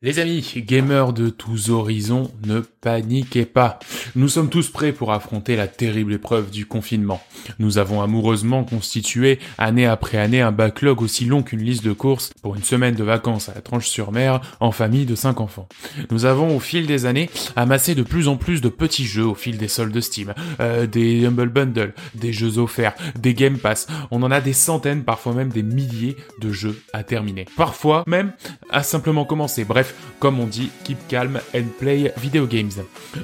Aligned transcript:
Les 0.00 0.20
amis, 0.20 0.52
gamers 0.58 1.12
de 1.12 1.28
tous 1.28 1.70
horizons, 1.70 2.30
ne 2.46 2.60
paniquez 2.60 3.44
pas. 3.44 3.80
Nous 4.14 4.28
sommes 4.28 4.48
tous 4.48 4.70
prêts 4.70 4.92
pour 4.92 5.10
affronter 5.10 5.56
la 5.56 5.66
terrible 5.66 6.12
épreuve 6.12 6.52
du 6.52 6.66
confinement. 6.66 7.20
Nous 7.58 7.78
avons 7.78 8.00
amoureusement 8.00 8.62
constitué, 8.62 9.40
année 9.58 9.86
après 9.86 10.18
année, 10.18 10.40
un 10.40 10.52
backlog 10.52 11.02
aussi 11.02 11.24
long 11.24 11.42
qu'une 11.42 11.64
liste 11.64 11.84
de 11.84 11.92
courses 11.92 12.30
pour 12.42 12.54
une 12.54 12.62
semaine 12.62 12.94
de 12.94 13.02
vacances 13.02 13.48
à 13.48 13.54
la 13.54 13.60
Tranche-sur-Mer 13.60 14.40
en 14.60 14.70
famille 14.70 15.04
de 15.04 15.16
5 15.16 15.40
enfants. 15.40 15.68
Nous 16.12 16.26
avons, 16.26 16.54
au 16.54 16.60
fil 16.60 16.86
des 16.86 17.04
années, 17.04 17.28
amassé 17.56 17.96
de 17.96 18.04
plus 18.04 18.28
en 18.28 18.36
plus 18.36 18.60
de 18.60 18.68
petits 18.68 19.04
jeux 19.04 19.26
au 19.26 19.34
fil 19.34 19.58
des 19.58 19.66
soldes 19.66 20.00
Steam, 20.00 20.32
euh, 20.60 20.86
des 20.86 21.26
Humble 21.26 21.48
Bundle, 21.48 21.92
des 22.14 22.32
jeux 22.32 22.58
offerts, 22.58 22.94
des 23.18 23.34
Game 23.34 23.58
Pass. 23.58 23.88
On 24.12 24.22
en 24.22 24.30
a 24.30 24.40
des 24.40 24.52
centaines, 24.52 25.02
parfois 25.02 25.34
même 25.34 25.48
des 25.48 25.64
milliers 25.64 26.16
de 26.40 26.52
jeux 26.52 26.80
à 26.92 27.02
terminer. 27.02 27.46
Parfois 27.56 28.04
même 28.06 28.32
à 28.70 28.84
simplement 28.84 29.24
commencer. 29.24 29.64
Bref, 29.64 29.87
comme 30.18 30.40
on 30.40 30.46
dit, 30.46 30.70
keep 30.84 30.98
calm 31.08 31.40
and 31.54 31.64
play 31.78 32.12
video 32.16 32.46
games. 32.46 32.70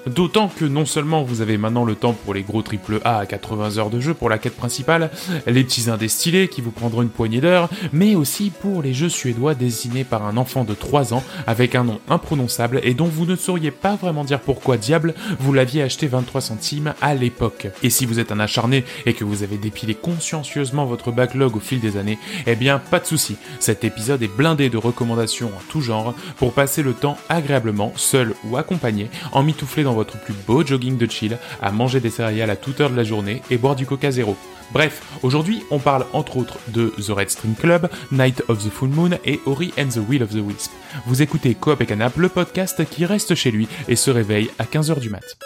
D'autant 0.07 0.49
que 0.49 0.65
non 0.65 0.87
seulement 0.87 1.23
vous 1.23 1.41
avez 1.41 1.59
maintenant 1.59 1.85
le 1.85 1.95
temps 1.95 2.13
pour 2.13 2.35
les 2.35 2.43
gros 2.43 2.63
triple 2.63 3.01
A 3.05 3.19
à 3.19 3.27
80 3.27 3.79
heures 3.79 3.91
de 3.91 4.01
jeu 4.01 4.15
pour 4.15 4.31
la 4.31 4.39
quête 4.39 4.57
principale, 4.57 5.11
les 5.47 5.65
petits 5.65 5.91
indés 5.91 6.09
stylés 6.09 6.49
qui 6.49 6.61
vous 6.61 6.71
prendront 6.71 7.03
une 7.03 7.09
poignée 7.09 7.41
d'heures, 7.41 7.69
mais 7.93 8.15
aussi 8.15 8.51
pour 8.51 8.83
les 8.83 8.95
jeux 8.95 9.09
suédois 9.09 9.55
dessinés 9.55 10.05
par 10.05 10.25
un 10.25 10.37
enfant 10.37 10.65
de 10.65 10.75
3 10.75 11.15
ans 11.15 11.23
avec 11.47 11.75
un 11.75 11.85
nom 11.85 12.01
imprononçable 12.09 12.81
et 12.85 12.95
dont 12.95 13.07
vous 13.07 13.27
ne 13.27 13.37
sauriez 13.37 13.71
pas 13.71 13.97
vraiment 13.97 14.25
dire 14.25 14.41
pourquoi 14.41 14.77
diable 14.77 15.15
vous 15.39 15.53
l'aviez 15.53 15.83
acheté 15.83 16.07
23 16.07 16.41
centimes 16.41 16.95
à 17.01 17.15
l'époque. 17.15 17.67
Et 17.83 17.91
si 17.91 18.07
vous 18.07 18.21
êtes 18.21 18.33
un 18.33 18.41
acharné 18.41 18.85
et 19.07 19.15
que 19.15 19.25
vous 19.25 19.43
avez 19.43 19.57
dépilé 19.57 19.95
consciencieusement 19.95 20.87
votre 20.87 21.11
backlog 21.11 21.57
au 21.57 21.61
fil 21.61 21.81
des 21.81 21.97
années, 21.97 22.19
eh 22.47 22.55
bien 22.55 22.79
pas 22.79 23.01
de 23.01 23.07
souci, 23.07 23.37
cet 23.59 23.85
épisode 23.85 24.23
est 24.23 24.35
blindé 24.35 24.71
de 24.71 24.79
recommandations 24.79 25.49
en 25.49 25.63
tout 25.69 25.81
genre 25.81 26.15
pour 26.37 26.53
passer 26.55 26.83
le 26.83 26.95
temps 26.95 27.17
agréablement, 27.29 27.93
seul 27.97 28.35
ou 28.45 28.57
accompagné, 28.57 29.11
en 29.33 29.43
mitouflé 29.43 29.83
dans 29.83 29.95
votre 29.95 30.19
plus 30.19 30.35
beau 30.47 30.65
jogging 30.65 30.97
de 30.97 31.11
chill, 31.11 31.39
à 31.61 31.71
manger 31.71 32.01
des 32.01 32.11
céréales 32.11 32.51
à 32.51 32.57
toute 32.57 32.81
heure 32.81 32.91
de 32.91 32.97
la 32.97 33.05
journée 33.05 33.43
et 33.51 33.59
boire 33.59 33.77
du 33.77 33.87
coca 33.87 34.11
zéro. 34.11 34.37
Bref, 34.73 35.03
aujourd'hui 35.23 35.63
on 35.71 35.79
parle 35.79 36.07
entre 36.13 36.37
autres 36.37 36.59
de 36.69 36.93
The 36.99 37.11
Red 37.11 37.31
String 37.31 37.55
Club, 37.55 37.89
Night 38.11 38.43
of 38.49 38.65
the 38.65 38.71
Full 38.71 38.89
Moon 38.89 39.11
et 39.25 39.41
Ori 39.47 39.73
and 39.79 39.89
the 39.89 40.01
Will 40.09 40.23
of 40.23 40.31
the 40.31 40.43
Wisp. 40.45 40.73
Vous 41.07 41.23
écoutez 41.23 41.55
Coop 41.55 41.81
et 41.81 41.87
Canap, 41.87 42.17
le 42.17 42.29
podcast 42.29 42.85
qui 42.89 43.05
reste 43.05 43.35
chez 43.35 43.51
lui 43.51 43.69
et 43.89 43.97
se 43.97 44.11
réveille 44.11 44.51
à 44.59 44.65
15h 44.65 44.99
du 45.01 45.11
mat'. 45.11 45.37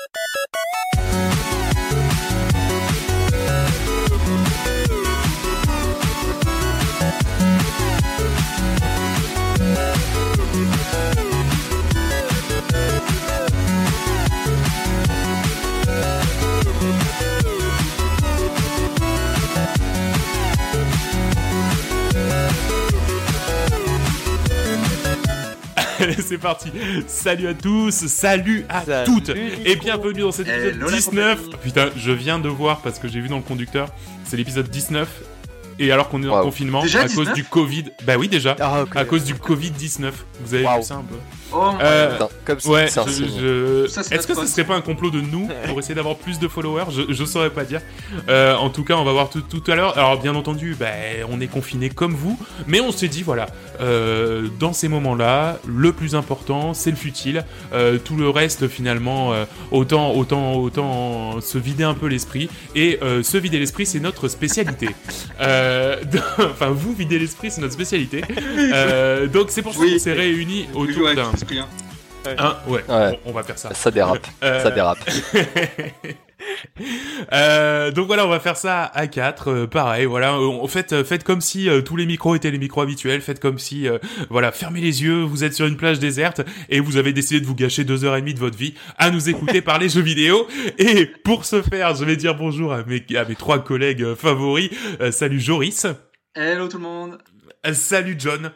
c'est 26.24 26.38
parti. 26.38 26.70
Salut 27.06 27.48
à 27.48 27.54
tous, 27.54 28.06
salut 28.06 28.64
à 28.68 29.04
toutes 29.04 29.30
et 29.30 29.77
bienvenue 29.77 30.22
dans 30.22 30.32
cet 30.32 30.48
épisode 30.48 30.90
19. 30.90 31.40
Putain, 31.62 31.90
je 31.96 32.12
viens 32.12 32.38
de 32.38 32.48
voir 32.48 32.80
parce 32.82 32.98
que 32.98 33.08
j'ai 33.08 33.20
vu 33.20 33.28
dans 33.28 33.36
le 33.36 33.42
conducteur, 33.42 33.88
c'est 34.24 34.36
l'épisode 34.36 34.68
19 34.68 35.08
et 35.78 35.92
alors 35.92 36.08
qu'on 36.08 36.22
est 36.22 36.28
en 36.28 36.42
confinement 36.42 36.82
à 36.82 37.08
cause 37.08 37.32
du 37.32 37.44
Covid. 37.44 37.84
Bah 38.05 38.16
oui 38.18 38.28
déjà. 38.28 38.56
Ah, 38.60 38.84
à 38.94 39.05
cause 39.05 39.24
du 39.24 39.34
Covid 39.34 39.70
19. 39.70 40.24
Vous 40.40 40.55
avez 40.55 40.64
vu 40.64 40.82
ça 40.82 40.96
un 40.96 41.02
peu? 41.02 41.16
Oh, 41.52 41.70
euh, 41.80 42.18
comme 42.44 42.58
ouais, 42.66 42.84
Est-ce 42.84 44.27
que 44.27 44.34
ce 44.34 44.46
serait 44.46 44.64
pas 44.64 44.77
un 44.77 44.80
complot 44.80 45.10
de 45.10 45.20
nous 45.20 45.48
pour 45.66 45.78
essayer 45.78 45.94
d'avoir 45.94 46.16
plus 46.16 46.38
de 46.38 46.48
followers? 46.48 46.90
Je, 46.90 47.12
je 47.12 47.24
saurais 47.24 47.50
pas 47.50 47.64
dire. 47.64 47.80
Euh, 48.28 48.55
en 48.55 48.70
tout 48.70 48.84
cas, 48.84 48.94
on 48.94 49.05
va 49.05 49.12
voir 49.12 49.30
tout, 49.30 49.40
tout 49.40 49.62
à 49.70 49.74
l'heure. 49.74 49.96
Alors, 49.96 50.20
bien 50.20 50.34
entendu, 50.34 50.77
bah, 50.78 50.86
on 51.30 51.40
est 51.40 51.46
confiné 51.46 51.89
comme 51.90 52.14
vous, 52.14 52.39
mais 52.67 52.80
on 52.80 52.92
s'est 52.92 53.08
dit, 53.08 53.23
voilà, 53.23 53.46
euh, 53.80 54.48
dans 54.58 54.73
ces 54.73 54.89
moments-là, 54.89 55.58
le 55.67 55.92
plus 55.92 56.14
important, 56.14 56.74
c'est 56.74 56.90
le 56.90 56.96
futile. 56.96 57.45
Euh, 57.73 57.98
tout 57.98 58.17
le 58.17 58.28
reste, 58.28 58.68
finalement, 58.68 59.33
euh, 59.33 59.44
autant, 59.70 60.12
autant, 60.14 60.56
autant 60.56 61.40
se 61.40 61.58
vider 61.58 61.84
un 61.84 61.94
peu 61.94 62.06
l'esprit. 62.06 62.48
Et 62.74 62.98
euh, 63.02 63.23
se 63.23 63.36
vider 63.39 63.58
l'esprit, 63.58 63.86
c'est 63.86 64.00
notre 64.00 64.28
spécialité. 64.28 64.89
enfin, 66.39 66.70
vous 66.70 66.94
vider 66.94 67.18
l'esprit, 67.18 67.50
c'est 67.50 67.61
notre 67.61 67.74
spécialité. 67.74 68.23
donc, 69.33 69.46
c'est 69.50 69.62
pour 69.62 69.74
ça 69.74 69.80
qu'on 69.80 69.98
s'est 69.98 70.12
réunis 70.12 70.67
autour 70.74 71.14
d'un 71.14 71.33
Hein, 72.26 72.56
ouais, 72.66 72.84
On, 73.24 73.32
va 73.32 73.42
faire 73.42 73.58
ça. 73.58 73.72
Ça 73.74 73.90
dérape. 73.90 74.26
Euh, 74.42 74.62
ça 74.62 74.70
dérape. 74.70 74.98
euh, 77.32 77.90
donc 77.90 78.06
voilà, 78.06 78.24
on 78.24 78.28
va 78.28 78.40
faire 78.40 78.56
ça 78.56 78.84
à 78.84 79.06
4 79.06 79.48
euh, 79.48 79.66
pareil, 79.66 80.06
voilà. 80.06 80.38
En 80.38 80.66
fait, 80.68 81.02
faites 81.02 81.24
comme 81.24 81.40
si 81.40 81.68
tous 81.84 81.96
les 81.96 82.06
micros 82.06 82.34
étaient 82.34 82.50
les 82.50 82.58
micros 82.58 82.82
habituels. 82.82 83.20
Faites 83.20 83.40
comme 83.40 83.58
si, 83.58 83.88
voilà, 84.30 84.52
fermez 84.52 84.80
les 84.80 85.02
yeux. 85.02 85.22
Vous 85.22 85.44
êtes 85.44 85.54
sur 85.54 85.66
une 85.66 85.76
plage 85.76 85.98
déserte 85.98 86.40
et 86.68 86.80
vous 86.80 86.96
avez 86.96 87.12
décidé 87.12 87.40
de 87.40 87.46
vous 87.46 87.55
gâcher 87.55 87.84
deux 87.84 88.05
heures 88.05 88.16
et 88.16 88.20
demie 88.20 88.34
de 88.34 88.38
votre 88.38 88.56
vie 88.56 88.74
à 88.96 89.10
nous 89.10 89.28
écouter 89.28 89.62
parler 89.62 89.88
jeux 89.88 90.02
vidéo. 90.02 90.46
Et 90.78 91.06
pour 91.06 91.44
ce 91.44 91.62
faire, 91.62 91.94
je 91.94 92.05
vais 92.05 92.16
dire 92.16 92.34
bonjour 92.34 92.72
à 92.72 92.82
mes, 92.84 93.05
à 93.16 93.24
mes 93.24 93.36
trois 93.36 93.58
collègues 93.58 94.14
favoris. 94.14 94.70
salut 95.10 95.40
Joris. 95.40 95.86
Hello 96.34 96.68
tout 96.68 96.78
le 96.78 96.84
monde. 96.84 97.18
salut 97.72 98.16
John. 98.18 98.52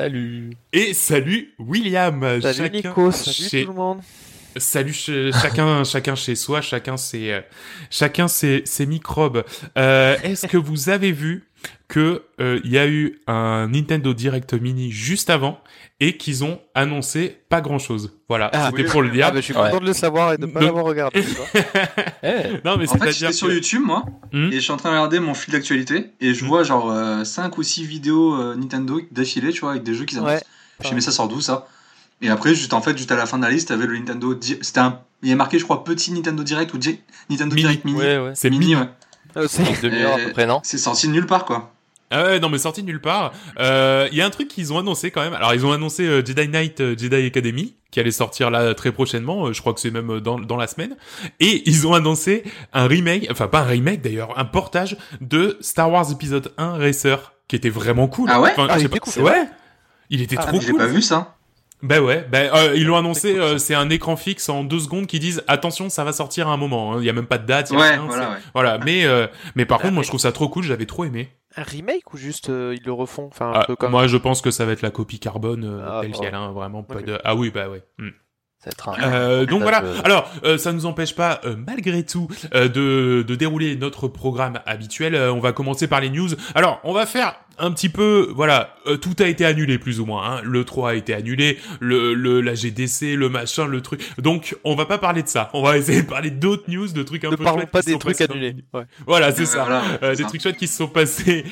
Salut. 0.00 0.56
Et 0.72 0.94
salut 0.94 1.52
William. 1.58 2.40
Salut 2.40 2.54
chacun 2.54 2.88
Nico, 2.88 3.12
salut 3.12 3.64
tout 3.64 3.70
le 3.70 3.76
monde. 3.76 4.00
Salut 4.56 4.92
chacun, 4.92 5.84
chacun 5.84 6.14
chez 6.14 6.34
soi, 6.34 6.60
chacun 6.60 6.96
ses, 6.96 7.32
euh, 7.32 7.40
chacun 7.90 8.28
ses, 8.28 8.62
ses 8.64 8.86
microbes. 8.86 9.44
Euh, 9.78 10.16
Est-ce 10.22 10.46
que 10.46 10.56
vous 10.56 10.88
avez 10.88 11.12
vu 11.12 11.50
que 11.88 12.22
euh, 12.40 12.60
il 12.64 12.70
y 12.70 12.78
a 12.78 12.86
eu 12.86 13.20
un 13.26 13.68
Nintendo 13.68 14.14
Direct 14.14 14.54
Mini 14.54 14.90
juste 14.90 15.28
avant 15.28 15.60
et 15.98 16.16
qu'ils 16.16 16.44
ont 16.44 16.60
annoncé 16.74 17.38
pas 17.48 17.60
grand 17.60 17.78
chose. 17.78 18.16
Voilà, 18.28 18.48
ah, 18.52 18.70
c'était 18.70 18.88
pour 18.88 19.02
le 19.02 19.10
dire. 19.10 19.26
Ah, 19.26 19.30
bah, 19.32 19.40
je 19.40 19.44
suis 19.44 19.54
content 19.54 19.80
de 19.80 19.86
le 19.86 19.92
savoir 19.92 20.32
et 20.32 20.38
de 20.38 20.46
pas 20.46 20.60
l'avoir 20.60 20.84
regardé. 20.84 21.22
Eh. 22.22 22.60
non 22.64 22.76
mais 22.76 22.88
en 22.90 22.98
fait, 22.98 23.12
j'étais 23.12 23.32
sur 23.32 23.50
YouTube 23.50 23.82
moi 23.82 24.04
hmm 24.32 24.50
et 24.52 24.56
je 24.56 24.60
suis 24.60 24.72
en 24.72 24.76
train 24.76 24.90
de 24.90 24.94
regarder 24.94 25.20
mon 25.20 25.32
fil 25.32 25.54
d'actualité 25.54 26.10
et 26.20 26.34
je 26.34 26.44
hmm 26.44 26.48
vois 26.48 26.62
genre 26.64 26.92
5 27.24 27.46
euh, 27.46 27.56
ou 27.56 27.62
6 27.62 27.84
vidéos 27.84 28.34
euh, 28.34 28.54
Nintendo 28.56 29.00
d'affilée, 29.10 29.52
tu 29.52 29.60
vois, 29.60 29.70
avec 29.70 29.82
des 29.82 29.94
jeux 29.94 30.04
qui 30.04 30.16
annoncent. 30.16 30.32
Ouais. 30.32 30.40
Je 30.82 30.88
me 30.90 30.94
mais 30.96 31.00
ça 31.00 31.12
sort 31.12 31.28
d'où 31.28 31.40
ça? 31.40 31.66
Et 32.22 32.28
après, 32.28 32.54
juste 32.54 32.74
en 32.74 32.82
fait, 32.82 32.96
juste 32.96 33.12
à 33.12 33.16
la 33.16 33.26
fin 33.26 33.38
de 33.38 33.44
la 33.44 33.50
liste, 33.50 33.68
t'avais 33.68 33.86
le 33.86 33.98
Nintendo. 33.98 34.38
C'était 34.40 34.80
un. 34.80 35.00
Il 35.22 35.28
y 35.28 35.32
a 35.32 35.36
marqué, 35.36 35.58
je 35.58 35.64
crois, 35.64 35.84
petit 35.84 36.12
Nintendo 36.12 36.42
Direct 36.42 36.72
ou 36.74 36.78
Nintendo 37.28 37.54
Direct 37.54 37.84
Mini. 37.84 37.98
Ouais, 37.98 38.18
ouais. 38.18 38.32
C'est 38.34 38.50
mini, 38.50 38.74
ouais. 38.76 38.88
C'est 39.48 39.82
demi-heure 39.82 40.14
à 40.14 40.18
peu 40.18 40.32
près, 40.32 40.46
non 40.46 40.60
C'est 40.64 40.78
sorti 40.78 41.06
de 41.06 41.12
nulle 41.12 41.26
part, 41.26 41.44
quoi. 41.44 41.72
Ah 42.12 42.24
ouais, 42.24 42.40
non 42.40 42.48
mais 42.48 42.58
sorti 42.58 42.82
nulle 42.82 43.00
part. 43.00 43.32
Il 43.56 43.62
euh, 43.62 44.08
y 44.10 44.20
a 44.20 44.26
un 44.26 44.30
truc 44.30 44.48
qu'ils 44.48 44.72
ont 44.72 44.78
annoncé 44.78 45.12
quand 45.12 45.22
même. 45.22 45.32
Alors 45.32 45.54
ils 45.54 45.64
ont 45.64 45.70
annoncé 45.70 46.04
euh, 46.04 46.24
Jedi 46.26 46.48
Knight 46.48 46.80
euh, 46.80 46.96
Jedi 46.98 47.24
Academy 47.24 47.76
qui 47.92 48.00
allait 48.00 48.10
sortir 48.10 48.50
là 48.50 48.74
très 48.74 48.90
prochainement. 48.90 49.52
je 49.52 49.60
crois 49.60 49.72
que 49.74 49.80
c'est 49.80 49.92
même 49.92 50.18
dans, 50.18 50.40
dans 50.40 50.56
la 50.56 50.66
semaine. 50.66 50.96
Et 51.38 51.62
ils 51.70 51.86
ont 51.86 51.94
annoncé 51.94 52.42
un 52.72 52.88
remake, 52.88 53.28
enfin 53.30 53.46
pas 53.46 53.60
un 53.60 53.66
remake 53.66 54.02
d'ailleurs, 54.02 54.36
un 54.36 54.44
portage 54.44 54.96
de 55.20 55.56
Star 55.60 55.90
Wars 55.90 56.10
épisode 56.10 56.52
1 56.58 56.78
Racer 56.78 57.32
qui 57.46 57.54
était 57.54 57.70
vraiment 57.70 58.08
cool. 58.08 58.28
Ah 58.32 58.40
ouais, 58.40 58.54
ah, 58.56 58.76
il 58.78 58.86
était 58.86 58.98
cool, 58.98 59.22
ouais. 59.22 59.48
Il 60.08 60.20
était 60.20 60.36
ah, 60.36 60.46
trop 60.46 60.58
cool. 60.58 60.66
J'ai 60.66 60.72
pas 60.72 60.86
vu 60.86 61.02
ça. 61.02 61.36
Ben 61.82 62.00
ouais, 62.00 62.26
ben 62.30 62.50
euh, 62.54 62.74
ils 62.76 62.84
l'ont 62.84 62.96
annoncé, 62.96 63.38
euh, 63.38 63.56
c'est 63.56 63.74
un 63.74 63.88
écran 63.88 64.16
fixe 64.16 64.48
en 64.48 64.64
deux 64.64 64.80
secondes 64.80 65.06
qui 65.06 65.18
disent 65.18 65.42
attention, 65.46 65.88
ça 65.88 66.04
va 66.04 66.12
sortir 66.12 66.48
à 66.48 66.52
un 66.52 66.56
moment. 66.56 66.92
Hein. 66.92 66.98
Il 67.00 67.06
y 67.06 67.10
a 67.10 67.12
même 67.12 67.26
pas 67.26 67.38
de 67.38 67.46
date. 67.46 67.70
Y 67.70 67.74
a 67.74 67.78
ouais, 67.78 67.90
rien, 67.90 68.04
voilà, 68.06 68.30
ouais. 68.30 68.36
voilà. 68.52 68.78
Mais 68.78 69.06
euh, 69.06 69.26
mais 69.54 69.64
par 69.64 69.80
contre, 69.80 69.94
moi 69.94 70.02
je 70.02 70.08
trouve 70.08 70.20
ça 70.20 70.32
trop 70.32 70.48
cool. 70.48 70.64
J'avais 70.64 70.86
trop 70.86 71.04
aimé. 71.04 71.30
Un 71.56 71.62
remake 71.62 72.12
ou 72.12 72.16
juste 72.16 72.48
ils 72.48 72.82
le 72.84 72.92
refont, 72.92 73.28
enfin 73.28 73.48
un 73.48 73.60
ah, 73.60 73.64
peu 73.66 73.76
comme. 73.76 73.92
Moi 73.92 74.06
je 74.06 74.16
pense 74.16 74.42
que 74.42 74.50
ça 74.50 74.66
va 74.66 74.72
être 74.72 74.82
la 74.82 74.90
copie 74.90 75.18
carbone 75.18 75.82
ah, 75.84 76.02
hein, 76.32 76.52
vraiment 76.52 76.82
pas 76.82 77.00
de. 77.00 77.18
Ah 77.24 77.34
oui, 77.34 77.50
bah 77.50 77.68
ouais. 77.68 77.82
Hmm. 77.98 78.10
Euh, 79.02 79.46
donc 79.46 79.62
voilà. 79.62 79.82
Alors, 80.04 80.30
euh, 80.44 80.58
ça 80.58 80.72
nous 80.72 80.84
empêche 80.84 81.14
pas, 81.14 81.40
euh, 81.44 81.56
malgré 81.56 82.04
tout, 82.04 82.28
euh, 82.54 82.68
de, 82.68 83.24
de 83.26 83.34
dérouler 83.34 83.76
notre 83.76 84.06
programme 84.06 84.60
habituel. 84.66 85.16
on 85.16 85.40
va 85.40 85.52
commencer 85.52 85.88
par 85.88 86.00
les 86.00 86.10
news. 86.10 86.28
Alors, 86.54 86.80
on 86.84 86.92
va 86.92 87.06
faire 87.06 87.34
un 87.60 87.70
petit 87.72 87.88
peu, 87.88 88.32
voilà, 88.34 88.74
tout 89.00 89.14
a 89.20 89.26
été 89.26 89.44
annulé 89.44 89.78
plus 89.78 90.00
ou 90.00 90.06
moins. 90.06 90.38
Hein. 90.38 90.40
Le 90.44 90.64
3 90.64 90.90
a 90.90 90.94
été 90.94 91.14
annulé, 91.14 91.58
le, 91.80 92.14
le 92.14 92.40
la 92.40 92.54
GDC, 92.54 93.16
le 93.16 93.28
machin, 93.28 93.66
le 93.66 93.80
truc. 93.80 94.00
Donc, 94.18 94.56
on 94.64 94.74
va 94.74 94.86
pas 94.86 94.98
parler 94.98 95.22
de 95.22 95.28
ça. 95.28 95.50
On 95.52 95.62
va 95.62 95.78
essayer 95.78 96.02
de 96.02 96.06
parler 96.06 96.30
d'autres 96.30 96.70
news, 96.70 96.88
de 96.88 97.02
trucs 97.02 97.24
un 97.24 97.30
ne 97.30 97.36
peu. 97.36 97.42
Ne 97.42 97.48
parlons 97.48 97.66
pas 97.66 97.82
des 97.82 97.98
trucs 97.98 98.20
annulés. 98.20 98.56
Ouais. 98.72 98.84
Voilà, 99.06 99.32
c'est 99.32 99.46
ça. 99.46 99.82
des 100.00 100.24
trucs 100.24 100.42
chouettes 100.42 100.56
qui 100.56 100.66
se 100.66 100.76
sont 100.76 100.88
passés 100.88 101.44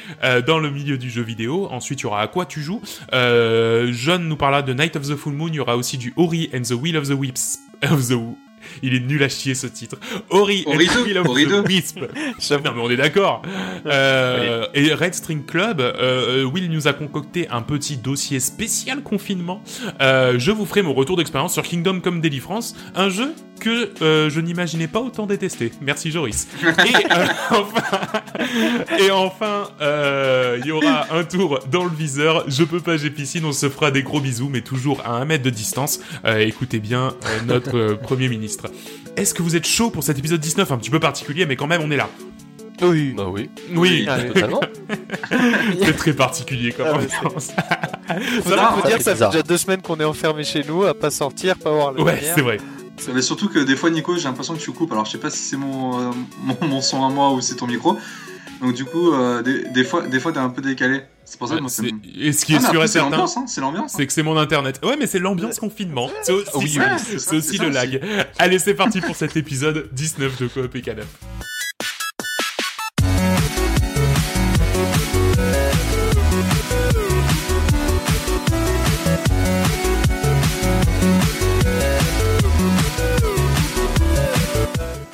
dans 0.46 0.58
le 0.58 0.70
milieu 0.70 0.98
du 0.98 1.10
jeu 1.10 1.22
vidéo. 1.22 1.68
Ensuite, 1.70 2.00
il 2.00 2.04
y 2.04 2.06
aura 2.06 2.22
à 2.22 2.28
quoi 2.28 2.46
tu 2.46 2.60
joues. 2.60 2.82
John 3.12 4.28
nous 4.28 4.36
parlera 4.36 4.62
de 4.62 4.72
Night 4.72 4.96
of 4.96 5.08
the 5.08 5.16
Full 5.16 5.34
Moon. 5.34 5.48
Il 5.48 5.56
y 5.56 5.60
aura 5.60 5.76
aussi 5.76 5.98
du 5.98 6.12
Ori 6.16 6.50
and 6.54 6.62
the 6.62 6.72
Will 6.72 6.96
of 6.96 7.08
the 7.08 7.12
Wisps, 7.12 7.58
of 7.82 8.08
the, 8.08 8.14
il 8.82 8.94
est 8.94 9.00
nul 9.00 9.22
à 9.22 9.28
chier 9.28 9.54
ce 9.54 9.66
titre. 9.66 9.96
Ori, 10.30 10.64
Ori 10.66 10.86
2, 10.86 11.18
Ori 11.20 11.46
2. 11.46 11.62
Wisp. 11.62 12.00
non 12.64 12.72
mais 12.74 12.80
on 12.82 12.90
est 12.90 12.96
d'accord. 12.96 13.42
Euh, 13.86 14.66
et 14.74 14.92
Red 14.92 15.14
String 15.14 15.44
Club, 15.44 15.80
euh, 15.80 16.44
Will 16.44 16.70
nous 16.70 16.88
a 16.88 16.92
concocté 16.92 17.48
un 17.48 17.62
petit 17.62 17.96
dossier 17.96 18.40
spécial 18.40 19.02
confinement. 19.02 19.62
Euh, 20.00 20.38
je 20.38 20.50
vous 20.50 20.66
ferai 20.66 20.82
mon 20.82 20.94
retour 20.94 21.16
d'expérience 21.16 21.52
sur 21.52 21.62
Kingdom 21.62 22.00
Come 22.00 22.20
Deliverance, 22.20 22.74
un 22.94 23.08
jeu 23.08 23.34
que 23.58 23.90
euh, 24.02 24.30
je 24.30 24.40
n'imaginais 24.40 24.86
pas 24.86 25.00
autant 25.00 25.26
détester. 25.26 25.72
Merci 25.80 26.10
Joris. 26.10 26.48
Et 26.62 26.94
euh, 27.10 29.10
enfin, 29.12 29.68
euh, 29.80 30.58
il 30.60 30.66
y 30.66 30.70
aura 30.70 31.06
un 31.12 31.24
tour 31.24 31.60
dans 31.70 31.84
le 31.84 31.90
viseur. 31.90 32.44
Je 32.48 32.64
peux 32.64 32.80
pas, 32.80 32.96
j'ai 32.96 33.10
piscine. 33.10 33.44
On 33.44 33.52
se 33.52 33.68
fera 33.68 33.90
des 33.90 34.02
gros 34.02 34.20
bisous, 34.20 34.48
mais 34.48 34.60
toujours 34.60 35.02
à 35.04 35.12
un 35.12 35.24
mètre 35.24 35.44
de 35.44 35.50
distance. 35.50 36.00
écoutez 36.24 36.78
bien 36.78 37.14
notre 37.46 37.94
premier 37.94 38.28
ministre. 38.28 38.66
Est-ce 39.16 39.34
que 39.34 39.42
vous 39.42 39.56
êtes 39.56 39.66
chaud 39.66 39.90
pour 39.90 40.04
cet 40.04 40.18
épisode 40.18 40.40
19 40.40 40.70
un 40.70 40.78
petit 40.78 40.90
peu 40.90 41.00
particulier, 41.00 41.46
mais 41.46 41.56
quand 41.56 41.66
même 41.66 41.82
on 41.82 41.90
est 41.90 41.96
là. 41.96 42.08
Oui. 42.82 43.14
Bah 43.16 43.26
oui. 43.28 43.50
Oui, 43.74 44.06
totalement. 44.06 44.60
C'est 45.82 45.96
très 45.96 46.12
particulier 46.12 46.72
comme 46.72 46.86
ah, 46.86 47.00
Ça 48.44 48.56
va, 48.56 48.88
dire, 48.88 49.02
ça 49.02 49.16
fait 49.16 49.26
déjà 49.26 49.42
deux 49.42 49.58
semaines 49.58 49.82
qu'on 49.82 49.98
est 49.98 50.04
enfermé 50.04 50.44
chez 50.44 50.62
nous, 50.66 50.84
à 50.84 50.94
pas 50.94 51.10
sortir, 51.10 51.58
pas 51.58 51.70
voir 51.70 51.92
le 51.92 52.02
Ouais, 52.02 52.20
c'est 52.34 52.40
vrai. 52.40 52.58
Mais 53.14 53.22
surtout 53.22 53.48
que 53.48 53.58
des 53.58 53.76
fois, 53.76 53.90
Nico, 53.90 54.16
j'ai 54.16 54.24
l'impression 54.24 54.54
que 54.54 54.60
tu 54.60 54.72
coupes. 54.72 54.92
Alors, 54.92 55.04
je 55.04 55.12
sais 55.12 55.18
pas 55.18 55.30
si 55.30 55.38
c'est 55.38 55.56
mon, 55.56 56.00
euh, 56.00 56.12
mon, 56.62 56.80
son 56.80 57.04
à 57.04 57.10
moi 57.10 57.32
ou 57.32 57.40
c'est 57.40 57.56
ton 57.56 57.66
micro. 57.66 57.96
Donc, 58.60 58.74
du 58.74 58.84
coup, 58.84 59.12
euh, 59.12 59.42
des, 59.42 59.84
fois, 59.84 60.06
des 60.06 60.18
fois, 60.18 60.32
t'es 60.32 60.38
un 60.38 60.48
peu 60.48 60.62
décalé. 60.62 61.02
C'est 61.24 61.38
pour 61.38 61.48
ça 61.48 61.56
que 61.56 61.60
moi, 61.60 61.70
c'est. 61.70 61.90
Et 62.18 62.32
ce 62.32 62.44
qui 62.44 62.54
est 62.54 62.64
ah, 62.64 62.70
sûr 62.70 62.82
et 62.82 62.88
certain. 62.88 63.20
Hein, 63.20 63.44
c'est 63.46 63.60
l'ambiance. 63.60 63.92
C'est 63.96 64.06
que 64.06 64.12
c'est 64.12 64.22
mon 64.22 64.36
internet. 64.36 64.80
Ouais, 64.82 64.96
mais 64.98 65.06
c'est 65.06 65.18
l'ambiance 65.18 65.58
confinement. 65.58 66.10
C'est 66.22 66.32
aussi, 66.32 66.78
c'est 67.18 67.36
aussi 67.36 67.58
le 67.58 67.68
lag. 67.68 68.00
Allez, 68.38 68.58
c'est 68.58 68.74
parti 68.74 69.00
pour 69.00 69.14
cet 69.14 69.36
épisode 69.36 69.88
19 69.92 70.38
de 70.40 70.46
Coop 70.48 70.74
et 70.74 70.80
Canap. 70.82 71.06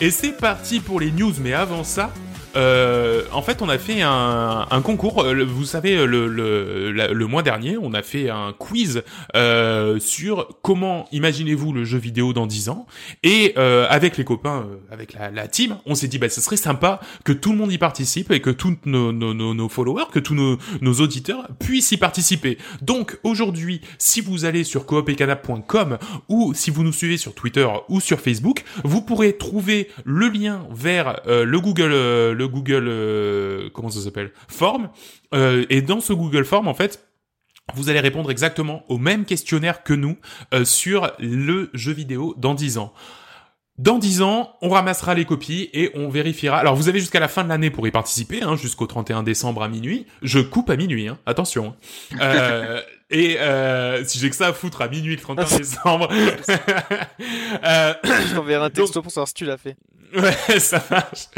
Et 0.05 0.11
c'est 0.11 0.33
parti 0.33 0.81
pour 0.81 1.01
les 1.01 1.11
news, 1.11 1.33
mais 1.41 1.55
avant 1.55 1.83
ça, 1.83 2.13
euh, 2.57 3.23
en 3.33 3.43
fait, 3.43 3.63
on 3.63 3.69
a 3.69 3.79
fait 3.79 4.03
un, 4.03 4.67
un 4.71 4.83
concours. 4.83 5.23
Euh, 5.23 5.45
vous 5.45 5.65
savez, 5.65 6.07
le, 6.07 6.27
le, 6.27 6.93
le, 6.93 7.27
mois 7.27 7.43
dernier, 7.43 7.77
on 7.77 7.93
a 7.95 8.03
fait 8.03 8.31
un 8.31 8.55
quiz 8.57 9.03
euh, 9.35 9.99
sur 9.99 10.49
comment 10.63 11.07
imaginez-vous 11.13 11.73
le 11.73 11.85
jeu 11.85 11.99
vidéo 11.99 12.33
dans 12.33 12.47
10 12.47 12.69
ans. 12.69 12.87
Et 13.23 13.55
euh, 13.57 13.87
avec 13.91 14.17
les 14.17 14.25
copains, 14.25 14.67
euh, 14.69 14.77
avec 14.93 15.15
la, 15.15 15.31
la 15.31 15.49
team, 15.49 15.77
on 15.87 15.95
s'est 15.95 16.09
dit, 16.09 16.19
bah, 16.19 16.29
ce 16.29 16.41
serait 16.41 16.57
sympa 16.57 17.01
que 17.25 17.33
tout 17.33 17.53
le 17.53 17.59
monde 17.59 17.73
y 17.73 17.79
participe 17.79 18.31
et 18.31 18.41
que 18.41 18.51
tous 18.51 18.77
nos, 18.85 19.13
nos, 19.13 19.35
nos, 19.35 19.69
followers, 19.69 20.07
que 20.13 20.21
tous 20.21 20.35
nos, 20.35 20.59
nos 20.81 20.95
auditeurs 20.95 21.49
puissent 21.59 21.93
y 21.93 21.97
participer. 21.97 22.59
Donc 22.83 23.19
aujourd'hui, 23.25 23.81
si 23.99 24.21
vous 24.21 24.45
allez 24.45 24.65
sur 24.65 24.87
coopetcanap.com 24.87 25.99
ou 26.29 26.55
si 26.55 26.71
vous 26.71 26.85
nous 26.85 26.93
suivez 26.93 27.17
sur 27.17 27.35
Twitter 27.35 27.67
ou 27.89 28.01
sur 28.01 28.21
Facebook, 28.21 28.65
vous 28.85 29.03
pourrez 29.03 29.37
trouver 29.37 29.89
le 30.05 30.29
lien 30.29 30.67
vers 30.71 31.21
le 31.27 31.61
Google 31.61 31.91
le 31.91 32.44
Google, 32.47 32.87
euh, 32.89 33.71
comment 33.73 33.91
ça 33.91 34.01
s'appelle, 34.01 34.33
Form. 34.49 34.91
Euh, 35.35 35.65
et 35.71 35.83
dans 35.83 36.01
ce 36.01 36.13
Google 36.13 36.45
Form, 36.45 36.69
en 36.69 36.75
fait, 36.75 37.07
vous 37.75 37.89
allez 37.89 38.01
répondre 38.01 38.31
exactement 38.31 38.85
au 38.89 38.99
même 38.99 39.25
questionnaire 39.25 39.83
que 39.83 39.95
nous 39.95 40.19
euh, 40.53 40.65
sur 40.65 41.13
le 41.19 41.71
jeu 41.73 41.93
vidéo 41.93 42.35
dans 42.37 42.55
10 42.55 42.79
ans. 42.79 42.93
Dans 43.77 43.99
10 43.99 44.23
ans, 44.23 44.55
on 44.63 44.69
ramassera 44.69 45.15
les 45.15 45.25
copies 45.25 45.69
et 45.73 45.91
on 45.95 46.09
vérifiera. 46.09 46.59
Alors 46.59 46.77
vous 46.77 46.89
avez 46.89 47.01
jusqu'à 47.01 47.19
la 47.19 47.27
fin 47.27 47.43
de 47.43 47.49
l'année 47.49 47.71
pour 47.71 47.89
y 47.89 47.91
participer, 47.91 48.41
hein, 48.41 48.55
jusqu'au 48.55 48.87
31 48.87 49.25
décembre 49.25 49.65
à 49.65 49.69
minuit. 49.69 50.07
Je 50.23 50.39
coupe 50.39 50.71
à 50.71 50.77
minuit, 50.77 51.09
hein, 51.09 51.19
attention. 51.27 51.75
Euh, 52.21 52.81
et 53.11 53.41
euh, 53.41 54.05
si 54.05 54.21
j'ai 54.21 54.31
que 54.31 54.37
ça 54.37 54.47
à 54.47 54.53
foutre 54.53 54.81
à 54.81 54.87
minuit 54.87 55.17
le 55.17 55.21
31 55.21 55.57
décembre... 55.59 56.09
euh, 56.13 57.95
Je 58.05 58.35
t'enverrai 58.37 58.67
un 58.67 58.71
texto 58.71 59.03
pour 59.03 59.11
savoir 59.11 59.27
si 59.27 59.35
tu 59.35 59.45
l'as 59.45 59.57
fait. 59.57 59.77
Ouais, 60.23 60.61
ça 60.61 60.83
marche. 60.91 61.29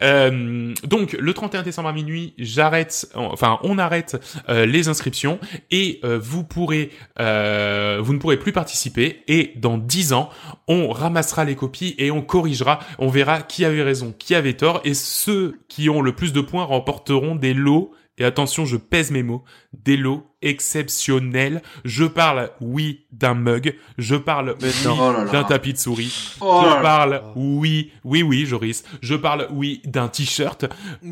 Euh, 0.00 0.72
donc, 0.84 1.12
le 1.12 1.34
31 1.34 1.62
décembre 1.62 1.88
à 1.88 1.92
minuit, 1.92 2.32
j'arrête, 2.38 3.10
enfin, 3.14 3.58
on 3.62 3.76
arrête 3.78 4.16
euh, 4.48 4.64
les 4.64 4.88
inscriptions 4.88 5.38
et 5.70 6.00
euh, 6.04 6.18
vous 6.18 6.42
pourrez, 6.42 6.90
vous 7.18 8.12
ne 8.12 8.18
pourrez 8.18 8.38
plus 8.38 8.52
participer. 8.52 9.22
Et 9.28 9.52
dans 9.56 9.76
10 9.76 10.14
ans, 10.14 10.30
on 10.66 10.88
ramassera 10.88 11.44
les 11.44 11.56
copies 11.56 11.94
et 11.98 12.10
on 12.10 12.22
corrigera. 12.22 12.78
On 12.98 13.08
verra 13.08 13.42
qui 13.42 13.64
avait 13.64 13.82
raison, 13.82 14.14
qui 14.18 14.34
avait 14.34 14.54
tort. 14.54 14.80
Et 14.84 14.94
ceux 14.94 15.58
qui 15.68 15.90
ont 15.90 16.00
le 16.00 16.14
plus 16.14 16.32
de 16.32 16.40
points 16.40 16.64
remporteront 16.64 17.34
des 17.34 17.52
lots 17.52 17.92
et 18.18 18.24
attention, 18.24 18.66
je 18.66 18.76
pèse 18.76 19.10
mes 19.10 19.22
mots, 19.22 19.42
des 19.72 19.96
lots 19.96 20.26
exceptionnels. 20.42 21.62
Je 21.84 22.04
parle, 22.04 22.50
oui, 22.60 23.06
d'un 23.10 23.32
mug. 23.32 23.74
Je 23.96 24.16
parle, 24.16 24.54
oui, 24.60 24.70
oh 24.86 25.30
d'un 25.32 25.44
tapis 25.44 25.72
de 25.72 25.78
souris. 25.78 26.36
Oh 26.40 26.62
je 26.64 26.82
parle, 26.82 27.22
oui, 27.36 27.90
oui, 28.04 28.22
oui, 28.22 28.44
Joris. 28.44 28.84
Je 29.00 29.14
parle, 29.14 29.48
oui, 29.50 29.80
d'un 29.86 30.08
t-shirt. 30.08 30.66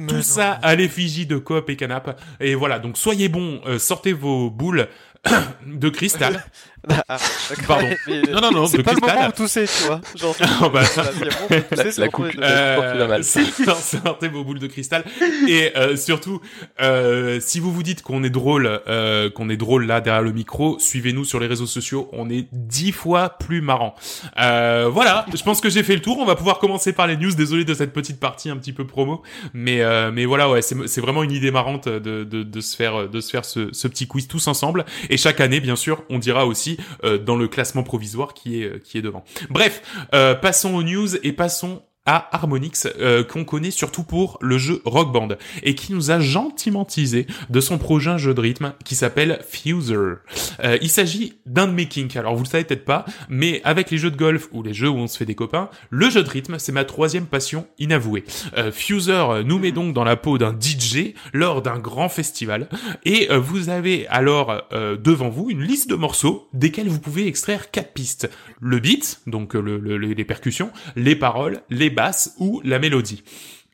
Tout 0.08 0.23
ça 0.23 0.52
à 0.62 0.75
l'effigie 0.75 1.25
de 1.25 1.38
Coop 1.38 1.70
et 1.70 1.76
Canap. 1.76 2.20
Et 2.38 2.55
voilà, 2.55 2.79
donc 2.79 2.99
soyez 2.99 3.29
bons, 3.29 3.62
euh, 3.67 3.79
sortez 3.79 4.12
vos 4.12 4.50
boules 4.50 4.87
de 5.67 5.88
cristal. 5.88 6.44
Ah, 7.09 7.19
Pardon. 7.67 7.88
non, 8.09 8.41
non, 8.41 8.50
non, 8.53 8.67
c'est 8.67 8.82
pas 8.82 8.93
le 8.93 9.00
moment 9.00 9.29
où 9.29 9.32
tousser, 9.32 9.67
tu 9.67 9.85
vois. 9.85 10.00
Genre, 10.17 10.35
oh, 10.62 10.71
bah, 10.71 10.82
la, 10.97 11.82
la, 11.99 12.09
coupe, 12.09 12.27
euh. 12.38 13.23
Sortez 13.23 14.29
vos 14.29 14.44
boules 14.44 14.59
de 14.59 14.67
cristal. 14.67 15.05
Et 15.49 15.73
euh, 15.77 15.97
surtout, 15.97 16.41
euh, 16.81 17.38
si 17.41 17.61
vous 17.61 17.73
vous 17.73 17.82
dites 17.82 18.03
qu'on 18.03 18.25
est 18.25 18.31
drôle, 18.31 18.81
euh, 18.88 19.31
qu'on 19.31 19.50
est 19.50 19.56
drôle 19.56 19.87
là 19.87 20.00
derrière 20.00 20.23
le 20.23 20.32
micro, 20.32 20.79
suivez-nous 20.79 21.25
sur 21.25 21.41
les 21.41 21.47
réseaux 21.47 21.67
sociaux. 21.67 22.09
On 22.12 22.31
est 22.31 22.49
dix 22.53 22.93
fois 22.93 23.31
plus 23.31 23.61
marrant. 23.61 23.94
Euh, 24.38 24.88
voilà, 24.91 25.27
je 25.35 25.43
pense 25.43 25.61
que 25.61 25.69
j'ai 25.69 25.82
fait 25.82 25.94
le 25.94 26.03
tour. 26.03 26.19
On 26.19 26.25
va 26.25 26.37
pouvoir 26.37 26.59
commencer 26.59 26.93
par 26.93 27.06
les 27.06 27.17
news. 27.17 27.32
Désolé 27.35 27.65
de 27.65 27.75
cette 27.75 27.93
petite 27.93 28.19
partie 28.21 28.50
un 28.50 28.56
petit 28.56 28.73
peu 28.73 28.87
promo, 28.87 29.23
mais 29.53 29.82
euh, 29.82 30.11
mais 30.12 30.25
voilà, 30.25 30.49
ouais, 30.50 30.62
c'est 30.62 31.00
vraiment 31.00 31.23
une 31.23 31.32
idée 31.32 31.50
marrante 31.50 31.88
de, 31.88 32.25
de, 32.25 32.43
de 32.43 32.61
se 32.61 32.77
faire 32.77 33.09
de 33.09 33.21
se 33.21 33.31
faire 33.31 33.44
ce, 33.44 33.69
ce 33.73 33.88
petit 33.88 34.06
quiz 34.06 34.27
tous 34.29 34.47
ensemble. 34.49 34.85
Et 35.09 35.17
chaque 35.17 35.41
année, 35.41 35.61
bien 35.61 35.77
sûr, 35.77 36.03
on 36.11 36.19
dira 36.19 36.47
aussi 36.47 36.69
euh, 37.05 37.19
dans 37.19 37.37
le 37.37 37.49
classement 37.49 37.82
provisoire 37.82 38.34
qui 38.34 38.62
est 38.62 38.67
euh, 38.67 38.78
qui 38.78 38.99
est 38.99 39.02
devant. 39.02 39.25
Bref, 39.50 39.82
euh, 40.14 40.34
passons 40.34 40.75
aux 40.75 40.82
news 40.82 41.17
et 41.22 41.32
passons 41.32 41.82
à 42.06 42.35
Harmonix 42.35 42.87
euh, 42.99 43.23
qu'on 43.23 43.44
connaît 43.44 43.70
surtout 43.70 44.05
pour 44.05 44.38
le 44.41 44.56
jeu 44.56 44.81
Rock 44.85 45.12
Band 45.12 45.29
et 45.62 45.75
qui 45.75 45.93
nous 45.93 46.11
a 46.11 46.19
gentiment 46.19 46.85
teasé 46.85 47.26
de 47.50 47.61
son 47.61 47.79
prochain 47.79 48.17
jeu 48.17 48.32
de 48.32 48.41
rythme 48.41 48.73
qui 48.85 48.94
s'appelle 48.94 49.41
Fuser. 49.47 49.94
Euh, 49.94 50.79
il 50.81 50.88
s'agit 50.88 51.35
d'un 51.44 51.67
de 51.67 51.73
mes 51.73 51.87
kinks, 51.87 52.17
alors 52.17 52.35
vous 52.35 52.44
le 52.44 52.49
savez 52.49 52.64
peut-être 52.64 52.87
pas, 52.87 53.05
mais 53.29 53.61
avec 53.64 53.91
les 53.91 53.99
jeux 53.99 54.11
de 54.11 54.17
golf 54.17 54.48
ou 54.53 54.63
les 54.63 54.72
jeux 54.72 54.89
où 54.89 54.96
on 54.96 55.06
se 55.06 55.19
fait 55.19 55.27
des 55.27 55.34
copains, 55.34 55.69
le 55.91 56.08
jeu 56.08 56.22
de 56.22 56.29
rythme 56.29 56.58
c'est 56.58 56.72
ma 56.72 56.84
troisième 56.84 57.27
passion 57.27 57.67
inavouée. 57.79 58.25
Euh, 58.56 58.72
Fuser 58.72 59.43
nous 59.44 59.58
met 59.58 59.72
donc 59.72 59.93
dans 59.93 60.05
la 60.05 60.17
peau 60.17 60.39
d'un 60.39 60.56
DJ 60.58 61.15
lors 61.34 61.60
d'un 61.60 61.79
grand 61.79 62.08
festival 62.08 62.69
et 63.05 63.29
vous 63.36 63.69
avez 63.69 64.06
alors 64.08 64.63
devant 64.72 65.29
vous 65.29 65.51
une 65.51 65.63
liste 65.63 65.91
de 65.91 65.94
morceaux 65.94 66.48
desquels 66.53 66.89
vous 66.89 66.98
pouvez 66.98 67.27
extraire 67.27 67.70
quatre 67.70 67.93
pistes. 67.93 68.31
Le 68.60 68.79
beat, 68.79 69.20
donc 69.27 69.55
les 69.55 70.25
percussions, 70.25 70.70
les 70.96 71.15
paroles, 71.15 71.60
les 71.69 71.90
basse 71.91 72.35
ou 72.39 72.61
la 72.65 72.79
mélodie. 72.79 73.23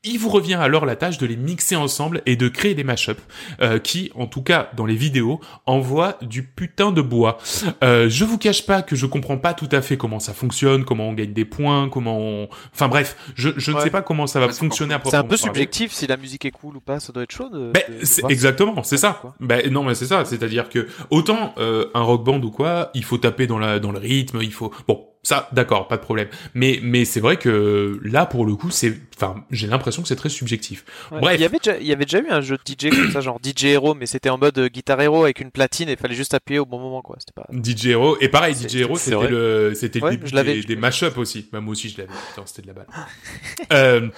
Il 0.09 0.21
vous 0.21 0.29
revient 0.29 0.55
alors 0.55 0.87
la 0.87 0.95
tâche 0.95 1.19
de 1.19 1.27
les 1.27 1.37
mixer 1.37 1.75
ensemble 1.75 2.23
et 2.27 2.37
de 2.37 2.49
créer 2.49 2.75
des 2.75 2.85
mashups 2.85 3.21
euh, 3.61 3.81
qui, 3.81 4.13
en 4.15 4.29
tout 4.29 4.43
cas 4.43 4.71
dans 4.77 4.87
les 4.87 4.95
vidéos, 4.95 5.41
envoient 5.67 6.17
du 6.23 6.45
putain 6.45 6.93
de 6.93 7.03
bois. 7.03 7.39
Euh, 7.83 8.09
je 8.09 8.25
vous 8.25 8.39
cache 8.39 8.65
pas 8.67 8.83
que 8.83 8.95
je 8.95 9.05
comprends 9.07 9.37
pas 9.37 9.53
tout 9.53 9.69
à 9.73 9.83
fait 9.83 9.97
comment 9.97 10.21
ça 10.21 10.33
fonctionne, 10.33 10.85
comment 10.85 11.09
on 11.09 11.13
gagne 11.13 11.33
des 11.33 11.45
points, 11.45 11.89
comment 11.89 12.21
on... 12.21 12.49
Enfin 12.73 12.87
bref, 12.87 13.17
je, 13.35 13.51
je 13.57 13.73
ne 13.73 13.81
sais 13.81 13.91
pas 13.91 14.03
comment 14.03 14.29
ça 14.29 14.39
va 14.39 14.49
fonctionner 14.51 14.95
à 14.95 15.01
C'est 15.05 15.17
un 15.17 15.25
peu 15.25 15.37
subjectif 15.37 15.91
si 15.91 16.07
la 16.07 16.17
musique 16.17 16.45
est 16.45 16.53
cool 16.53 16.77
ou 16.77 16.81
pas, 16.81 17.01
ça 17.01 17.13
doit 17.13 17.25
être 17.25 17.33
chaud 17.33 17.49
de... 17.49 17.73
Ben, 17.73 17.83
exactement, 18.29 18.85
c'est 18.85 18.99
ça. 18.99 19.21
Ben, 19.41 19.69
non 19.73 19.83
mais 19.83 19.97
c'est 19.97 20.07
ça, 20.07 20.25
c'est-à-dire 20.25 20.69
que 20.69 20.87
autant 21.11 21.53
euh, 21.59 21.87
un 21.95 22.03
rock 22.03 22.23
band 22.23 22.41
ou 22.43 22.53
quoi, 22.53 22.91
il 22.95 23.03
faut 23.03 23.19
taper 23.19 23.49
dans, 23.49 23.59
la, 23.59 23.81
dans 23.81 23.91
le 23.91 23.99
rythme, 23.99 24.39
il 24.41 24.53
faut... 24.53 24.73
Bon, 24.87 25.05
ça, 25.27 25.49
d'accord, 25.51 25.89
pas 25.89 25.97
de 25.97 26.03
problème. 26.03 26.29
Mais 26.55 26.79
mais 26.85 27.05
c'est 27.05 27.19
vrai 27.19 27.37
que 27.37 27.99
là, 28.05 28.27
pour 28.27 28.47
le 28.47 28.55
coup, 28.55 28.71
c'est, 28.71 28.97
enfin, 29.17 29.45
j'ai 29.51 29.67
l'impression 29.67 30.01
que 30.01 30.07
c'est 30.07 30.15
très 30.15 30.29
subjectif. 30.29 30.85
Bref. 31.11 31.35
Il 31.37 31.41
y 31.41 31.45
avait 31.45 31.59
déjà, 31.59 31.79
il 31.79 31.87
y 31.89 31.93
avait 31.93 32.05
déjà 32.05 32.21
eu 32.21 32.29
un 32.31 32.41
jeu 32.41 32.57
de 32.57 32.63
DJ 32.63 32.91
comme 32.91 33.11
ça, 33.11 33.21
genre 33.21 33.41
DJ 33.45 33.65
Hero, 33.65 33.95
mais 33.95 34.07
c'était 34.07 34.31
en 34.31 34.39
mode 34.39 34.57
euh, 34.57 34.69
guitare 34.69 35.01
Hero 35.01 35.25
avec 35.25 35.41
une 35.41 35.51
platine 35.51 35.89
et 35.89 35.93
il 35.95 35.99
fallait 35.99 36.15
juste 36.15 36.33
appuyer 36.33 36.61
au 36.61 36.65
bon 36.65 36.79
moment, 36.79 37.03
quoi. 37.03 37.17
C'était 37.19 37.33
pas. 37.33 37.49
DJ 37.53 37.87
Hero 37.87 38.17
et 38.21 38.29
pareil, 38.29 38.55
DJ 38.55 38.77
Hero, 38.77 38.97
c'était 38.97 39.27
le, 39.29 39.73
c'était 39.75 39.99
le 39.99 40.11
début 40.11 40.31
des, 40.31 40.63
des 40.63 40.77
mashups 40.77 41.19
aussi. 41.19 41.49
Bah, 41.53 41.61
moi 41.61 41.73
aussi, 41.73 41.89
je 41.89 41.99
l'avais. 41.99 42.13
c'était 42.45 42.63
de 42.63 42.69
la 42.69 42.73
balle. 42.73 42.87
euh, 43.73 44.09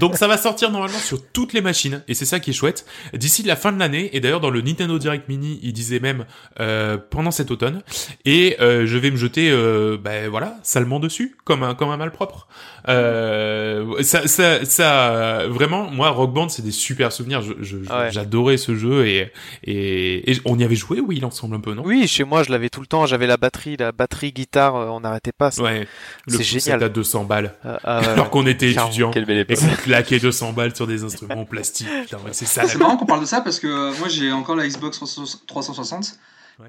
donc 0.00 0.16
ça 0.16 0.26
va 0.26 0.36
sortir 0.38 0.72
normalement 0.72 0.98
sur 0.98 1.24
toutes 1.30 1.52
les 1.52 1.60
machines 1.60 2.02
et 2.08 2.14
c'est 2.14 2.24
ça 2.24 2.40
qui 2.40 2.50
est 2.50 2.52
chouette. 2.52 2.84
D'ici 3.14 3.44
la 3.44 3.54
fin 3.54 3.70
de 3.70 3.78
l'année 3.78 4.10
et 4.12 4.18
d'ailleurs 4.18 4.40
dans 4.40 4.50
le 4.50 4.60
Nintendo 4.60 4.98
Direct 4.98 5.28
Mini, 5.28 5.60
il 5.62 5.72
disait 5.72 6.00
même 6.00 6.26
euh, 6.58 6.98
pendant 6.98 7.30
cet 7.30 7.52
automne 7.52 7.82
et 8.24 8.56
euh, 8.60 8.86
je 8.86 8.98
vais 8.98 9.12
me 9.12 9.16
jeter. 9.16 9.52
Euh, 9.52 9.98
bah, 10.02 10.28
voilà, 10.32 10.56
salement 10.64 10.98
dessus, 10.98 11.36
comme 11.44 11.62
un 11.62 11.74
comme 11.74 11.90
un 11.90 11.96
malpropre. 11.96 12.48
Euh, 12.88 14.02
ça, 14.02 14.26
ça, 14.26 14.64
ça, 14.64 15.46
vraiment, 15.46 15.88
moi, 15.90 16.10
Rock 16.10 16.32
Band, 16.32 16.48
c'est 16.48 16.62
des 16.62 16.72
super 16.72 17.12
souvenirs. 17.12 17.42
Je, 17.42 17.76
j'adorais 18.10 18.56
ce 18.56 18.74
jeu 18.74 19.06
et, 19.06 19.32
et, 19.64 20.40
on 20.44 20.58
y 20.58 20.64
avait 20.64 20.74
joué, 20.74 20.98
oui, 20.98 21.18
il 21.18 21.24
ensemble 21.24 21.54
un 21.54 21.60
peu, 21.60 21.74
non? 21.74 21.82
Oui, 21.84 22.08
chez 22.08 22.24
moi, 22.24 22.42
je 22.42 22.50
l'avais 22.50 22.68
tout 22.68 22.80
le 22.80 22.86
temps. 22.86 23.06
J'avais 23.06 23.28
la 23.28 23.36
batterie, 23.36 23.76
la 23.76 23.92
batterie 23.92 24.32
guitare, 24.32 24.74
on 24.74 25.00
n'arrêtait 25.00 25.32
pas. 25.32 25.50
Ouais, 25.60 25.86
c'est 26.26 26.42
génial. 26.42 26.82
à 26.82 26.88
200 26.88 27.24
balles, 27.24 27.54
ah, 27.64 27.78
ah, 27.84 27.98
alors 27.98 28.30
qu'on 28.30 28.46
était 28.46 28.72
étudiant. 28.72 29.12
Quelle 29.12 29.26
belle 29.26 29.38
époque. 29.38 29.58
Et 29.62 29.82
claquait 29.82 30.18
200 30.18 30.52
balles 30.52 30.74
sur 30.74 30.88
des 30.88 31.04
instruments 31.04 31.42
en 31.42 31.44
plastique. 31.44 31.86
c'est 32.32 32.46
ça. 32.46 32.66
C'est 32.66 32.78
marrant 32.78 32.96
qu'on 32.96 33.06
parle 33.06 33.20
de 33.20 33.26
ça 33.26 33.40
parce 33.42 33.60
que 33.60 33.96
moi, 33.98 34.08
j'ai 34.08 34.32
encore 34.32 34.56
la 34.56 34.66
Xbox 34.66 34.98
360. 35.46 36.18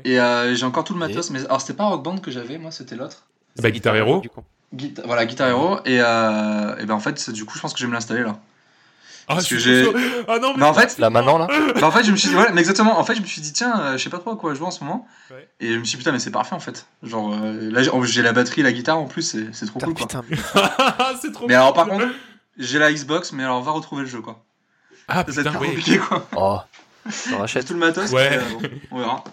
Et 0.05 0.20
euh, 0.20 0.55
j'ai 0.55 0.65
encore 0.65 0.84
tout 0.84 0.93
le 0.93 1.00
matos, 1.00 1.29
mais 1.29 1.46
alors 1.46 1.62
c'était 1.62 1.74
pas 1.74 1.86
Rock 1.86 2.03
Band 2.03 2.17
que 2.17 2.32
j'avais, 2.32 2.58
moi 2.58 2.72
c'était 2.72 2.96
l'autre. 2.96 3.25
Bah 3.62 3.72
Guitar 3.72 3.95
Hero. 3.95 4.24
voilà, 5.05 5.25
Guitar 5.25 5.50
Hero. 5.50 5.79
Et, 5.86 6.00
euh, 6.00 6.77
et 6.77 6.86
ben 6.86 6.93
en 6.93 7.00
fait, 7.00 7.29
du 7.31 7.45
coup, 7.45 7.55
je 7.55 7.62
pense 7.62 7.74
que 7.74 7.79
je 7.79 7.86
vais 7.86 7.89
me 7.89 7.93
l'installer 7.93 8.24
là. 8.24 8.39
Ah, 9.27 9.36
Parce 9.36 9.48
que 9.48 9.57
j'ai. 9.57 9.88
Ah 10.27 10.39
non, 10.39 10.53
mais, 10.57 10.65
en 10.65 10.74
fait. 10.74 10.98
Là 10.98 11.10
maintenant, 11.10 11.38
là 11.38 11.48
bah, 11.75 11.88
En 11.88 11.91
fait, 11.91 12.03
je 12.03 12.12
me 12.12 12.17
suis 12.17 12.27
dit, 12.27 12.36
voilà, 12.36 12.51
mais 12.51 12.60
exactement. 12.60 13.00
En 13.00 13.05
fait, 13.05 13.15
je 13.15 13.22
me 13.22 13.25
suis 13.25 13.41
dit, 13.41 13.53
tiens, 13.53 13.79
euh, 13.79 13.98
je 13.98 14.03
sais 14.03 14.10
pas 14.10 14.19
trop 14.19 14.31
à 14.31 14.36
quoi 14.36 14.53
jouer 14.53 14.67
en 14.67 14.72
ce 14.72 14.83
moment. 14.83 15.07
Et 15.60 15.74
je 15.74 15.77
me 15.77 15.83
suis 15.86 15.91
dit, 15.91 15.98
putain, 15.98 16.12
mais 16.12 16.19
c'est 16.19 16.31
parfait 16.31 16.55
en 16.55 16.60
fait. 16.60 16.88
Genre, 17.03 17.33
là, 17.41 17.81
j'ai 18.03 18.22
la 18.22 18.33
batterie, 18.33 18.63
la 18.63 18.74
guitare 18.74 19.00
en 19.00 19.05
plus, 19.05 19.38
c'est 19.51 19.65
trop 19.65 19.79
cool. 19.79 19.93
Putain, 19.93 20.24
c'est 21.22 21.31
trop 21.31 21.48
Mais 21.48 21.55
alors, 21.55 21.74
par 21.74 21.88
contre, 21.88 22.07
j'ai 22.57 22.79
la 22.79 22.91
Xbox, 22.91 23.31
mais 23.31 23.43
alors, 23.43 23.60
on 23.60 23.62
va 23.62 23.72
retrouver 23.72 24.03
le 24.03 24.07
jeu 24.10 24.22
quoi. 24.22 24.43
Ah, 25.07 25.24
putain, 25.24 25.43
c'est 25.43 25.53
compliqué 25.53 25.98
quoi. 25.98 26.27
Oh. 26.36 26.60
On 27.33 27.38
rachète. 27.38 27.65
Tout 27.65 27.74
le 27.74 27.79
matos, 27.79 28.12
ouais. 28.12 28.39
on 28.91 29.00
verra. 29.00 29.24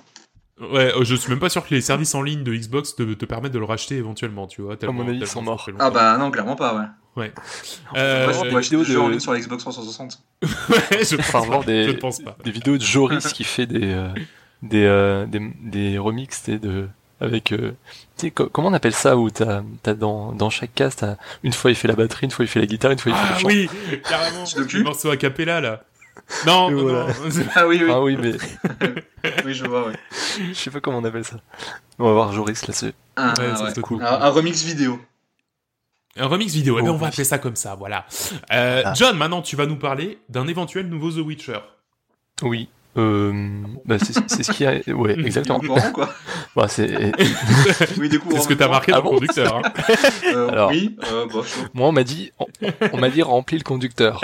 Ouais, 0.60 0.94
euh, 0.94 1.04
je 1.04 1.14
suis 1.14 1.30
même 1.30 1.38
pas 1.38 1.48
sûr 1.48 1.66
que 1.66 1.74
les 1.74 1.80
services 1.80 2.14
en 2.14 2.22
ligne 2.22 2.42
de 2.42 2.54
Xbox 2.54 2.94
te, 2.94 3.14
te 3.14 3.24
permettent 3.24 3.52
de 3.52 3.58
le 3.58 3.64
racheter 3.64 3.96
éventuellement, 3.96 4.46
tu 4.46 4.62
vois. 4.62 4.76
À 4.80 4.92
mon 4.92 5.08
avis, 5.08 5.18
ils 5.18 5.26
sont 5.26 5.42
morts. 5.42 5.68
Ah 5.78 5.90
bah 5.90 6.18
non, 6.18 6.30
clairement 6.30 6.56
pas, 6.56 6.74
ouais. 6.74 6.84
Ouais. 7.16 7.32
Euh, 7.96 8.26
moi, 8.50 8.60
de... 8.60 9.18
sur 9.18 9.32
la 9.32 9.40
Xbox 9.40 9.62
360. 9.62 10.22
ouais, 10.42 10.48
je, 11.04 11.16
pense, 11.16 11.66
des, 11.66 11.84
je 11.88 11.92
pense 11.92 12.20
pas. 12.20 12.36
Des 12.44 12.50
vidéos 12.52 12.76
de 12.76 12.82
Joris 12.82 13.32
qui 13.32 13.42
fait 13.42 13.66
des, 13.66 13.92
euh, 13.92 14.08
des, 14.62 14.84
euh, 14.84 15.26
des, 15.26 15.40
des 15.60 15.98
remixes 15.98 16.48
de, 16.48 16.88
avec 17.20 17.52
euh, 17.52 17.72
comment 18.52 18.68
on 18.68 18.72
appelle 18.72 18.94
ça 18.94 19.16
où 19.16 19.30
t'as 19.30 19.62
as 19.84 19.94
dans, 19.94 20.32
dans 20.32 20.50
chaque 20.50 20.74
cast 20.74 21.04
une 21.42 21.52
fois 21.52 21.70
il 21.70 21.74
fait 21.74 21.88
la 21.88 21.94
batterie 21.94 22.26
une 22.26 22.30
fois 22.30 22.44
il 22.44 22.48
fait 22.48 22.60
la 22.60 22.66
guitare 22.66 22.92
une 22.92 22.98
fois 22.98 23.12
il 23.12 23.18
fait 23.18 23.24
ah, 23.24 23.34
le 23.34 23.40
chant 23.40 23.46
oui 23.48 23.68
carrément 24.08 24.44
le 24.56 24.82
morceau 24.82 25.10
a 25.10 25.16
cappella 25.16 25.60
là 25.60 25.82
non, 26.46 26.70
non, 26.70 27.06
Ah 27.54 27.66
oui, 27.66 27.80
oui. 27.82 27.90
Ah 27.90 28.00
oui, 28.00 28.16
mais. 28.16 28.32
oui, 29.44 29.54
je 29.54 29.64
vois, 29.64 29.88
ouais. 29.88 29.96
Je 30.38 30.54
sais 30.54 30.70
pas 30.70 30.80
comment 30.80 30.98
on 30.98 31.04
appelle 31.04 31.24
ça. 31.24 31.36
On 31.98 32.04
va 32.04 32.12
voir 32.12 32.32
Joris 32.32 32.66
là-dessus. 32.66 32.92
Ah, 33.16 33.34
ouais, 33.38 33.82
cool. 33.82 34.02
un, 34.02 34.30
remix 34.30 34.62
vidéo. 34.62 35.00
Un 36.16 36.26
remix 36.26 36.52
vidéo, 36.52 36.78
eh 36.78 36.82
ben, 36.82 36.90
oh, 36.90 36.94
on 36.94 36.96
va 36.96 37.08
appeler 37.08 37.24
ça 37.24 37.38
comme 37.38 37.56
ça, 37.56 37.74
voilà. 37.74 38.06
Euh, 38.52 38.82
ah. 38.84 38.94
John, 38.94 39.16
maintenant 39.16 39.42
tu 39.42 39.56
vas 39.56 39.66
nous 39.66 39.76
parler 39.76 40.18
d'un 40.28 40.46
éventuel 40.48 40.88
nouveau 40.88 41.10
The 41.10 41.24
Witcher. 41.24 41.60
Oui. 42.42 42.68
Euh, 42.96 43.62
bah 43.84 43.96
c'est 44.00 44.42
ce 44.42 44.50
qui 44.52 44.66
a. 44.66 44.80
Ouais, 44.88 45.18
exactement. 45.24 45.60
quoi. 45.92 46.08
bah, 46.56 46.66
c'est. 46.68 47.12
oui, 47.98 48.08
du 48.08 48.18
coup. 48.18 48.30
C'est 48.32 48.40
ce 48.40 48.48
que 48.48 48.54
t'as 48.54 48.68
marqué 48.68 48.92
dans 48.92 49.02
le 49.02 49.08
conducteur. 49.08 49.56
Hein. 49.56 49.62
Euh, 50.34 50.48
Alors, 50.48 50.70
oui. 50.70 50.96
Euh, 51.12 51.26
moi, 51.72 51.88
on 51.88 51.92
m'a 51.92 52.02
dit, 52.02 52.32
on, 52.92 52.98
m'a 52.98 53.10
dit 53.10 53.22
remplis 53.22 53.58
le 53.58 53.64
conducteur. 53.64 54.20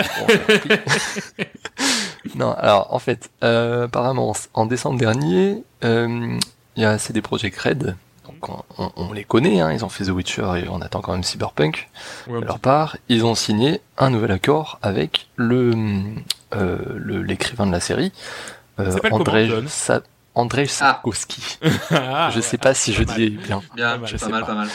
non, 2.35 2.51
alors 2.53 2.93
en 2.93 2.99
fait, 2.99 3.29
euh, 3.43 3.85
apparemment, 3.85 4.33
en 4.53 4.65
décembre 4.65 4.99
dernier, 4.99 5.63
il 5.83 6.39
y 6.75 6.85
a 6.85 6.97
CD 6.97 7.21
Projekt 7.21 7.57
Red. 7.59 7.95
Donc 8.25 8.49
on, 8.77 8.91
on, 8.97 9.13
les 9.13 9.23
connaît, 9.23 9.61
hein, 9.61 9.71
ils 9.71 9.85
ont 9.85 9.89
fait 9.89 10.03
The 10.03 10.09
Witcher 10.09 10.61
et 10.61 10.69
on 10.69 10.81
attend 10.81 10.99
quand 10.99 11.13
même 11.13 11.23
Cyberpunk. 11.23 11.89
de 12.27 12.33
leur 12.33 12.59
part, 12.59 12.97
ils 13.07 13.25
ont 13.25 13.33
signé 13.33 13.79
un 13.97 14.09
nouvel 14.09 14.31
accord 14.31 14.77
avec 14.81 15.29
le 15.37 15.73
l'écrivain 17.05 17.65
de 17.65 17.71
la 17.71 17.79
série, 17.79 18.11
euh, 18.79 18.95
André, 19.11 19.49
Sa... 19.67 20.01
André 20.35 20.63
ah. 20.63 20.67
Sapkowski. 20.67 21.57
Ah. 21.91 22.29
je 22.33 22.41
sais 22.41 22.57
pas 22.57 22.73
si 22.73 22.93
je 22.93 23.03
dis 23.03 23.29
bien. 23.31 23.61
Bien, 23.75 23.99
je 24.05 24.17
pas, 24.17 24.29
mal, 24.29 24.45
pas 24.45 24.53
mal, 24.53 24.69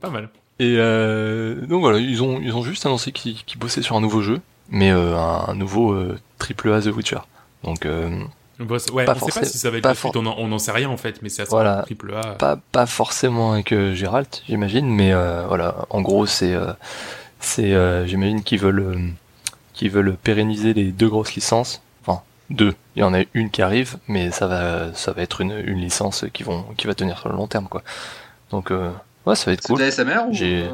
pas 0.00 0.10
mal. 0.10 0.28
Et 0.58 0.76
euh, 0.76 1.66
donc 1.66 1.80
voilà, 1.80 1.98
ils 1.98 2.22
ont, 2.22 2.38
ils 2.38 2.54
ont 2.54 2.62
juste 2.62 2.84
annoncé 2.84 3.12
qu'ils 3.12 3.58
bossaient 3.58 3.80
sur 3.80 3.96
un 3.96 4.02
nouveau 4.02 4.20
jeu, 4.20 4.40
mais 4.68 4.90
euh, 4.90 5.16
un, 5.16 5.54
nouveau 5.54 5.92
euh, 5.92 6.18
triple 6.38 6.70
A 6.70 6.82
The 6.82 6.86
Witcher. 6.86 7.20
Donc 7.64 7.86
euh, 7.86 8.10
ouais, 8.92 9.06
pas 9.06 9.16
on 9.18 9.26
sait 9.26 9.40
pas 9.40 9.46
si 9.46 9.56
ça 9.56 9.70
va 9.70 9.78
être 9.78 9.82
pas 9.82 9.94
suite, 9.94 10.14
on 10.16 10.22
n'en 10.22 10.58
sait 10.58 10.72
rien 10.72 10.90
en 10.90 10.98
fait, 10.98 11.22
mais 11.22 11.30
c'est 11.30 11.48
voilà, 11.48 11.82
triple 11.84 12.14
A. 12.14 12.34
Pas, 12.34 12.58
pas 12.72 12.84
forcément 12.84 13.52
avec 13.52 13.74
Gérald, 13.94 14.28
j'imagine, 14.46 14.86
mais 14.86 15.14
voilà, 15.46 15.86
en 15.88 16.02
gros 16.02 16.26
c'est, 16.26 16.54
c'est, 17.38 18.06
j'imagine 18.06 18.42
qu'ils 18.42 18.60
veulent, 18.60 19.14
qu'ils 19.72 19.90
veulent 19.90 20.14
pérenniser 20.14 20.74
les 20.74 20.92
deux 20.92 21.08
grosses 21.08 21.34
licences 21.34 21.80
deux. 22.50 22.74
Il 22.96 23.00
y 23.00 23.02
en 23.02 23.14
a 23.14 23.22
une 23.34 23.50
qui 23.50 23.62
arrive, 23.62 23.96
mais 24.08 24.30
ça 24.30 24.46
va, 24.46 24.92
ça 24.94 25.12
va 25.12 25.22
être 25.22 25.40
une, 25.40 25.52
une 25.52 25.78
licence 25.78 26.24
qui 26.32 26.42
vont, 26.42 26.64
qui 26.76 26.86
va 26.86 26.94
tenir 26.94 27.18
sur 27.18 27.28
le 27.28 27.36
long 27.36 27.46
terme, 27.46 27.68
quoi. 27.68 27.82
Donc, 28.50 28.70
euh, 28.70 28.90
ouais, 29.26 29.36
ça 29.36 29.46
va 29.46 29.52
être 29.52 29.62
cool. 29.62 29.78
C'est 29.90 30.04
de 30.04 30.10
la 30.10 30.14
SMR 30.14 30.28
ou 30.28 30.32
J'ai... 30.32 30.64
Euh 30.64 30.70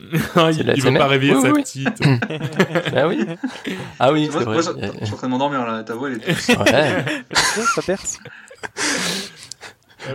il, 0.00 0.72
il 0.76 0.82
veut 0.82 0.94
pas 0.94 1.06
réveiller 1.06 1.40
sa 1.40 1.52
petite. 1.52 1.88
ah 2.96 3.08
oui. 3.08 3.26
Ah 3.98 4.12
oui, 4.12 4.28
c'est 4.32 4.44
vrai. 4.44 4.58
je, 4.58 5.04
suis 5.04 5.14
en 5.14 5.16
train 5.16 5.26
de 5.26 5.32
m'endormir 5.32 5.66
là. 5.66 5.82
Ta 5.82 5.94
voix 5.94 6.10
elle 6.10 6.20
est. 6.22 6.48
Ouais. 6.58 7.04
ça 7.74 7.82
perce. 7.82 8.18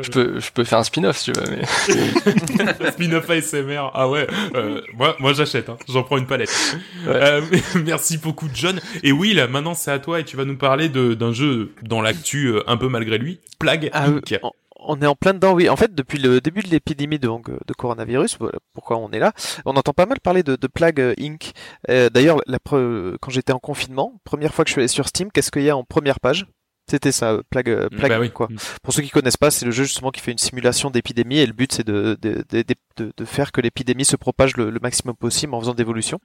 Je 0.02 0.10
peux, 0.10 0.40
je 0.40 0.52
peux 0.52 0.64
faire 0.64 0.80
un 0.80 0.84
spin-off 0.84 1.18
si 1.18 1.32
tu 1.32 1.40
veux. 1.40 1.46
Mais... 1.50 2.92
spin-off 2.92 3.30
ASMR. 3.30 3.92
Ah 3.94 4.10
ouais. 4.10 4.28
Euh, 4.56 4.82
moi, 4.94 5.16
moi 5.20 5.34
j'achète. 5.34 5.70
Hein. 5.70 5.78
J'en 5.88 6.04
prends 6.04 6.18
une 6.18 6.28
palette. 6.28 6.78
Euh, 7.08 7.42
merci 7.84 8.18
beaucoup, 8.18 8.48
John. 8.54 8.80
Et 9.04 9.12
oui, 9.12 9.34
là, 9.34 9.48
maintenant 9.48 9.74
c'est 9.74 9.92
à 9.92 10.00
toi 10.00 10.20
et 10.20 10.24
tu 10.24 10.38
vas 10.38 10.46
nous 10.46 10.58
parler 10.58 10.90
d'un 10.90 11.34
jeu 11.34 11.74
dans 11.82 12.02
l'actu 12.02 12.48
euh, 12.48 12.64
un 12.68 12.78
peu 12.78 12.88
malgré 12.88 13.18
lui, 13.18 13.40
Plague 13.60 13.90
ah, 13.94 14.06
Inc. 14.08 14.40
On 14.86 15.02
est 15.02 15.08
en 15.08 15.16
plein 15.16 15.34
dedans, 15.34 15.54
oui. 15.54 15.70
En 15.70 15.78
fait, 15.78 15.96
depuis 15.96 16.18
le 16.18 16.42
début 16.42 16.62
de 16.62 16.68
l'épidémie 16.68 17.18
de, 17.18 17.28
de, 17.30 17.74
coronavirus, 17.74 18.36
voilà 18.38 18.60
pourquoi 18.74 18.98
on 18.98 19.12
est 19.12 19.20
là, 19.20 19.32
on 19.66 19.78
entend 19.78 19.94
pas 19.94 20.06
mal 20.06 20.20
parler 20.20 20.44
de, 20.44 20.58
de 20.58 20.68
Plague 20.68 21.16
Inc. 21.22 21.54
D'ailleurs, 21.88 22.42
quand 22.70 23.30
j'étais 23.30 23.54
en 23.54 23.60
confinement, 23.60 24.20
première 24.26 24.54
fois 24.54 24.66
que 24.66 24.70
je 24.70 24.74
suis 24.74 24.82
allé 24.82 24.90
sur 24.90 25.08
Steam, 25.08 25.32
qu'est-ce 25.32 25.52
qu'il 25.52 25.64
y 25.64 25.70
a 25.70 25.78
en 25.78 25.86
première 25.86 26.20
page? 26.20 26.48
C'était 26.88 27.12
ça, 27.12 27.40
Plague, 27.50 27.70
euh, 27.70 27.90
Plague 27.90 28.12
bah 28.12 28.30
quoi. 28.30 28.48
Mm. 28.50 28.58
Pour 28.82 28.94
ceux 28.94 29.02
qui 29.02 29.10
connaissent 29.10 29.38
pas, 29.38 29.52
c'est 29.52 29.66
le 29.66 29.72
jeu 29.72 29.84
justement 29.84 30.12
qui 30.12 30.20
fait 30.20 30.32
une 30.32 30.38
simulation 30.38 30.90
d'épidémie 30.90 31.40
et 31.40 31.46
le 31.46 31.54
but 31.54 31.72
c'est 31.72 31.86
de, 31.86 32.18
de, 32.22 32.44
de, 32.52 33.12
de, 33.18 33.26
faire 33.26 33.52
que 33.52 33.62
l'épidémie 33.62 34.06
se 34.06 34.16
propage 34.16 34.58
le, 34.58 34.72
maximum 34.82 35.16
possible 35.16 35.54
en 35.54 35.62
faisant 35.62 35.74
d'évolution. 35.74 36.20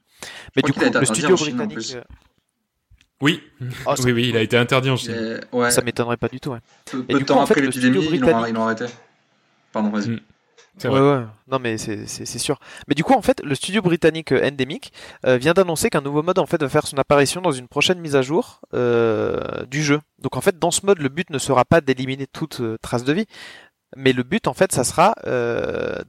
Mais 0.55 0.61
du 0.61 0.73
coup, 0.73 0.81
le 0.81 1.05
studio 1.05 1.35
britannique. 1.35 1.95
Euh, 1.95 2.01
oui, 3.21 3.41
oh, 3.85 3.93
oui, 4.03 4.11
oui, 4.13 4.29
il 4.29 4.37
a 4.37 4.41
été 4.41 4.57
interdit 4.57 4.89
en 4.89 4.95
Chine. 4.95 5.41
Ouais. 5.51 5.71
Ça 5.71 5.81
m'étonnerait 5.81 6.17
pas 6.17 6.29
du 6.29 6.39
tout. 6.39 6.51
Ouais. 6.51 6.59
Peu, 6.85 7.03
de 7.03 7.19
temps 7.19 7.41
après 7.41 7.61
l'épidémie, 7.61 8.05
ils 8.11 8.19
l'ont 8.19 8.63
arrêté. 8.63 8.85
Pardon, 9.71 9.89
vas-y. 9.89 10.09
Mm. 10.09 10.19
Ouais, 10.83 10.99
ouais, 10.99 11.25
non 11.47 11.59
mais 11.59 11.77
c'est 11.77 12.25
sûr. 12.39 12.59
Mais 12.87 12.95
du 12.95 13.03
coup, 13.03 13.13
en 13.13 13.21
fait, 13.21 13.41
le 13.43 13.55
studio 13.55 13.81
britannique 13.81 14.31
euh, 14.31 14.47
Endemic 14.47 14.93
euh, 15.25 15.37
vient 15.37 15.53
d'annoncer 15.53 15.89
qu'un 15.89 16.01
nouveau 16.01 16.23
mode 16.23 16.39
en 16.39 16.45
fait 16.45 16.61
va 16.61 16.69
faire 16.69 16.87
son 16.87 16.97
apparition 16.97 17.41
dans 17.41 17.51
une 17.51 17.67
prochaine 17.67 17.99
mise 17.99 18.15
à 18.15 18.21
jour 18.21 18.61
euh, 18.73 19.65
du 19.65 19.83
jeu. 19.83 19.99
Donc 20.19 20.37
en 20.37 20.41
fait, 20.41 20.57
dans 20.57 20.71
ce 20.71 20.85
mode, 20.85 20.99
le 20.99 21.09
but 21.09 21.29
ne 21.29 21.37
sera 21.37 21.65
pas 21.65 21.81
d'éliminer 21.81 22.27
toute 22.27 22.61
euh, 22.61 22.77
trace 22.81 23.03
de 23.03 23.13
vie, 23.13 23.25
mais 23.97 24.13
le 24.13 24.23
but 24.23 24.47
en 24.47 24.53
fait, 24.53 24.71
ça 24.71 24.83
sera 24.83 25.15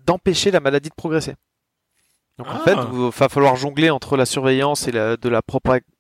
d'empêcher 0.07 0.51
la 0.51 0.61
maladie 0.61 0.91
de 0.91 0.95
progresser. 0.95 1.35
Donc 2.41 2.49
en 2.55 2.59
fait, 2.61 2.75
ah. 2.75 2.89
il 2.91 3.11
va 3.11 3.29
falloir 3.29 3.55
jongler 3.55 3.91
entre 3.91 4.17
la 4.17 4.25
surveillance 4.25 4.89
et 4.89 4.93
la, 4.93 5.19
de 5.19 5.29
la 5.29 5.43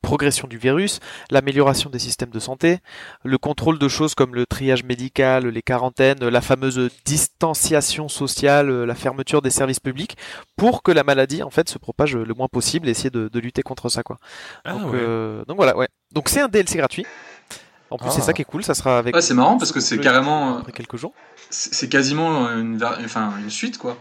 progression 0.00 0.48
du 0.48 0.56
virus, 0.56 0.98
l'amélioration 1.30 1.90
des 1.90 1.98
systèmes 1.98 2.30
de 2.30 2.38
santé, 2.38 2.78
le 3.24 3.36
contrôle 3.36 3.78
de 3.78 3.88
choses 3.88 4.14
comme 4.14 4.34
le 4.34 4.46
triage 4.46 4.82
médical, 4.82 5.46
les 5.48 5.60
quarantaines, 5.60 6.26
la 6.26 6.40
fameuse 6.40 6.88
distanciation 7.04 8.08
sociale, 8.08 8.84
la 8.84 8.94
fermeture 8.94 9.42
des 9.42 9.50
services 9.50 9.80
publics, 9.80 10.16
pour 10.56 10.82
que 10.82 10.92
la 10.92 11.04
maladie 11.04 11.42
en 11.42 11.50
fait 11.50 11.68
se 11.68 11.76
propage 11.76 12.16
le 12.16 12.32
moins 12.32 12.48
possible 12.48 12.88
et 12.88 12.92
essayer 12.92 13.10
de, 13.10 13.28
de 13.28 13.38
lutter 13.38 13.60
contre 13.60 13.90
ça 13.90 14.02
quoi. 14.02 14.16
Ah, 14.64 14.72
donc, 14.72 14.94
euh, 14.94 15.44
donc 15.44 15.58
voilà, 15.58 15.76
ouais. 15.76 15.88
Donc 16.10 16.30
c'est 16.30 16.40
un 16.40 16.48
DLC 16.48 16.78
gratuit. 16.78 17.04
En 17.90 17.98
plus, 17.98 18.08
c'est 18.12 18.22
ah. 18.22 18.26
ça 18.26 18.32
qui 18.32 18.40
est 18.40 18.46
cool, 18.46 18.64
ça 18.64 18.72
sera 18.72 18.96
avec. 18.96 19.14
Ouais, 19.14 19.20
c'est 19.20 19.34
marrant 19.34 19.58
parce 19.58 19.72
que 19.72 19.80
c'est 19.80 19.98
carrément. 19.98 20.58
Après 20.58 20.72
quelques 20.72 20.96
jours. 20.96 21.12
C'est 21.50 21.88
quasiment 21.88 22.48
une, 22.52 22.82
enfin, 23.04 23.34
une 23.42 23.50
suite, 23.50 23.76
quoi. 23.76 23.98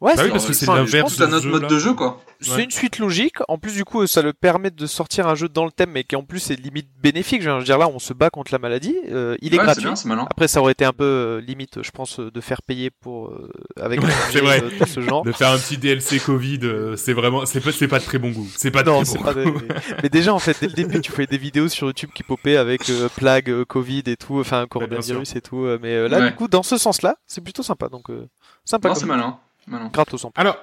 Ouais, 0.00 0.14
bah 0.14 0.22
oui, 0.24 0.30
parce 0.30 0.46
que 0.46 0.52
c'est 0.52 0.66
l'inverse. 0.66 1.14
C'est 1.14 1.22
un 1.22 1.32
autre 1.32 1.46
mode 1.46 1.68
de 1.68 1.78
jeu, 1.78 1.94
quoi. 1.94 2.20
C'est 2.40 2.64
une 2.64 2.70
suite 2.70 2.98
logique. 2.98 3.36
En 3.48 3.56
plus, 3.56 3.72
du 3.72 3.84
coup, 3.84 4.06
ça 4.06 4.20
le 4.20 4.34
permet 4.34 4.70
de 4.70 4.86
sortir 4.86 5.26
un 5.26 5.34
jeu 5.34 5.48
dans 5.48 5.64
le 5.64 5.70
thème, 5.70 5.90
mais 5.92 6.04
qui 6.04 6.16
en 6.16 6.22
plus 6.22 6.50
est 6.50 6.56
limite 6.56 6.88
bénéfique. 7.00 7.40
Je 7.42 7.50
veux 7.50 7.64
dire, 7.64 7.78
là, 7.78 7.88
on 7.88 7.98
se 7.98 8.12
bat 8.12 8.28
contre 8.28 8.52
la 8.52 8.58
maladie. 8.58 8.94
Euh, 9.10 9.36
il 9.40 9.54
est 9.54 9.58
gratuit. 9.58 9.84
Bien, 9.84 9.94
malin. 10.04 10.26
Après, 10.30 10.48
ça 10.48 10.60
aurait 10.60 10.72
été 10.72 10.84
un 10.84 10.92
peu 10.92 11.04
euh, 11.04 11.40
limite, 11.40 11.82
je 11.82 11.90
pense, 11.90 12.20
de 12.20 12.40
faire 12.42 12.62
payer 12.62 12.90
pour 12.90 13.28
euh, 13.28 13.50
avec 13.80 14.02
ouais, 14.02 14.10
c'est 14.30 14.40
vrai. 14.40 14.60
de 14.60 14.84
ce 14.84 15.00
genre. 15.00 15.22
De 15.24 15.32
faire 15.32 15.50
un 15.50 15.58
petit 15.58 15.78
DLC 15.78 16.18
Covid, 16.18 16.60
c'est 16.96 17.14
vraiment, 17.14 17.46
c'est 17.46 17.60
pas, 17.60 17.72
c'est 17.72 17.88
pas 17.88 17.98
de 17.98 18.04
très 18.04 18.18
bon 18.18 18.30
goût. 18.30 18.48
C'est 18.54 18.70
pas 18.70 18.82
de 18.82 18.90
non, 18.90 19.02
très 19.02 19.44
bon 19.44 19.50
goût. 19.50 19.60
mais, 20.02 20.10
déjà, 20.10 20.34
en 20.34 20.38
fait, 20.38 20.58
dès 20.60 20.66
le 20.66 20.74
début, 20.74 21.00
tu 21.00 21.12
fais 21.12 21.26
des 21.26 21.38
vidéos 21.38 21.68
sur 21.68 21.86
YouTube 21.86 22.10
qui 22.14 22.22
popaient 22.22 22.58
avec 22.58 22.82
plague, 23.16 23.64
Covid 23.64 24.02
et 24.06 24.16
tout, 24.16 24.40
enfin 24.40 24.66
coronavirus 24.66 25.36
et 25.36 25.40
tout. 25.40 25.66
mais 25.80 26.06
là, 26.08 26.28
du 26.28 26.34
coup, 26.34 26.48
dans 26.48 26.62
ce 26.62 26.76
sens-là, 26.76 27.16
c'est 27.26 27.40
plutôt 27.40 27.62
sympa. 27.62 27.88
Donc, 27.88 28.08
sympa. 28.64 28.94
c'est 28.94 29.06
malin. 29.06 29.38
En 29.70 29.90
Alors, 30.36 30.56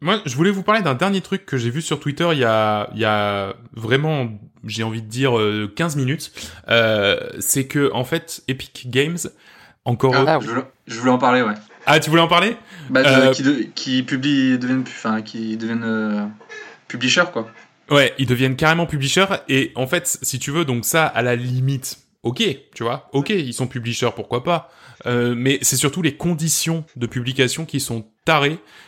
moi, 0.00 0.20
je 0.24 0.34
voulais 0.34 0.50
vous 0.50 0.62
parler 0.62 0.80
d'un 0.82 0.94
dernier 0.94 1.20
truc 1.20 1.44
que 1.44 1.58
j'ai 1.58 1.70
vu 1.70 1.82
sur 1.82 2.00
Twitter 2.00 2.28
il 2.32 2.38
y 2.38 2.44
a, 2.44 2.88
il 2.94 3.00
y 3.00 3.04
a 3.04 3.54
vraiment, 3.72 4.30
j'ai 4.64 4.82
envie 4.82 5.02
de 5.02 5.08
dire, 5.08 5.32
15 5.76 5.96
minutes. 5.96 6.32
Euh, 6.68 7.18
c'est 7.38 7.66
que, 7.66 7.92
en 7.92 8.04
fait, 8.04 8.42
Epic 8.48 8.90
Games, 8.90 9.18
encore... 9.84 10.14
Ah, 10.14 10.38
je, 10.40 10.98
voulais, 10.98 11.12
en 11.12 11.18
parler, 11.18 11.42
ouais. 11.42 11.54
Ah, 11.86 12.00
tu 12.00 12.10
voulais 12.10 12.22
en 12.22 12.28
parler? 12.28 12.56
Bah, 12.88 13.02
euh... 13.04 13.32
qui, 13.32 13.70
qui 13.74 14.02
publie, 14.02 14.58
deviennent, 14.58 14.82
enfin, 14.82 15.22
qui 15.22 15.56
deviennent 15.56 15.84
euh, 15.84 16.26
publisher, 16.88 17.24
quoi. 17.32 17.48
Ouais, 17.90 18.14
ils 18.18 18.26
deviennent 18.26 18.56
carrément 18.56 18.86
publishers 18.86 19.26
et 19.48 19.72
en 19.74 19.86
fait, 19.86 20.18
si 20.22 20.38
tu 20.38 20.52
veux, 20.52 20.64
donc 20.64 20.84
ça, 20.84 21.06
à 21.06 21.22
la 21.22 21.34
limite, 21.34 21.98
ok, 22.22 22.42
tu 22.72 22.84
vois, 22.84 23.08
ok, 23.12 23.30
ils 23.30 23.52
sont 23.52 23.66
publishers, 23.66 24.10
pourquoi 24.14 24.44
pas. 24.44 24.70
Euh, 25.06 25.34
mais 25.36 25.58
c'est 25.62 25.76
surtout 25.76 26.00
les 26.02 26.16
conditions 26.16 26.84
de 26.96 27.06
publication 27.06 27.64
qui 27.64 27.80
sont 27.80 28.06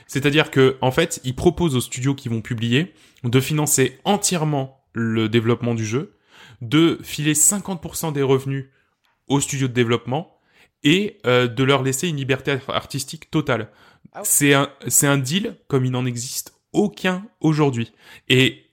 C'est-à-dire 0.07 0.51
que, 0.51 0.77
en 0.81 0.91
fait, 0.91 1.21
ils 1.25 1.35
proposent 1.35 1.77
aux 1.77 1.81
studios 1.81 2.15
qui 2.15 2.29
vont 2.29 2.41
publier 2.41 2.95
de 3.25 3.41
financer 3.41 3.99
entièrement 4.05 4.85
le 4.93 5.29
développement 5.29 5.75
du 5.75 5.85
jeu, 5.85 6.17
de 6.61 6.99
filer 7.03 7.35
50% 7.35 8.13
des 8.13 8.23
revenus 8.23 8.67
aux 9.29 9.41
studios 9.41 9.69
de 9.69 9.73
développement 9.73 10.39
et 10.85 11.19
euh, 11.27 11.47
de 11.47 11.65
leur 11.65 11.83
laisser 11.83 12.09
une 12.09 12.17
liberté 12.17 12.59
artistique 12.69 13.31
totale. 13.31 13.71
Ah 14.13 14.21
c'est 14.25 14.53
un 14.53 14.69
c'est 14.89 15.07
un 15.07 15.17
deal 15.17 15.57
comme 15.69 15.85
il 15.85 15.93
n'en 15.93 16.05
existe 16.05 16.55
aucun 16.73 17.25
aujourd'hui. 17.41 17.93
Et 18.29 18.67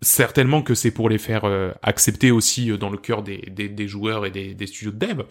certainement 0.00 0.62
que 0.62 0.74
c'est 0.74 0.92
pour 0.92 1.08
les 1.08 1.18
faire 1.18 1.44
euh, 1.44 1.72
accepter 1.82 2.30
aussi 2.30 2.70
euh, 2.70 2.76
dans 2.76 2.90
le 2.90 2.98
cœur 2.98 3.22
des, 3.22 3.38
des, 3.50 3.68
des 3.68 3.88
joueurs 3.88 4.26
et 4.26 4.30
des, 4.30 4.54
des, 4.54 4.66
studios 4.66 4.92
de 4.92 4.98
dev 4.98 5.22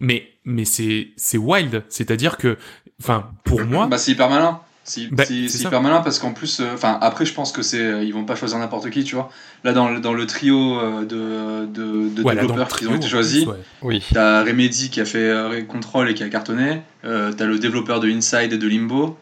mais 0.00 0.28
mais 0.44 0.64
c'est 0.64 1.10
c'est 1.16 1.38
wild 1.38 1.84
c'est-à-dire 1.88 2.36
que 2.36 2.58
enfin 3.02 3.30
pour 3.44 3.64
moi 3.64 3.86
bah 3.86 3.98
c'est 3.98 4.12
hyper 4.12 4.30
malin. 4.30 4.60
C'est 4.84 5.08
bah, 5.10 5.24
hyper 5.28 5.82
malin 5.82 6.00
parce 6.00 6.20
qu'en 6.20 6.32
plus 6.32 6.60
euh, 6.60 6.74
enfin 6.74 6.96
après 7.00 7.26
je 7.26 7.34
pense 7.34 7.50
que 7.50 7.60
c'est 7.62 8.06
ils 8.06 8.12
vont 8.12 8.24
pas 8.24 8.36
choisir 8.36 8.58
n'importe 8.58 8.88
qui 8.90 9.02
tu 9.02 9.16
vois. 9.16 9.30
Là 9.64 9.72
dans 9.72 9.88
le, 9.88 10.00
dans 10.00 10.12
le 10.12 10.26
trio 10.26 10.80
de 11.02 11.66
de, 11.66 12.08
de 12.08 12.22
développeurs 12.22 12.68
qui 12.68 12.86
ont 12.86 12.94
été 12.94 13.08
choisis 13.08 13.46
oui. 13.82 14.04
t'as 14.12 14.44
Remedy 14.44 14.90
qui 14.90 15.00
a 15.00 15.04
fait 15.04 15.66
Control 15.66 16.08
et 16.08 16.14
qui 16.14 16.22
a 16.22 16.28
cartonné 16.28 16.82
euh, 17.04 17.32
t'as 17.32 17.46
le 17.46 17.58
développeur 17.58 17.98
de 17.98 18.08
Inside 18.08 18.52
et 18.52 18.58
de 18.58 18.68
Limbo. 18.68 19.18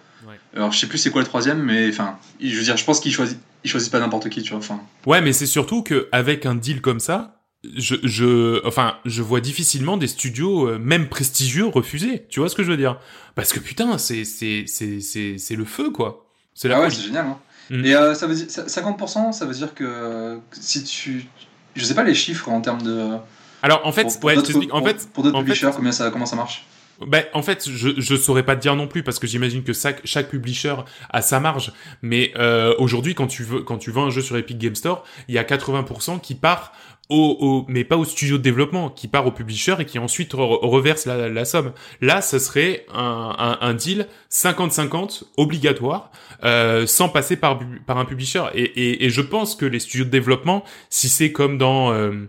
Alors 0.54 0.70
je 0.70 0.78
sais 0.78 0.86
plus 0.86 0.98
c'est 0.98 1.10
quoi 1.10 1.22
le 1.22 1.26
troisième 1.26 1.62
mais 1.62 1.88
enfin 1.88 2.18
je 2.40 2.54
veux 2.54 2.62
dire 2.62 2.76
je 2.76 2.84
pense 2.84 3.00
qu'ils 3.00 3.12
choisissent 3.12 3.38
ils 3.64 3.70
choisissent 3.70 3.90
pas 3.90 4.00
n'importe 4.00 4.28
qui, 4.28 4.42
tu 4.42 4.50
vois. 4.50 4.58
Enfin. 4.58 4.80
Ouais, 5.06 5.20
mais 5.22 5.32
c'est 5.32 5.46
surtout 5.46 5.82
que 5.82 6.08
avec 6.12 6.46
un 6.46 6.54
deal 6.54 6.80
comme 6.80 7.00
ça, 7.00 7.33
je, 7.76 7.96
je, 8.02 8.66
enfin, 8.66 8.96
je 9.04 9.22
vois 9.22 9.40
difficilement 9.40 9.96
des 9.96 10.06
studios, 10.06 10.68
euh, 10.68 10.78
même 10.78 11.08
prestigieux, 11.08 11.66
refuser. 11.66 12.26
Tu 12.28 12.40
vois 12.40 12.48
ce 12.48 12.54
que 12.54 12.62
je 12.62 12.70
veux 12.70 12.76
dire? 12.76 12.98
Parce 13.34 13.52
que 13.52 13.60
putain, 13.60 13.98
c'est, 13.98 14.24
c'est, 14.24 14.64
c'est, 14.66 15.00
c'est, 15.00 15.38
c'est 15.38 15.56
le 15.56 15.64
feu, 15.64 15.90
quoi. 15.90 16.26
C'est 16.54 16.68
la 16.68 16.78
ah 16.78 16.80
ouais, 16.82 16.90
c'est 16.90 17.02
génial. 17.02 17.26
Hein. 17.26 17.38
Mm. 17.70 17.84
Et 17.84 17.94
euh, 17.94 18.14
ça 18.14 18.26
veut 18.26 18.34
dire 18.34 18.46
50%, 18.46 19.32
ça 19.32 19.46
veut 19.46 19.54
dire 19.54 19.74
que 19.74 20.38
si 20.52 20.84
tu, 20.84 21.26
je 21.74 21.84
sais 21.84 21.94
pas 21.94 22.04
les 22.04 22.14
chiffres 22.14 22.48
en 22.48 22.60
termes 22.60 22.82
de. 22.82 23.16
Alors 23.62 23.86
en 23.86 23.92
fait, 23.92 24.04
pour, 24.20 24.24
ouais, 24.24 24.36
en 24.70 24.84
fait, 24.84 25.08
pour 25.12 25.24
d'autres 25.24 25.38
publishers, 25.38 25.70
combien 25.74 25.92
ça, 25.92 26.10
comment 26.10 26.26
ça 26.26 26.36
marche? 26.36 26.66
Ben, 27.04 27.24
en 27.32 27.42
fait, 27.42 27.68
je 27.68 27.88
je 27.98 28.14
saurais 28.14 28.44
pas 28.44 28.54
te 28.54 28.60
dire 28.60 28.76
non 28.76 28.86
plus 28.86 29.02
parce 29.02 29.18
que 29.18 29.26
j'imagine 29.26 29.64
que 29.64 29.72
chaque 29.72 30.00
chaque 30.04 30.28
publisher 30.28 30.76
a 31.10 31.22
sa 31.22 31.40
marge. 31.40 31.72
Mais 32.02 32.32
euh, 32.36 32.74
aujourd'hui, 32.78 33.14
quand 33.14 33.26
tu 33.26 33.42
veux 33.42 33.62
quand 33.62 33.78
tu 33.78 33.90
vends 33.90 34.06
un 34.06 34.10
jeu 34.10 34.22
sur 34.22 34.36
Epic 34.36 34.58
Game 34.58 34.76
Store, 34.76 35.04
il 35.28 35.34
y 35.34 35.38
a 35.38 35.42
80% 35.42 36.20
qui 36.20 36.34
part 36.34 36.72
au, 37.10 37.36
au, 37.40 37.64
mais 37.68 37.84
pas 37.84 37.96
au 37.96 38.04
studio 38.04 38.38
de 38.38 38.42
développement, 38.42 38.88
qui 38.88 39.08
part 39.08 39.26
au 39.26 39.30
publisher 39.30 39.74
et 39.78 39.84
qui 39.84 39.98
ensuite 39.98 40.32
reverse 40.32 41.04
la, 41.04 41.28
la, 41.28 41.44
somme. 41.44 41.72
Là, 42.00 42.22
ça 42.22 42.38
serait 42.38 42.86
un, 42.92 43.34
un, 43.38 43.58
un 43.60 43.74
deal 43.74 44.08
50-50 44.30 45.24
obligatoire, 45.36 46.10
euh, 46.44 46.86
sans 46.86 47.10
passer 47.10 47.36
par, 47.36 47.60
par 47.86 47.98
un 47.98 48.06
publisher. 48.06 48.44
Et, 48.54 48.62
et, 48.62 49.04
et, 49.04 49.10
je 49.10 49.20
pense 49.20 49.54
que 49.54 49.66
les 49.66 49.80
studios 49.80 50.06
de 50.06 50.10
développement, 50.10 50.64
si 50.88 51.08
c'est 51.08 51.30
comme 51.30 51.58
dans 51.58 51.92
euh, 51.92 52.26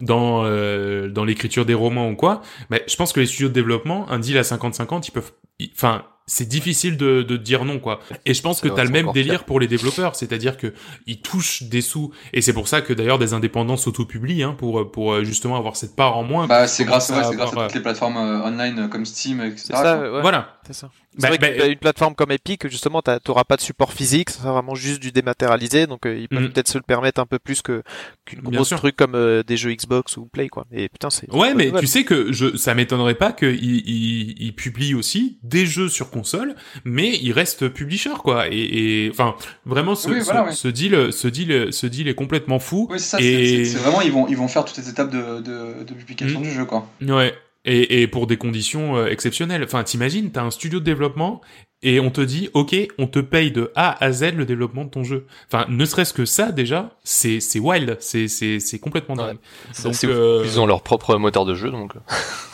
dans 0.00 0.44
euh, 0.44 1.08
dans 1.08 1.24
l'écriture 1.24 1.64
des 1.64 1.74
romans 1.74 2.10
ou 2.10 2.14
quoi, 2.14 2.42
mais 2.70 2.84
je 2.86 2.96
pense 2.96 3.12
que 3.12 3.20
les 3.20 3.26
studios 3.26 3.48
de 3.48 3.54
développement, 3.54 4.10
un 4.10 4.18
deal 4.18 4.36
à 4.36 4.42
50-50, 4.42 5.08
ils 5.08 5.10
peuvent, 5.10 5.32
enfin, 5.74 6.04
c'est 6.28 6.46
difficile 6.46 6.96
de, 6.96 7.22
de 7.22 7.36
dire 7.36 7.64
non 7.64 7.80
quoi. 7.80 8.00
Et 8.24 8.34
je 8.34 8.42
pense 8.42 8.60
que 8.60 8.68
tu 8.68 8.78
as 8.78 8.84
le 8.84 8.90
même 8.90 9.10
délire 9.12 9.44
pour 9.44 9.58
les 9.58 9.66
développeurs, 9.66 10.14
c'est-à-dire 10.14 10.56
que 10.56 10.72
ils 11.06 11.20
touchent 11.20 11.64
des 11.64 11.80
sous 11.80 12.12
et 12.32 12.42
c'est 12.42 12.52
pour 12.52 12.68
ça 12.68 12.82
que 12.82 12.92
d'ailleurs 12.92 13.18
des 13.18 13.32
indépendants 13.34 13.76
s'auto-publient 13.76 14.42
hein, 14.42 14.54
pour 14.56 14.90
pour 14.92 15.14
euh, 15.14 15.24
justement 15.24 15.56
avoir 15.56 15.74
cette 15.74 15.96
part 15.96 16.16
en 16.16 16.22
moins. 16.22 16.46
Bah 16.46 16.68
c'est 16.68 16.84
grâce, 16.84 17.08
ouais, 17.10 17.16
grâce 17.34 17.56
à 17.56 17.64
toutes 17.64 17.74
les 17.74 17.80
plateformes 17.80 18.18
euh, 18.18 18.46
online 18.46 18.88
comme 18.88 19.04
Steam 19.04 19.40
etc. 19.40 19.70
Ça, 19.72 20.20
Voilà. 20.20 20.57
C'est 20.68 20.74
ça. 20.74 20.90
C'est 21.18 21.26
vrai 21.26 21.38
bah, 21.38 21.66
une 21.66 21.78
plateforme 21.78 22.14
comme 22.14 22.30
Epic, 22.30 22.68
justement, 22.68 23.00
t'auras 23.02 23.44
pas 23.44 23.56
de 23.56 23.62
support 23.62 23.92
physique, 23.92 24.28
ça 24.28 24.40
sera 24.40 24.52
vraiment 24.52 24.74
juste 24.74 25.00
du 25.00 25.12
dématérialisé, 25.12 25.86
donc 25.86 26.04
euh, 26.04 26.14
ils 26.14 26.28
peuvent 26.28 26.42
mm. 26.42 26.52
peut-être 26.52 26.68
se 26.68 26.76
le 26.76 26.84
permettre 26.84 27.20
un 27.20 27.26
peu 27.26 27.38
plus 27.38 27.62
que 27.62 27.82
qu'une 28.26 28.40
grosse 28.40 28.68
truc 28.70 28.94
comme 28.94 29.42
des 29.46 29.56
jeux 29.56 29.72
Xbox 29.72 30.18
ou 30.18 30.26
Play, 30.26 30.48
quoi. 30.48 30.66
Et 30.70 30.90
putain, 30.90 31.08
c'est. 31.08 31.32
Ouais, 31.32 31.54
mais 31.54 31.72
tu 31.72 31.86
sais 31.86 32.04
que 32.04 32.32
je, 32.32 32.56
ça 32.56 32.74
m'étonnerait 32.74 33.14
pas 33.14 33.32
qu'ils 33.32 33.64
ils, 33.64 34.34
ils 34.38 34.54
publient 34.54 34.94
aussi 34.94 35.38
des 35.42 35.64
jeux 35.64 35.88
sur 35.88 36.10
console, 36.10 36.54
mais 36.84 37.18
il 37.18 37.32
reste 37.32 37.68
publisher 37.68 38.14
quoi. 38.22 38.46
Et, 38.50 39.08
enfin, 39.10 39.34
vraiment, 39.64 39.94
ce, 39.94 40.08
ce, 40.52 40.68
deal, 40.68 41.12
ce 41.12 41.28
deal, 41.28 41.72
ce 41.72 41.86
deal 41.86 42.08
est 42.08 42.14
complètement 42.14 42.58
fou. 42.58 42.88
Oui, 42.90 43.00
c'est 43.00 43.64
C'est 43.64 43.78
vraiment 43.78 44.02
ils 44.02 44.12
vont 44.12 44.26
ils 44.28 44.36
vont 44.36 44.48
faire 44.48 44.64
toutes 44.64 44.76
les 44.76 44.88
étapes 44.88 45.10
de, 45.10 45.40
de, 45.40 45.94
publication 45.94 46.40
mm. 46.40 46.42
du 46.42 46.50
jeu 46.50 46.64
quoi. 46.64 46.86
Ouais. 47.00 47.34
Et, 47.70 48.00
et 48.00 48.06
pour 48.06 48.26
des 48.26 48.38
conditions 48.38 48.96
euh, 48.96 49.08
exceptionnelles. 49.08 49.62
Enfin, 49.62 49.84
t'imagines, 49.84 50.30
t'as 50.30 50.42
un 50.42 50.50
studio 50.50 50.80
de 50.80 50.84
développement 50.86 51.42
et 51.82 52.00
on 52.00 52.10
te 52.10 52.22
dit, 52.22 52.48
ok, 52.54 52.74
on 52.96 53.06
te 53.06 53.18
paye 53.18 53.52
de 53.52 53.70
A 53.76 54.02
à 54.02 54.10
Z 54.10 54.32
le 54.34 54.46
développement 54.46 54.84
de 54.84 54.90
ton 54.90 55.04
jeu. 55.04 55.26
Enfin, 55.52 55.66
ne 55.68 55.84
serait-ce 55.84 56.14
que 56.14 56.24
ça 56.24 56.50
déjà, 56.50 56.96
c'est 57.04 57.40
c'est 57.40 57.58
wild, 57.58 57.98
c'est 58.00 58.26
c'est 58.26 58.58
c'est 58.58 58.78
complètement 58.78 59.16
dingue. 59.16 59.36
Donc 59.84 60.02
euh... 60.04 60.42
ils 60.46 60.58
ont 60.58 60.66
leur 60.66 60.82
propre 60.82 61.16
moteur 61.16 61.44
de 61.44 61.54
jeu, 61.54 61.70
donc. 61.70 61.92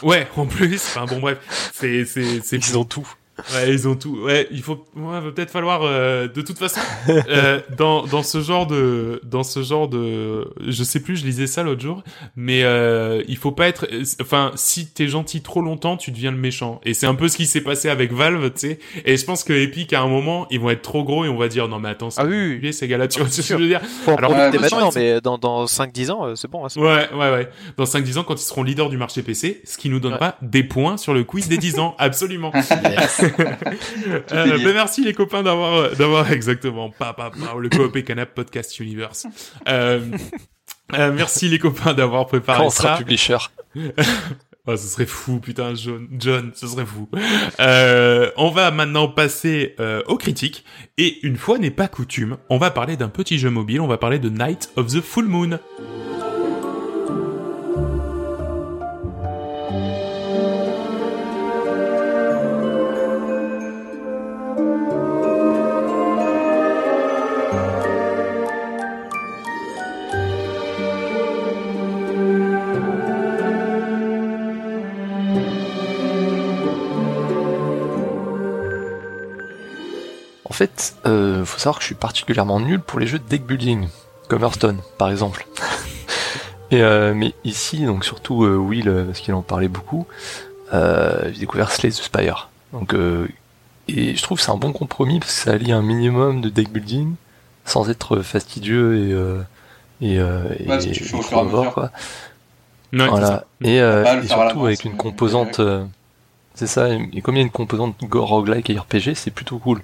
ouais, 0.03 0.27
en 0.37 0.47
plus. 0.47 0.83
Enfin 0.85 1.07
bon, 1.07 1.21
bref, 1.21 1.39
c'est 1.73 2.05
c'est 2.05 2.41
c'est 2.43 2.57
ils 2.57 2.77
ont 2.77 2.85
tout. 2.85 3.09
Ouais, 3.55 3.71
ils 3.71 3.89
ont 3.89 3.97
tout. 3.97 4.19
Ouais, 4.23 4.47
il 4.51 4.63
faut, 4.63 4.85
ouais, 4.97 5.21
va 5.21 5.33
peut-être 5.33 5.51
falloir, 5.51 5.83
euh, 5.83 6.29
de 6.29 6.41
toute 6.41 6.59
façon, 6.59 6.81
euh, 7.09 7.61
dans 7.77 8.07
dans 8.07 8.23
ce 8.23 8.41
genre 8.41 8.67
de, 8.67 9.21
dans 9.25 9.43
ce 9.43 9.63
genre 9.63 9.89
de, 9.89 10.49
je 10.67 10.85
sais 10.85 11.01
plus, 11.01 11.17
je 11.17 11.25
lisais 11.25 11.47
ça 11.47 11.63
l'autre 11.63 11.83
jour, 11.83 12.03
mais 12.37 12.63
euh, 12.63 13.23
il 13.29 13.37
faut 13.37 13.53
pas 13.53 13.69
être, 13.69 13.89
enfin, 14.21 14.53
si 14.55 14.87
t'es 14.87 15.09
gentil 15.09 15.43
trop 15.43 15.63
longtemps, 15.63 15.97
tu 15.97 16.11
deviens 16.11 16.31
le 16.31 16.37
méchant. 16.37 16.81
Et 16.85 16.95
c'est 16.95 17.07
un 17.07 17.15
peu 17.15 17.29
ce 17.29 17.37
qui 17.37 17.47
s'est 17.47 17.61
passé 17.61 17.89
avec 17.89 18.13
Valve, 18.13 18.53
tu 18.53 18.61
sais. 18.61 18.79
Et 19.05 19.17
je 19.17 19.25
pense 19.25 19.45
que 19.45 19.53
Epic 19.53 19.93
à 19.93 20.01
un 20.01 20.09
moment, 20.09 20.47
ils 20.51 20.61
vont 20.61 20.71
être 20.71 20.83
trop 20.83 21.05
gros 21.05 21.25
et 21.25 21.29
on 21.29 21.37
va 21.37 21.49
dire 21.49 21.69
non 21.69 21.81
mais 21.81 21.91
attends, 21.91 22.11
ah 22.17 22.25
oui, 22.25 22.73
ces 22.73 22.89
gars-là, 22.89 23.09
tu 23.09 23.21
vois 23.21 23.29
ce 23.29 23.41
que 23.41 23.47
je 23.47 23.55
veux 23.55 23.67
dire. 23.67 23.81
Alors 24.07 24.31
maintenant, 24.31 24.91
mais 24.95 25.21
dans 25.21 25.39
dans 25.39 25.65
5-10 25.65 26.11
ans, 26.11 26.27
euh, 26.27 26.35
c'est 26.37 26.51
bon. 26.51 26.65
Hein, 26.65 26.69
ouais, 26.77 27.09
ouais, 27.13 27.31
ouais. 27.31 27.49
Dans 27.77 27.85
5-10 27.85 28.19
ans, 28.19 28.25
quand 28.25 28.35
ils 28.35 28.45
seront 28.45 28.63
leaders 28.63 28.89
du 28.89 28.97
marché 28.97 29.23
PC, 29.23 29.61
ce 29.65 29.77
qui 29.77 29.89
nous 29.89 30.01
donne 30.01 30.19
pas 30.19 30.37
des 30.43 30.65
points 30.65 30.97
sur 30.97 31.15
le 31.15 31.25
quiz 31.25 31.49
des 31.49 31.59
10 31.59 31.79
ans, 31.79 31.95
absolument. 31.99 32.53
euh, 33.25 34.59
ben 34.59 34.75
merci 34.75 35.05
les 35.05 35.13
copains 35.13 35.43
d'avoir 35.43 35.75
euh, 35.75 35.95
d'avoir 35.95 36.31
exactement 36.33 36.91
pas 36.91 37.13
pas 37.13 37.31
pas 37.31 37.55
le 37.59 37.69
coop 37.69 37.97
et 37.97 38.05
canap 38.05 38.35
podcast 38.35 38.79
universe. 38.81 39.27
Euh, 39.69 40.01
euh, 40.95 41.13
merci 41.13 41.49
les 41.49 41.59
copains 41.59 41.95
d'avoir 41.95 42.27
préparé 42.27 42.59
Quand 42.59 42.67
on 42.67 42.71
sera 42.71 42.99
publisher. 42.99 43.39
Oh, 44.67 44.77
ce 44.77 44.89
serait 44.89 45.05
fou, 45.05 45.41
putain, 45.41 45.75
John, 45.75 46.09
John, 46.19 46.53
ce 46.55 46.67
serait 46.67 46.87
fou. 46.87 47.07
Euh, 47.61 48.31
on 48.39 48.49
va 48.49 48.71
maintenant 48.71 49.09
passer 49.09 49.75
euh, 49.79 50.01
aux 50.07 50.17
critiques. 50.17 50.65
Et 50.97 51.19
une 51.27 51.37
fois 51.37 51.59
n'est 51.59 51.71
pas 51.71 51.87
coutume, 51.87 52.39
on 52.49 52.57
va 52.57 52.71
parler 52.71 52.97
d'un 52.97 53.11
petit 53.11 53.39
jeu 53.39 53.51
mobile, 53.51 53.83
on 53.83 53.87
va 53.87 53.99
parler 53.99 54.19
de 54.19 54.31
Night 54.31 54.71
of 54.77 54.87
the 54.87 55.03
Full 55.03 55.27
Moon. 55.27 55.59
Fait, 80.55 80.95
euh, 81.07 81.45
faut 81.45 81.59
savoir 81.59 81.77
que 81.77 81.83
je 81.83 81.87
suis 81.87 81.95
particulièrement 81.95 82.61
nul 82.61 82.81
pour 82.81 82.99
les 82.99 83.07
jeux 83.07 83.19
de 83.19 83.29
deck 83.29 83.45
building, 83.45 83.89
comme 84.29 84.43
Hearthstone 84.43 84.79
par 84.97 85.11
exemple. 85.11 85.47
Et, 86.71 86.83
euh, 86.83 87.13
mais 87.15 87.35
ici, 87.45 87.85
donc 87.85 88.05
surtout 88.05 88.45
euh, 88.45 88.57
Will, 88.57 88.89
euh, 88.89 89.05
parce 89.05 89.21
qu'il 89.21 89.35
en 89.35 89.43
parlait 89.43 89.69
beaucoup, 89.69 90.07
euh, 90.73 91.31
j'ai 91.33 91.41
découvert 91.41 91.71
Slay 91.71 91.91
the 91.91 91.95
Spire. 91.95 92.49
Donc, 92.73 92.95
et 93.87 94.17
je 94.17 94.23
trouve 94.23 94.39
que 94.39 94.45
c'est 94.45 94.51
un 94.51 94.57
bon 94.57 94.73
compromis 94.73 95.21
parce 95.21 95.33
que 95.33 95.41
ça 95.43 95.53
allie 95.53 95.71
un 95.71 95.83
minimum 95.83 96.41
de 96.41 96.49
deck 96.49 96.71
building 96.73 97.15
sans 97.65 97.89
être 97.89 98.23
fastidieux 98.23 99.45
et 100.01 100.05
et, 100.05 100.21
ouais, 100.21 100.85
et, 100.85 100.91
et 100.91 101.71
quoi. 101.71 101.93
voilà. 102.93 103.45
Et, 103.63 103.77
et 103.77 104.27
surtout 104.27 104.67
avec 104.67 104.85
une 104.85 104.97
composante, 104.97 105.61
c'est 106.55 106.67
ça. 106.67 106.89
Et 106.89 107.23
comme 107.23 107.37
il 107.37 107.39
y 107.39 107.43
a 107.43 107.45
une 107.45 107.51
composante 107.51 107.95
roguelike 108.13 108.71
et 108.71 108.79
RPG, 108.79 109.15
c'est 109.15 109.31
plutôt 109.31 109.59
cool. 109.59 109.83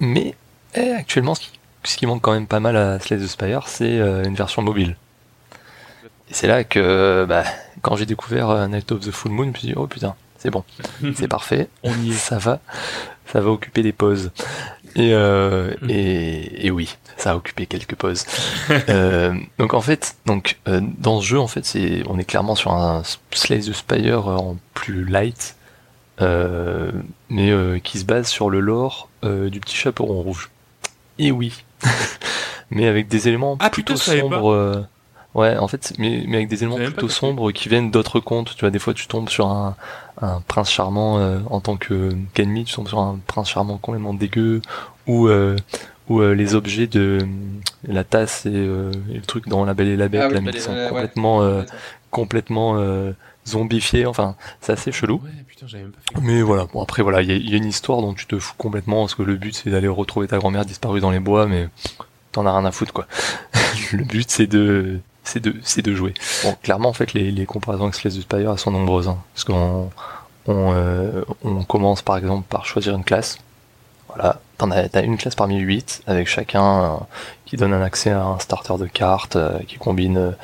Mais 0.00 0.34
eh, 0.74 0.90
actuellement, 0.90 1.34
ce 1.34 1.96
qui, 1.96 2.06
manque 2.06 2.22
quand 2.22 2.32
même 2.32 2.46
pas 2.46 2.60
mal 2.60 2.76
à 2.76 2.98
Slay 2.98 3.18
the 3.18 3.26
Spire, 3.26 3.68
c'est 3.68 3.98
une 3.98 4.34
version 4.34 4.62
mobile. 4.62 4.96
Et 6.30 6.34
c'est 6.34 6.46
là 6.46 6.64
que, 6.64 7.26
bah, 7.28 7.44
quand 7.82 7.96
j'ai 7.96 8.06
découvert 8.06 8.68
Night 8.68 8.90
of 8.92 9.00
the 9.00 9.10
Full 9.10 9.32
Moon, 9.32 9.44
je 9.44 9.50
me 9.50 9.54
suis 9.54 9.68
dit, 9.68 9.74
oh 9.76 9.86
putain, 9.86 10.14
c'est 10.38 10.50
bon, 10.50 10.64
c'est 11.14 11.28
parfait, 11.28 11.68
on 11.82 11.94
y 12.02 12.10
est, 12.10 12.14
ça 12.14 12.38
va, 12.38 12.60
ça 13.26 13.40
va 13.40 13.50
occuper 13.50 13.82
des 13.82 13.92
pauses. 13.92 14.30
Et, 14.96 15.12
euh, 15.12 15.74
mm. 15.82 15.90
et, 15.90 16.66
et, 16.66 16.70
oui, 16.70 16.96
ça 17.16 17.32
a 17.32 17.36
occupé 17.36 17.66
quelques 17.66 17.96
pauses. 17.96 18.24
euh, 18.88 19.34
donc 19.58 19.74
en 19.74 19.80
fait, 19.80 20.16
donc 20.26 20.58
euh, 20.68 20.80
dans 20.98 21.20
ce 21.20 21.26
jeu, 21.26 21.38
en 21.38 21.48
fait, 21.48 21.64
c'est, 21.64 22.02
on 22.08 22.18
est 22.18 22.24
clairement 22.24 22.54
sur 22.54 22.72
un 22.72 23.02
Slay 23.32 23.60
the 23.60 23.72
Spire 23.72 24.28
en 24.28 24.56
plus 24.74 25.04
light, 25.04 25.56
euh, 26.20 26.92
mais 27.28 27.50
euh, 27.50 27.78
qui 27.78 27.98
se 27.98 28.04
base 28.04 28.28
sur 28.28 28.50
le 28.50 28.60
lore 28.60 29.08
euh, 29.24 29.50
du 29.50 29.60
petit 29.60 29.76
chaperon 29.76 30.20
rouge. 30.22 30.50
Et 31.18 31.30
oui, 31.30 31.64
mais 32.70 32.86
avec 32.86 33.08
des 33.08 33.28
éléments 33.28 33.56
ah, 33.60 33.70
plutôt 33.70 33.96
sombres. 33.96 34.86
Ouais, 35.34 35.56
en 35.56 35.66
fait, 35.66 35.94
mais, 35.98 36.22
mais 36.28 36.36
avec 36.36 36.48
des 36.48 36.62
éléments 36.62 36.76
plutôt 36.76 37.08
sombres 37.08 37.50
qui 37.50 37.68
viennent 37.68 37.90
d'autres 37.90 38.20
contes. 38.20 38.54
Tu 38.54 38.60
vois, 38.60 38.70
des 38.70 38.78
fois, 38.78 38.94
tu 38.94 39.08
tombes 39.08 39.28
sur 39.28 39.48
un, 39.48 39.74
un 40.22 40.40
prince 40.46 40.70
charmant 40.70 41.18
euh, 41.18 41.38
en 41.50 41.60
tant 41.60 41.76
que 41.76 42.10
qu'ennemi, 42.34 42.64
tu 42.64 42.74
tombes 42.74 42.88
sur 42.88 43.00
un 43.00 43.18
prince 43.26 43.48
charmant 43.48 43.78
complètement 43.78 44.14
dégueu, 44.14 44.62
ou 45.08 45.26
euh, 45.26 45.56
ou 46.08 46.20
euh, 46.20 46.34
les 46.34 46.54
objets 46.54 46.86
de 46.86 47.18
la 47.86 48.04
tasse 48.04 48.46
et, 48.46 48.50
le 48.50 48.92
truc 49.26 49.48
dans 49.48 49.64
La 49.64 49.74
Belle 49.74 49.88
et 49.88 49.96
la 49.96 50.08
Bête, 50.08 50.32
ah 50.32 50.60
sont 50.60 50.88
complètement 50.88 51.64
complètement 52.10 52.78
zombifiés. 53.46 54.06
Enfin, 54.06 54.36
c'est 54.60 54.72
assez 54.72 54.92
chelou. 54.92 55.20
Mais 56.20 56.42
voilà, 56.42 56.66
bon 56.72 56.82
après 56.82 57.02
voilà, 57.02 57.22
il 57.22 57.30
y, 57.30 57.50
y, 57.50 57.54
a 57.54 57.56
une 57.56 57.66
histoire 57.66 58.00
dont 58.00 58.14
tu 58.14 58.26
te 58.26 58.38
fous 58.38 58.54
complètement 58.58 59.00
parce 59.00 59.14
que 59.14 59.22
le 59.22 59.36
but 59.36 59.54
c'est 59.54 59.70
d'aller 59.70 59.88
retrouver 59.88 60.28
ta 60.28 60.38
grand-mère 60.38 60.64
disparue 60.64 61.00
dans 61.00 61.10
les 61.10 61.20
bois, 61.20 61.46
mais 61.46 61.68
t'en 62.32 62.46
as 62.46 62.52
rien 62.52 62.64
à 62.64 62.72
foutre 62.72 62.92
quoi. 62.92 63.06
le 63.92 64.04
but 64.04 64.30
c'est 64.30 64.46
de 64.46 65.00
c'est 65.24 65.40
de, 65.40 65.54
c'est 65.62 65.82
de 65.82 65.94
jouer. 65.94 66.14
Bon, 66.44 66.54
clairement, 66.62 66.90
en 66.90 66.92
fait, 66.92 67.14
les, 67.14 67.30
les 67.30 67.46
comparaisons 67.46 67.84
avec 67.84 67.94
Slay 67.94 68.10
the 68.10 68.20
Spire, 68.20 68.52
elles 68.52 68.58
sont 68.58 68.70
nombreuses. 68.70 69.08
Hein, 69.08 69.18
parce 69.34 69.44
qu'on 69.44 69.90
on, 70.46 70.72
euh, 70.74 71.24
on 71.42 71.64
commence 71.64 72.02
par 72.02 72.18
exemple 72.18 72.46
par 72.48 72.66
choisir 72.66 72.94
une 72.94 73.04
classe. 73.04 73.38
Voilà, 74.08 74.40
t'en 74.58 74.70
as, 74.70 74.88
t'as 74.88 75.02
une 75.02 75.16
classe 75.16 75.34
parmi 75.34 75.58
huit, 75.58 76.02
avec 76.06 76.28
chacun 76.28 76.82
euh, 76.82 76.96
qui 77.46 77.56
donne 77.56 77.72
un 77.72 77.82
accès 77.82 78.10
à 78.10 78.22
un 78.22 78.38
starter 78.38 78.76
de 78.78 78.86
cartes, 78.86 79.36
euh, 79.36 79.58
qui 79.66 79.76
combine 79.76 80.36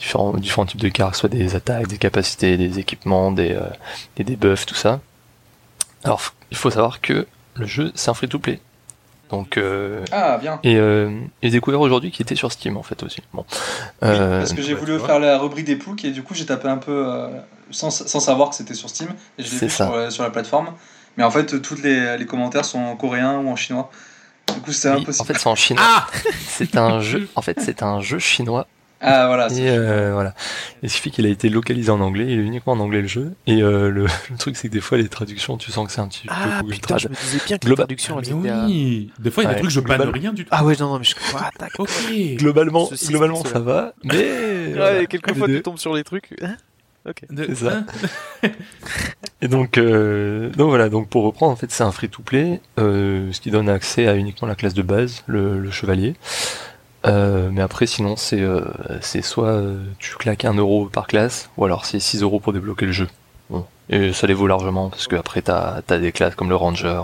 différents, 0.00 0.32
différents 0.32 0.66
types 0.66 0.80
de 0.80 0.88
cartes, 0.88 1.14
soit 1.14 1.28
des 1.28 1.54
attaques, 1.54 1.86
des 1.86 1.98
capacités, 1.98 2.56
des 2.56 2.80
équipements, 2.80 3.30
des, 3.30 3.56
des 4.16 4.24
debuffs, 4.24 4.66
tout 4.66 4.74
ça. 4.74 5.00
Alors, 6.02 6.34
il 6.50 6.56
faut 6.56 6.70
savoir 6.70 7.00
que 7.00 7.26
le 7.54 7.66
jeu, 7.66 7.92
c'est 7.94 8.10
un 8.10 8.14
free-to-play. 8.14 8.60
Donc, 9.30 9.58
euh, 9.58 10.04
ah, 10.10 10.38
bien. 10.38 10.58
Et, 10.64 10.76
euh, 10.76 11.20
et 11.42 11.50
découvert 11.50 11.80
aujourd'hui 11.80 12.10
qu'il 12.10 12.24
était 12.24 12.34
sur 12.34 12.50
Steam 12.50 12.76
en 12.76 12.82
fait 12.82 13.00
aussi. 13.04 13.22
Bon. 13.32 13.44
Euh, 14.02 14.40
parce 14.40 14.52
que 14.52 14.62
j'ai 14.62 14.74
voulu 14.74 14.98
faire 14.98 15.20
la 15.20 15.38
rubrique 15.38 15.66
des 15.66 15.76
ploucs 15.76 16.04
et 16.04 16.10
du 16.10 16.24
coup 16.24 16.34
j'ai 16.34 16.46
tapé 16.46 16.66
un 16.66 16.78
peu 16.78 17.06
euh, 17.06 17.28
sans, 17.70 17.90
sans, 17.90 18.18
savoir 18.18 18.50
que 18.50 18.56
c'était 18.56 18.74
sur 18.74 18.88
Steam 18.88 19.08
et 19.38 19.44
je 19.44 19.52
l'ai 19.52 19.58
vu 19.58 19.70
sur, 19.70 20.10
sur, 20.10 20.24
la 20.24 20.30
plateforme. 20.30 20.70
Mais 21.16 21.22
en 21.22 21.30
fait, 21.30 21.62
tous 21.62 21.80
les, 21.80 22.18
les, 22.18 22.26
commentaires 22.26 22.64
sont 22.64 22.80
en 22.80 22.96
coréen 22.96 23.38
ou 23.38 23.48
en 23.48 23.56
chinois. 23.56 23.90
Du 24.52 24.60
coup, 24.62 24.72
c'est 24.72 24.88
impossible. 24.88 25.22
En 25.22 25.24
fait, 25.24 25.38
c'est 25.38 25.46
en 25.46 25.54
chinois. 25.54 25.84
Ah 25.86 26.06
c'est 26.48 26.76
un 26.76 27.00
jeu. 27.00 27.28
En 27.36 27.42
fait, 27.42 27.60
c'est 27.60 27.84
un 27.84 28.00
jeu 28.00 28.18
chinois 28.18 28.66
ah 29.00 29.26
voilà. 29.26 29.48
Et 29.50 29.68
euh, 29.68 30.12
voilà. 30.12 30.34
Il 30.82 30.90
suffit 30.90 31.10
qu'il 31.10 31.24
a 31.24 31.30
été 31.30 31.48
localisé 31.48 31.90
en 31.90 32.00
anglais, 32.00 32.26
il 32.28 32.38
est 32.38 32.42
uniquement 32.42 32.74
en 32.74 32.80
anglais 32.80 33.00
le 33.00 33.08
jeu. 33.08 33.32
Et 33.46 33.62
euh, 33.62 33.90
le, 33.90 34.02
le, 34.30 34.36
truc 34.36 34.56
c'est 34.56 34.68
que 34.68 34.72
des 34.72 34.80
fois 34.80 34.98
les 34.98 35.08
traductions, 35.08 35.56
tu 35.56 35.72
sens 35.72 35.86
que 35.86 35.92
c'est 35.92 36.00
un 36.00 36.08
petit 36.08 36.26
ah, 36.28 36.60
peu 36.60 36.68
putain, 36.68 36.98
je 36.98 37.08
me 37.08 37.14
disais 37.14 37.40
bien 37.46 37.58
que 37.58 37.68
les 37.68 37.74
traductions. 37.74 38.18
Ah, 38.18 38.64
oui. 38.66 39.10
Des 39.18 39.30
fois 39.30 39.44
il 39.44 39.46
y 39.46 39.50
a 39.50 39.54
des 39.54 39.60
trucs 39.60 39.70
je 39.70 39.80
global... 39.80 40.10
rien 40.10 40.32
du 40.32 40.44
tout. 40.44 40.50
Ah 40.52 40.64
ouais 40.64 40.76
non 40.78 40.90
non 40.90 40.98
mais 40.98 41.04
je 41.04 41.14
crois. 41.28 41.50
okay. 41.78 42.36
Globalement, 42.36 42.90
globalement 43.08 43.44
ça 43.44 43.60
va. 43.60 43.94
Mais 44.04 44.12
ouais, 44.12 44.72
voilà. 44.74 45.06
quelquefois 45.06 45.46
tu 45.46 45.62
tombes 45.62 45.78
sur 45.78 45.94
les 45.94 46.04
trucs. 46.04 46.34
Hein 46.42 46.56
ok. 47.08 47.22
C'est 47.34 47.54
ça. 47.54 47.84
et 49.40 49.48
donc 49.48 49.78
euh, 49.78 50.50
donc 50.50 50.68
voilà 50.68 50.90
donc 50.90 51.08
pour 51.08 51.24
reprendre 51.24 51.52
en 51.52 51.56
fait 51.56 51.70
c'est 51.70 51.84
un 51.84 51.92
free 51.92 52.10
to 52.10 52.22
play, 52.22 52.60
euh, 52.78 53.32
ce 53.32 53.40
qui 53.40 53.50
donne 53.50 53.70
accès 53.70 54.06
à 54.06 54.16
uniquement 54.16 54.46
la 54.46 54.54
classe 54.54 54.74
de 54.74 54.82
base, 54.82 55.22
le, 55.26 55.58
le 55.58 55.70
chevalier. 55.70 56.16
Euh, 57.06 57.48
mais 57.52 57.62
après, 57.62 57.86
sinon, 57.86 58.16
c'est 58.16 58.40
euh, 58.40 58.62
c'est 59.00 59.22
soit 59.22 59.48
euh, 59.48 59.78
tu 59.98 60.16
claques 60.16 60.44
un 60.44 60.54
euro 60.54 60.86
par 60.86 61.06
classe, 61.06 61.50
ou 61.56 61.64
alors 61.64 61.84
c'est 61.86 62.00
6 62.00 62.22
euros 62.22 62.40
pour 62.40 62.52
débloquer 62.52 62.86
le 62.86 62.92
jeu. 62.92 63.08
Bon. 63.48 63.64
Et 63.88 64.12
ça 64.12 64.26
les 64.26 64.34
vaut 64.34 64.46
largement, 64.46 64.90
parce 64.90 65.08
que 65.08 65.16
après, 65.16 65.42
t'as 65.42 65.80
as 65.88 65.98
des 65.98 66.12
classes 66.12 66.34
comme 66.34 66.50
le 66.50 66.56
ranger, 66.56 67.02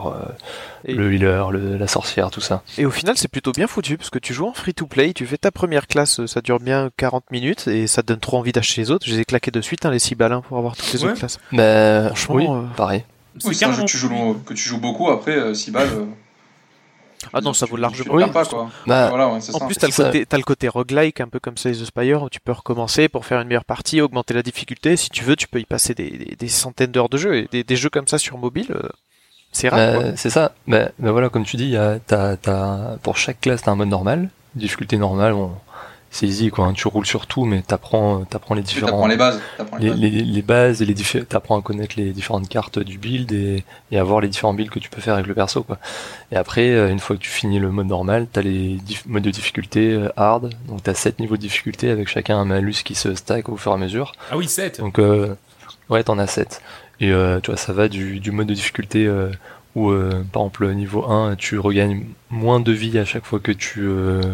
le 0.87 1.13
healer, 1.13 1.51
la 1.51 1.89
sorcière, 1.89 2.31
tout 2.31 2.41
ça. 2.41 2.63
Et 2.79 2.87
au 2.87 2.93
final, 2.93 3.17
c'est 3.17 3.27
plutôt 3.27 3.51
bien 3.51 3.67
foutu, 3.67 3.97
parce 3.97 4.11
que 4.11 4.21
tu 4.21 4.33
joues 4.33 4.47
en 4.47 4.53
free-to-play, 4.53 5.13
tu 5.13 5.27
fais 5.27 5.39
ta 5.39 5.51
première 5.51 5.89
classe, 5.89 6.25
ça 6.27 6.41
dure 6.43 6.61
bien 6.61 6.91
40 6.97 7.33
minutes, 7.33 7.67
et 7.67 7.89
ça 7.89 8.03
te 8.03 8.09
donne 8.09 8.21
trop 8.21 8.39
envie 8.39 8.53
d'acheter 8.53 8.83
les 8.83 8.91
autres. 8.93 9.05
Je 9.07 9.15
les 9.15 9.21
ai 9.21 9.25
claqués 9.25 9.51
de 9.51 9.61
suite, 9.61 9.85
hein, 9.85 9.91
les 9.91 9.99
6 9.99 10.15
balles, 10.15 10.33
hein, 10.33 10.43
pour 10.47 10.59
avoir 10.59 10.77
toutes 10.77 10.93
les 10.93 11.05
autres 11.05 11.15
classes. 11.15 11.41
Bah, 11.53 12.13
oui, 12.29 12.47
pareil. 12.77 13.03
Oui, 13.45 13.55
c'est 13.55 13.65
un 13.65 13.73
jeu 13.73 13.83
que 13.83 13.89
tu, 13.89 13.99
joues, 13.99 14.41
que 14.47 14.55
tu 14.55 14.69
joues 14.69 14.81
beaucoup, 14.81 15.11
après, 15.11 15.55
6 15.55 15.71
balles... 15.73 16.07
Ah 17.33 17.41
non, 17.41 17.53
ça 17.53 17.67
vaut 17.67 17.77
largement 17.77 18.15
oui. 18.15 18.25
pas 18.31 18.45
quoi. 18.45 18.71
Bah, 18.87 19.09
voilà, 19.09 19.29
ouais, 19.29 19.41
en 19.53 19.67
plus, 19.67 19.77
t'as 19.77 19.87
le, 19.87 19.93
côté, 19.93 20.27
as 20.31 20.37
le 20.37 20.43
côté 20.43 20.69
roguelike, 20.69 21.21
un 21.21 21.29
peu 21.29 21.41
comme 21.41 21.57
ça, 21.57 21.71
The 21.71 21.85
Spire, 21.85 22.23
où 22.23 22.31
tu 22.31 22.41
peux 22.41 22.53
recommencer 22.53 23.09
pour 23.09 23.27
faire 23.27 23.41
une 23.41 23.49
meilleure 23.49 23.65
partie, 23.65 24.01
augmenter 24.01 24.35
la 24.35 24.43
difficulté. 24.43 24.97
Si 24.97 25.11
tu 25.11 25.25
veux, 25.25 25.37
tu 25.37 25.49
peux 25.49 25.61
y 25.61 25.65
passer 25.65 25.95
des, 25.95 26.37
des, 26.39 26.49
centaines 26.49 26.93
d'heures 26.93 27.09
de 27.09 27.19
jeu. 27.19 27.47
Et 27.53 27.65
des, 27.65 27.77
jeux 27.77 27.91
comme 27.91 28.09
ça 28.09 28.19
sur 28.19 28.39
mobile, 28.39 28.69
euh, 28.71 28.89
c'est 29.53 29.69
rare. 29.69 30.01
Bah, 30.01 30.17
c'est 30.17 30.31
ça. 30.31 30.53
Bah, 30.67 30.91
bah, 30.99 31.13
voilà, 31.13 31.29
comme 31.29 31.45
tu 31.45 31.57
dis, 31.57 31.67
y 31.67 31.77
a, 31.77 31.99
t'as, 31.99 32.37
t'as, 32.37 32.97
pour 33.03 33.17
chaque 33.17 33.41
classe, 33.41 33.63
t'as 33.63 33.73
un 33.73 33.77
mode 33.77 33.89
normal. 33.89 34.31
Difficulté 34.55 34.97
normale, 34.97 35.35
on, 35.35 35.51
c'est 36.17 36.27
easy 36.27 36.51
quoi. 36.51 36.67
Hein. 36.67 36.73
Tu 36.73 36.89
roules 36.89 37.07
sur 37.07 37.27
tout, 37.27 37.45
mais 37.45 37.63
t'apprends, 37.63 38.25
t'apprends 38.25 38.55
les 38.55 38.63
différents. 38.63 38.93
T'apprends 38.93 39.07
les 39.07 39.17
bases. 39.17 39.41
les, 39.79 39.91
les, 39.91 40.11
les, 40.11 40.43
bases 40.43 40.83
et 40.83 40.87
les 40.87 40.95
t'apprends 41.25 41.59
à 41.59 41.63
connaître 41.63 41.95
les 41.97 42.13
différentes 42.13 42.49
cartes 42.49 42.79
du 42.79 42.99
build 42.99 43.31
et, 43.33 43.65
et 43.93 43.99
à 43.99 44.05
voir 44.05 44.21
les 44.21 44.29
différents 44.29 44.55
builds 44.55 44.71
que 44.71 44.79
tu 44.79 44.89
peux 44.89 45.01
faire 45.01 45.15
avec 45.15 45.27
le 45.27 45.35
perso 45.35 45.63
quoi. 45.63 45.79
Et 46.33 46.37
après, 46.37 46.71
euh, 46.71 46.91
une 46.91 46.99
fois 46.99 47.17
que 47.17 47.21
tu 47.21 47.29
finis 47.29 47.59
le 47.59 47.71
mode 47.71 47.87
normal, 47.87 48.27
t'as 48.33 48.43
les 48.43 48.79
modes 49.07 49.23
de 49.23 49.31
difficulté 49.31 49.93
euh, 49.93 50.09
hard. 50.17 50.55
Donc 50.69 50.83
t'as 50.83 50.95
7 50.95 51.21
niveaux 51.21 51.37
de 51.37 51.43
difficulté 51.43 51.91
avec 51.91 52.09
chacun 52.09 52.39
un 52.39 52.45
malus 52.45 52.83
qui 52.85 52.95
se 52.95 53.15
stack 53.15 53.49
au 53.49 53.57
fur 53.57 53.73
et 53.73 53.75
à 53.75 53.79
mesure. 53.79 54.13
Ah 54.31 54.37
oui, 54.37 54.49
7 54.49 54.81
Donc 54.81 54.99
euh, 54.99 55.35
ouais, 55.91 56.03
t'en 56.03 56.19
as 56.19 56.27
7. 56.27 56.63
Et 57.01 57.13
euh, 57.13 57.41
tu 57.41 57.51
vois, 57.51 57.59
ça 57.59 57.73
va 57.73 57.89
du, 57.89 58.21
du 58.21 58.31
mode 58.31 58.47
de 58.47 58.55
difficulté 58.55 59.07
euh, 59.07 59.31
où 59.75 59.93
par 60.33 60.43
exemple 60.43 60.73
niveau 60.73 61.05
1 61.05 61.37
tu 61.37 61.59
regagnes 61.59 62.05
moins 62.31 62.61
de 62.61 62.73
vie 62.73 62.99
à 62.99 63.05
chaque 63.05 63.27
fois 63.27 63.41
que 63.41 63.53
tu 63.53 63.87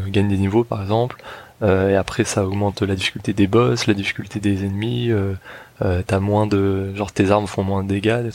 gagnes 0.07 0.29
des 0.29 0.37
niveaux 0.39 0.63
par 0.63 0.81
exemple 0.81 1.17
euh, 1.21 1.42
et 1.63 1.97
après, 1.97 2.25
ça 2.25 2.45
augmente 2.45 2.83
la 2.83 2.95
difficulté 2.95 3.33
des 3.33 3.47
boss, 3.47 3.87
la 3.87 3.95
difficulté 3.95 4.41
des 4.41 4.65
ennemis. 4.65 5.11
Euh, 5.11 5.35
euh, 5.81 6.03
t'as 6.07 6.21
moins 6.21 6.47
de, 6.47 6.95
genre 6.95 7.13
tes 7.13 7.31
armes 7.31 7.47
font 7.47 7.63
moins 7.65 7.83
de 7.83 7.89
dégâts. 7.89 8.31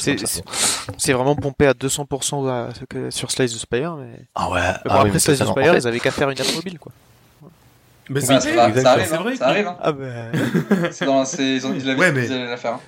C'est 0.97 1.13
vraiment 1.13 1.35
pompé 1.35 1.67
à 1.67 1.73
200% 1.73 3.11
sur 3.11 3.31
Slice 3.31 3.53
the 3.53 3.57
Spire. 3.57 3.95
Mais... 3.95 4.25
Ah 4.35 4.49
ouais. 4.49 4.61
Bon, 4.85 4.91
ah 4.91 5.01
après 5.01 5.19
Slice 5.19 5.39
the 5.39 5.45
Spire, 5.45 5.75
ils 5.75 5.87
avaient 5.87 5.99
qu'à 5.99 6.11
faire 6.11 6.29
une 6.29 6.39
app 6.39 6.55
mobile, 6.55 6.79
quoi. 6.79 6.91
Mais 8.09 8.21
bah, 8.21 8.39
ça, 8.39 8.63
arrive, 8.63 8.81
ça 8.81 8.91
arrive, 8.91 9.37
ça 9.37 9.47
arrive. 9.47 9.67
Hein. 9.67 9.77
Ah 9.81 9.91
bah... 9.91 10.05
c'est 10.91 11.05
dans, 11.05 11.25
ils, 11.25 11.67
ont, 11.67 11.73
ils 11.73 11.85
l'avaient 11.85 11.99
ouais, 11.99 12.11
mais... 12.13 12.27
la 12.27 12.55
faire. 12.55 12.75
Hein. 12.75 12.79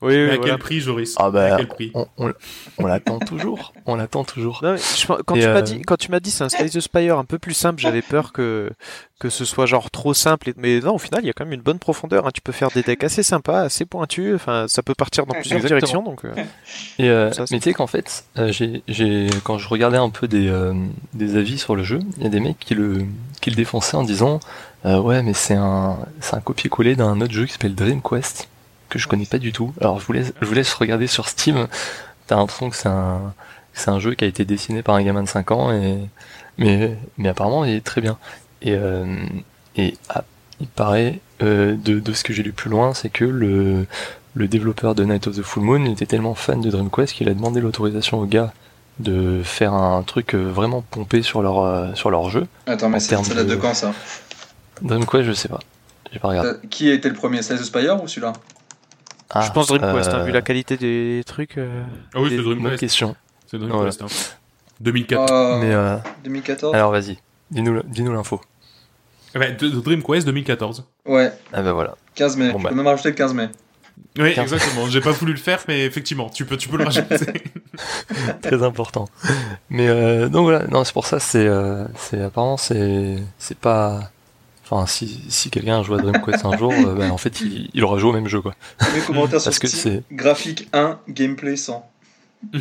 Oui, 0.00 0.16
mais 0.16 0.32
à 0.32 0.38
quel 0.38 0.58
prix, 0.58 0.80
Joris 0.80 1.14
ah 1.18 1.30
bah, 1.30 1.54
à 1.54 1.56
quel 1.56 1.66
prix 1.66 1.90
On, 1.94 2.06
on, 2.78 2.86
l'attend 2.86 3.18
toujours. 3.18 3.72
On 3.84 3.96
l'attend 3.96 4.22
toujours. 4.22 4.60
Non, 4.62 4.76
quand, 5.26 5.34
tu 5.34 5.48
m'as 5.48 5.62
dit, 5.62 5.82
quand 5.82 5.96
tu 5.96 6.10
m'as 6.12 6.20
dit 6.20 6.30
c'est 6.30 6.44
un 6.44 6.48
Sky 6.48 6.70
the 6.70 6.80
Spire 6.80 7.18
un 7.18 7.24
peu 7.24 7.40
plus 7.40 7.54
simple, 7.54 7.80
j'avais 7.80 8.02
peur 8.02 8.32
que 8.32 8.70
que 9.18 9.28
ce 9.28 9.44
soit 9.44 9.66
genre 9.66 9.90
trop 9.90 10.14
simple. 10.14 10.52
Mais 10.56 10.78
non, 10.78 10.94
au 10.94 10.98
final, 10.98 11.24
il 11.24 11.26
y 11.26 11.30
a 11.30 11.32
quand 11.32 11.44
même 11.44 11.54
une 11.54 11.62
bonne 11.62 11.80
profondeur. 11.80 12.26
Hein. 12.26 12.30
Tu 12.32 12.40
peux 12.40 12.52
faire 12.52 12.70
des 12.70 12.82
decks 12.82 13.02
assez 13.02 13.24
sympas, 13.24 13.62
assez 13.62 13.84
pointus. 13.84 14.36
Enfin, 14.36 14.66
ça 14.68 14.84
peut 14.84 14.94
partir 14.94 15.26
dans 15.26 15.34
plusieurs 15.34 15.60
directions. 15.60 16.04
Donc. 16.04 16.24
Euh, 16.24 16.32
Et 17.00 17.08
euh, 17.08 17.30
mais 17.50 17.58
tu 17.58 17.70
sais 17.70 17.74
qu'en 17.74 17.88
fait, 17.88 18.24
euh, 18.38 18.52
j'ai, 18.52 19.28
quand 19.42 19.58
je 19.58 19.68
regardais 19.68 19.98
un 19.98 20.10
peu 20.10 20.28
des 20.28 20.48
des 21.14 21.36
avis 21.36 21.58
sur 21.58 21.74
le 21.74 21.82
jeu, 21.82 21.98
il 22.18 22.22
y 22.22 22.26
a 22.26 22.30
des 22.30 22.40
mecs 22.40 22.60
qui 22.60 22.74
le 22.74 23.04
qui 23.40 23.50
le 23.50 23.56
défonçaient 23.56 23.96
en 23.96 24.04
disant 24.04 24.38
ouais, 24.84 25.24
mais 25.24 25.34
c'est 25.34 25.56
un 25.56 25.98
c'est 26.20 26.36
un 26.36 26.40
copier-coller 26.40 26.94
d'un 26.94 27.20
autre 27.20 27.32
jeu 27.32 27.46
qui 27.46 27.52
s'appelle 27.52 27.74
Dream 27.74 28.00
Quest 28.00 28.48
que 28.88 28.98
je 28.98 29.08
connais 29.08 29.26
pas 29.26 29.38
du 29.38 29.52
tout. 29.52 29.72
Alors 29.80 30.00
je 30.00 30.06
vous 30.06 30.12
laisse, 30.12 30.32
je 30.40 30.46
vous 30.46 30.54
laisse 30.54 30.72
regarder 30.74 31.06
sur 31.06 31.28
Steam. 31.28 31.66
T'as 32.26 32.36
l'impression 32.36 32.70
que 32.70 32.76
c'est 32.76 32.88
un, 32.88 33.34
c'est 33.72 33.90
un 33.90 34.00
jeu 34.00 34.14
qui 34.14 34.24
a 34.24 34.26
été 34.26 34.44
dessiné 34.44 34.82
par 34.82 34.94
un 34.94 35.02
gamin 35.02 35.22
de 35.22 35.28
5 35.28 35.50
ans 35.50 35.72
et, 35.72 35.98
mais, 36.58 36.96
mais 37.16 37.28
apparemment 37.28 37.64
il 37.64 37.74
est 37.74 37.84
très 37.84 38.00
bien. 38.00 38.18
Et, 38.62 38.74
euh, 38.74 39.16
et 39.76 39.96
ah, 40.08 40.24
il 40.60 40.66
paraît, 40.66 41.20
euh, 41.42 41.76
de, 41.76 42.00
de 42.00 42.12
ce 42.12 42.24
que 42.24 42.32
j'ai 42.32 42.42
lu 42.42 42.52
plus 42.52 42.70
loin, 42.70 42.92
c'est 42.94 43.08
que 43.08 43.24
le, 43.24 43.86
le 44.34 44.48
développeur 44.48 44.94
de 44.94 45.04
Night 45.04 45.26
of 45.26 45.36
the 45.36 45.42
Full 45.42 45.62
Moon 45.62 45.84
était 45.86 46.06
tellement 46.06 46.34
fan 46.34 46.60
de 46.60 46.70
Dream 46.70 46.90
Quest 46.90 47.14
qu'il 47.14 47.28
a 47.28 47.34
demandé 47.34 47.60
l'autorisation 47.60 48.18
au 48.18 48.26
gars 48.26 48.52
de 48.98 49.42
faire 49.44 49.74
un 49.74 50.02
truc 50.02 50.34
euh, 50.34 50.50
vraiment 50.50 50.82
pompé 50.82 51.22
sur 51.22 51.40
leur, 51.40 51.96
sur 51.96 52.10
leur 52.10 52.30
jeu. 52.30 52.46
Attends, 52.66 52.88
mais 52.88 52.98
ça 52.98 53.16
date 53.16 53.46
de 53.46 53.54
quand 53.54 53.74
ça? 53.74 53.92
Dream 54.82 55.06
Quest, 55.06 55.24
je 55.24 55.32
sais 55.32 55.48
pas. 55.48 55.60
J'ai 56.12 56.18
pas 56.18 56.28
regardé. 56.28 56.50
Qui 56.68 56.90
a 56.90 56.94
été 56.94 57.08
le 57.08 57.14
premier, 57.14 57.42
Slay 57.42 57.58
the 57.58 57.64
Spire 57.64 58.02
ou 58.02 58.08
celui-là? 58.08 58.32
Ah, 59.30 59.42
je 59.42 59.52
pense 59.52 59.68
Dream 59.68 59.82
Quest, 59.94 60.10
hein, 60.10 60.24
vu 60.24 60.32
la 60.32 60.42
qualité 60.42 60.76
des 60.76 61.22
trucs. 61.26 61.58
Euh, 61.58 61.82
ah 62.14 62.20
oui, 62.20 62.30
c'est 62.30 62.42
Dream 62.42 62.62
Quest. 62.62 62.80
question. 62.80 63.16
C'est 63.46 63.58
Dream 63.58 63.84
Quest. 63.84 64.02
Hein. 64.02 64.06
2014. 64.80 65.60
Mais 65.60 65.74
2014. 66.24 66.74
Alors 66.74 66.90
vas-y, 66.90 67.18
dis-nous 67.50 67.82
dis-nous 67.84 68.12
l'info. 68.12 68.40
Ouais, 69.34 69.52
Dream 69.52 70.02
Quest 70.02 70.26
2014. 70.26 70.84
Ouais. 71.06 71.32
Ah 71.52 71.62
bah 71.62 71.72
voilà. 71.72 71.96
15 72.14 72.36
mai. 72.36 72.52
On 72.54 72.60
bah. 72.60 72.70
même 72.70 72.86
rajouter 72.86 73.10
le 73.10 73.14
15 73.14 73.34
mai. 73.34 73.48
Oui, 74.18 74.34
exactement. 74.36 74.88
J'ai 74.88 75.00
pas 75.00 75.12
voulu 75.12 75.32
le 75.32 75.38
faire, 75.38 75.62
mais 75.68 75.84
effectivement, 75.84 76.28
tu 76.28 76.44
peux, 76.44 76.56
tu 76.56 76.68
peux 76.68 76.76
le 76.76 76.84
rajouter. 76.84 77.16
Très 78.42 78.62
important. 78.62 79.08
Mais 79.70 79.88
euh, 79.88 80.28
donc 80.28 80.44
voilà, 80.44 80.66
non, 80.66 80.84
c'est 80.84 80.92
pour 80.92 81.06
ça, 81.06 81.20
c'est, 81.20 81.46
euh, 81.46 81.84
c'est 81.96 82.22
apparemment, 82.22 82.56
c'est, 82.56 83.16
c'est 83.38 83.58
pas. 83.58 84.10
Enfin, 84.70 84.86
si, 84.86 85.24
si 85.28 85.50
quelqu'un 85.50 85.80
a 85.80 85.82
joué 85.82 85.98
à 85.98 86.02
Dream 86.02 86.22
Quest 86.22 86.44
un 86.44 86.56
jour, 86.56 86.72
euh, 86.72 86.94
ben, 86.94 87.10
en 87.10 87.16
fait, 87.16 87.40
il, 87.40 87.70
il, 87.72 87.84
aura 87.84 87.98
joué 87.98 88.10
au 88.10 88.12
même 88.12 88.28
jeu, 88.28 88.42
quoi. 88.42 88.54
Les 88.94 89.00
commentaires 89.00 89.40
Parce 89.44 89.58
que 89.58 89.66
c'est 89.66 90.02
graphique 90.12 90.68
1, 90.72 90.98
gameplay 91.08 91.56
100. 91.56 91.88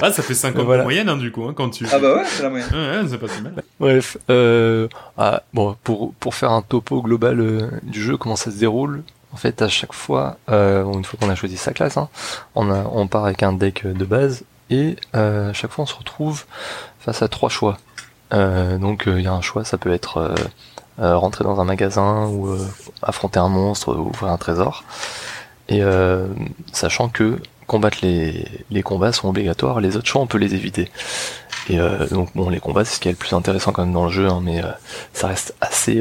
ah, 0.00 0.12
ça 0.12 0.22
fait 0.22 0.34
50 0.34 0.64
voilà. 0.64 0.82
moyenne, 0.82 1.08
hein, 1.08 1.16
du 1.16 1.30
coup, 1.30 1.44
hein, 1.44 1.52
quand 1.54 1.70
tu. 1.70 1.86
Ah 1.92 1.98
bah 1.98 2.16
ouais, 2.16 2.22
c'est 2.26 2.42
la 2.42 2.50
moyenne. 2.50 2.68
Ouais, 2.72 3.08
c'est 3.08 3.18
pas 3.18 3.28
si 3.28 3.40
mal. 3.42 3.54
Bref, 3.78 4.16
euh, 4.30 4.88
ah, 5.16 5.42
bon, 5.52 5.76
pour, 5.84 6.14
pour 6.14 6.34
faire 6.34 6.50
un 6.50 6.62
topo 6.62 7.02
global 7.02 7.40
euh, 7.40 7.68
du 7.82 8.02
jeu, 8.02 8.16
comment 8.16 8.36
ça 8.36 8.50
se 8.50 8.56
déroule, 8.56 9.04
en 9.32 9.36
fait, 9.36 9.62
à 9.62 9.68
chaque 9.68 9.92
fois, 9.92 10.38
euh, 10.50 10.90
une 10.92 11.04
fois 11.04 11.18
qu'on 11.20 11.30
a 11.30 11.34
choisi 11.34 11.56
sa 11.56 11.72
classe, 11.72 11.96
hein, 11.96 12.08
on, 12.54 12.70
a, 12.70 12.84
on 12.92 13.06
part 13.06 13.24
avec 13.24 13.42
un 13.42 13.52
deck 13.52 13.86
de 13.86 14.04
base 14.04 14.44
et 14.70 14.96
euh, 15.14 15.50
à 15.50 15.52
chaque 15.52 15.70
fois 15.70 15.84
on 15.84 15.86
se 15.86 15.94
retrouve 15.94 16.44
face 16.98 17.22
à 17.22 17.28
trois 17.28 17.48
choix. 17.48 17.78
Euh, 18.32 18.78
donc 18.78 19.04
il 19.06 19.20
y 19.20 19.26
a 19.26 19.32
un 19.32 19.40
choix, 19.40 19.64
ça 19.64 19.78
peut 19.78 19.92
être 19.92 20.34
rentrer 20.98 21.44
dans 21.44 21.60
un 21.60 21.64
magasin 21.64 22.26
ou 22.26 22.56
affronter 23.02 23.38
un 23.38 23.48
monstre 23.48 23.94
ou 23.94 24.08
ouvrir 24.08 24.30
un 24.30 24.38
trésor. 24.38 24.84
Et 25.68 25.82
sachant 26.72 27.08
que 27.08 27.38
combattre 27.66 27.98
les, 28.02 28.46
les 28.70 28.82
combats 28.82 29.12
sont 29.12 29.28
obligatoires, 29.28 29.80
les 29.80 29.96
autres 29.96 30.06
choix 30.06 30.22
on 30.22 30.26
peut 30.26 30.38
les 30.38 30.54
éviter. 30.54 30.90
Et 31.68 31.78
donc 32.10 32.30
bon, 32.34 32.50
les 32.50 32.60
combats 32.60 32.84
c'est 32.84 32.96
ce 32.96 33.00
qui 33.00 33.08
est 33.08 33.12
le 33.12 33.16
plus 33.16 33.34
intéressant 33.34 33.72
quand 33.72 33.82
même 33.82 33.94
dans 33.94 34.04
le 34.04 34.12
jeu, 34.12 34.28
hein, 34.28 34.40
mais 34.42 34.62
ça 35.12 35.28
reste 35.28 35.54
assez 35.60 36.00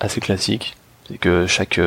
assez 0.00 0.20
classique. 0.20 0.76
C'est 1.08 1.18
que 1.18 1.46
chaque 1.46 1.78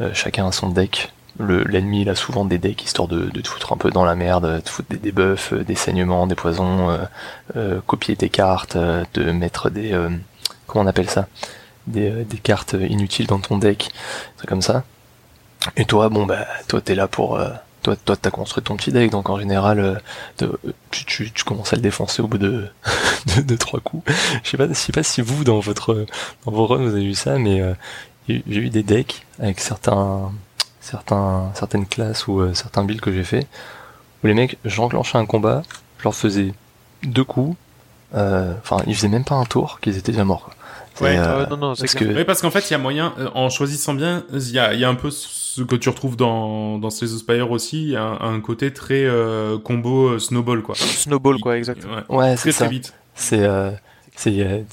euh, 0.00 0.10
chacun 0.14 0.46
a 0.46 0.52
son 0.52 0.68
deck. 0.70 1.12
L'ennemi 1.38 2.02
il 2.02 2.08
a 2.10 2.14
souvent 2.14 2.44
des 2.44 2.58
decks 2.58 2.84
histoire 2.84 3.08
de, 3.08 3.28
te 3.28 3.48
foutre 3.48 3.72
un 3.72 3.76
peu 3.76 3.90
dans 3.90 4.04
la 4.04 4.14
merde, 4.14 4.62
de 4.64 4.68
foutre 4.68 4.88
des 4.90 4.98
debuffs, 4.98 5.52
euh, 5.52 5.64
des 5.64 5.74
saignements, 5.74 6.26
des 6.26 6.34
poisons, 6.34 6.98
euh, 7.56 7.80
copier 7.86 8.16
tes 8.16 8.28
cartes, 8.28 8.76
de 8.76 9.32
mettre 9.32 9.70
des 9.70 9.90
comment 10.66 10.84
on 10.84 10.88
appelle 10.88 11.10
ça, 11.10 11.28
des, 11.86 12.24
des, 12.24 12.38
cartes 12.38 12.74
inutiles 12.74 13.26
dans 13.26 13.38
ton 13.38 13.58
deck, 13.58 13.90
c'est 14.38 14.46
comme 14.46 14.62
ça. 14.62 14.84
Et 15.76 15.84
toi, 15.84 16.08
bon 16.08 16.26
bah 16.26 16.46
toi 16.68 16.80
t'es 16.80 16.94
là 16.94 17.08
pour 17.08 17.40
toi, 17.82 17.96
toi, 17.96 18.16
t'as 18.16 18.30
construit 18.30 18.62
ton 18.62 18.76
petit 18.76 18.92
deck, 18.92 19.10
donc 19.10 19.30
en 19.30 19.38
général, 19.38 20.02
tu, 20.90 21.30
tu, 21.32 21.44
commences 21.44 21.72
à 21.72 21.76
le 21.76 21.82
défoncer 21.82 22.20
au 22.22 22.28
bout 22.28 22.38
de, 22.38 22.66
de, 23.36 23.42
de 23.42 23.56
trois 23.56 23.80
coups. 23.80 24.12
Je 24.42 24.50
sais 24.50 24.56
pas, 24.56 24.72
sais 24.74 24.92
pas 24.92 25.02
si 25.02 25.22
vous, 25.22 25.44
dans 25.44 25.60
votre, 25.60 26.06
dans 26.44 26.52
vos 26.52 26.66
runs, 26.66 26.82
vous 26.82 26.94
avez 26.94 27.04
vu 27.04 27.14
ça, 27.14 27.38
mais 27.38 27.62
j'ai 28.28 28.42
eu 28.46 28.70
des 28.70 28.82
decks 28.82 29.26
avec 29.38 29.60
certains, 29.60 30.32
certains, 30.80 31.50
certaines 31.54 31.86
classes 31.86 32.26
ou 32.26 32.40
euh, 32.40 32.54
certains 32.54 32.84
builds 32.84 33.00
que 33.00 33.12
j'ai 33.12 33.24
fait, 33.24 33.46
où 34.22 34.26
les 34.26 34.34
mecs, 34.34 34.58
j'enclenchais 34.64 35.18
un 35.18 35.26
combat, 35.26 35.62
je 35.98 36.04
leur 36.04 36.14
faisais 36.14 36.52
deux 37.02 37.24
coups, 37.24 37.56
euh, 38.14 38.52
enfin, 38.58 38.82
ils 38.86 38.94
faisaient 38.94 39.08
même 39.08 39.24
pas 39.24 39.36
un 39.36 39.44
tour, 39.44 39.78
qu'ils 39.80 39.96
étaient 39.96 40.12
déjà 40.12 40.24
morts. 40.24 40.50
Ouais, 41.00 41.16
euh, 41.16 41.46
non, 41.46 41.56
non, 41.56 41.74
parce 41.74 41.94
que... 41.94 42.22
parce 42.24 42.42
qu'en 42.42 42.50
fait, 42.50 42.68
il 42.68 42.72
y 42.72 42.74
a 42.74 42.78
moyen, 42.78 43.14
en 43.34 43.48
choisissant 43.48 43.94
bien, 43.94 44.24
il 44.32 44.50
y 44.50 44.58
a, 44.58 44.74
y 44.74 44.84
a 44.84 44.88
un 44.88 44.94
peu 44.94 45.10
ce 45.10 45.62
que 45.62 45.76
tu 45.76 45.88
retrouves 45.88 46.16
dans, 46.16 46.78
dans 46.78 46.90
Slay 46.90 47.08
Spire 47.08 47.50
aussi, 47.50 47.82
il 47.82 47.90
y 47.90 47.96
a 47.96 48.18
un, 48.20 48.40
côté 48.40 48.72
très 48.72 49.06
combo 49.64 50.18
snowball, 50.18 50.62
quoi. 50.62 50.74
Snowball, 50.74 51.38
quoi, 51.40 51.56
exactement. 51.56 51.96
Ouais, 52.08 52.16
ouais 52.16 52.36
c'est 52.36 52.52
ça. 52.52 52.68
C'est, 53.14 53.48
c'est, 54.16 54.64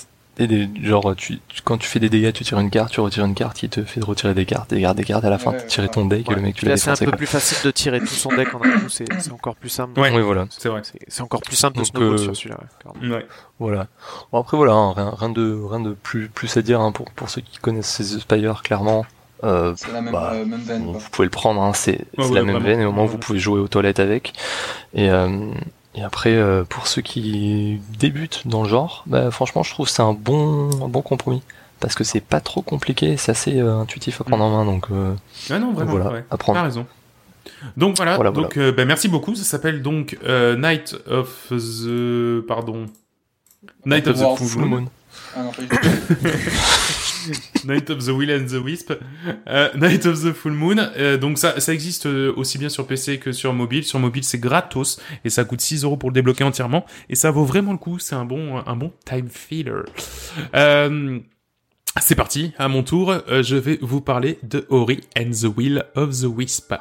des, 0.46 0.70
genre, 0.84 1.16
tu, 1.16 1.40
quand 1.64 1.78
tu 1.78 1.88
fais 1.88 2.00
des 2.00 2.10
dégâts, 2.10 2.32
tu 2.32 2.44
tires 2.44 2.60
une 2.60 2.70
carte, 2.70 2.92
tu 2.92 3.00
retires 3.00 3.26
une 3.26 3.34
carte 3.34 3.58
qui 3.58 3.70
te 3.70 3.84
fait 3.84 4.04
retirer 4.04 4.36
des 4.36 4.46
cartes, 4.46 4.70
des 4.70 4.82
cartes, 4.82 4.98
des 4.98 5.04
cartes, 5.04 5.26
à 5.26 5.32
la 5.32 5.40
fin, 5.40 5.54
tu 5.54 5.66
tires 5.66 5.90
ton 5.90 6.06
deck 6.06 6.30
et 6.30 6.36
le 6.36 6.42
mec, 6.42 6.56
tu 6.56 6.66
l'as 6.66 6.78
C'est 6.78 6.92
un 6.92 6.96
peu 6.96 7.18
plus 7.18 7.26
facile 7.26 7.58
de 7.64 7.72
tirer 7.72 8.00
tout 8.00 8.06
son 8.06 8.30
deck 8.30 8.54
en 8.54 8.62
un 8.62 8.80
coup, 8.80 8.90
c'est 8.90 9.32
encore 9.32 9.56
plus 9.56 9.70
simple. 9.70 10.00
Ouais, 10.00 10.12
oui, 10.14 10.22
voilà. 10.22 10.46
C'est 10.50 10.70
vrai. 10.70 10.82
C'est 11.08 11.22
encore 11.22 11.42
plus 11.42 11.56
simple 11.56 11.80
de 11.80 11.84
snowball 11.84 12.14
euh, 12.14 12.18
sur 12.18 12.36
celui-là. 12.36 12.60
Ouais. 13.02 13.26
Voilà. 13.60 13.88
Bon, 14.32 14.40
après, 14.42 14.58
voilà, 14.58 14.74
hein, 14.74 14.94
rien, 14.94 15.14
rien, 15.18 15.30
de, 15.30 15.60
rien 15.64 15.80
de 15.80 15.94
plus, 15.94 16.30
plus 16.30 16.56
à 16.58 16.62
dire 16.62 16.82
hein, 16.82 16.92
pour, 16.92 17.10
pour 17.12 17.30
ceux 17.30 17.42
qui 17.42 17.58
connaissent 17.58 17.88
ces 17.88 18.20
Spire, 18.20 18.62
clairement. 18.62 19.06
Euh, 19.44 19.74
c'est 19.76 19.92
la 19.92 20.02
même, 20.02 20.14
bah, 20.14 20.32
euh, 20.34 20.46
même 20.46 20.62
veine. 20.62 20.86
Vous 20.86 21.10
pouvez 21.12 21.26
le 21.26 21.32
prendre, 21.32 21.62
hein, 21.62 21.74
c'est 21.74 22.06
la 22.18 22.44
même 22.44 22.58
veine 22.60 22.82
et 22.82 22.86
au 22.86 22.92
moins 22.92 23.06
vous 23.06 23.18
pouvez 23.18 23.40
jouer 23.40 23.60
aux 23.60 23.68
toilettes 23.68 24.00
avec. 24.00 24.34
Et, 24.94 25.10
euh, 25.10 25.52
et 25.98 26.04
après, 26.04 26.36
euh, 26.36 26.64
pour 26.64 26.86
ceux 26.86 27.02
qui 27.02 27.82
débutent 27.98 28.48
dans 28.48 28.62
le 28.62 28.70
genre, 28.70 29.04
bah, 29.08 29.32
franchement, 29.32 29.64
je 29.64 29.72
trouve 29.72 29.88
que 29.88 29.92
c'est 29.92 30.04
un 30.04 30.14
bon, 30.14 30.68
bon 30.88 31.02
compromis. 31.02 31.42
Parce 31.80 31.96
que 31.96 32.04
c'est 32.04 32.22
pas 32.22 32.40
trop 32.40 32.62
compliqué, 32.62 33.18
c'est 33.18 33.32
assez 33.32 33.60
euh, 33.60 33.80
intuitif 33.80 34.22
à 34.22 34.24
prendre 34.24 34.44
en 34.44 34.50
main. 34.50 34.66
Donc, 34.66 34.86
euh, 34.92 35.14
ah 35.50 35.60
non, 35.60 35.74
vraiment, 35.74 35.92
voilà, 35.92 36.24
apprendre. 36.30 36.62
raison. 36.62 36.86
Donc 37.78 37.98
voilà, 37.98 38.18
donc 38.32 38.60
bah, 38.60 38.86
merci 38.86 39.08
beaucoup. 39.08 39.34
Ça 39.34 39.44
s'appelle 39.44 39.82
donc 39.82 40.18
Night 40.58 40.96
of 41.08 41.48
the. 41.50 42.42
Pardon. 42.48 42.86
Night 43.86 44.08
of 44.08 44.18
the 44.18 44.38
Full 44.38 44.66
Moon. 44.66 44.86
Ah 45.36 45.44
non, 45.44 45.52
Night 47.66 47.90
of 47.90 48.06
the 48.06 48.10
Will 48.10 48.32
and 48.32 48.46
the 48.48 48.64
Wisp, 48.64 48.94
euh, 49.48 49.70
Night 49.76 50.06
of 50.06 50.22
the 50.24 50.34
Full 50.34 50.54
Moon. 50.54 50.78
Euh, 50.80 51.18
donc 51.18 51.38
ça, 51.38 51.60
ça 51.60 51.74
existe 51.74 52.06
euh, 52.06 52.34
aussi 52.36 52.58
bien 52.58 52.70
sur 52.70 52.88
PC 52.88 53.20
que 53.20 53.32
sur 53.32 53.54
mobile. 53.54 53.84
Sur 53.84 54.00
mobile, 54.00 54.24
c'est 54.24 54.40
gratos 54.40 55.00
et 55.24 55.30
ça 55.30 55.44
coûte 55.44 55.62
6 55.62 55.84
euros 55.84 55.98
pour 55.98 56.10
le 56.10 56.14
débloquer 56.14 56.44
entièrement 56.44 56.86
et 57.10 57.16
ça 57.16 57.32
vaut 57.32 57.46
vraiment 57.46 57.72
le 57.72 57.78
coup. 57.78 58.00
C'est 58.00 58.16
un 58.16 58.26
bon, 58.26 58.62
un 58.66 58.76
bon 58.76 58.92
time 59.06 59.30
filler. 59.30 59.84
c'est 62.00 62.16
parti, 62.16 62.54
à 62.58 62.68
mon 62.68 62.84
tour, 62.84 63.16
je 63.28 63.56
vais 63.56 63.80
vous 63.82 64.02
parler 64.02 64.40
de 64.44 64.66
Ori 64.70 65.02
and 65.18 65.32
the 65.32 65.58
Will 65.58 65.86
of 65.96 66.22
the 66.22 66.26
Wisp. 66.26 66.74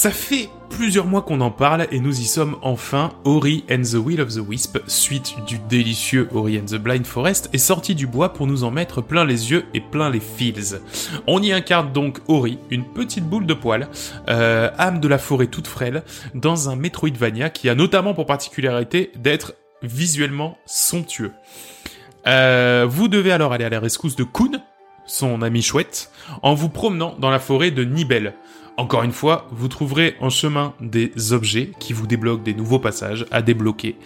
Ça 0.00 0.10
fait 0.10 0.48
plusieurs 0.70 1.04
mois 1.04 1.20
qu'on 1.20 1.42
en 1.42 1.50
parle 1.50 1.86
et 1.90 2.00
nous 2.00 2.20
y 2.20 2.24
sommes 2.24 2.56
enfin. 2.62 3.12
Ori 3.24 3.66
and 3.70 3.82
the 3.82 3.96
Will 4.02 4.22
of 4.22 4.34
the 4.34 4.38
Wisp, 4.38 4.78
suite 4.86 5.34
du 5.46 5.58
délicieux 5.68 6.26
Ori 6.32 6.58
and 6.58 6.64
the 6.64 6.76
Blind 6.76 7.04
Forest, 7.04 7.50
est 7.52 7.58
sorti 7.58 7.94
du 7.94 8.06
bois 8.06 8.32
pour 8.32 8.46
nous 8.46 8.64
en 8.64 8.70
mettre 8.70 9.02
plein 9.02 9.26
les 9.26 9.50
yeux 9.50 9.66
et 9.74 9.82
plein 9.82 10.08
les 10.08 10.20
feels. 10.20 10.80
On 11.26 11.42
y 11.42 11.52
incarne 11.52 11.92
donc 11.92 12.20
Ori, 12.28 12.58
une 12.70 12.86
petite 12.86 13.24
boule 13.24 13.44
de 13.44 13.52
poil, 13.52 13.88
euh, 14.30 14.70
âme 14.78 15.00
de 15.00 15.08
la 15.08 15.18
forêt 15.18 15.48
toute 15.48 15.66
frêle, 15.66 16.02
dans 16.34 16.70
un 16.70 16.76
Metroidvania 16.76 17.50
qui 17.50 17.68
a 17.68 17.74
notamment 17.74 18.14
pour 18.14 18.24
particularité 18.24 19.12
d'être 19.16 19.52
visuellement 19.82 20.56
somptueux. 20.64 21.32
Euh, 22.26 22.86
vous 22.88 23.08
devez 23.08 23.32
alors 23.32 23.52
aller 23.52 23.64
à 23.64 23.70
la 23.70 23.80
rescousse 23.80 24.16
de 24.16 24.24
Kun, 24.24 24.62
son 25.10 25.42
ami 25.42 25.60
chouette, 25.60 26.10
en 26.42 26.54
vous 26.54 26.68
promenant 26.68 27.14
dans 27.18 27.30
la 27.30 27.40
forêt 27.40 27.70
de 27.70 27.84
Nibel. 27.84 28.34
Encore 28.76 29.02
une 29.02 29.12
fois, 29.12 29.46
vous 29.50 29.68
trouverez 29.68 30.16
en 30.20 30.30
chemin 30.30 30.72
des 30.80 31.32
objets 31.32 31.72
qui 31.80 31.92
vous 31.92 32.06
débloquent 32.06 32.42
des 32.42 32.54
nouveaux 32.54 32.78
passages 32.78 33.26
à 33.30 33.42
débloquer, 33.42 33.96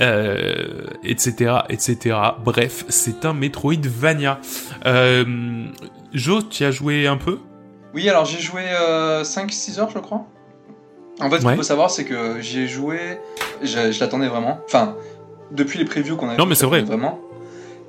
euh, 0.00 0.86
etc., 1.02 1.56
etc. 1.68 2.16
Bref, 2.44 2.84
c'est 2.88 3.24
un 3.24 3.32
Metroidvania. 3.32 4.38
Euh, 4.86 5.64
jo, 6.12 6.42
tu 6.42 6.64
as 6.64 6.70
joué 6.70 7.08
un 7.08 7.16
peu? 7.16 7.38
Oui, 7.94 8.08
alors 8.08 8.24
j'ai 8.24 8.40
joué 8.40 8.62
5-6 8.62 9.78
euh, 9.78 9.80
heures, 9.80 9.90
je 9.90 9.98
crois. 9.98 10.26
En 11.20 11.30
fait, 11.30 11.40
ce 11.40 11.46
qu'il 11.46 11.56
faut 11.56 11.62
savoir, 11.62 11.90
c'est 11.90 12.04
que 12.04 12.40
j'ai 12.40 12.68
joué, 12.68 13.18
je, 13.62 13.98
l'attendais 13.98 14.28
vraiment. 14.28 14.60
Enfin, 14.66 14.96
depuis 15.50 15.78
les 15.78 15.84
previews 15.86 16.16
qu'on 16.16 16.28
a 16.28 16.36
Non, 16.36 16.46
mais 16.46 16.54
c'est 16.54 16.66
vrai. 16.66 16.82
Vraiment. 16.82 17.20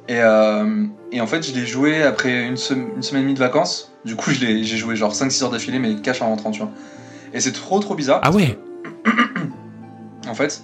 Et, 0.08 0.20
euh, 0.20 0.86
et, 1.12 1.20
en 1.20 1.28
fait, 1.28 1.48
je 1.48 1.54
l'ai 1.54 1.66
joué 1.66 2.04
après 2.04 2.44
une, 2.44 2.52
une, 2.52 2.58
semaine 2.58 3.22
et 3.22 3.22
demie 3.22 3.34
de 3.34 3.40
vacances. 3.40 3.92
Du 4.06 4.16
coup, 4.16 4.32
j'ai 4.32 4.64
joué 4.64 4.96
genre 4.96 5.14
5-6 5.14 5.44
heures 5.44 5.50
d'affilée, 5.50 5.80
mais 5.80 5.96
cash 5.96 6.22
en 6.22 6.28
rentrant, 6.28 6.52
tu 6.52 6.62
vois. 6.62 6.72
Et 7.34 7.40
c'est 7.40 7.52
trop 7.52 7.80
trop 7.80 7.96
bizarre. 7.96 8.22
Ah 8.24 8.32
ouais 8.32 8.58
En 10.28 10.36
fait, 10.36 10.64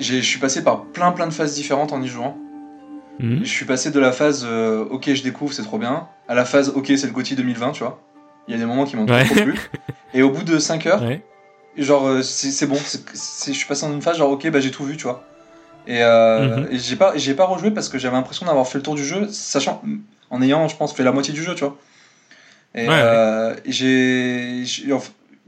je 0.00 0.18
suis 0.18 0.38
passé 0.38 0.62
par 0.62 0.84
plein 0.84 1.12
plein 1.12 1.26
de 1.26 1.32
phases 1.32 1.54
différentes 1.54 1.92
en 1.92 2.02
y 2.02 2.08
jouant. 2.08 2.36
Mhm. 3.20 3.40
Je 3.42 3.48
suis 3.48 3.64
passé 3.64 3.90
de 3.90 3.98
la 3.98 4.12
phase 4.12 4.46
euh, 4.48 4.84
ok, 4.90 5.12
je 5.12 5.22
découvre, 5.22 5.52
c'est 5.52 5.62
trop 5.62 5.78
bien, 5.78 6.06
à 6.28 6.34
la 6.34 6.44
phase 6.44 6.70
ok, 6.70 6.86
c'est 6.96 7.06
le 7.06 7.12
GOTY 7.12 7.34
2020, 7.34 7.72
tu 7.72 7.82
vois. 7.82 8.00
Il 8.46 8.52
y 8.52 8.54
a 8.54 8.58
des 8.58 8.66
moments 8.66 8.84
qui 8.84 8.96
m'ont 8.96 9.06
trop 9.06 9.34
plu. 9.34 9.58
Et 10.14 10.22
au 10.22 10.30
bout 10.30 10.42
de 10.42 10.58
5 10.58 10.86
heures, 10.86 11.02
genre, 11.76 12.06
euh, 12.06 12.22
c'est 12.22 12.66
bon, 12.66 12.76
je 12.76 13.52
suis 13.52 13.66
passé 13.66 13.86
dans 13.86 13.92
une 13.92 14.02
phase 14.02 14.18
genre 14.18 14.30
ok, 14.30 14.50
bah 14.50 14.60
j'ai 14.60 14.70
tout 14.70 14.84
vu, 14.84 14.96
tu 14.96 15.04
vois. 15.04 15.24
Et, 15.88 16.02
euh, 16.02 16.58
mhm. 16.58 16.68
j'ai 16.70 16.96
pas, 16.96 17.16
j'ai 17.16 17.34
pas 17.34 17.46
rejoué 17.46 17.72
parce 17.72 17.88
que 17.88 17.98
j'avais 17.98 18.14
l'impression 18.14 18.46
d'avoir 18.46 18.68
fait 18.68 18.78
le 18.78 18.84
tour 18.84 18.94
du 18.94 19.04
jeu, 19.04 19.26
sachant, 19.28 19.82
en 20.30 20.42
ayant, 20.42 20.68
je 20.68 20.76
pense, 20.76 20.94
fait 20.94 21.02
la 21.02 21.12
moitié 21.12 21.34
du 21.34 21.42
jeu, 21.42 21.54
tu 21.54 21.64
vois. 21.64 21.76
Et 22.74 22.86
euh, 22.88 23.56
j'ai, 23.64 24.62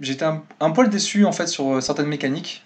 j'étais 0.00 0.24
un, 0.24 0.42
un, 0.59 0.70
poil 0.70 0.88
déçu 0.88 1.26
en 1.26 1.33
fait 1.33 1.46
sur 1.46 1.83
certaines 1.83 2.07
mécaniques. 2.07 2.64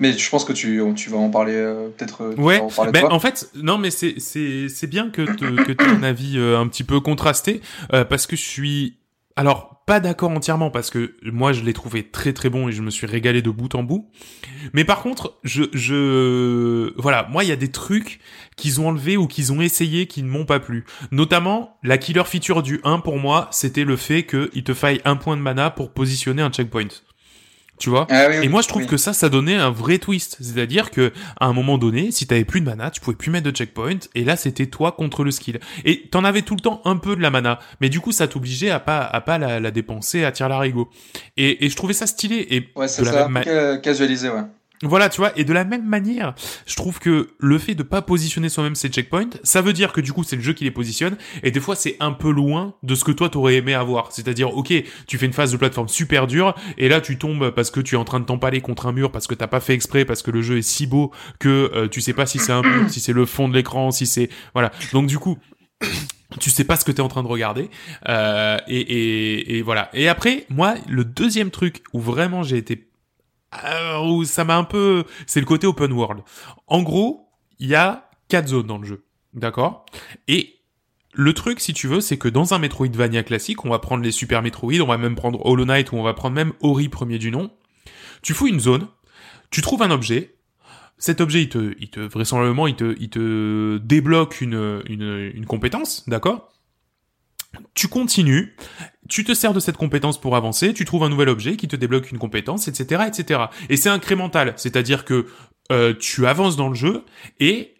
Mais 0.00 0.12
je 0.12 0.30
pense 0.30 0.44
que 0.44 0.52
tu, 0.52 0.80
tu 0.94 1.10
vas 1.10 1.16
en 1.16 1.30
parler 1.30 1.54
euh, 1.54 1.88
peut-être. 1.88 2.22
Euh, 2.22 2.34
ouais, 2.36 2.60
en, 2.60 2.90
ben, 2.90 3.06
en, 3.10 3.18
fait, 3.18 3.50
non, 3.56 3.78
mais 3.78 3.90
c'est 3.90 4.86
bien 4.86 5.10
que 5.10 5.22
tu 5.22 5.44
aies 5.44 5.82
un 5.82 6.02
avis 6.04 6.38
euh, 6.38 6.58
un 6.58 6.68
petit 6.68 6.84
peu 6.84 7.00
contrasté, 7.00 7.60
parce 7.90 8.26
que 8.26 8.36
je 8.36 8.42
suis. 8.42 8.94
Alors, 9.38 9.84
pas 9.86 10.00
d'accord 10.00 10.32
entièrement, 10.32 10.72
parce 10.72 10.90
que 10.90 11.14
moi, 11.22 11.52
je 11.52 11.62
l'ai 11.62 11.72
trouvé 11.72 12.02
très 12.02 12.32
très 12.32 12.50
bon 12.50 12.66
et 12.66 12.72
je 12.72 12.82
me 12.82 12.90
suis 12.90 13.06
régalé 13.06 13.40
de 13.40 13.50
bout 13.50 13.72
en 13.76 13.84
bout. 13.84 14.10
Mais 14.72 14.84
par 14.84 15.00
contre, 15.00 15.38
je. 15.44 15.62
je 15.72 16.92
voilà, 17.00 17.28
moi, 17.30 17.44
il 17.44 17.48
y 17.50 17.52
a 17.52 17.56
des 17.56 17.70
trucs 17.70 18.18
qu'ils 18.56 18.80
ont 18.80 18.88
enlevés 18.88 19.16
ou 19.16 19.28
qu'ils 19.28 19.52
ont 19.52 19.60
essayé 19.60 20.08
qui 20.08 20.24
ne 20.24 20.28
m'ont 20.28 20.44
pas 20.44 20.58
plu. 20.58 20.86
Notamment, 21.12 21.78
la 21.84 21.98
killer 21.98 22.24
feature 22.24 22.64
du 22.64 22.80
1, 22.82 22.98
pour 22.98 23.16
moi, 23.18 23.46
c'était 23.52 23.84
le 23.84 23.94
fait 23.94 24.24
qu'il 24.24 24.64
te 24.64 24.74
faille 24.74 25.00
un 25.04 25.14
point 25.14 25.36
de 25.36 25.42
mana 25.42 25.70
pour 25.70 25.92
positionner 25.92 26.42
un 26.42 26.50
checkpoint 26.50 26.88
tu 27.78 27.90
vois? 27.90 28.06
Ah 28.10 28.32
et 28.42 28.48
moi, 28.48 28.62
je 28.62 28.68
trouve 28.68 28.86
que 28.86 28.96
ça, 28.96 29.12
ça 29.12 29.28
donnait 29.28 29.56
un 29.56 29.70
vrai 29.70 29.98
twist. 29.98 30.36
C'est-à-dire 30.40 30.90
que, 30.90 31.12
à 31.40 31.46
un 31.46 31.52
moment 31.52 31.78
donné, 31.78 32.10
si 32.10 32.26
t'avais 32.26 32.44
plus 32.44 32.60
de 32.60 32.66
mana, 32.66 32.90
tu 32.90 33.00
pouvais 33.00 33.16
plus 33.16 33.30
mettre 33.30 33.50
de 33.50 33.56
checkpoint, 33.56 33.98
et 34.14 34.24
là, 34.24 34.36
c'était 34.36 34.66
toi 34.66 34.92
contre 34.92 35.24
le 35.24 35.30
skill. 35.30 35.60
Et 35.84 36.08
t'en 36.08 36.24
avais 36.24 36.42
tout 36.42 36.54
le 36.54 36.60
temps 36.60 36.80
un 36.84 36.96
peu 36.96 37.16
de 37.16 37.22
la 37.22 37.30
mana, 37.30 37.58
mais 37.80 37.88
du 37.88 38.00
coup, 38.00 38.12
ça 38.12 38.28
t'obligeait 38.28 38.70
à 38.70 38.80
pas, 38.80 39.00
à 39.00 39.20
pas 39.20 39.38
la, 39.38 39.70
dépenser 39.70 40.24
à 40.24 40.32
tir 40.32 40.48
larigot. 40.48 40.88
Et, 41.36 41.64
et 41.64 41.70
je 41.70 41.76
trouvais 41.76 41.94
ça 41.94 42.06
stylé. 42.06 42.46
Et 42.50 42.68
ouais, 42.76 42.88
c'est 42.88 43.04
ça, 43.04 43.28
casualisé, 43.82 44.28
ouais. 44.28 44.42
Voilà, 44.82 45.08
tu 45.08 45.20
vois, 45.20 45.36
et 45.36 45.44
de 45.44 45.52
la 45.52 45.64
même 45.64 45.84
manière, 45.84 46.34
je 46.66 46.76
trouve 46.76 47.00
que 47.00 47.30
le 47.38 47.58
fait 47.58 47.74
de 47.74 47.82
pas 47.82 48.00
positionner 48.00 48.48
soi-même 48.48 48.76
ses 48.76 48.88
checkpoints, 48.88 49.30
ça 49.42 49.60
veut 49.60 49.72
dire 49.72 49.92
que 49.92 50.00
du 50.00 50.12
coup 50.12 50.22
c'est 50.22 50.36
le 50.36 50.42
jeu 50.42 50.52
qui 50.52 50.64
les 50.64 50.70
positionne, 50.70 51.16
et 51.42 51.50
des 51.50 51.58
fois 51.58 51.74
c'est 51.74 51.96
un 51.98 52.12
peu 52.12 52.30
loin 52.30 52.74
de 52.84 52.94
ce 52.94 53.02
que 53.02 53.10
toi 53.10 53.28
t'aurais 53.28 53.56
aimé 53.56 53.74
avoir. 53.74 54.12
C'est-à-dire, 54.12 54.56
ok, 54.56 54.72
tu 55.06 55.18
fais 55.18 55.26
une 55.26 55.32
phase 55.32 55.50
de 55.50 55.56
plateforme 55.56 55.88
super 55.88 56.28
dure, 56.28 56.54
et 56.76 56.88
là 56.88 57.00
tu 57.00 57.18
tombes 57.18 57.50
parce 57.50 57.70
que 57.70 57.80
tu 57.80 57.96
es 57.96 57.98
en 57.98 58.04
train 58.04 58.20
de 58.20 58.24
t'empaler 58.24 58.60
contre 58.60 58.86
un 58.86 58.92
mur, 58.92 59.10
parce 59.10 59.26
que 59.26 59.34
t'as 59.34 59.48
pas 59.48 59.60
fait 59.60 59.74
exprès, 59.74 60.04
parce 60.04 60.22
que 60.22 60.30
le 60.30 60.42
jeu 60.42 60.58
est 60.58 60.62
si 60.62 60.86
beau 60.86 61.12
que 61.40 61.72
euh, 61.74 61.88
tu 61.88 62.00
sais 62.00 62.12
pas 62.12 62.26
si 62.26 62.38
c'est 62.38 62.52
un 62.52 62.62
mur, 62.62 62.88
si 62.88 63.00
c'est 63.00 63.12
le 63.12 63.26
fond 63.26 63.48
de 63.48 63.54
l'écran, 63.54 63.90
si 63.90 64.06
c'est... 64.06 64.28
Voilà. 64.54 64.70
Donc 64.92 65.06
du 65.06 65.18
coup... 65.18 65.38
tu 66.40 66.50
sais 66.50 66.64
pas 66.64 66.76
ce 66.76 66.84
que 66.84 66.92
t'es 66.92 67.00
en 67.00 67.08
train 67.08 67.22
de 67.22 67.28
regarder 67.28 67.70
euh, 68.08 68.58
et, 68.68 68.80
et, 68.80 69.56
et 69.56 69.62
voilà 69.62 69.88
et 69.94 70.08
après 70.08 70.44
moi 70.50 70.74
le 70.86 71.04
deuxième 71.04 71.50
truc 71.50 71.82
où 71.94 72.00
vraiment 72.00 72.42
j'ai 72.42 72.58
été 72.58 72.88
où 74.04 74.24
ça 74.24 74.44
m'a 74.44 74.56
un 74.56 74.64
peu, 74.64 75.04
c'est 75.26 75.40
le 75.40 75.46
côté 75.46 75.66
open 75.66 75.92
world. 75.92 76.22
En 76.66 76.82
gros, 76.82 77.30
il 77.58 77.68
y 77.68 77.74
a 77.74 78.10
quatre 78.28 78.48
zones 78.48 78.66
dans 78.66 78.78
le 78.78 78.86
jeu, 78.86 79.04
d'accord? 79.34 79.86
Et 80.26 80.56
le 81.14 81.32
truc, 81.32 81.60
si 81.60 81.72
tu 81.72 81.88
veux, 81.88 82.00
c'est 82.00 82.18
que 82.18 82.28
dans 82.28 82.54
un 82.54 82.58
Metroidvania 82.58 83.22
classique, 83.22 83.64
on 83.64 83.70
va 83.70 83.78
prendre 83.78 84.04
les 84.04 84.12
Super 84.12 84.42
Metroid, 84.42 84.80
on 84.80 84.86
va 84.86 84.98
même 84.98 85.16
prendre 85.16 85.44
Hollow 85.44 85.64
Knight 85.64 85.92
ou 85.92 85.96
on 85.96 86.02
va 86.02 86.14
prendre 86.14 86.36
même 86.36 86.52
Ori 86.60 86.88
premier 86.88 87.18
du 87.18 87.30
nom. 87.30 87.50
Tu 88.22 88.34
fous 88.34 88.46
une 88.46 88.60
zone, 88.60 88.86
tu 89.50 89.62
trouves 89.62 89.82
un 89.82 89.90
objet, 89.90 90.36
cet 90.98 91.20
objet, 91.20 91.42
il 91.42 91.48
te, 91.48 91.74
il 91.78 91.90
te 91.90 92.00
vraisemblablement, 92.00 92.66
il 92.66 92.76
te, 92.76 92.96
il 93.00 93.08
te 93.08 93.78
débloque 93.78 94.40
une, 94.40 94.82
une, 94.88 95.32
une 95.34 95.46
compétence, 95.46 96.08
d'accord? 96.08 96.52
Tu 97.74 97.88
continues, 97.88 98.56
tu 99.08 99.24
te 99.24 99.34
sers 99.34 99.52
de 99.52 99.60
cette 99.60 99.76
compétence 99.76 100.20
pour 100.20 100.36
avancer, 100.36 100.74
tu 100.74 100.84
trouves 100.84 101.04
un 101.04 101.08
nouvel 101.08 101.28
objet 101.28 101.56
qui 101.56 101.68
te 101.68 101.76
débloque 101.76 102.10
une 102.10 102.18
compétence, 102.18 102.68
etc., 102.68 103.04
etc. 103.06 103.44
Et 103.68 103.76
c'est 103.76 103.88
incrémental, 103.88 104.52
c'est-à-dire 104.56 105.04
que 105.04 105.26
euh, 105.72 105.94
tu 105.98 106.26
avances 106.26 106.56
dans 106.56 106.68
le 106.68 106.74
jeu 106.74 107.04
et 107.40 107.74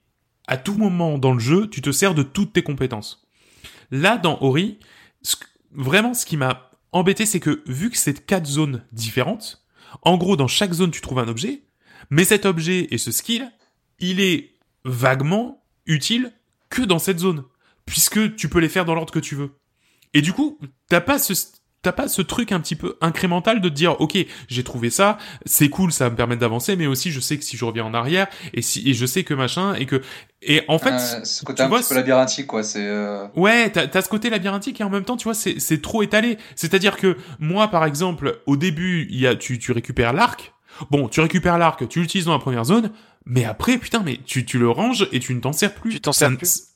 à 0.46 0.56
tout 0.56 0.74
moment 0.74 1.18
dans 1.18 1.32
le 1.32 1.38
jeu, 1.38 1.68
tu 1.68 1.82
te 1.82 1.92
sers 1.92 2.14
de 2.14 2.22
toutes 2.22 2.54
tes 2.54 2.62
compétences. 2.62 3.26
Là, 3.90 4.16
dans 4.16 4.38
Ori, 4.40 4.78
vraiment, 5.72 6.14
ce 6.14 6.26
qui 6.26 6.36
m'a 6.36 6.70
embêté, 6.92 7.26
c'est 7.26 7.40
que 7.40 7.62
vu 7.66 7.90
que 7.90 7.96
c'est 7.98 8.24
quatre 8.24 8.46
zones 8.46 8.84
différentes, 8.92 9.64
en 10.02 10.16
gros, 10.16 10.36
dans 10.36 10.48
chaque 10.48 10.72
zone, 10.72 10.90
tu 10.90 11.00
trouves 11.00 11.18
un 11.18 11.28
objet, 11.28 11.62
mais 12.10 12.24
cet 12.24 12.46
objet 12.46 12.88
et 12.90 12.98
ce 12.98 13.10
skill, 13.10 13.50
il 13.98 14.20
est 14.20 14.54
vaguement 14.84 15.62
utile 15.86 16.32
que 16.70 16.82
dans 16.82 16.98
cette 16.98 17.18
zone 17.18 17.44
puisque 17.88 18.36
tu 18.36 18.48
peux 18.48 18.60
les 18.60 18.68
faire 18.68 18.84
dans 18.84 18.94
l'ordre 18.94 19.12
que 19.12 19.18
tu 19.18 19.34
veux. 19.34 19.50
Et 20.14 20.22
du 20.22 20.32
coup, 20.32 20.58
t'as 20.88 21.00
pas 21.00 21.18
ce 21.18 21.34
t'as 21.82 21.92
pas 21.92 22.08
ce 22.08 22.22
truc 22.22 22.50
un 22.52 22.60
petit 22.60 22.74
peu 22.74 22.96
incrémental 23.00 23.60
de 23.60 23.68
te 23.68 23.74
dire 23.74 24.00
ok 24.00 24.18
j'ai 24.48 24.64
trouvé 24.64 24.90
ça 24.90 25.16
c'est 25.46 25.68
cool 25.68 25.92
ça 25.92 26.04
va 26.04 26.10
me 26.10 26.16
permettre 26.16 26.40
d'avancer 26.40 26.74
mais 26.74 26.88
aussi 26.88 27.12
je 27.12 27.20
sais 27.20 27.38
que 27.38 27.44
si 27.44 27.56
je 27.56 27.64
reviens 27.64 27.84
en 27.84 27.94
arrière 27.94 28.26
et 28.52 28.62
si 28.62 28.88
et 28.88 28.94
je 28.94 29.06
sais 29.06 29.22
que 29.22 29.32
machin 29.32 29.74
et 29.74 29.86
que 29.86 30.02
et 30.42 30.62
en 30.66 30.80
fait 30.80 30.94
euh, 30.94 31.24
ce 31.24 31.44
côté 31.44 31.62
un 31.62 31.70
petit 31.70 31.88
peu 31.88 31.94
labyrinthique 31.94 32.48
quoi 32.48 32.64
c'est 32.64 32.84
euh... 32.84 33.28
ouais 33.36 33.70
t'as 33.70 33.86
as 33.96 34.02
ce 34.02 34.08
côté 34.08 34.28
labyrinthique 34.28 34.80
et 34.80 34.84
en 34.84 34.90
même 34.90 35.04
temps 35.04 35.16
tu 35.16 35.24
vois 35.24 35.34
c'est 35.34 35.60
c'est 35.60 35.80
trop 35.80 36.02
étalé. 36.02 36.38
C'est 36.56 36.74
à 36.74 36.78
dire 36.80 36.96
que 36.96 37.16
moi 37.38 37.68
par 37.68 37.84
exemple 37.84 38.40
au 38.46 38.56
début 38.56 39.06
il 39.10 39.20
y 39.20 39.26
a 39.26 39.36
tu 39.36 39.58
tu 39.58 39.70
récupères 39.72 40.12
l'arc. 40.12 40.52
Bon 40.90 41.08
tu 41.08 41.20
récupères 41.20 41.58
l'arc 41.58 41.88
tu 41.88 42.00
l'utilises 42.00 42.26
dans 42.26 42.32
la 42.32 42.38
première 42.40 42.64
zone 42.64 42.90
mais 43.24 43.44
après 43.44 43.78
putain 43.78 44.02
mais 44.04 44.18
tu 44.24 44.44
tu 44.44 44.58
le 44.58 44.68
ranges 44.68 45.08
et 45.12 45.20
tu 45.20 45.34
ne 45.34 45.40
t'en 45.40 45.52
sers 45.52 45.74
plus. 45.74 45.90
Tu 45.90 46.00
t'en 46.00 46.12
sers 46.12 46.36
plus 46.36 46.68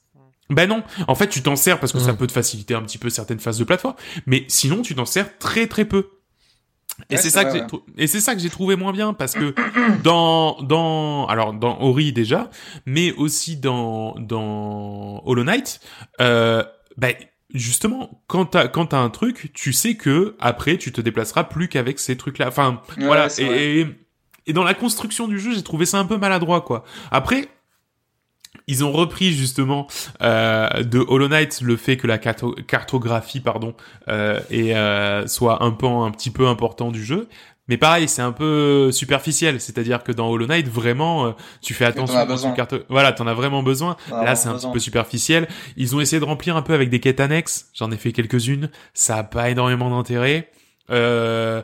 ben 0.55 0.69
non, 0.69 0.83
en 1.09 1.15
fait 1.15 1.29
tu 1.29 1.43
t'en 1.43 1.57
sers 1.57 1.79
parce 1.81 1.93
que 1.93 1.99
ça 1.99 2.15
peut 2.15 2.27
te 2.27 2.33
faciliter 2.33 2.75
un 2.75 2.83
petit 2.83 2.99
peu 2.99 3.11
certaines 3.11 3.41
phases 3.41 3.59
de 3.59 3.65
plateforme, 3.65 3.95
mais 4.27 4.45
sinon 4.49 4.83
tu 4.83 4.95
t'en 4.95 5.07
sers 5.07 5.39
très 5.39 5.67
très 5.67 5.85
peu. 5.85 6.09
Et 7.11 7.17
c'est 7.17 7.31
ça, 7.31 7.45
que 7.45 7.53
j'ai 7.53 7.63
et 7.97 8.07
c'est 8.07 8.21
ça 8.21 8.35
que 8.35 8.41
j'ai 8.41 8.51
trouvé 8.51 8.77
moins 8.77 8.93
bien 8.93 9.15
parce 9.15 9.33
que 9.33 9.55
dans 10.03 10.61
dans 10.63 11.27
alors 11.27 11.53
dans 11.55 11.81
Ori 11.81 12.13
déjà, 12.13 12.51
mais 12.87 13.13
aussi 13.13 13.57
dans 13.57 14.15
dans 14.19 15.23
Hollow 15.25 15.45
Knight, 15.45 15.81
euh, 16.21 16.63
ben 16.97 17.15
justement 17.55 18.23
quand 18.27 18.47
t'as 18.47 18.69
quand 18.69 18.87
t'as 18.87 18.99
un 18.99 19.11
truc, 19.11 19.53
tu 19.55 19.73
sais 19.73 19.95
que 19.95 20.37
après 20.39 20.77
tu 20.77 20.93
te 20.93 21.01
déplaceras 21.01 21.45
plus 21.45 21.69
qu'avec 21.69 21.99
ces 21.99 22.17
trucs 22.17 22.39
là. 22.39 22.49
Enfin 22.49 22.83
voilà 22.99 23.29
et, 23.39 23.81
et, 23.81 23.87
et 24.47 24.53
dans 24.53 24.65
la 24.65 24.75
construction 24.75 25.29
du 25.29 25.39
jeu, 25.39 25.55
j'ai 25.55 25.63
trouvé 25.63 25.87
ça 25.87 25.99
un 25.99 26.05
peu 26.05 26.19
maladroit 26.19 26.61
quoi. 26.61 26.85
Après 27.11 27.49
ils 28.67 28.85
ont 28.85 28.93
repris 28.93 29.33
justement 29.33 29.87
euh, 30.23 30.69
de 30.83 30.99
Hollow 30.99 31.29
Knight 31.29 31.61
le 31.63 31.77
fait 31.77 31.97
que 31.97 32.07
la 32.07 32.19
cartographie 32.19 33.41
pardon 33.41 33.75
euh, 34.09 34.41
et 34.51 34.77
euh, 34.77 35.27
soit 35.27 35.63
un 35.63 35.71
pan 35.73 36.05
un 36.05 36.11
petit 36.11 36.31
peu 36.31 36.47
important 36.49 36.91
du 36.91 37.05
jeu. 37.05 37.29
Mais 37.69 37.77
pareil, 37.77 38.09
c'est 38.09 38.23
un 38.23 38.33
peu 38.33 38.91
superficiel, 38.91 39.61
c'est-à-dire 39.61 40.03
que 40.03 40.11
dans 40.11 40.29
Hollow 40.29 40.47
Knight, 40.47 40.67
vraiment, 40.69 41.27
euh, 41.27 41.31
tu 41.63 41.75
fais 41.75 41.85
attention 41.85 42.19
à 42.19 42.37
ce 42.37 42.55
carte. 42.57 42.75
Voilà, 42.89 43.13
t'en 43.13 43.27
as 43.29 43.35
vraiment 43.35 43.63
besoin. 43.63 43.97
Là, 44.11 44.35
c'est 44.35 44.49
un 44.49 44.55
petit 44.55 44.71
peu 44.73 44.81
superficiel. 44.81 45.47
Ils 45.77 45.95
ont 45.95 46.01
essayé 46.01 46.19
de 46.19 46.25
remplir 46.25 46.57
un 46.57 46.63
peu 46.63 46.75
avec 46.75 46.91
des 46.91 46.99
quêtes 46.99 47.21
annexes. 47.21 47.71
J'en 47.73 47.93
ai 47.93 47.97
fait 47.97 48.11
quelques-unes. 48.11 48.69
Ça 48.95 49.19
a 49.19 49.23
pas 49.23 49.49
énormément 49.49 49.91
d'intérêt. 49.91 50.51
Euh... 50.91 51.63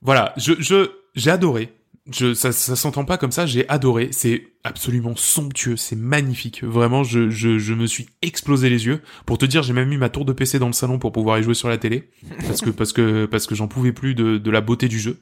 Voilà, 0.00 0.32
je, 0.36 0.52
je, 0.60 0.92
j'ai 1.16 1.32
adoré 1.32 1.72
je, 2.10 2.34
ça, 2.34 2.52
ça 2.52 2.76
s'entend 2.76 3.04
pas 3.04 3.18
comme 3.18 3.32
ça, 3.32 3.46
j'ai 3.46 3.68
adoré, 3.68 4.08
c'est 4.12 4.48
absolument 4.64 5.14
somptueux, 5.16 5.76
c'est 5.76 5.96
magnifique, 5.96 6.62
vraiment, 6.64 7.04
je, 7.04 7.30
je, 7.30 7.58
je 7.58 7.74
me 7.74 7.86
suis 7.86 8.08
explosé 8.22 8.70
les 8.70 8.86
yeux. 8.86 9.00
Pour 9.26 9.38
te 9.38 9.44
dire, 9.46 9.62
j'ai 9.62 9.72
même 9.72 9.88
mis 9.88 9.96
ma 9.96 10.08
tour 10.08 10.24
de 10.24 10.32
PC 10.32 10.58
dans 10.58 10.66
le 10.66 10.72
salon 10.72 10.98
pour 10.98 11.12
pouvoir 11.12 11.38
y 11.38 11.42
jouer 11.42 11.54
sur 11.54 11.68
la 11.68 11.78
télé, 11.78 12.10
parce 12.46 12.60
que 12.60 12.70
parce 12.70 12.92
que 12.92 13.26
parce 13.26 13.46
que 13.46 13.54
j'en 13.54 13.68
pouvais 13.68 13.92
plus 13.92 14.14
de, 14.14 14.38
de 14.38 14.50
la 14.50 14.60
beauté 14.60 14.88
du 14.88 14.98
jeu. 14.98 15.18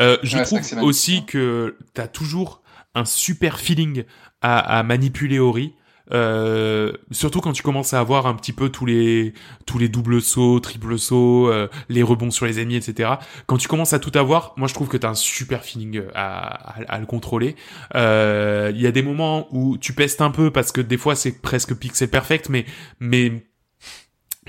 Euh, 0.00 0.16
je 0.22 0.38
trouve 0.38 0.82
aussi 0.82 1.24
que 1.24 1.76
t'as 1.94 2.08
toujours 2.08 2.62
un 2.94 3.04
super 3.04 3.58
feeling 3.58 4.04
à, 4.40 4.78
à 4.78 4.82
manipuler 4.82 5.38
Ori. 5.38 5.74
Euh, 6.10 6.92
surtout 7.10 7.40
quand 7.40 7.52
tu 7.52 7.62
commences 7.62 7.94
à 7.94 8.00
avoir 8.00 8.26
un 8.26 8.34
petit 8.34 8.52
peu 8.52 8.68
tous 8.68 8.86
les 8.86 9.34
tous 9.66 9.78
les 9.78 9.88
doubles 9.88 10.20
sauts, 10.20 10.60
triples 10.60 10.98
sauts, 10.98 11.48
euh, 11.48 11.68
les 11.88 12.02
rebonds 12.02 12.30
sur 12.30 12.46
les 12.46 12.60
ennemis, 12.60 12.76
etc. 12.76 13.10
Quand 13.46 13.56
tu 13.56 13.68
commences 13.68 13.92
à 13.92 13.98
tout 13.98 14.16
avoir, 14.18 14.52
moi 14.56 14.68
je 14.68 14.74
trouve 14.74 14.88
que 14.88 14.96
t'as 14.96 15.10
un 15.10 15.14
super 15.14 15.64
feeling 15.64 16.02
à, 16.14 16.74
à, 16.88 16.98
le 16.98 17.06
contrôler. 17.06 17.56
Euh, 17.94 18.72
il 18.74 18.80
y 18.80 18.86
a 18.86 18.92
des 18.92 19.02
moments 19.02 19.46
où 19.52 19.78
tu 19.78 19.92
pestes 19.92 20.20
un 20.20 20.30
peu 20.30 20.50
parce 20.50 20.72
que 20.72 20.80
des 20.80 20.98
fois 20.98 21.14
c'est 21.14 21.40
presque 21.40 21.74
pixel 21.74 22.08
perfect, 22.08 22.48
mais 22.48 22.66
mais 22.98 23.46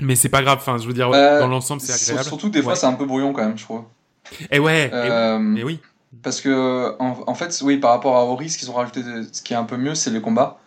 mais 0.00 0.16
c'est 0.16 0.28
pas 0.28 0.42
grave. 0.42 0.58
Enfin, 0.58 0.78
je 0.78 0.86
veux 0.86 0.94
dire 0.94 1.10
dans 1.10 1.48
l'ensemble 1.48 1.80
c'est 1.80 2.10
agréable. 2.10 2.28
Surtout 2.28 2.48
des 2.48 2.62
fois 2.62 2.74
c'est 2.74 2.86
un 2.86 2.94
peu 2.94 3.06
brouillon 3.06 3.32
quand 3.32 3.44
même, 3.44 3.56
je 3.56 3.64
trouve. 3.64 3.84
Et 4.50 4.58
ouais. 4.58 4.90
Et, 5.56 5.64
oui. 5.64 5.78
Parce 6.22 6.40
que 6.40 6.94
en, 7.00 7.24
en, 7.26 7.34
fait, 7.34 7.60
oui, 7.64 7.76
par 7.76 7.90
rapport 7.90 8.16
à 8.16 8.24
Ori, 8.24 8.48
ce 8.48 8.56
qu'ils 8.56 8.70
ont 8.70 8.74
rajouté, 8.74 9.02
ce 9.32 9.42
qui 9.42 9.52
est 9.52 9.56
un 9.56 9.64
peu 9.64 9.76
mieux, 9.76 9.96
c'est 9.96 10.10
les 10.10 10.20
combats 10.20 10.60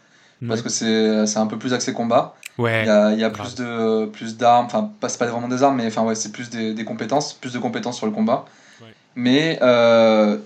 parce 0.46 0.62
que 0.62 0.70
c'est 0.70 1.38
un 1.38 1.48
peu 1.48 1.58
plus 1.58 1.74
axé 1.74 1.94
combat. 1.94 2.36
Ouais. 2.58 2.84
Il 2.84 2.88
y 2.88 2.90
a, 2.90 3.14
y 3.14 3.24
a 3.24 3.30
plus 3.30 3.56
de 3.56 4.06
plus 4.08 4.36
d'armes, 4.38 4.66
enfin 4.66 4.92
pas 5.00 5.10
c'est 5.10 5.20
pas 5.20 5.28
vraiment 5.28 5.48
des 5.48 5.62
armes, 5.62 5.78
mais 5.78 5.86
enfin 5.86 6.04
ouais 6.04 6.16
c'est 6.16 6.32
plus 6.32 6.50
des, 6.50 6.74
des, 6.74 6.86
compétences, 6.86 7.34
plus 7.34 7.54
de 7.54 7.60
compétences 7.60 7.98
sur 7.98 8.08
le 8.08 8.12
combat. 8.12 8.46
Ouais. 8.82 8.88
Mais 9.16 9.60
euh, 9.62 10.38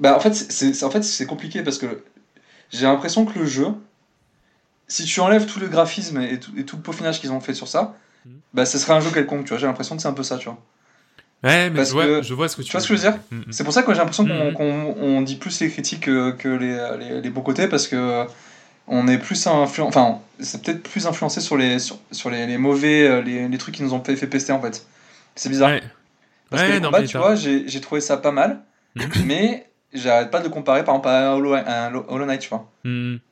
bah 0.00 0.16
en 0.16 0.20
fait 0.20 0.34
c'est 0.34 0.82
en 0.82 0.90
fait 0.90 1.02
c'est 1.02 1.26
compliqué 1.26 1.62
parce 1.62 1.78
que 1.78 2.02
j'ai 2.72 2.86
l'impression 2.86 3.24
que 3.24 3.38
le 3.38 3.46
jeu, 3.46 3.68
si 4.88 5.04
tu 5.04 5.20
enlèves 5.20 5.46
tout 5.46 5.60
le 5.60 5.68
graphisme 5.68 6.20
et 6.20 6.40
tout, 6.40 6.50
et 6.56 6.64
tout 6.64 6.76
le 6.76 6.82
peaufinage 6.82 7.20
qu'ils 7.20 7.32
ont 7.32 7.40
fait 7.40 7.54
sur 7.54 7.68
ça, 7.68 7.94
mm. 8.24 8.30
bah 8.54 8.66
ce 8.66 8.78
serait 8.78 8.94
un 8.94 9.00
jeu 9.00 9.10
quelconque, 9.10 9.44
tu 9.44 9.50
vois. 9.50 9.58
J'ai 9.58 9.66
l'impression 9.66 9.96
que 9.96 10.02
c'est 10.02 10.08
un 10.08 10.12
peu 10.12 10.22
ça, 10.22 10.38
tu 10.38 10.46
vois. 10.46 10.58
Ouais, 11.42 11.70
mais 11.70 11.84
je 11.86 11.92
vois, 11.92 12.20
je 12.20 12.34
vois, 12.34 12.48
ce 12.48 12.56
que 12.56 12.62
tu, 12.62 12.66
tu 12.66 12.72
vois 12.72 12.80
ce 12.80 12.88
que 12.88 12.96
je 12.96 13.00
veux 13.00 13.10
dire. 13.10 13.18
Mm, 13.30 13.36
mm. 13.36 13.44
C'est 13.52 13.64
pour 13.64 13.72
ça 13.72 13.82
que 13.82 13.92
j'ai 13.92 13.98
l'impression 13.98 14.26
qu'on 14.26 14.94
on 15.00 15.22
dit 15.22 15.36
plus 15.36 15.60
les 15.60 15.70
critiques 15.70 16.04
que, 16.04 16.32
que 16.32 16.48
les, 16.48 16.78
les, 16.98 17.20
les, 17.20 17.30
beaux 17.30 17.40
côtés 17.40 17.66
parce 17.66 17.88
que 17.88 18.26
on 18.90 19.08
est 19.08 19.18
plus 19.18 19.46
influencé, 19.46 19.88
enfin, 19.88 20.18
c'est 20.38 20.62
peut-être 20.62 20.82
plus 20.82 21.06
influencé 21.06 21.40
sur 21.40 21.56
les, 21.56 21.78
sur, 21.78 21.98
sur 22.10 22.28
les, 22.28 22.46
les, 22.46 22.58
mauvais, 22.58 23.06
euh, 23.06 23.22
les, 23.22 23.48
les, 23.48 23.58
trucs 23.58 23.76
qui 23.76 23.82
nous 23.82 23.94
ont 23.94 24.02
fait, 24.02 24.16
fait 24.16 24.26
pester 24.26 24.52
en 24.52 24.60
fait. 24.60 24.84
C'est 25.34 25.48
bizarre. 25.48 25.70
Ouais. 25.70 25.82
Parce 26.50 26.64
que 26.64 26.78
non, 26.78 26.90
tu 27.06 27.16
vois, 27.16 27.34
j'ai 27.36 27.80
trouvé 27.80 28.00
ça 28.00 28.16
pas 28.16 28.32
mal, 28.32 28.60
mm. 28.96 29.02
mais 29.24 29.66
j'arrête 29.92 30.30
pas 30.30 30.40
de 30.40 30.48
comparer 30.48 30.84
par 30.84 30.96
exemple 30.96 31.08
à 31.08 31.36
Hollow, 31.36 31.56
Hollow 32.08 32.26
Knight, 32.26 32.40
tu 32.40 32.48
vois. 32.48 32.68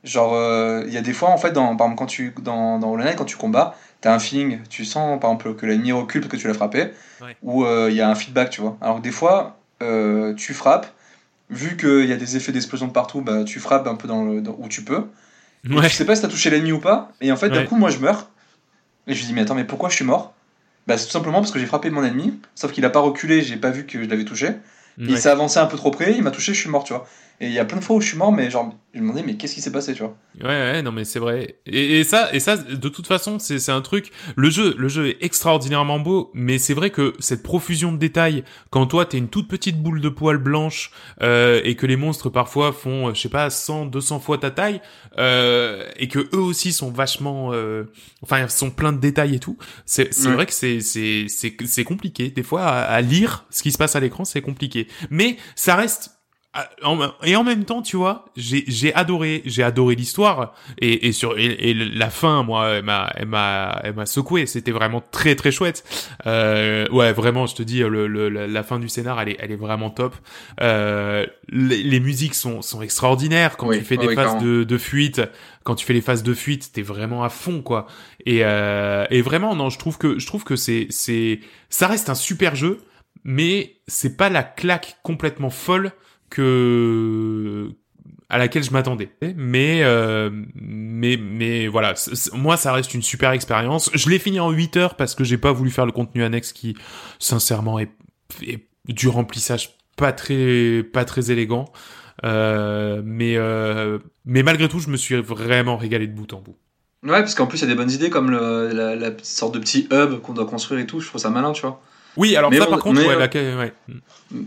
Genre, 0.04 0.34
euh, 0.34 0.84
il 0.86 0.92
y 0.94 0.96
a 0.96 1.02
des 1.02 1.12
fois 1.12 1.30
en 1.30 1.38
fait, 1.38 1.50
dans, 1.50 1.76
par 1.76 1.88
exemple, 1.88 1.98
quand 1.98 2.06
tu, 2.06 2.32
dans, 2.42 2.78
dans 2.78 2.92
Hollow 2.92 3.04
Knight, 3.04 3.16
quand 3.16 3.24
tu 3.24 3.36
combats, 3.36 3.76
t'as 4.00 4.14
un 4.14 4.18
feeling, 4.20 4.60
tu 4.70 4.84
sens 4.84 5.20
par 5.20 5.30
exemple 5.30 5.54
que 5.56 5.66
l'ennemi 5.66 5.92
recule 5.92 6.20
parce 6.20 6.32
que 6.32 6.36
tu 6.36 6.46
l'as 6.46 6.54
frappé, 6.54 6.90
ou 7.42 7.66
il 7.66 7.94
y 7.94 8.00
a 8.00 8.08
un 8.08 8.14
feedback, 8.14 8.50
tu 8.50 8.60
vois. 8.60 8.76
Alors 8.80 9.00
des 9.00 9.12
fois, 9.12 9.58
euh, 9.82 10.34
tu 10.34 10.54
frappes, 10.54 10.86
vu 11.50 11.76
qu'il 11.76 12.06
y 12.06 12.12
a 12.12 12.16
des 12.16 12.36
effets 12.36 12.52
d'explosion 12.52 12.88
de 12.88 12.92
partout, 12.92 13.20
bah, 13.20 13.44
tu 13.44 13.60
frappes 13.60 13.86
un 13.86 13.94
peu 13.94 14.08
dans 14.08 14.24
le, 14.24 14.42
où 14.58 14.68
tu 14.68 14.82
peux. 14.82 15.04
Ouais. 15.68 15.88
je 15.88 15.94
sais 15.94 16.04
pas 16.04 16.14
si 16.14 16.22
t'as 16.22 16.28
touché 16.28 16.50
l'ennemi 16.50 16.72
ou 16.72 16.78
pas, 16.78 17.12
et 17.20 17.32
en 17.32 17.36
fait, 17.36 17.50
d'un 17.50 17.64
coup, 17.64 17.76
moi 17.76 17.90
je 17.90 17.98
meurs, 17.98 18.28
et 19.06 19.14
je 19.14 19.22
me 19.22 19.26
dis, 19.26 19.32
mais 19.32 19.42
attends, 19.42 19.54
mais 19.54 19.64
pourquoi 19.64 19.88
je 19.88 19.94
suis 19.94 20.04
mort? 20.04 20.34
Bah, 20.86 20.96
c'est 20.96 21.06
tout 21.06 21.12
simplement 21.12 21.40
parce 21.40 21.50
que 21.50 21.58
j'ai 21.58 21.66
frappé 21.66 21.90
mon 21.90 22.02
ennemi, 22.04 22.38
sauf 22.54 22.72
qu'il 22.72 22.84
a 22.84 22.90
pas 22.90 23.00
reculé, 23.00 23.42
j'ai 23.42 23.56
pas 23.56 23.70
vu 23.70 23.84
que 23.84 24.02
je 24.02 24.08
l'avais 24.08 24.24
touché. 24.24 24.52
Il 25.00 25.16
s'est 25.18 25.28
avancé 25.28 25.58
un 25.58 25.66
peu 25.66 25.76
trop 25.76 25.90
près, 25.92 26.12
il 26.14 26.22
m'a 26.22 26.32
touché, 26.32 26.54
je 26.54 26.60
suis 26.60 26.68
mort, 26.70 26.82
tu 26.82 26.92
vois. 26.92 27.06
Et 27.40 27.46
il 27.46 27.52
y 27.52 27.58
a 27.58 27.64
plein 27.64 27.78
de 27.78 27.84
fois 27.84 27.96
où 27.96 28.00
je 28.00 28.08
suis 28.08 28.18
mort, 28.18 28.32
mais 28.32 28.50
genre, 28.50 28.74
je 28.94 28.98
me 28.98 29.04
demandais, 29.04 29.22
mais 29.22 29.36
qu'est-ce 29.36 29.54
qui 29.54 29.60
s'est 29.60 29.70
passé, 29.70 29.94
tu 29.94 30.02
vois 30.02 30.16
Ouais, 30.40 30.48
ouais, 30.48 30.82
non, 30.82 30.90
mais 30.90 31.04
c'est 31.04 31.20
vrai. 31.20 31.60
Et, 31.66 32.00
et, 32.00 32.04
ça, 32.04 32.34
et 32.34 32.40
ça, 32.40 32.56
de 32.56 32.88
toute 32.88 33.06
façon, 33.06 33.38
c'est 33.38 33.70
un 33.70 33.80
truc. 33.80 34.10
Le 34.34 34.50
jeu, 34.50 34.74
le 34.76 34.88
jeu 34.88 35.08
est 35.08 35.18
extraordinairement 35.20 36.00
beau, 36.00 36.32
mais 36.34 36.58
c'est 36.58 36.74
vrai 36.74 36.90
que 36.90 37.14
cette 37.20 37.44
profusion 37.44 37.92
de 37.92 37.96
détails, 37.96 38.42
quand 38.70 38.86
toi 38.86 39.06
t'es 39.06 39.18
une 39.18 39.28
toute 39.28 39.46
petite 39.46 39.80
boule 39.80 40.00
de 40.00 40.08
poils 40.08 40.38
blanche 40.38 40.90
euh, 41.22 41.60
et 41.62 41.76
que 41.76 41.86
les 41.86 41.96
monstres 41.96 42.28
parfois 42.28 42.72
font, 42.72 43.14
je 43.14 43.20
sais 43.20 43.28
pas, 43.28 43.50
100, 43.50 43.86
200 43.86 44.18
fois 44.18 44.38
ta 44.38 44.50
taille, 44.50 44.80
euh, 45.18 45.86
et 45.96 46.08
que 46.08 46.18
eux 46.34 46.40
aussi 46.40 46.72
sont 46.72 46.90
vachement, 46.90 47.52
euh, 47.52 47.84
enfin, 48.22 48.48
sont 48.48 48.70
plein 48.70 48.92
de 48.92 48.98
détails 48.98 49.36
et 49.36 49.40
tout. 49.40 49.58
C'est 49.86 50.12
vrai 50.24 50.46
que 50.46 50.52
c'est 50.52 50.80
c'est 50.80 51.26
c'est 51.28 51.84
compliqué. 51.84 52.30
Des 52.30 52.42
fois, 52.42 52.62
à, 52.62 52.80
à 52.82 53.00
lire 53.00 53.44
ce 53.50 53.62
qui 53.62 53.70
se 53.70 53.78
passe 53.78 53.94
à 53.94 54.00
l'écran, 54.00 54.24
c'est 54.24 54.42
compliqué. 54.42 54.88
Mais 55.10 55.36
ça 55.54 55.76
reste 55.76 56.17
et 57.22 57.36
en 57.36 57.44
même 57.44 57.64
temps, 57.64 57.82
tu 57.82 57.96
vois, 57.96 58.24
j'ai 58.36 58.94
adoré, 58.94 59.42
j'ai 59.44 59.62
adoré 59.62 59.94
l'histoire 59.94 60.54
et, 60.78 61.06
et 61.06 61.12
sur 61.12 61.38
et, 61.38 61.74
la 61.74 62.10
fin, 62.10 62.42
moi, 62.42 62.70
elle 62.70 62.84
m'a 62.84 63.12
elle 63.14 63.28
m'a 63.28 63.80
elle 63.84 63.94
m'a 63.94 64.06
secoué. 64.06 64.46
C'était 64.46 64.72
vraiment 64.72 65.00
très 65.00 65.36
très 65.36 65.52
chouette. 65.52 65.84
Euh, 66.26 66.88
ouais, 66.88 67.12
vraiment, 67.12 67.46
je 67.46 67.54
te 67.54 67.62
dis, 67.62 67.80
le, 67.80 68.06
le, 68.06 68.28
la 68.28 68.62
fin 68.62 68.78
du 68.78 68.88
scénar, 68.88 69.20
elle 69.20 69.28
est 69.30 69.36
elle 69.38 69.52
est 69.52 69.56
vraiment 69.56 69.90
top. 69.90 70.16
Euh, 70.60 71.26
les, 71.48 71.82
les, 71.82 72.00
musiques 72.00 72.34
sont 72.34 72.62
sont 72.62 72.82
extraordinaires 72.82 73.56
quand 73.56 73.70
tu 73.70 73.82
fais 73.82 73.96
des 73.96 74.14
phases 74.14 74.42
de, 74.42 74.64
de 74.64 74.78
fuite. 74.78 75.20
Quand 75.64 75.74
tu 75.74 75.84
fais 75.84 75.92
les 75.92 76.00
phases 76.00 76.22
de 76.22 76.34
fuite, 76.34 76.72
t'es 76.72 76.82
vraiment 76.82 77.22
à 77.22 77.28
fond, 77.28 77.62
quoi. 77.62 77.86
Et 78.24 78.40
euh, 78.42 79.06
et 79.10 79.22
vraiment, 79.22 79.54
non, 79.54 79.68
je 79.68 79.78
trouve 79.78 79.98
que 79.98 80.18
je 80.18 80.26
trouve 80.26 80.44
que 80.44 80.56
c'est 80.56 80.86
c'est 80.90 81.40
ça 81.68 81.86
reste 81.86 82.08
un 82.08 82.14
super 82.14 82.56
jeu, 82.56 82.78
mais 83.22 83.76
c'est 83.86 84.16
pas 84.16 84.30
la 84.30 84.42
claque 84.42 84.96
complètement 85.02 85.50
folle 85.50 85.92
que 86.30 87.70
à 88.28 88.38
laquelle 88.38 88.62
je 88.62 88.70
m'attendais. 88.70 89.10
Mais 89.36 89.80
euh, 89.82 90.30
mais 90.54 91.16
mais 91.16 91.66
voilà, 91.66 91.94
moi 92.32 92.56
ça 92.56 92.72
reste 92.72 92.94
une 92.94 93.02
super 93.02 93.32
expérience. 93.32 93.90
Je 93.94 94.08
l'ai 94.10 94.18
fini 94.18 94.40
en 94.40 94.50
8 94.50 94.76
heures 94.76 94.94
parce 94.96 95.14
que 95.14 95.24
j'ai 95.24 95.38
pas 95.38 95.52
voulu 95.52 95.70
faire 95.70 95.86
le 95.86 95.92
contenu 95.92 96.22
annexe 96.22 96.52
qui 96.52 96.76
sincèrement 97.18 97.78
est, 97.78 97.90
du 98.86 99.08
remplissage 99.08 99.76
pas 99.96 100.12
très 100.12 100.82
pas 100.82 101.04
très 101.04 101.30
élégant. 101.30 101.66
Euh, 102.24 103.00
mais 103.04 103.36
euh, 103.36 103.98
mais 104.24 104.42
malgré 104.42 104.68
tout, 104.68 104.80
je 104.80 104.90
me 104.90 104.96
suis 104.96 105.16
vraiment 105.16 105.76
régalé 105.76 106.06
de 106.06 106.12
bout 106.12 106.32
en 106.32 106.40
bout. 106.40 106.56
Ouais, 107.04 107.20
parce 107.20 107.36
qu'en 107.36 107.46
plus 107.46 107.58
il 107.58 107.62
y 107.62 107.64
a 107.64 107.68
des 107.68 107.76
bonnes 107.76 107.92
idées 107.92 108.10
comme 108.10 108.30
la, 108.32 108.96
la, 108.96 109.10
sorte 109.22 109.54
de 109.54 109.60
petit 109.60 109.86
hub 109.92 110.20
qu'on 110.20 110.32
doit 110.32 110.46
construire 110.46 110.80
et 110.80 110.86
tout. 110.86 111.00
Je 111.00 111.06
trouve 111.06 111.20
ça 111.20 111.30
malin, 111.30 111.52
tu 111.52 111.62
vois. 111.62 111.80
Oui, 112.18 112.36
alors 112.36 112.52
ça, 112.52 112.66
par 112.66 112.80
contre, 112.80 113.00
ouais, 113.00 113.16
ouais. 113.16 113.72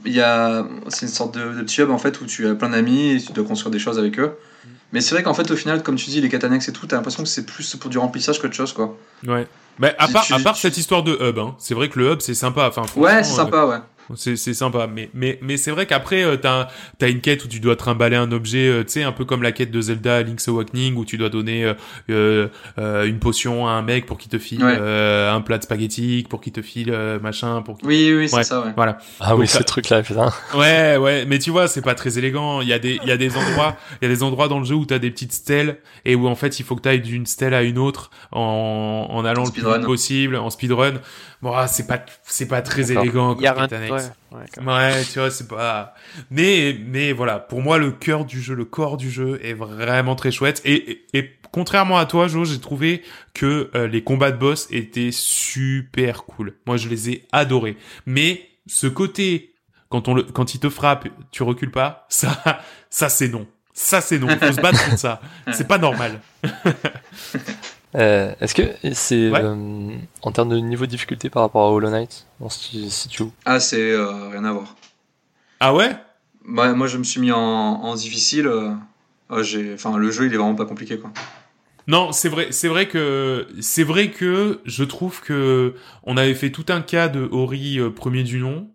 Il 0.06 0.14
y 0.14 0.22
a, 0.22 0.66
c'est 0.90 1.06
une 1.08 1.12
sorte 1.12 1.36
de, 1.36 1.64
petit 1.64 1.82
hub 1.82 1.90
en 1.90 1.98
fait 1.98 2.22
où 2.22 2.26
tu 2.26 2.48
as 2.48 2.54
plein 2.54 2.70
d'amis 2.70 3.14
et 3.14 3.22
tu 3.22 3.32
dois 3.32 3.46
construire 3.46 3.72
des 3.72 3.80
choses 3.80 3.98
avec 3.98 4.20
eux. 4.20 4.38
Mais 4.92 5.00
c'est 5.00 5.16
vrai 5.16 5.24
qu'en 5.24 5.34
fait, 5.34 5.50
au 5.50 5.56
final, 5.56 5.82
comme 5.82 5.96
tu 5.96 6.10
dis, 6.10 6.20
les 6.20 6.46
annexes 6.46 6.68
et 6.68 6.74
tout, 6.74 6.86
t'as 6.86 6.98
l'impression 6.98 7.24
que 7.24 7.30
c'est 7.30 7.46
plus 7.46 7.76
pour 7.78 7.90
du 7.90 7.98
remplissage 7.98 8.40
qu'autre 8.42 8.54
chose, 8.54 8.74
quoi. 8.74 8.98
Ouais. 9.26 9.48
Mais 9.80 9.96
à 9.98 10.10
part, 10.10 10.26
à 10.30 10.40
part 10.40 10.58
cette 10.58 10.78
histoire 10.78 11.02
de 11.02 11.14
hub, 11.14 11.40
hein, 11.40 11.56
c'est 11.58 11.74
vrai 11.74 11.88
que 11.88 11.98
le 11.98 12.12
hub, 12.12 12.20
c'est 12.20 12.34
sympa. 12.34 12.68
Enfin, 12.68 12.84
ouais, 13.00 13.24
c'est 13.24 13.34
sympa, 13.34 13.66
ouais. 13.66 13.78
C'est 14.16 14.36
c'est 14.36 14.54
sympa, 14.54 14.88
mais 14.88 15.10
mais 15.14 15.40
mais 15.42 15.58
c'est 15.58 15.72
vrai 15.72 15.86
qu'après 15.86 16.24
euh, 16.24 16.38
t'as 16.38 16.68
as 17.02 17.08
une 17.08 17.22
quête 17.22 17.46
où 17.46 17.48
tu 17.48 17.60
dois 17.60 17.76
trimballer 17.76 18.16
un 18.16 18.32
objet, 18.32 18.68
euh, 18.68 18.84
tu 18.84 18.94
sais 18.94 19.04
un 19.04 19.12
peu 19.12 19.26
comme 19.26 19.44
la 19.44 19.52
quête 19.52 19.72
de 19.72 19.82
Zelda 19.82 20.22
Link's 20.24 20.48
Awakening 20.48 20.96
où 20.96 21.06
tu 21.06 21.18
dois 21.18 21.30
donner 21.30 21.66
euh, 21.66 21.74
euh, 22.10 22.48
euh 22.78 23.06
une 23.06 23.20
potion 23.20 23.68
à 23.68 23.72
un 23.72 23.82
mec 23.82 24.06
pour 24.06 24.18
qu'il 24.18 24.30
te 24.30 24.38
file 24.38 24.64
un 24.64 25.42
plat 25.42 25.58
de 25.58 25.64
spaghetti, 25.64 26.26
pour 26.30 26.42
qu'il 26.42 26.54
te 26.54 26.62
file 26.62 26.92
machin, 27.22 27.62
pour 27.62 27.78
oui 27.84 28.14
oui 28.14 28.30
c'est 28.30 28.44
ça 28.44 28.62
ouais. 28.62 28.74
Voilà. 28.76 28.98
Ah 29.20 29.36
oui 29.36 29.48
ce 29.48 29.64
truc 29.64 29.90
là 29.90 30.02
putain. 30.04 30.32
Ouais 30.56 30.98
ouais 30.98 31.26
mais 31.26 31.40
tu 31.40 31.52
vois 31.52 31.68
c'est 31.68 31.82
pas 31.82 31.96
très 31.96 32.18
élégant. 32.18 32.62
Il 32.62 32.68
y 32.68 32.74
a 32.74 32.80
des 32.80 33.00
il 33.04 33.10
y 33.10 33.12
a 33.12 33.18
des 33.18 33.36
endroits 33.38 33.78
il 34.02 34.08
y 34.08 34.12
a 34.12 34.14
des 34.14 34.24
endroits 34.24 34.48
dans 34.48 34.60
le 34.60 34.66
jeu 34.66 34.76
où 34.76 34.86
t'as 34.86 35.00
des 35.00 35.12
petites 35.12 35.34
stèles 35.34 35.78
et 36.06 36.16
où 36.16 36.28
en 36.28 36.36
fait 36.36 36.60
il 36.60 36.64
faut 36.64 36.76
que 36.76 36.82
t'ailles 36.82 37.02
d'une 37.02 37.26
stèle 37.26 37.54
à 37.54 37.64
une 37.64 37.78
autre 37.78 38.12
en 38.32 39.08
en 39.10 39.26
allant 39.26 39.46
le 39.46 39.52
plus 39.52 39.64
vite 39.64 39.86
possible 39.86 40.36
en 40.36 40.50
speedrun. 40.50 40.94
Bon, 41.42 41.54
ah, 41.54 41.68
c'est 41.68 41.88
pas, 41.88 42.00
c'est 42.24 42.48
pas 42.48 42.62
très 42.62 42.92
élégant. 42.92 43.36
Il 43.36 43.42
y 43.42 43.48
a 43.48 43.54
rien 43.54 43.68
ouais, 43.68 43.90
ouais, 43.90 44.64
ouais, 44.64 45.04
tu 45.12 45.18
vois, 45.18 45.32
c'est 45.32 45.48
pas. 45.48 45.96
Mais, 46.30 46.78
mais 46.86 47.14
voilà, 47.14 47.40
pour 47.40 47.62
moi, 47.62 47.80
le 47.80 47.92
cœur 47.92 48.26
du 48.26 48.42
jeu, 48.42 48.54
le 48.54 48.66
corps 48.66 48.98
du 48.98 49.10
jeu 49.10 49.40
est 49.44 49.54
vraiment 49.54 50.16
très 50.16 50.32
chouette. 50.32 50.62
Et, 50.66 51.04
et, 51.14 51.32
contrairement 51.52 51.98
à 51.98 52.06
toi, 52.06 52.28
Jo, 52.28 52.46
j'ai 52.46 52.60
trouvé 52.60 53.02
que 53.34 53.72
euh, 53.74 53.88
les 53.88 54.04
combats 54.04 54.32
de 54.32 54.38
boss 54.38 54.68
étaient 54.70 55.10
super 55.12 56.26
cool. 56.26 56.54
Moi, 56.68 56.78
je 56.78 56.90
les 56.90 57.10
ai 57.10 57.28
adorés. 57.32 57.76
Mais 58.06 58.48
ce 58.68 58.86
côté, 58.86 59.56
quand 59.90 60.08
on 60.08 60.14
le, 60.14 60.24
quand 60.24 60.54
il 60.54 60.60
te 60.60 60.70
frappe, 60.70 61.08
tu 61.32 61.42
recules 61.42 61.72
pas, 61.72 62.06
ça, 62.10 62.62
ça 62.92 63.10
c'est 63.10 63.30
non. 63.30 63.48
Ça 63.74 64.00
c'est 64.00 64.20
non. 64.20 64.28
Il 64.30 64.38
faut 64.38 64.54
se 64.54 64.62
battre 64.62 64.84
contre 64.84 65.00
ça. 65.00 65.22
C'est 65.54 65.68
pas 65.68 65.78
normal. 65.78 66.20
Euh, 67.96 68.34
est-ce 68.40 68.56
que 68.56 68.64
c'est 68.94 69.32
euh, 69.34 69.90
en 70.22 70.32
termes 70.32 70.50
de 70.50 70.58
niveau 70.58 70.86
de 70.86 70.92
difficulté 70.92 71.30
par 71.30 71.44
rapport 71.44 71.68
à 71.68 71.72
Hollow 71.72 71.90
Knight 71.90 72.26
On 72.40 72.50
se 72.50 72.90
situe 72.90 73.24
où 73.24 73.32
Ah, 73.46 73.60
c'est 73.60 73.92
euh, 73.92 74.30
rien 74.30 74.46
à 74.46 74.54
voir. 74.54 74.76
Ah 75.60 75.74
ouais? 75.74 75.92
Bah, 76.48 76.74
Moi, 76.74 76.88
je 76.88 76.98
me 76.98 77.04
suis 77.04 77.20
mis 77.20 77.32
en, 77.32 77.40
en 77.40 77.96
difficile. 77.96 78.50
j'ai, 79.42 79.74
enfin, 79.74 79.98
le 79.98 80.10
jeu, 80.12 80.26
il 80.28 80.34
est 80.34 80.38
vraiment 80.38 80.56
pas 80.56 80.66
compliqué, 80.66 80.98
quoi. 80.98 81.12
Non, 81.88 82.12
c'est 82.12 82.30
vrai, 82.30 82.48
c'est 82.52 82.68
vrai 82.68 82.88
que 82.88 83.48
c'est 83.60 83.84
vrai 83.84 84.12
que 84.12 84.62
je 84.66 84.84
trouve 84.84 85.22
que 85.22 85.74
on 86.04 86.16
avait 86.16 86.36
fait 86.36 86.52
tout 86.52 86.66
un 86.70 86.82
cas 86.82 87.10
de 87.10 87.28
Ori 87.32 87.80
premier 87.96 88.24
du 88.24 88.40
nom 88.40 88.70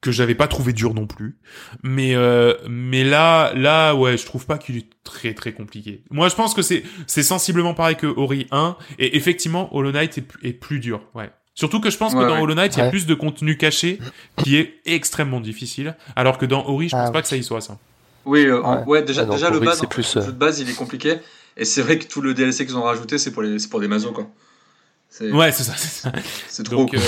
que 0.00 0.12
j'avais 0.12 0.34
pas 0.34 0.46
trouvé 0.46 0.72
dur 0.72 0.94
non 0.94 1.06
plus. 1.06 1.38
Mais 1.82 2.14
euh, 2.14 2.54
mais 2.68 3.04
là 3.04 3.52
là 3.54 3.94
ouais, 3.94 4.16
je 4.16 4.24
trouve 4.24 4.46
pas 4.46 4.58
qu'il 4.58 4.76
est 4.76 4.88
très 5.04 5.34
très 5.34 5.52
compliqué. 5.52 6.02
Moi 6.10 6.28
je 6.28 6.34
pense 6.34 6.54
que 6.54 6.62
c'est 6.62 6.84
c'est 7.06 7.22
sensiblement 7.22 7.74
pareil 7.74 7.96
que 7.96 8.06
Ori 8.06 8.46
1 8.50 8.76
et 8.98 9.16
effectivement 9.16 9.74
Hollow 9.74 9.92
Knight 9.92 10.18
est, 10.42 10.52
plus 10.52 10.80
dur. 10.80 11.02
Ouais. 11.14 11.30
Surtout 11.54 11.80
que 11.80 11.88
je 11.88 11.96
pense 11.96 12.14
que 12.14 12.20
dans 12.20 12.38
Hollow 12.38 12.54
Knight, 12.54 12.76
il 12.76 12.80
y 12.80 12.82
a 12.82 12.90
plus 12.90 13.06
de 13.06 13.14
contenu 13.14 13.56
caché 13.56 13.98
qui 14.36 14.56
est 14.56 14.74
extrêmement 14.84 15.40
difficile, 15.40 15.96
alors 16.14 16.36
que 16.36 16.44
dans 16.44 16.66
Ori, 16.66 16.90
je 16.90 16.94
pense 16.94 17.08
ah, 17.08 17.12
pas 17.12 17.22
que 17.22 17.28
ça 17.28 17.36
y 17.36 17.42
soit 17.42 17.62
ça. 17.62 17.78
Oui, 18.26 18.44
euh, 18.44 18.60
ouais. 18.84 19.02
déjà, 19.02 19.22
ah, 19.22 19.24
déjà 19.24 19.48
le, 19.48 19.60
base, 19.60 19.80
plus, 19.88 20.16
euh, 20.18 20.26
de 20.26 20.32
base, 20.32 20.60
il 20.60 20.68
est 20.68 20.74
compliqué. 20.74 21.16
Et 21.56 21.64
c'est 21.64 21.80
vrai 21.80 21.98
que 21.98 22.04
tout 22.06 22.20
le 22.20 22.34
DLC 22.34 22.66
qu'ils 22.66 22.76
ont 22.76 22.82
rajouté, 22.82 23.16
c'est 23.16 23.30
pour 23.30 23.40
les, 23.40 23.58
c'est 23.58 23.70
pour 23.70 23.80
des 23.80 23.88
mazos, 23.88 24.12
quoi. 24.12 24.28
Ouais, 25.20 25.52
c'est 25.52 25.64
ça, 25.64 25.74
c'est 25.76 26.02
ça. 26.02 26.12
C'est 26.48 26.62
trop. 26.62 26.76
Donc, 26.76 26.94
euh, 26.94 26.98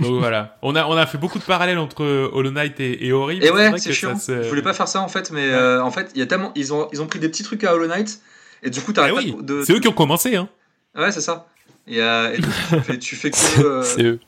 donc, 0.00 0.18
voilà. 0.18 0.56
On 0.62 0.74
a, 0.74 0.86
on 0.86 0.96
a 0.96 1.06
fait 1.06 1.18
beaucoup 1.18 1.38
de 1.38 1.44
parallèles 1.44 1.78
entre 1.78 2.04
Hollow 2.04 2.50
Knight 2.50 2.78
et, 2.80 3.06
et 3.06 3.12
Ori. 3.12 3.38
Et 3.42 3.50
ouais, 3.50 3.72
c'est 3.78 3.92
chiant. 3.92 4.18
Je 4.26 4.48
voulais 4.48 4.62
pas 4.62 4.74
faire 4.74 4.88
ça 4.88 5.00
en 5.00 5.08
fait, 5.08 5.30
mais 5.30 5.48
euh, 5.48 5.82
en 5.82 5.90
fait, 5.90 6.10
il 6.14 6.20
y 6.20 6.22
a 6.22 6.26
tellement, 6.26 6.52
ils 6.54 6.72
ont, 6.72 6.88
ils 6.92 7.02
ont 7.02 7.06
pris 7.06 7.18
des 7.18 7.28
petits 7.28 7.44
trucs 7.44 7.64
à 7.64 7.74
Hollow 7.74 7.86
Knight 7.86 8.20
et 8.62 8.70
du 8.70 8.80
coup, 8.80 8.92
t'arrêtes 8.92 9.14
eh 9.24 9.42
de. 9.42 9.64
C'est 9.64 9.72
eux 9.72 9.80
qui 9.80 9.88
ont 9.88 9.92
commencé, 9.92 10.36
hein. 10.36 10.48
Ouais, 10.94 11.10
c'est 11.10 11.20
ça. 11.20 11.46
Et, 11.86 12.00
euh, 12.00 12.32
et 12.32 12.40
tu, 12.40 12.50
fais, 12.82 12.98
tu 12.98 13.16
fais 13.16 13.30
que. 13.30 13.82
C'est 13.82 14.04
eux. 14.04 14.20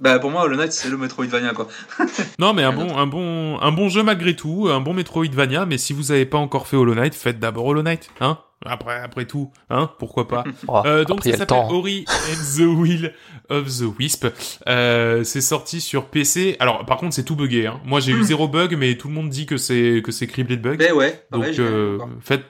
Bah 0.00 0.18
pour 0.18 0.30
moi 0.30 0.42
Hollow 0.42 0.56
Knight 0.56 0.72
c'est 0.72 0.88
le 0.88 0.96
Metroidvania 0.96 1.52
quoi. 1.52 1.68
non 2.38 2.52
mais 2.52 2.62
un 2.62 2.72
bon 2.72 2.96
un 2.96 3.06
bon 3.06 3.58
un 3.60 3.72
bon 3.72 3.88
jeu 3.88 4.02
malgré 4.02 4.36
tout, 4.36 4.68
un 4.70 4.80
bon 4.80 4.94
Metroidvania 4.94 5.66
mais 5.66 5.78
si 5.78 5.92
vous 5.92 6.12
avez 6.12 6.26
pas 6.26 6.38
encore 6.38 6.66
fait 6.66 6.76
Hollow 6.76 6.94
Knight, 6.94 7.14
faites 7.14 7.38
d'abord 7.38 7.66
Hollow 7.66 7.82
Knight, 7.82 8.10
hein 8.20 8.38
après, 8.66 8.98
après 8.98 9.26
tout, 9.26 9.50
hein, 9.70 9.90
pourquoi 9.98 10.26
pas. 10.28 10.44
Oh, 10.66 10.80
euh, 10.86 11.04
donc 11.04 11.24
ça 11.24 11.36
s'appelle 11.36 11.58
Ori 11.70 12.06
and 12.08 12.56
the 12.56 12.60
Will 12.60 13.12
of 13.50 13.66
the 13.66 13.84
Wisp. 13.98 14.26
Euh, 14.66 15.22
c'est 15.22 15.42
sorti 15.42 15.80
sur 15.80 16.06
PC. 16.06 16.56
Alors 16.58 16.86
par 16.86 16.96
contre 16.96 17.14
c'est 17.14 17.24
tout 17.24 17.36
buggé. 17.36 17.66
Hein. 17.66 17.80
Moi 17.84 18.00
j'ai 18.00 18.12
eu 18.12 18.20
hmm. 18.20 18.24
zéro 18.24 18.48
bug, 18.48 18.74
mais 18.76 18.96
tout 18.96 19.08
le 19.08 19.14
monde 19.14 19.28
dit 19.28 19.44
que 19.44 19.58
c'est 19.58 20.00
que 20.02 20.10
c'est 20.10 20.26
criblé 20.26 20.56
de 20.56 20.62
bugs. 20.62 20.76
Mais 20.78 20.88
ben 20.88 20.94
ouais. 20.94 21.26
Donc 21.30 21.44
euh, 21.58 21.98
faites 22.22 22.44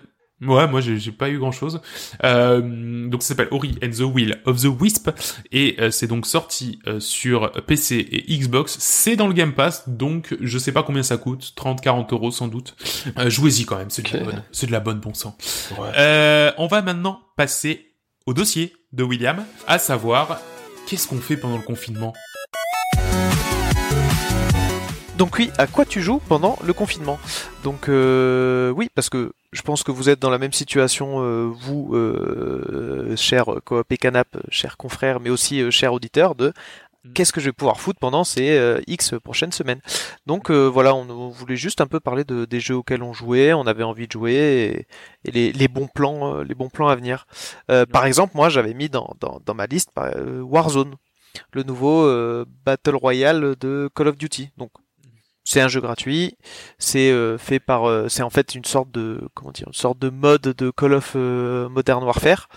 Ouais, 0.46 0.66
moi 0.66 0.80
j'ai 0.80 1.12
pas 1.12 1.30
eu 1.30 1.38
grand 1.38 1.52
chose. 1.52 1.80
Euh, 2.22 3.08
donc 3.08 3.22
ça 3.22 3.28
s'appelle 3.28 3.48
Ori 3.50 3.78
and 3.82 3.90
the 3.90 4.00
Will 4.00 4.40
of 4.44 4.60
the 4.60 4.66
Wisp 4.66 5.10
et 5.52 5.76
euh, 5.78 5.90
c'est 5.90 6.06
donc 6.06 6.26
sorti 6.26 6.78
euh, 6.86 7.00
sur 7.00 7.50
PC 7.66 8.06
et 8.10 8.36
Xbox. 8.36 8.76
C'est 8.78 9.16
dans 9.16 9.26
le 9.26 9.32
Game 9.32 9.52
Pass, 9.52 9.88
donc 9.88 10.36
je 10.40 10.58
sais 10.58 10.72
pas 10.72 10.82
combien 10.82 11.02
ça 11.02 11.16
coûte, 11.16 11.54
30-40 11.56 12.12
euros 12.12 12.30
sans 12.30 12.48
doute. 12.48 12.76
Jouez-y 13.26 13.64
quand 13.64 13.78
même, 13.78 13.90
c'est 13.90 14.02
de, 14.02 14.16
la 14.16 14.24
bonne, 14.24 14.42
de 14.62 14.72
la 14.72 14.80
bonne 14.80 15.00
bon 15.00 15.14
sang. 15.14 15.36
on 15.78 16.66
va 16.66 16.82
maintenant 16.82 17.20
passer 17.36 17.92
au 18.26 18.34
dossier 18.34 18.74
de 18.92 19.02
William, 19.02 19.44
à 19.66 19.78
savoir 19.78 20.40
qu'est-ce 20.86 21.08
qu'on 21.08 21.18
fait 21.18 21.36
pendant 21.36 21.56
le 21.56 21.62
confinement? 21.62 22.12
Donc 25.16 25.38
oui, 25.38 25.50
à 25.58 25.66
quoi 25.66 25.84
tu 25.84 26.02
joues 26.02 26.20
pendant 26.28 26.58
le 26.64 26.72
confinement? 26.72 27.18
Donc 27.62 27.88
oui, 27.88 28.88
parce 28.94 29.08
que 29.08 29.32
je 29.54 29.62
pense 29.62 29.84
que 29.84 29.92
vous 29.92 30.10
êtes 30.10 30.18
dans 30.18 30.30
la 30.30 30.38
même 30.38 30.52
situation, 30.52 31.22
euh, 31.22 31.46
vous, 31.46 31.94
euh, 31.94 33.14
cher 33.16 33.46
coop 33.64 33.90
et 33.90 33.96
canap, 33.96 34.36
chers 34.50 34.76
confrères, 34.76 35.20
mais 35.20 35.30
aussi 35.30 35.62
euh, 35.62 35.70
chers 35.70 35.92
auditeurs, 35.92 36.34
de 36.34 36.52
mm. 37.04 37.12
qu'est-ce 37.12 37.32
que 37.32 37.40
je 37.40 37.46
vais 37.46 37.52
pouvoir 37.52 37.80
foutre 37.80 38.00
pendant 38.00 38.24
ces 38.24 38.50
euh, 38.58 38.80
X 38.88 39.14
prochaines 39.22 39.52
semaines. 39.52 39.80
Donc 40.26 40.50
voilà, 40.50 40.94
on, 40.94 41.28
voulait 41.28 41.56
juste 41.56 41.80
un 41.80 41.86
peu 41.86 42.00
parler 42.00 42.24
de, 42.24 42.44
des 42.46 42.58
jeux 42.58 42.76
auxquels 42.76 43.02
on 43.02 43.12
jouait, 43.12 43.52
on 43.52 43.66
avait 43.66 43.84
envie 43.84 44.08
de 44.08 44.12
jouer 44.12 44.86
et, 45.24 45.30
les, 45.30 45.52
les, 45.52 45.68
bons 45.68 45.86
plans, 45.86 46.42
les 46.42 46.54
bons 46.54 46.68
plans 46.68 46.88
à 46.88 46.96
venir. 46.96 47.26
par 47.92 48.06
exemple, 48.06 48.32
moi, 48.36 48.48
j'avais 48.48 48.74
mis 48.74 48.88
dans, 48.88 49.14
dans, 49.20 49.40
dans, 49.46 49.54
ma 49.54 49.66
liste 49.66 49.90
Warzone, 49.96 50.96
le 51.52 51.62
nouveau 51.62 52.44
Battle 52.66 52.96
Royale 52.96 53.54
de 53.60 53.88
Call 53.94 54.08
of 54.08 54.16
Duty. 54.16 54.50
Donc 54.56 54.70
c'est 55.44 55.60
un 55.60 55.68
jeu 55.68 55.80
gratuit, 55.80 56.36
c'est 56.78 57.10
euh, 57.10 57.36
fait 57.38 57.60
par, 57.60 57.88
euh, 57.88 58.08
c'est 58.08 58.22
en 58.22 58.30
fait 58.30 58.54
une 58.54 58.64
sorte 58.64 58.90
de, 58.90 59.28
comment 59.34 59.52
dire, 59.52 59.68
une 59.68 59.74
sorte 59.74 59.98
de 59.98 60.08
mode 60.08 60.40
de 60.40 60.70
Call 60.70 60.94
of 60.94 61.12
euh, 61.16 61.68
Modern 61.68 62.02
Warfare. 62.02 62.48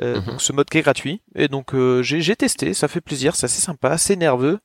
Mhm. 0.00 0.24
donc 0.24 0.40
ce 0.42 0.52
mode 0.52 0.68
qui 0.68 0.78
est 0.78 0.82
gratuit. 0.82 1.20
Et 1.34 1.48
donc 1.48 1.74
j'ai 2.02 2.36
testé, 2.36 2.74
ça 2.74 2.88
fait 2.88 3.00
plaisir, 3.00 3.36
c'est 3.36 3.46
assez 3.46 3.60
sympa, 3.60 3.98
c'est 3.98 4.16
nerveux. 4.16 4.58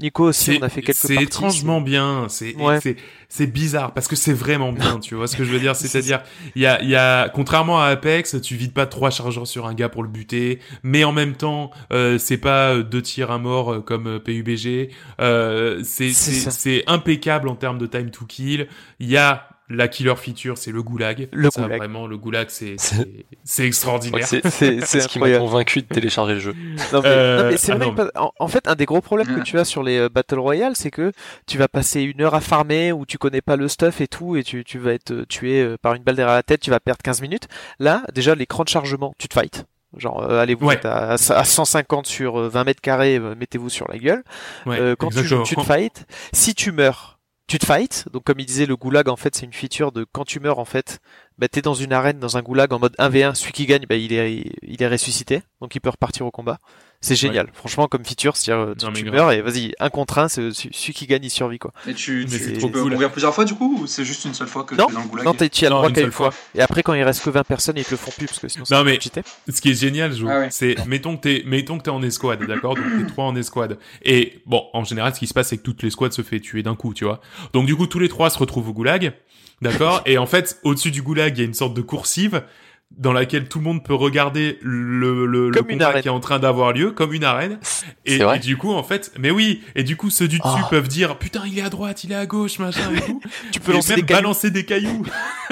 Nico 0.00 0.24
aussi, 0.24 0.58
on 0.60 0.64
a 0.64 0.68
fait 0.68 0.82
quelques 0.82 0.98
C'est 0.98 1.14
étrangement 1.14 1.80
bien, 1.80 2.26
c'est 2.28 3.46
bizarre 3.46 3.94
parce 3.94 4.08
que 4.08 4.16
c'est 4.16 4.32
vraiment 4.32 4.72
bien, 4.72 4.98
tu 5.00 5.14
vois 5.14 5.28
ce 5.28 5.36
que 5.36 5.44
je 5.44 5.52
veux 5.52 5.60
dire, 5.60 5.76
c'est-à-dire 5.76 6.22
il 6.56 6.62
y 6.62 6.66
a 6.66 6.82
il 6.82 6.88
y 6.88 6.96
a 6.96 7.28
contrairement 7.28 7.80
à 7.80 7.86
Apex, 7.86 8.40
tu 8.42 8.56
vides 8.56 8.72
pas 8.72 8.86
trois 8.86 9.10
chargeurs 9.10 9.46
sur 9.46 9.66
un 9.66 9.74
gars 9.74 9.88
pour 9.88 10.02
le 10.02 10.08
buter, 10.08 10.58
mais 10.82 11.04
en 11.04 11.12
même 11.12 11.34
temps 11.34 11.70
euh, 11.92 12.18
c'est 12.18 12.38
pas 12.38 12.82
deux 12.82 13.02
tirs 13.02 13.30
à 13.30 13.38
mort 13.38 13.84
comme 13.84 14.18
PUBG, 14.18 14.90
euh, 15.20 15.80
c'est 15.84 16.12
c'est 16.12 16.82
impeccable 16.88 17.48
en 17.48 17.54
termes 17.54 17.78
de 17.78 17.86
time 17.86 18.10
to 18.10 18.24
kill, 18.24 18.66
il 18.98 19.08
y 19.08 19.16
a 19.16 19.48
la 19.70 19.88
killer 19.88 20.14
feature, 20.16 20.58
c'est 20.58 20.72
le 20.72 20.82
goulag. 20.82 21.28
Le 21.32 21.50
ça, 21.50 21.62
goulag. 21.62 21.78
Vraiment, 21.78 22.06
le 22.06 22.18
goulag, 22.18 22.48
c'est 22.50 22.76
c'est 23.44 23.66
extraordinaire. 23.66 24.26
C'est 24.54 24.80
ce 24.80 25.08
qui 25.08 25.18
m'a 25.18 25.38
convaincu 25.38 25.82
de 25.82 25.86
télécharger 25.86 26.34
le 26.34 26.40
jeu. 26.40 26.54
Non, 26.92 27.00
mais, 27.02 27.08
euh, 27.08 27.56
c'est 27.56 27.72
ah 28.14 28.30
en, 28.38 28.48
fait, 28.48 28.68
un 28.68 28.74
des 28.74 28.84
gros 28.84 29.00
problèmes 29.00 29.26
que 29.26 29.42
tu 29.42 29.58
as 29.58 29.64
sur 29.64 29.82
les 29.82 29.98
euh, 29.98 30.08
Battle 30.08 30.38
Royale, 30.38 30.76
c'est 30.76 30.90
que 30.90 31.12
tu 31.46 31.58
vas 31.58 31.68
passer 31.68 32.02
une 32.02 32.20
heure 32.20 32.34
à 32.34 32.40
farmer 32.40 32.92
où 32.92 33.06
tu 33.06 33.18
connais 33.18 33.40
pas 33.40 33.56
le 33.56 33.68
stuff 33.68 34.00
et 34.00 34.08
tout, 34.08 34.36
et 34.36 34.42
tu, 34.42 34.64
tu 34.64 34.78
vas 34.78 34.92
être 34.92 35.12
euh, 35.12 35.26
tué 35.26 35.76
par 35.80 35.94
une 35.94 36.02
balle 36.02 36.16
derrière 36.16 36.34
la 36.34 36.42
tête, 36.42 36.60
tu 36.60 36.70
vas 36.70 36.80
perdre 36.80 37.02
15 37.02 37.22
minutes. 37.22 37.48
Là, 37.78 38.02
déjà, 38.12 38.34
l'écran 38.34 38.64
de 38.64 38.68
chargement, 38.68 39.14
tu 39.18 39.28
te 39.28 39.34
fights. 39.34 39.64
Genre, 39.96 40.28
allez, 40.30 40.54
vous 40.54 40.70
êtes 40.70 40.84
à, 40.84 41.12
à, 41.12 41.44
150 41.44 42.06
sur 42.06 42.38
20 42.38 42.64
mètres 42.64 42.80
carrés, 42.80 43.18
mettez-vous 43.18 43.70
sur 43.70 43.88
la 43.88 43.98
gueule. 43.98 44.24
quand 44.64 45.10
tu 45.10 45.24
joues, 45.24 45.42
tu 45.44 45.56
te 45.56 45.62
fights. 45.62 46.04
Si 46.32 46.54
tu 46.54 46.72
meurs, 46.72 47.13
tu 47.46 47.58
te 47.58 47.66
fight. 47.66 48.06
Donc 48.12 48.24
comme 48.24 48.40
il 48.40 48.46
disait, 48.46 48.66
le 48.66 48.76
goulag 48.76 49.08
en 49.08 49.16
fait 49.16 49.34
c'est 49.34 49.46
une 49.46 49.52
feature 49.52 49.92
de 49.92 50.04
quand 50.10 50.24
tu 50.24 50.40
meurs 50.40 50.58
en 50.58 50.64
fait, 50.64 51.00
bah 51.38 51.48
t'es 51.48 51.62
dans 51.62 51.74
une 51.74 51.92
arène, 51.92 52.18
dans 52.18 52.36
un 52.36 52.42
goulag 52.42 52.72
en 52.72 52.78
mode 52.78 52.94
1v1, 52.98 53.34
celui 53.34 53.52
qui 53.52 53.66
gagne, 53.66 53.86
bah 53.88 53.96
il 53.96 54.12
est 54.12 54.44
il 54.62 54.82
est 54.82 54.88
ressuscité, 54.88 55.42
donc 55.60 55.74
il 55.74 55.80
peut 55.80 55.90
repartir 55.90 56.26
au 56.26 56.30
combat. 56.30 56.58
C'est 57.04 57.16
génial, 57.16 57.48
franchement 57.52 57.86
comme 57.86 58.04
feature, 58.04 58.36
c'est-à-dire 58.36 58.74
tu, 58.78 59.04
tu 59.04 59.10
meurs 59.10 59.30
et 59.30 59.42
vas-y 59.42 59.74
un 59.78 59.90
contre 59.90 60.18
un, 60.18 60.28
c'est 60.28 60.52
celui 60.52 60.94
qui 60.94 61.06
gagne 61.06 61.24
il 61.24 61.30
survit 61.30 61.58
quoi. 61.58 61.72
Et 61.86 61.94
tu, 61.94 62.26
tu, 62.26 62.70
peux 62.70 62.82
mourir 62.82 63.10
plusieurs 63.10 63.34
fois 63.34 63.44
du 63.44 63.54
coup 63.54 63.78
ou 63.82 63.86
c'est 63.86 64.04
juste 64.04 64.24
une 64.24 64.32
seule 64.32 64.46
fois 64.46 64.64
que 64.64 64.74
non, 64.74 64.86
tu 64.86 64.92
es 64.92 64.94
dans 64.94 65.02
le 65.02 65.08
goulag 65.08 65.26
Non, 65.26 65.34
tu 65.34 65.44
as 65.44 65.68
le 65.68 65.74
droit 65.74 65.90
qu'à 65.90 66.00
une 66.00 66.12
fois. 66.12 66.30
Et 66.54 66.62
après 66.62 66.82
quand 66.82 66.94
il 66.94 67.02
reste 67.02 67.22
que 67.22 67.30
20 67.30 67.44
personnes 67.44 67.76
ils 67.76 67.84
te 67.84 67.90
le 67.90 67.96
font 67.96 68.10
plus 68.10 68.26
parce 68.26 68.38
que 68.38 68.48
sinon 68.48 68.64
Non 68.70 68.84
mais 68.84 68.98
ce 69.00 69.60
qui 69.60 69.70
est 69.70 69.80
génial, 69.80 70.14
je 70.14 70.26
ah 70.26 70.50
c'est 70.50 70.86
mettons 70.86 71.16
que 71.16 71.22
t'es 71.22 71.42
mettons 71.46 71.78
que 71.78 71.82
t'es 71.84 71.90
en 71.90 72.02
escouade, 72.02 72.46
d'accord? 72.46 72.74
Donc 72.74 72.84
t'es 72.98 73.06
trois 73.06 73.24
en 73.24 73.36
escouade. 73.36 73.78
Et 74.02 74.40
bon, 74.46 74.64
en 74.72 74.84
général 74.84 75.14
ce 75.14 75.18
qui 75.18 75.26
se 75.26 75.34
passe 75.34 75.48
c'est 75.48 75.58
que 75.58 75.62
toutes 75.62 75.82
les 75.82 75.90
squads 75.90 76.12
se 76.12 76.22
fait 76.22 76.40
tuer 76.40 76.62
d'un 76.62 76.74
coup, 76.74 76.94
tu 76.94 77.04
vois? 77.04 77.20
Donc 77.52 77.66
du 77.66 77.76
coup 77.76 77.86
tous 77.86 77.98
les 77.98 78.08
trois 78.08 78.30
se 78.30 78.38
retrouvent 78.38 78.70
au 78.70 78.72
goulag. 78.72 79.12
D'accord? 79.62 80.02
Et 80.04 80.18
en 80.18 80.26
fait, 80.26 80.58
au-dessus 80.64 80.90
du 80.90 81.00
goulag, 81.00 81.38
il 81.38 81.40
y 81.40 81.42
a 81.42 81.46
une 81.46 81.54
sorte 81.54 81.74
de 81.74 81.80
coursive 81.80 82.42
dans 82.98 83.12
laquelle 83.12 83.48
tout 83.48 83.58
le 83.58 83.64
monde 83.64 83.84
peut 83.84 83.94
regarder 83.94 84.58
le, 84.62 85.26
le, 85.26 85.50
le 85.50 85.62
combat 85.62 86.00
qui 86.00 86.08
est 86.08 86.10
en 86.10 86.20
train 86.20 86.38
d'avoir 86.38 86.72
lieu 86.72 86.90
comme 86.90 87.12
une 87.12 87.24
arène. 87.24 87.58
Et, 88.06 88.16
et, 88.16 88.38
du 88.38 88.56
coup, 88.56 88.72
en 88.72 88.82
fait, 88.82 89.12
mais 89.18 89.30
oui, 89.30 89.62
et 89.74 89.82
du 89.82 89.96
coup, 89.96 90.10
ceux 90.10 90.28
du 90.28 90.38
dessus 90.38 90.62
oh. 90.62 90.66
peuvent 90.70 90.88
dire 90.88 91.18
putain, 91.18 91.42
il 91.46 91.58
est 91.58 91.62
à 91.62 91.70
droite, 91.70 92.04
il 92.04 92.12
est 92.12 92.16
à 92.16 92.26
gauche, 92.26 92.58
machin 92.58 92.92
et 92.94 93.00
tout. 93.00 93.20
tu 93.52 93.60
peux 93.60 93.72
lancer 93.72 93.96
même 93.96 94.04
des 94.04 94.14
balancer 94.14 94.50
des 94.50 94.64
cailloux 94.64 95.04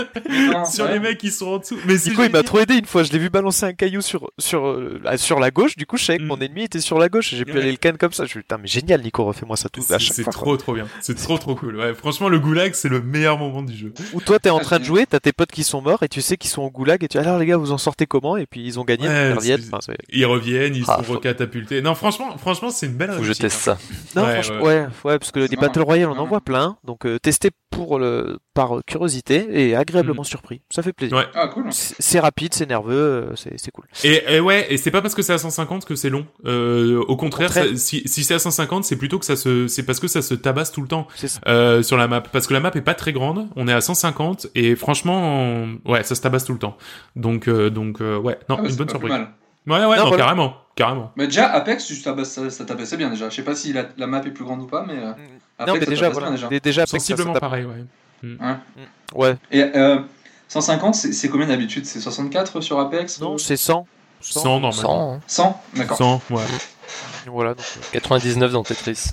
sur 0.70 0.88
les 0.88 0.98
mecs 0.98 1.18
qui 1.18 1.30
sont 1.30 1.46
en 1.46 1.58
dessous. 1.58 1.78
Mais 1.86 1.94
Nico, 1.94 2.22
il 2.22 2.30
m'a 2.30 2.42
trop 2.42 2.60
aidé 2.60 2.74
une 2.74 2.86
fois. 2.86 3.02
Je 3.02 3.12
l'ai 3.12 3.18
vu 3.18 3.30
balancer 3.30 3.66
un 3.66 3.72
caillou 3.72 4.00
sur 4.00 4.30
sur 4.38 4.66
euh, 4.66 5.00
sur 5.16 5.38
la 5.38 5.50
gauche. 5.50 5.76
Du 5.76 5.86
coup, 5.86 5.96
je 5.96 6.04
savais 6.04 6.18
que 6.18 6.24
mon 6.24 6.36
mm. 6.36 6.42
ennemi 6.42 6.62
était 6.64 6.80
sur 6.80 6.98
la 6.98 7.08
gauche. 7.08 7.34
J'ai 7.34 7.44
pu 7.44 7.58
aller 7.58 7.70
le 7.70 7.78
can 7.78 7.96
comme 7.98 8.12
ça. 8.12 8.24
Je 8.24 8.34
putain, 8.34 8.58
mais 8.58 8.68
génial, 8.68 9.02
Nico, 9.02 9.24
refais-moi 9.24 9.56
ça 9.56 9.68
tout. 9.68 9.82
C'est 9.82 10.30
trop 10.30 10.56
trop 10.56 10.74
bien. 10.74 10.86
C'est 11.00 11.16
trop 11.16 11.38
trop 11.38 11.54
cool. 11.54 11.76
Ouais, 11.76 11.94
franchement, 11.94 12.28
le 12.28 12.38
goulag, 12.38 12.74
c'est 12.74 12.88
le 12.88 13.00
meilleur 13.00 13.38
moment 13.38 13.62
du 13.62 13.76
jeu. 13.76 13.92
Où 14.12 14.20
toi, 14.20 14.38
t'es 14.38 14.50
en 14.50 14.60
train 14.60 14.78
de 14.78 14.84
jouer, 14.84 15.06
t'as 15.06 15.20
tes 15.20 15.32
potes 15.32 15.52
qui 15.52 15.64
sont 15.64 15.82
morts 15.82 16.02
et 16.02 16.08
tu 16.08 16.20
sais 16.20 16.36
qu'ils 16.36 16.50
sont 16.50 16.62
au 16.62 16.70
goulag 16.70 17.02
et 17.04 17.08
tu 17.08 17.18
alors 17.18 17.31
les 17.38 17.46
gars, 17.46 17.56
vous 17.56 17.72
en 17.72 17.78
sortez 17.78 18.06
comment? 18.06 18.36
Et 18.36 18.46
puis 18.46 18.64
ils 18.64 18.78
ont 18.78 18.84
gagné. 18.84 19.06
ils, 19.06 19.34
reviennent, 19.34 19.60
ils 20.10 20.26
reviennent, 20.26 20.76
ils 20.76 20.84
ah, 20.88 21.02
sont 21.04 21.12
recatapultés. 21.12 21.82
Non, 21.82 21.94
franchement, 21.94 22.36
franchement, 22.38 22.70
c'est 22.70 22.86
une 22.86 22.94
belle. 22.94 23.12
Faut 23.12 23.18
que 23.18 23.24
je 23.24 23.32
teste 23.32 23.68
hein. 23.68 23.76
ça. 23.76 24.16
Non, 24.20 24.26
ouais, 24.26 24.40
ouais. 24.60 24.86
ouais, 25.04 25.18
parce 25.18 25.30
que 25.30 25.40
les 25.40 25.56
Battle 25.56 25.82
Royale, 25.82 26.10
on 26.10 26.18
en 26.18 26.26
voit 26.26 26.40
plein. 26.40 26.76
Donc 26.84 27.06
euh, 27.06 27.18
tester 27.18 27.50
pour 27.72 27.98
le 27.98 28.38
par 28.54 28.84
curiosité 28.86 29.46
et 29.50 29.74
agréablement 29.74 30.22
mm. 30.22 30.26
surpris. 30.26 30.60
Ça 30.70 30.82
fait 30.82 30.92
plaisir. 30.92 31.16
Ouais. 31.16 31.24
Ah, 31.34 31.48
cool. 31.48 31.66
C'est 31.70 32.20
rapide, 32.20 32.52
c'est 32.54 32.68
nerveux, 32.68 32.94
euh, 32.94 33.34
c'est 33.34 33.70
cool. 33.70 33.86
Et, 34.04 34.36
et, 34.36 34.40
ouais, 34.40 34.66
et 34.68 34.76
c'est 34.76 34.90
pas 34.90 35.00
parce 35.00 35.14
que 35.14 35.22
c'est 35.22 35.32
à 35.32 35.38
150 35.38 35.84
que 35.86 35.94
c'est 35.96 36.10
long. 36.10 36.26
Euh, 36.44 37.02
au 37.08 37.16
contraire, 37.16 37.50
si, 37.76 38.02
si 38.04 38.24
c'est 38.24 38.34
à 38.34 38.38
150, 38.38 38.84
c'est 38.84 38.96
plutôt 38.96 39.18
que 39.18 39.24
ça 39.24 39.36
se, 39.36 39.68
c'est 39.68 39.84
parce 39.84 40.00
que 40.00 40.06
ça 40.08 40.22
se 40.22 40.34
tabasse 40.34 40.70
tout 40.70 40.82
le 40.82 40.88
temps 40.88 41.08
euh, 41.48 41.82
sur 41.82 41.96
la 41.96 42.08
map. 42.08 42.20
Parce 42.20 42.46
que 42.46 42.52
la 42.52 42.60
map 42.60 42.70
est 42.74 42.82
pas 42.82 42.94
très 42.94 43.12
grande. 43.12 43.48
On 43.56 43.66
est 43.66 43.72
à 43.72 43.80
150 43.80 44.48
et 44.54 44.76
franchement, 44.76 45.66
ouais, 45.86 46.02
ça 46.02 46.14
se 46.14 46.20
tabasse 46.20 46.44
tout 46.44 46.52
le 46.52 46.58
temps. 46.58 46.76
Donc, 47.22 47.48
euh, 47.48 47.70
donc, 47.70 48.00
euh, 48.00 48.18
ouais, 48.18 48.38
non, 48.48 48.58
ah 48.58 48.68
une 48.68 48.74
bonne 48.74 48.88
surprise. 48.88 49.12
Ouais, 49.12 49.84
ouais, 49.84 49.96
non, 49.96 50.10
carrément, 50.10 50.56
carrément. 50.74 51.12
Mais 51.16 51.26
déjà, 51.26 51.46
Apex, 51.52 51.86
ça, 52.02 52.24
ça, 52.24 52.50
ça 52.50 52.64
tabassait 52.64 52.96
bien 52.96 53.10
déjà. 53.10 53.30
Je 53.30 53.36
sais 53.36 53.44
pas 53.44 53.54
si 53.54 53.72
la, 53.72 53.84
la, 53.96 54.08
map 54.08 54.22
est 54.26 54.30
plus 54.30 54.44
grande 54.44 54.62
ou 54.62 54.66
pas, 54.66 54.84
mais. 54.86 54.98
Euh, 54.98 55.12
Apex, 55.58 55.72
non, 55.72 55.80
mais 55.80 55.86
déjà, 55.86 56.08
voilà, 56.10 56.30
déjà. 56.32 56.48
déjà 56.48 56.86
Sensiblement 56.86 57.34
pareil, 57.34 57.64
ouais. 57.64 57.84
Mm. 58.24 58.44
Ouais. 58.44 58.52
Mm. 58.52 59.18
ouais. 59.18 59.36
Et 59.52 59.62
euh, 59.62 60.00
150, 60.48 60.94
c'est 60.96 61.28
combien 61.28 61.46
d'habitude 61.46 61.86
C'est 61.86 62.00
64 62.00 62.60
sur 62.60 62.80
Apex 62.80 63.20
Non, 63.20 63.38
c'est 63.38 63.56
100. 63.56 63.86
100, 64.20 64.40
100 64.40 64.60
normalement. 64.60 65.20
100, 65.26 65.62
100 65.74 65.78
D'accord. 65.78 65.96
100, 65.96 66.22
ouais. 66.30 66.42
Voilà, 67.26 67.54
donc, 67.54 67.64
99 67.92 68.52
dans 68.52 68.62
Tetris. 68.62 69.12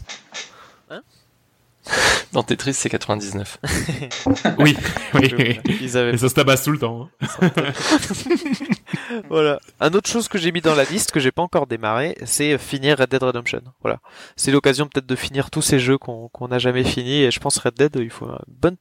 Dans 2.33 2.43
Tetris, 2.43 2.73
c'est 2.73 2.89
99. 2.89 3.57
oui, 4.59 4.77
oui, 5.15 5.33
oui. 5.37 5.59
Et 5.81 5.87
ça 5.87 6.29
se 6.29 6.33
tabasse 6.33 6.63
tout 6.63 6.71
le 6.71 6.77
temps. 6.77 7.09
Hein. 7.21 7.49
voilà. 9.29 9.59
Un 9.79 9.93
autre 9.93 10.09
chose 10.09 10.27
que 10.27 10.37
j'ai 10.37 10.51
mis 10.51 10.61
dans 10.61 10.75
la 10.75 10.83
liste, 10.83 11.11
que 11.11 11.19
j'ai 11.19 11.31
pas 11.31 11.41
encore 11.41 11.67
démarré, 11.67 12.15
c'est 12.25 12.57
finir 12.57 12.97
Red 12.99 13.09
Dead 13.09 13.23
Redemption. 13.23 13.61
Voilà. 13.81 13.99
C'est 14.35 14.51
l'occasion 14.51 14.87
peut-être 14.87 15.07
de 15.07 15.15
finir 15.15 15.49
tous 15.49 15.61
ces 15.61 15.79
jeux 15.79 15.97
qu'on 15.97 16.47
n'a 16.47 16.59
jamais 16.59 16.83
fini. 16.83 17.23
Et 17.23 17.31
je 17.31 17.39
pense 17.39 17.57
Red 17.57 17.75
Dead, 17.75 17.97
il 17.99 18.09
faut 18.09 18.27
un 18.27 18.39
bon, 18.47 18.77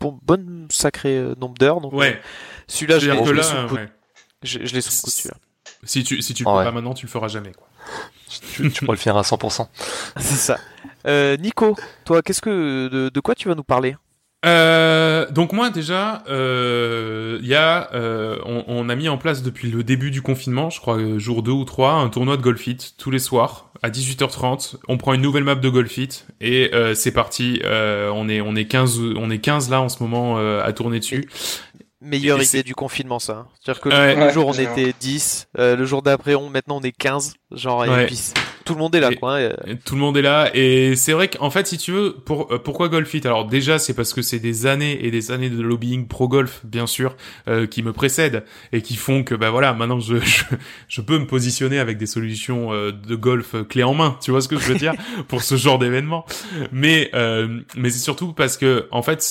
bon, 0.00 0.18
bon 0.22 0.66
sacré 0.70 1.16
euh, 1.16 1.34
nombre 1.36 1.54
d'heures. 1.54 1.80
Donc, 1.80 1.92
ouais. 1.92 2.14
Euh, 2.14 2.20
celui-là, 2.66 2.98
je 2.98 3.10
l'ai 3.10 3.42
sous 3.42 3.54
le 3.54 3.68
coup. 3.68 3.76
Je, 4.42 4.58
l'ai 4.58 4.80
sous 4.80 4.90
le 4.90 5.02
coup, 5.02 5.10
celui-là. 5.10 5.36
Si 5.84 6.02
tu, 6.02 6.22
si 6.22 6.34
tu 6.34 6.44
le 6.44 6.50
fais 6.50 6.64
pas 6.64 6.72
maintenant, 6.72 6.94
tu 6.94 7.06
le 7.06 7.10
feras 7.10 7.28
jamais, 7.28 7.52
quoi. 7.52 7.68
tu, 8.28 8.70
tu 8.72 8.80
pourras 8.84 8.94
le 8.94 8.98
finir 8.98 9.16
à 9.16 9.22
100%. 9.22 9.68
c'est 10.16 10.34
ça. 10.34 10.58
Euh, 11.06 11.36
Nico, 11.36 11.76
toi, 12.04 12.22
qu'est-ce 12.22 12.40
que 12.40 12.88
de, 12.88 13.08
de, 13.08 13.20
quoi 13.20 13.34
tu 13.34 13.48
vas 13.48 13.54
nous 13.54 13.64
parler? 13.64 13.96
Euh, 14.44 15.30
donc 15.30 15.52
moi 15.52 15.70
déjà, 15.70 16.22
euh, 16.28 17.38
il 17.40 17.48
y 17.48 17.54
a, 17.54 17.90
euh, 17.94 18.36
on, 18.44 18.64
on, 18.66 18.88
a 18.90 18.94
mis 18.94 19.08
en 19.08 19.16
place 19.16 19.42
depuis 19.42 19.70
le 19.70 19.82
début 19.82 20.10
du 20.10 20.20
confinement, 20.20 20.68
je 20.68 20.80
crois 20.80 20.98
jour 21.16 21.42
2 21.42 21.50
ou 21.50 21.64
3, 21.64 21.92
un 21.92 22.10
tournoi 22.10 22.36
de 22.36 22.42
Golfit 22.42 22.76
tous 22.98 23.10
les 23.10 23.18
soirs 23.18 23.70
à 23.82 23.88
18h30. 23.88 24.76
On 24.86 24.98
prend 24.98 25.14
une 25.14 25.22
nouvelle 25.22 25.44
map 25.44 25.54
de 25.54 25.68
Golfit 25.68 26.24
et 26.42 26.74
euh, 26.74 26.94
c'est 26.94 27.12
parti. 27.12 27.60
Euh, 27.64 28.10
on 28.14 28.28
est 28.28 28.42
on 28.42 28.54
est 28.54 28.66
15 28.66 29.00
on 29.16 29.30
est 29.30 29.38
15 29.38 29.70
là 29.70 29.80
en 29.80 29.88
ce 29.88 30.02
moment 30.02 30.36
à 30.36 30.72
tourner 30.74 30.98
dessus 30.98 31.26
meilleure 32.04 32.42
idée 32.42 32.62
du 32.62 32.74
confinement 32.74 33.18
ça. 33.18 33.32
Hein. 33.32 33.46
C'est-à-dire 33.60 33.80
que 33.82 33.88
le 33.88 34.30
jour 34.30 34.46
on 34.46 34.52
était 34.52 34.94
10, 34.98 35.48
euh, 35.58 35.76
le 35.76 35.84
jour 35.84 36.02
d'après 36.02 36.34
on 36.34 36.50
maintenant 36.50 36.76
on 36.76 36.82
est 36.82 36.92
15, 36.92 37.34
genre 37.50 37.84
et 37.84 38.06
puis 38.06 38.32
tout 38.64 38.74
le 38.74 38.78
monde 38.80 38.94
est 38.94 39.00
là, 39.00 39.14
quoi. 39.14 39.38
Hein, 39.38 39.50
tout 39.84 39.94
le 39.94 40.00
monde 40.00 40.16
est 40.16 40.22
là, 40.22 40.50
et 40.54 40.96
c'est 40.96 41.12
vrai 41.12 41.28
qu'en 41.28 41.50
fait, 41.50 41.66
si 41.66 41.78
tu 41.78 41.92
veux, 41.92 42.12
pour 42.12 42.52
euh, 42.52 42.58
pourquoi 42.58 42.88
Golfit 42.88 43.20
Alors 43.24 43.46
déjà, 43.46 43.78
c'est 43.78 43.94
parce 43.94 44.12
que 44.12 44.22
c'est 44.22 44.38
des 44.38 44.66
années 44.66 45.04
et 45.04 45.10
des 45.10 45.30
années 45.30 45.50
de 45.50 45.60
lobbying 45.62 46.06
pro 46.06 46.28
golf, 46.28 46.60
bien 46.64 46.86
sûr, 46.86 47.16
euh, 47.48 47.66
qui 47.66 47.82
me 47.82 47.92
précèdent 47.92 48.44
et 48.72 48.82
qui 48.82 48.96
font 48.96 49.22
que, 49.22 49.34
bah 49.34 49.50
voilà, 49.50 49.74
maintenant 49.74 50.00
je 50.00 50.16
je, 50.24 50.44
je 50.88 51.00
peux 51.00 51.18
me 51.18 51.26
positionner 51.26 51.78
avec 51.78 51.98
des 51.98 52.06
solutions 52.06 52.72
euh, 52.72 52.92
de 52.92 53.14
golf 53.14 53.54
clé 53.68 53.82
en 53.82 53.94
main. 53.94 54.16
Tu 54.22 54.30
vois 54.30 54.40
ce 54.40 54.48
que 54.48 54.58
je 54.58 54.64
veux 54.64 54.78
dire? 54.78 54.94
Pour 55.28 55.42
ce 55.42 55.56
genre 55.56 55.78
d'événement. 55.78 56.24
Mais 56.72 57.10
mais 57.76 57.90
c'est 57.90 57.98
surtout 57.98 58.32
parce 58.32 58.56
que 58.56 58.88
en 58.90 59.02
fait 59.02 59.22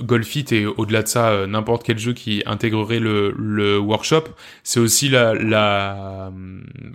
Golfit 0.00 0.46
et 0.52 0.66
au-delà 0.66 1.02
de 1.02 1.08
ça, 1.08 1.30
euh, 1.30 1.46
n'importe 1.46 1.82
quel 1.84 1.98
jeu 1.98 2.12
qui 2.12 2.42
intégrerait 2.46 2.98
le, 2.98 3.34
le 3.36 3.78
workshop, 3.78 4.24
c'est 4.62 4.80
aussi 4.80 5.08
la, 5.08 5.34
la 5.34 6.32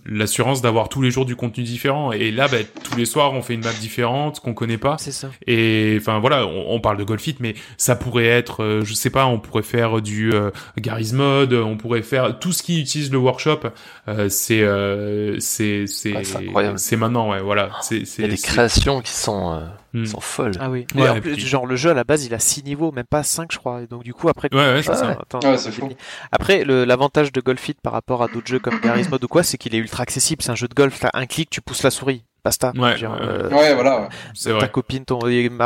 l'assurance 0.06 0.62
d'avoir 0.62 0.89
tous 0.89 1.02
les 1.02 1.12
jours 1.12 1.26
du 1.26 1.36
contenu 1.36 1.64
différent. 1.64 2.12
Et 2.12 2.32
là, 2.32 2.48
bah, 2.48 2.58
tous 2.84 2.95
les 2.98 3.06
soirs, 3.06 3.34
on 3.34 3.41
fait 3.41 3.54
une 3.54 3.64
map 3.64 3.74
différente 3.74 4.39
qu'on 4.39 4.54
connaît 4.54 4.78
pas. 4.78 4.98
C'est 5.00 5.12
ça. 5.12 5.30
Et 5.45 5.98
enfin 6.00 6.20
voilà, 6.20 6.45
on, 6.48 6.80
parle 6.80 6.98
de 6.98 7.04
Golfit, 7.04 7.36
mais 7.39 7.56
ça 7.78 7.95
pourrait 7.95 8.26
être, 8.26 8.64
euh, 8.64 8.82
je 8.84 8.93
sais 8.93 9.10
pas, 9.10 9.26
on 9.26 9.39
pourrait 9.39 9.64
faire 9.64 10.02
du 10.02 10.34
euh, 10.34 10.52
Garry's 10.78 11.14
Mode, 11.14 11.54
on 11.54 11.78
pourrait 11.78 12.02
faire 12.02 12.39
tout 12.39 12.52
ce 12.52 12.64
qui 12.64 12.80
utilise 12.80 13.12
le 13.12 13.18
workshop. 13.18 13.60
Euh, 14.08 14.30
c'est 14.30 14.66
c'est 15.39 15.86
c'est 15.88 16.24
c'est 16.76 16.95
maintenant, 16.95 17.32
ouais, 17.32 17.41
voilà. 17.41 17.70
C'est 17.82 17.98
il 18.18 18.22
y 18.22 18.26
a 18.26 18.28
des 18.28 18.38
créations 18.38 19.02
qui 19.02 19.12
sont 19.14 19.62
Hmm. 19.93 20.06
Sont 20.06 20.20
folles. 20.20 20.52
Ah 20.60 20.70
oui. 20.70 20.86
genre 21.38 21.66
le 21.66 21.76
jeu 21.76 21.89
à 21.89 21.93
la 21.93 22.04
base, 22.04 22.26
il 22.26 22.34
a 22.34 22.39
6 22.39 22.64
niveaux, 22.64 22.87
même 22.92 23.06
pas 23.06 23.24
5 23.24 23.52
je 23.52 23.58
crois. 23.58 23.82
Et 23.82 23.88
donc 23.88 24.04
du 24.04 24.14
coup 24.14 24.30
après. 24.30 24.50
Ouais, 24.54 24.74
ouais, 24.74 24.84
c'est 24.84 24.96
ça. 24.96 25.18
Après, 26.32 26.64
l'avantage 26.66 27.32
de 27.32 27.42
Golfit 27.42 27.76
par 27.82 27.94
rapport 27.94 28.24
à 28.24 28.28
d'autres 28.28 28.48
jeux 28.48 28.60
comme 28.60 28.80
Garry's 28.80 29.10
Mode 29.10 29.24
ou 29.24 29.28
quoi, 29.28 29.44
c'est 29.44 29.58
qu'il 29.58 29.76
est 29.76 29.80
ultra 29.80 30.04
accessible. 30.04 30.42
C'est 30.42 30.52
un 30.52 30.56
jeu 30.56 30.68
de 30.68 30.76
golf. 30.76 31.00
T'as 31.00 31.10
un 31.14 31.26
clic, 31.26 31.50
tu 31.50 31.62
pousses 31.62 31.84
la 31.84 31.92
souris. 31.92 32.24
Ouais, 32.78 32.96
euh, 33.04 33.50
ouais, 33.50 33.74
voilà. 33.74 34.10
C'est 34.34 34.52
vrai. 34.52 34.62
Ta 34.62 34.68
copine, 34.68 35.04
ton 35.04 35.20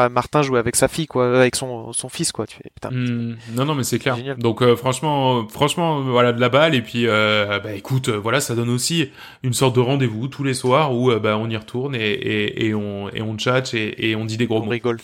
Martin 0.09 0.41
jouait 0.41 0.59
avec 0.59 0.75
sa 0.75 0.87
fille, 0.87 1.05
quoi, 1.05 1.37
avec 1.37 1.55
son, 1.55 1.93
son 1.93 2.09
fils, 2.09 2.31
quoi. 2.31 2.47
Tu 2.47 2.57
fais, 2.57 2.71
putain. 2.73 2.89
Hmm. 2.89 3.37
non, 3.53 3.65
non, 3.65 3.75
mais 3.75 3.83
c'est 3.83 3.99
clair. 3.99 4.17
Donc 4.37 4.61
euh, 4.61 4.75
franchement, 4.75 5.47
franchement, 5.47 6.01
voilà 6.01 6.33
de 6.33 6.41
la 6.41 6.49
balle. 6.49 6.73
Et 6.73 6.81
puis, 6.81 7.07
euh, 7.07 7.59
bah 7.59 7.73
écoute, 7.73 8.09
voilà, 8.09 8.41
ça 8.41 8.55
donne 8.55 8.69
aussi 8.69 9.11
une 9.43 9.53
sorte 9.53 9.75
de 9.75 9.79
rendez-vous 9.79 10.27
tous 10.27 10.43
les 10.43 10.53
soirs 10.53 10.93
où 10.93 11.11
bah 11.19 11.37
on 11.37 11.49
y 11.49 11.57
retourne 11.57 11.95
et, 11.95 11.99
et, 11.99 12.65
et 12.65 12.73
on 12.73 13.09
et 13.09 13.21
on 13.21 13.37
chatte 13.37 13.73
et, 13.73 14.09
et 14.09 14.15
on 14.15 14.25
dit 14.25 14.37
des 14.37 14.47
gros 14.47 14.59
on 14.59 14.65
mots. 14.65 14.71
rigole. 14.71 14.97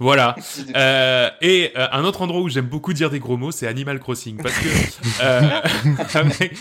Voilà. 0.00 0.34
et 1.42 1.72
un 1.76 2.04
autre 2.04 2.22
endroit 2.22 2.40
où 2.40 2.48
j'aime 2.48 2.66
beaucoup 2.66 2.92
dire 2.92 3.10
des 3.10 3.20
gros 3.20 3.36
mots, 3.36 3.52
c'est 3.52 3.66
Animal 3.68 4.00
Crossing 4.00 4.38
parce 4.42 4.58
que 4.58 6.18
avec, 6.18 6.56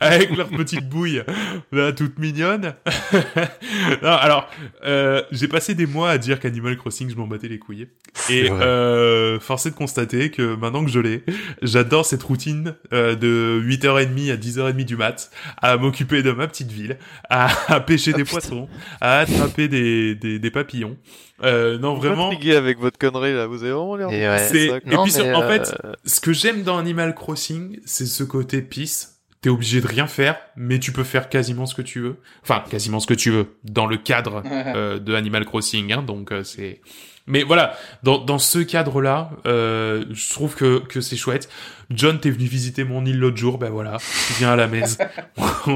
avec 0.00 0.36
leur 0.36 0.48
petite 0.48 0.88
bouille 0.88 1.22
là 1.70 1.92
toute 1.92 2.18
mignonne. 2.18 2.74
non, 4.02 4.10
alors, 4.10 4.48
euh, 4.84 5.22
j'ai 5.30 5.48
passé 5.48 5.74
des 5.74 5.86
mois 5.86 6.10
à 6.10 6.18
dire 6.18 6.40
qu'Animal 6.40 6.76
Crossing, 6.76 7.10
je 7.10 7.16
m'en 7.16 7.26
battais 7.26 7.48
les 7.48 7.58
couilles. 7.58 7.88
Et 8.30 8.50
euh, 8.50 9.40
force 9.40 9.66
est 9.66 9.70
de 9.70 9.74
constater 9.74 10.30
que 10.30 10.54
maintenant 10.54 10.84
que 10.84 10.90
je 10.90 11.00
l'ai, 11.00 11.24
j'adore 11.62 12.06
cette 12.06 12.22
routine 12.22 12.74
euh, 12.92 13.14
de 13.14 13.62
8h30 13.64 14.32
à 14.32 14.36
10h30 14.36 14.84
du 14.84 14.96
mat, 14.96 15.30
à 15.60 15.76
m'occuper 15.76 16.22
de 16.22 16.32
ma 16.32 16.46
petite 16.46 16.70
ville, 16.70 16.98
à, 17.30 17.48
à 17.72 17.80
pêcher 17.80 18.12
des 18.12 18.24
poissons, 18.24 18.68
à 19.00 19.20
attraper 19.20 19.68
des, 19.68 20.14
des, 20.14 20.38
des 20.38 20.50
papillons. 20.50 20.96
Euh, 21.44 21.78
non, 21.78 21.94
vous 21.94 22.00
vraiment. 22.02 22.30
avec 22.30 22.78
votre 22.78 22.98
connerie 22.98 23.34
là, 23.34 23.46
vous 23.46 23.64
avez 23.64 23.72
vraiment 23.72 23.96
l'air. 23.96 24.10
Et, 24.10 24.28
ouais, 24.28 24.76
et 24.76 24.80
puis, 24.80 24.96
en 24.96 25.42
fait, 25.48 25.74
euh, 25.84 25.92
ce 26.04 26.20
que 26.20 26.32
j'aime 26.32 26.62
dans 26.62 26.78
Animal 26.78 27.14
Crossing, 27.14 27.80
c'est 27.84 28.06
ce 28.06 28.22
côté 28.22 28.62
peace 28.62 29.11
t'es 29.42 29.50
obligé 29.50 29.80
de 29.80 29.86
rien 29.86 30.06
faire, 30.06 30.38
mais 30.56 30.78
tu 30.78 30.92
peux 30.92 31.04
faire 31.04 31.28
quasiment 31.28 31.66
ce 31.66 31.74
que 31.74 31.82
tu 31.82 32.00
veux. 32.00 32.16
Enfin, 32.42 32.62
quasiment 32.70 33.00
ce 33.00 33.08
que 33.08 33.14
tu 33.14 33.30
veux 33.30 33.58
dans 33.64 33.86
le 33.86 33.96
cadre 33.96 34.42
euh, 34.46 34.98
de 34.98 35.14
Animal 35.14 35.44
Crossing. 35.44 35.92
Hein, 35.92 36.02
donc 36.02 36.32
euh, 36.32 36.44
c'est. 36.44 36.80
Mais 37.26 37.42
voilà, 37.42 37.76
dans, 38.02 38.18
dans 38.18 38.38
ce 38.38 38.60
cadre-là, 38.60 39.30
euh, 39.46 40.04
je 40.10 40.30
trouve 40.30 40.56
que, 40.56 40.80
que 40.80 41.00
c'est 41.00 41.16
chouette. 41.16 41.48
John, 41.90 42.18
t'es 42.18 42.30
venu 42.30 42.46
visiter 42.46 42.84
mon 42.84 43.04
île 43.04 43.18
l'autre 43.18 43.36
jour, 43.36 43.58
ben 43.58 43.70
voilà, 43.70 43.98
tu 44.26 44.32
viens 44.34 44.52
à 44.52 44.56
la 44.56 44.66
messe, 44.66 44.98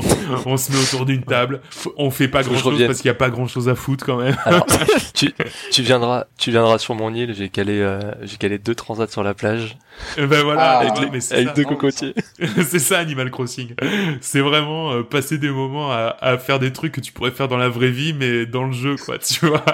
on, 0.46 0.56
se 0.56 0.72
met 0.72 0.78
autour 0.78 1.06
d'une 1.06 1.22
table, 1.22 1.60
on 1.96 2.10
fait 2.10 2.28
pas 2.28 2.42
grand 2.42 2.56
chose 2.56 2.82
parce 2.86 2.98
qu'il 2.98 3.08
y 3.08 3.10
a 3.10 3.14
pas 3.14 3.30
grand 3.30 3.46
chose 3.46 3.68
à 3.68 3.74
foutre 3.74 4.04
quand 4.04 4.16
même. 4.16 4.36
Alors, 4.44 4.66
tu, 5.14 5.32
tu 5.70 5.82
viendras, 5.82 6.26
tu 6.38 6.50
viendras 6.50 6.78
sur 6.78 6.94
mon 6.94 7.12
île, 7.14 7.34
j'ai 7.34 7.48
calé, 7.48 7.80
euh, 7.80 8.12
j'ai 8.22 8.36
calé 8.36 8.58
deux 8.58 8.74
transats 8.74 9.08
sur 9.08 9.22
la 9.22 9.34
plage. 9.34 9.76
Ben 10.16 10.42
voilà, 10.42 10.80
ah, 10.80 10.92
avec, 11.32 11.54
deux 11.54 11.64
cocotiers. 11.64 12.14
c'est 12.68 12.78
ça 12.78 12.98
Animal 12.98 13.30
Crossing. 13.30 13.74
C'est 14.20 14.40
vraiment 14.40 14.92
euh, 14.92 15.02
passer 15.02 15.38
des 15.38 15.50
moments 15.50 15.90
à, 15.90 16.16
à, 16.20 16.38
faire 16.38 16.58
des 16.58 16.72
trucs 16.72 16.92
que 16.92 17.00
tu 17.00 17.12
pourrais 17.12 17.30
faire 17.30 17.48
dans 17.48 17.56
la 17.56 17.68
vraie 17.68 17.90
vie, 17.90 18.12
mais 18.12 18.44
dans 18.46 18.64
le 18.64 18.72
jeu, 18.72 18.96
quoi, 18.96 19.18
tu 19.18 19.46
vois. 19.46 19.64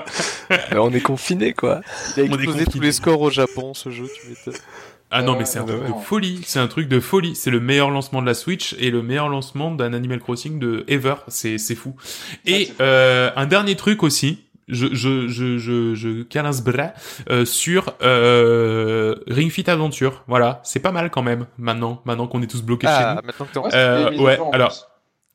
on 0.73 0.93
est 0.93 1.01
confiné, 1.01 1.53
quoi. 1.53 1.81
Il 2.17 2.23
a 2.23 2.25
explosé 2.27 2.67
tous 2.67 2.81
les 2.81 2.93
scores 2.93 3.21
au 3.21 3.31
Japon, 3.31 3.75
ce 3.75 3.91
jeu, 3.91 4.09
tu 4.15 4.29
m'étonnes. 4.29 4.61
Ah 5.13 5.23
non, 5.23 5.37
mais 5.37 5.45
c'est 5.45 5.59
un 5.59 5.65
truc 5.65 5.87
de 5.87 5.93
folie. 6.03 6.41
C'est 6.45 6.59
un 6.59 6.69
truc 6.69 6.89
de 6.89 6.99
folie. 6.99 7.37
C'est 7.37 7.51
le 7.51 7.61
meilleur 7.61 7.91
lancement 7.91 8.23
de 8.23 8.27
la 8.27 8.35
Switch 8.35 8.75
et 8.79 8.91
le 8.91 9.03
meilleur 9.03 9.29
lancement 9.29 9.71
d'un 9.71 9.93
Animal 9.93 10.21
Crossing 10.21 10.59
de 10.59 10.85
ever. 10.89 11.17
C'est 11.29 11.59
c'est 11.59 11.75
fou. 11.75 11.95
Et 12.47 12.71
euh, 12.81 13.31
un 13.37 13.47
dernier 13.47 13.77
truc 13.77 14.03
aussi. 14.03 14.45
Je 14.69 14.87
je 14.93 15.29
je 15.29 15.59
je, 15.59 15.95
je 15.95 16.23
cale 16.23 16.49
bras 16.65 16.93
euh, 17.29 17.45
sur 17.45 17.95
euh, 18.03 19.17
Ring 19.27 19.51
Fit 19.51 19.69
Adventure. 19.69 20.25
Voilà, 20.29 20.61
c'est 20.65 20.81
pas 20.81 20.93
mal 20.93 21.11
quand 21.11 21.23
même 21.23 21.47
maintenant. 21.59 22.01
Maintenant 22.07 22.27
qu'on 22.27 22.43
est 22.43 22.47
tous 22.47 22.63
bloqués 22.63 22.87
chez 22.87 22.93
ah, 22.93 23.21
nous. 23.21 23.27
Maintenant 23.27 23.47
que 23.47 23.77
euh, 23.77 24.17
ouais. 24.19 24.39
Alors. 24.53 24.92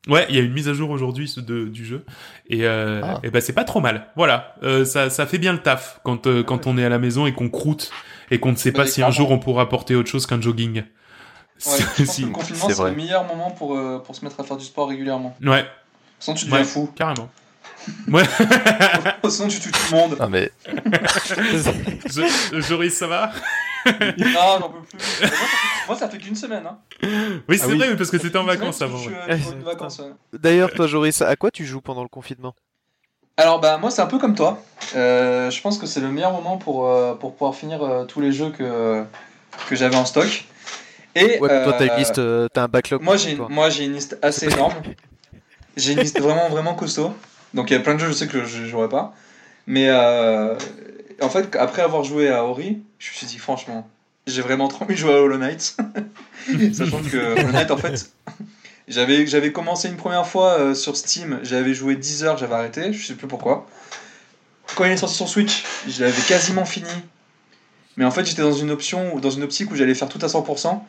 Ouais, 0.07 0.25
il 0.29 0.35
y 0.35 0.39
a 0.39 0.41
une 0.41 0.53
mise 0.53 0.69
à 0.69 0.73
jour 0.73 0.89
aujourd'hui 0.89 1.33
du 1.37 1.85
jeu 1.85 2.05
et, 2.49 2.65
euh, 2.65 3.01
ah. 3.03 3.19
et 3.23 3.29
ben 3.29 3.41
c'est 3.41 3.53
pas 3.53 3.63
trop 3.63 3.81
mal. 3.81 4.07
Voilà, 4.15 4.55
euh, 4.63 4.85
ça 4.85 5.09
ça 5.09 5.25
fait 5.25 5.37
bien 5.37 5.53
le 5.53 5.59
taf 5.59 5.99
quand 6.03 6.27
euh, 6.27 6.43
quand 6.43 6.67
on 6.67 6.77
est 6.77 6.85
à 6.85 6.89
la 6.89 6.99
maison 6.99 7.27
et 7.27 7.33
qu'on 7.33 7.49
croûte 7.49 7.91
et 8.31 8.39
qu'on 8.39 8.51
ne 8.51 8.55
sait 8.57 8.71
pas 8.71 8.85
si 8.85 9.03
un 9.03 9.11
jour 9.11 9.31
on 9.31 9.39
pourra 9.39 9.69
porter 9.69 9.95
autre 9.95 10.09
chose 10.09 10.25
qu'un 10.25 10.41
jogging. 10.41 10.83
Ouais, 11.65 11.77
je 11.97 12.03
pense 12.03 12.17
que 12.17 12.21
le 12.21 12.31
confinement, 12.31 12.69
c'est 12.69 12.83
le 12.83 12.95
meilleur 12.95 13.23
moment 13.25 13.51
pour, 13.51 13.75
euh, 13.75 13.99
pour 13.99 14.15
se 14.15 14.23
mettre 14.23 14.39
à 14.39 14.43
faire 14.43 14.57
du 14.57 14.65
sport 14.65 14.89
régulièrement. 14.89 15.35
Ouais. 15.43 15.65
Sinon, 16.19 16.35
tu 16.35 16.45
deviens 16.45 16.63
fou. 16.63 16.89
Carrément. 16.95 17.29
Ouais. 18.11 18.23
Sinon, 19.29 19.47
tu 19.47 19.59
tues 19.61 19.71
tout 19.71 19.79
le 19.91 19.95
monde. 19.95 20.17
Ah, 20.19 20.27
mais. 20.27 20.51
Joris, 22.67 22.93
ça 22.93 23.07
va? 23.07 23.31
Non, 24.17 24.57
j'en 24.59 24.69
peux 24.69 24.81
plus. 24.81 25.29
Moi, 25.87 25.97
ça 25.97 26.09
fait 26.09 26.17
qu'une 26.17 26.35
semaine. 26.35 26.63
Hein. 26.65 26.77
Oui, 27.47 27.57
c'est 27.57 27.71
ah 27.71 27.75
vrai, 27.75 27.95
parce 27.95 28.11
que 28.11 28.17
c'était 28.17 28.37
en 28.37 28.43
vacances 28.43 28.81
avant. 28.81 28.99
D'ailleurs, 30.33 30.71
toi, 30.71 30.87
Joris, 30.87 31.21
à 31.21 31.35
quoi 31.35 31.51
tu 31.51 31.65
joues 31.65 31.81
pendant 31.81 32.03
le 32.03 32.09
confinement? 32.09 32.53
Alors 33.39 33.59
bah 33.59 33.77
moi 33.77 33.91
c'est 33.91 34.01
un 34.01 34.07
peu 34.07 34.17
comme 34.17 34.33
toi. 34.33 34.59
Euh, 34.95 35.51
je 35.51 35.61
pense 35.61 35.77
que 35.77 35.85
c'est 35.85 35.99
le 35.99 36.09
meilleur 36.09 36.31
moment 36.31 36.57
pour, 36.57 36.87
euh, 36.87 37.13
pour 37.13 37.33
pouvoir 37.33 37.53
finir 37.53 37.83
euh, 37.83 38.03
tous 38.03 38.19
les 38.19 38.31
jeux 38.31 38.49
que, 38.49 39.03
que 39.69 39.75
j'avais 39.75 39.95
en 39.95 40.05
stock. 40.05 40.45
Et 41.13 41.39
ouais, 41.39 41.63
toi 41.63 41.73
t'as 41.77 41.85
une 41.85 41.99
liste, 41.99 42.19
t'as 42.51 42.63
un 42.63 42.67
backlog. 42.67 43.03
Moi 43.03 43.15
j'ai 43.15 43.35
moi 43.35 43.69
j'ai 43.69 43.85
une 43.85 43.93
liste 43.93 44.17
assez 44.23 44.47
énorme. 44.47 44.73
j'ai 45.75 45.93
une 45.93 45.99
liste 45.99 46.19
vraiment 46.19 46.49
vraiment 46.49 46.73
costaud. 46.73 47.13
Donc 47.53 47.69
il 47.69 47.73
y 47.73 47.77
a 47.77 47.79
plein 47.79 47.93
de 47.93 47.99
jeux 47.99 48.07
je 48.07 48.13
sais 48.13 48.27
que 48.27 48.43
je 48.43 48.65
jouerai 48.65 48.89
pas. 48.89 49.13
Mais 49.67 49.91
en 49.91 51.29
fait 51.29 51.55
après 51.55 51.83
avoir 51.83 52.03
joué 52.03 52.29
à 52.29 52.43
Ori, 52.43 52.81
je 52.99 53.09
me 53.09 53.15
suis 53.15 53.27
dit 53.27 53.37
franchement 53.37 53.89
j'ai 54.25 54.41
vraiment 54.41 54.67
trop 54.67 54.83
envie 54.83 54.95
de 54.95 54.99
jouer 54.99 55.13
à 55.13 55.21
Hollow 55.21 55.37
Knight. 55.37 55.77
Sachant 56.73 57.01
que 57.01 57.39
Hollow 57.39 57.51
Knight 57.51 57.71
en 57.71 57.77
fait 57.77 58.11
j'avais, 58.87 59.27
j'avais 59.27 59.51
commencé 59.51 59.89
une 59.89 59.97
première 59.97 60.25
fois 60.25 60.59
euh, 60.59 60.73
sur 60.73 60.95
Steam, 60.95 61.39
j'avais 61.43 61.73
joué 61.73 61.95
10 61.95 62.23
heures, 62.23 62.37
j'avais 62.37 62.55
arrêté, 62.55 62.93
je 62.93 63.05
sais 63.05 63.15
plus 63.15 63.27
pourquoi. 63.27 63.67
Quand 64.75 64.85
il 64.85 64.91
est 64.91 64.97
sorti 64.97 65.15
sur 65.15 65.27
Switch, 65.27 65.63
je 65.87 66.03
l'avais 66.03 66.21
quasiment 66.21 66.65
fini. 66.65 66.89
Mais 67.97 68.05
en 68.05 68.11
fait, 68.11 68.25
j'étais 68.25 68.41
dans 68.41 68.53
une 68.53 68.71
option, 68.71 69.19
dans 69.19 69.29
une 69.29 69.43
optique 69.43 69.71
où 69.71 69.75
j'allais 69.75 69.95
faire 69.95 70.09
tout 70.09 70.19
à 70.21 70.27
100%. 70.27 70.79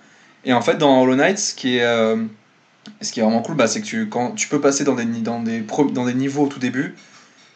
Et 0.44 0.52
en 0.52 0.60
fait, 0.60 0.76
dans 0.76 1.02
Hollow 1.02 1.16
Knight, 1.16 1.38
ce 1.38 1.54
qui 1.54 1.78
est, 1.78 1.82
euh, 1.82 2.22
ce 3.00 3.12
qui 3.12 3.20
est 3.20 3.22
vraiment 3.22 3.42
cool, 3.42 3.56
bah, 3.56 3.66
c'est 3.66 3.80
que 3.80 3.86
tu, 3.86 4.08
quand, 4.08 4.32
tu 4.32 4.48
peux 4.48 4.60
passer 4.60 4.84
dans 4.84 4.94
des, 4.94 5.04
dans, 5.04 5.42
des 5.42 5.60
dans 5.92 6.04
des 6.04 6.14
niveaux 6.14 6.44
au 6.44 6.48
tout 6.48 6.60
début. 6.60 6.94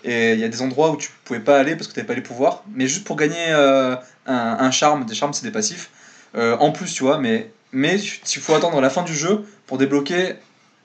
Et 0.05 0.33
il 0.33 0.41
y 0.41 0.45
a 0.45 0.49
des 0.49 0.63
endroits 0.63 0.91
où 0.91 0.97
tu 0.97 1.11
pouvais 1.25 1.41
pas 1.41 1.59
aller 1.59 1.77
parce 1.77 1.87
que 1.87 1.93
tu 1.93 2.01
n'avais 2.01 2.09
pas 2.09 2.15
les 2.15 2.23
pouvoirs. 2.23 2.65
Mais 2.75 2.89
juste 2.89 3.05
pour 3.05 3.17
gagner 3.17 3.47
euh, 3.49 3.95
un, 4.27 4.71
charme, 4.71 5.05
des 5.05 5.15
charmes, 5.15 5.33
c'est 5.33 5.45
des 5.45 5.53
passifs. 5.53 5.91
en 6.35 6.73
plus, 6.73 6.93
tu 6.93 7.05
vois, 7.05 7.19
mais 7.19 7.51
mais 7.73 7.99
il 7.99 8.41
faut 8.41 8.55
attendre 8.55 8.81
la 8.81 8.91
fin 8.91 9.03
du 9.03 9.15
jeu 9.15 9.45
pour 9.67 9.79
débloquer 9.79 10.35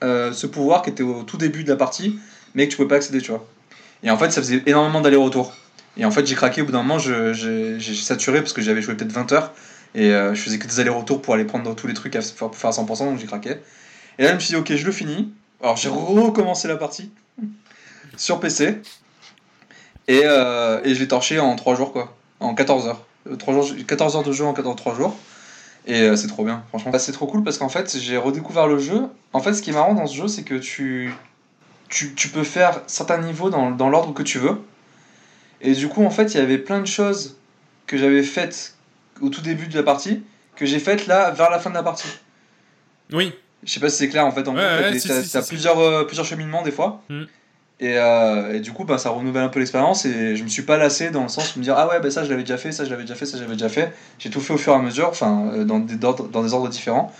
euh, 0.02 0.32
ce 0.32 0.46
pouvoir 0.46 0.82
qui 0.82 0.90
était 0.90 1.02
au 1.02 1.22
tout 1.22 1.36
début 1.36 1.62
de 1.62 1.68
la 1.68 1.76
partie, 1.76 2.18
mais 2.54 2.66
que 2.66 2.70
tu 2.70 2.76
pouvais 2.76 2.88
pas 2.88 2.96
accéder, 2.96 3.20
tu 3.20 3.30
vois. 3.30 3.46
Et 4.02 4.10
en 4.10 4.16
fait, 4.16 4.30
ça 4.30 4.40
faisait 4.40 4.62
énormément 4.66 5.00
d'aller-retour. 5.00 5.54
Et 5.96 6.04
en 6.04 6.10
fait, 6.10 6.26
j'ai 6.26 6.34
craqué 6.34 6.62
au 6.62 6.64
bout 6.64 6.72
d'un 6.72 6.82
moment, 6.82 6.98
j'ai 6.98 7.94
saturé 7.94 8.40
parce 8.40 8.52
que 8.52 8.62
j'avais 8.62 8.80
joué 8.80 8.94
peut-être 8.94 9.12
20 9.12 9.32
heures 9.32 9.52
et 9.94 10.12
euh, 10.12 10.34
je 10.34 10.42
faisais 10.42 10.58
que 10.58 10.66
des 10.66 10.80
allers-retours 10.80 11.20
pour 11.20 11.34
aller 11.34 11.44
prendre 11.44 11.74
tous 11.74 11.86
les 11.86 11.94
trucs 11.94 12.14
à 12.14 12.20
faire, 12.22 12.48
à 12.48 12.70
100%, 12.70 12.98
donc 12.98 13.18
j'ai 13.18 13.26
craqué. 13.26 13.56
Et 14.18 14.22
là, 14.22 14.30
je 14.30 14.34
me 14.34 14.40
suis 14.40 14.50
dit, 14.50 14.56
ok, 14.56 14.74
je 14.74 14.86
le 14.86 14.92
finis. 14.92 15.32
Alors, 15.60 15.76
j'ai 15.76 15.88
recommencé 15.88 16.68
la 16.68 16.76
partie 16.76 17.10
sur 18.16 18.40
PC 18.40 18.80
et, 20.08 20.22
euh, 20.24 20.80
et 20.84 20.94
je 20.94 21.00
l'ai 21.00 21.08
torché 21.08 21.38
en 21.38 21.54
3 21.54 21.76
jours, 21.76 21.92
quoi, 21.92 22.16
en 22.40 22.54
14 22.54 22.88
heures. 22.88 23.04
3 23.38 23.54
jours 23.54 23.76
14 23.86 24.16
heures 24.16 24.22
de 24.22 24.32
jeu 24.32 24.44
en 24.44 24.52
3 24.52 24.94
jours. 24.94 25.16
Et 25.86 26.02
euh, 26.02 26.16
c'est 26.16 26.26
trop 26.26 26.44
bien, 26.44 26.64
franchement. 26.68 26.90
Bah, 26.90 26.98
c'est 26.98 27.12
trop 27.12 27.26
cool 27.26 27.44
parce 27.44 27.58
qu'en 27.58 27.68
fait, 27.68 27.96
j'ai 27.98 28.16
redécouvert 28.16 28.66
le 28.66 28.78
jeu. 28.78 29.02
En 29.32 29.40
fait, 29.40 29.54
ce 29.54 29.62
qui 29.62 29.70
est 29.70 29.74
marrant 29.74 29.94
dans 29.94 30.06
ce 30.06 30.16
jeu, 30.16 30.28
c'est 30.28 30.42
que 30.42 30.56
tu. 30.56 31.14
tu, 31.88 32.14
tu, 32.14 32.28
peux 32.28 32.44
faire 32.44 32.82
certains 32.86 33.18
niveaux 33.18 33.50
dans, 33.50 33.70
dans 33.70 33.88
l'ordre 33.88 34.12
que 34.12 34.22
tu 34.22 34.38
veux. 34.38 34.60
Et 35.60 35.72
du 35.72 35.88
coup, 35.88 36.04
en 36.04 36.10
fait, 36.10 36.34
il 36.34 36.38
y 36.38 36.40
avait 36.40 36.58
plein 36.58 36.80
de 36.80 36.86
choses 36.86 37.36
que 37.86 37.96
j'avais 37.96 38.22
faites 38.22 38.74
au 39.20 39.28
tout 39.28 39.40
début 39.40 39.66
de 39.66 39.76
la 39.76 39.82
partie 39.82 40.22
que 40.58 40.66
j'ai 40.66 40.80
faites 40.80 41.06
là 41.06 41.30
vers 41.30 41.50
la 41.50 41.58
fin 41.58 41.70
de 41.70 41.74
la 41.74 41.82
partie. 41.82 42.08
Oui. 43.12 43.32
Je 43.64 43.72
sais 43.72 43.80
pas 43.80 43.88
si 43.88 43.96
c'est 43.96 44.08
clair 44.08 44.26
en 44.26 44.32
fait. 44.32 44.46
En 44.46 44.54
fait, 44.54 45.00
t'as 45.32 45.42
plusieurs, 45.42 45.78
euh, 45.78 46.04
plusieurs 46.04 46.26
cheminements 46.26 46.62
des 46.62 46.70
fois. 46.70 47.02
Mm. 47.08 47.24
Et, 47.80 47.96
euh, 47.96 48.54
et, 48.54 48.60
du 48.60 48.72
coup, 48.72 48.84
bah, 48.84 48.98
ça 48.98 49.10
renouvelle 49.10 49.44
un 49.44 49.48
peu 49.48 49.60
l'expérience 49.60 50.04
et 50.04 50.34
je 50.34 50.42
me 50.42 50.48
suis 50.48 50.62
pas 50.62 50.76
lassé 50.76 51.10
dans 51.10 51.22
le 51.22 51.28
sens 51.28 51.54
de 51.54 51.60
me 51.60 51.64
dire 51.64 51.74
ah 51.76 51.88
ouais, 51.88 52.00
bah, 52.00 52.10
ça 52.10 52.24
je 52.24 52.30
l'avais 52.30 52.42
déjà 52.42 52.58
fait, 52.58 52.72
ça 52.72 52.84
je 52.84 52.90
l'avais 52.90 53.02
déjà 53.02 53.14
fait, 53.14 53.24
ça 53.24 53.38
j'avais 53.38 53.52
déjà 53.52 53.68
fait. 53.68 53.94
J'ai 54.18 54.30
tout 54.30 54.40
fait 54.40 54.52
au 54.52 54.58
fur 54.58 54.72
et 54.72 54.76
à 54.76 54.80
mesure, 54.80 55.08
enfin 55.08 55.50
euh, 55.54 55.64
dans, 55.64 55.78
des, 55.78 55.94
dans, 55.94 56.12
des 56.12 56.52
ordres 56.52 56.68
différents. 56.68 57.12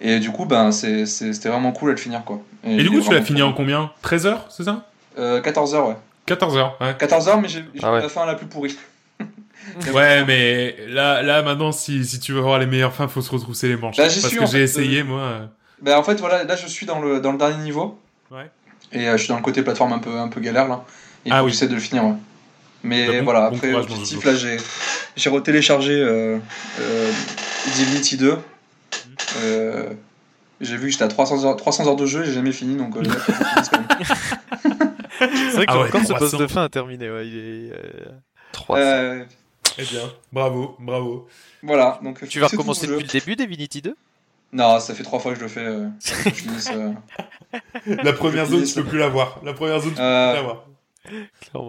Et 0.00 0.18
du 0.18 0.30
coup, 0.30 0.46
ben, 0.46 0.72
c'était 0.72 1.48
vraiment 1.48 1.72
cool 1.72 1.90
à 1.90 1.92
le 1.92 1.98
finir 1.98 2.24
quoi. 2.24 2.40
Et, 2.64 2.76
du 2.76 2.90
coup, 2.90 3.00
tu 3.00 3.12
l'as 3.12 3.22
fini 3.22 3.42
en 3.42 3.52
combien? 3.52 3.90
13 4.02 4.26
heures, 4.26 4.46
c'est 4.48 4.64
ça? 4.64 4.86
14 5.16 5.74
heures, 5.74 5.88
ouais. 5.88 5.96
14 6.24 6.56
heures, 6.56 6.76
ouais. 6.80 6.94
14 6.98 7.28
heures, 7.28 7.40
mais 7.40 7.48
j'ai 7.48 7.64
ah 7.82 7.90
la 7.92 8.08
fin 8.08 8.24
la 8.24 8.34
plus 8.34 8.46
pourrie. 8.46 8.78
ouais, 9.92 10.24
mais 10.24 10.76
là, 10.88 11.22
là 11.22 11.42
maintenant, 11.42 11.72
si, 11.72 12.04
si 12.04 12.20
tu 12.20 12.32
veux 12.32 12.40
voir 12.40 12.58
les 12.58 12.66
meilleures 12.66 12.94
fins, 12.94 13.08
faut 13.08 13.20
se 13.20 13.30
retrousser 13.30 13.68
les 13.68 13.76
manches. 13.76 13.96
Bah, 13.96 14.04
parce 14.04 14.34
que 14.34 14.46
j'ai 14.46 14.62
essayé, 14.62 15.02
moi. 15.02 15.48
Bah, 15.82 15.98
en 15.98 16.02
fait, 16.02 16.14
voilà, 16.20 16.44
là, 16.44 16.56
je 16.56 16.66
suis 16.66 16.86
dans 16.86 17.00
le, 17.00 17.20
dans 17.20 17.32
le 17.32 17.38
dernier 17.38 17.62
niveau. 17.62 17.98
Ouais. 18.30 18.50
Et 18.92 19.08
euh, 19.08 19.16
je 19.16 19.22
suis 19.22 19.28
dans 19.28 19.36
le 19.36 19.42
côté 19.42 19.62
plateforme 19.62 19.92
un 19.92 19.98
peu, 19.98 20.18
un 20.18 20.28
peu 20.28 20.40
galère, 20.40 20.68
là. 20.68 20.84
Et 21.26 21.30
ah, 21.30 21.44
oui. 21.44 21.50
j'essaie 21.50 21.68
de 21.68 21.74
le 21.74 21.80
finir, 21.80 22.04
ouais. 22.04 22.14
Mais 22.82 23.06
bah, 23.08 23.22
voilà, 23.22 23.44
après, 23.46 23.74
objectif, 23.74 24.24
là, 24.24 24.34
j'ai, 24.34 24.56
j'ai 25.16 25.30
retéléchargé 25.30 25.94
euh, 25.94 26.38
euh, 26.80 27.12
Divinity 27.74 28.16
2. 28.16 28.30
Mhm. 28.30 28.38
Euh, 29.42 29.90
j'ai 30.60 30.76
vu 30.76 30.86
que 30.86 30.92
j'étais 30.92 31.04
à 31.04 31.08
300 31.08 31.44
heures, 31.44 31.56
300 31.56 31.86
heures 31.86 31.96
de 31.96 32.06
jeu 32.06 32.22
et 32.22 32.26
j'ai 32.26 32.32
jamais 32.32 32.52
fini, 32.52 32.76
donc 32.76 32.96
C'est 35.18 35.52
vrai 35.52 35.66
que 35.66 35.72
ah 35.72 35.78
encore 35.78 36.04
ce 36.04 36.12
boss 36.12 36.34
de 36.34 36.46
fin 36.46 36.64
à 36.64 36.68
terminer, 36.68 37.10
ouais, 37.10 37.26
il 37.26 37.36
est... 37.36 37.72
300. 38.52 38.80
Euh... 38.80 39.24
Eh 39.78 39.82
bien, 39.82 40.02
bravo, 40.32 40.76
bravo. 40.80 41.28
Voilà, 41.62 42.00
donc 42.02 42.26
tu 42.28 42.40
vas 42.40 42.48
recommencer 42.48 42.86
depuis 42.86 43.02
le 43.02 43.08
début 43.08 43.36
Divinity 43.36 43.82
2 43.82 43.96
Non, 44.52 44.80
ça 44.80 44.94
fait 44.94 45.02
trois 45.02 45.18
fois 45.18 45.32
que 45.32 45.38
je 45.38 45.44
le 45.44 45.48
fais. 45.48 45.64
Euh, 45.64 45.88
euh. 46.72 46.92
La 48.02 48.12
première 48.12 48.46
zone, 48.46 48.64
tu 48.64 48.74
peux 48.74 48.84
plus 48.84 48.98
la 48.98 49.08
voir. 49.08 49.40
La 49.44 49.52
première 49.52 49.80
zone, 49.80 49.90
tu 49.90 49.96
peux 49.96 50.02
plus 50.02 50.02
la 50.02 50.42
voir. 50.42 50.64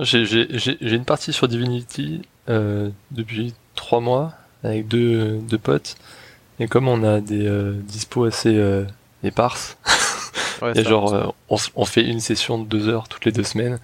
J'ai 0.02 0.96
une 0.96 1.06
partie 1.06 1.34
sur 1.34 1.48
Divinity 1.48 2.22
euh, 2.50 2.90
depuis 3.12 3.54
trois 3.76 4.00
mois 4.00 4.34
avec 4.64 4.88
deux, 4.88 5.40
deux 5.40 5.58
potes. 5.58 5.96
Et 6.60 6.68
comme 6.68 6.88
on 6.88 7.04
a 7.04 7.22
des 7.22 7.48
euh, 7.48 7.74
dispos 7.74 8.26
assez 8.26 8.54
euh, 8.56 8.84
éparses, 9.24 9.78
et 10.76 10.84
genre 10.84 11.34
on, 11.50 11.56
on, 11.76 11.86
fait 11.86 12.04
une 12.04 12.20
session 12.20 12.58
de 12.58 12.66
deux 12.66 12.90
heures 12.90 13.08
toutes 13.08 13.24
les 13.26 13.32
deux 13.32 13.44
semaines. 13.44 13.80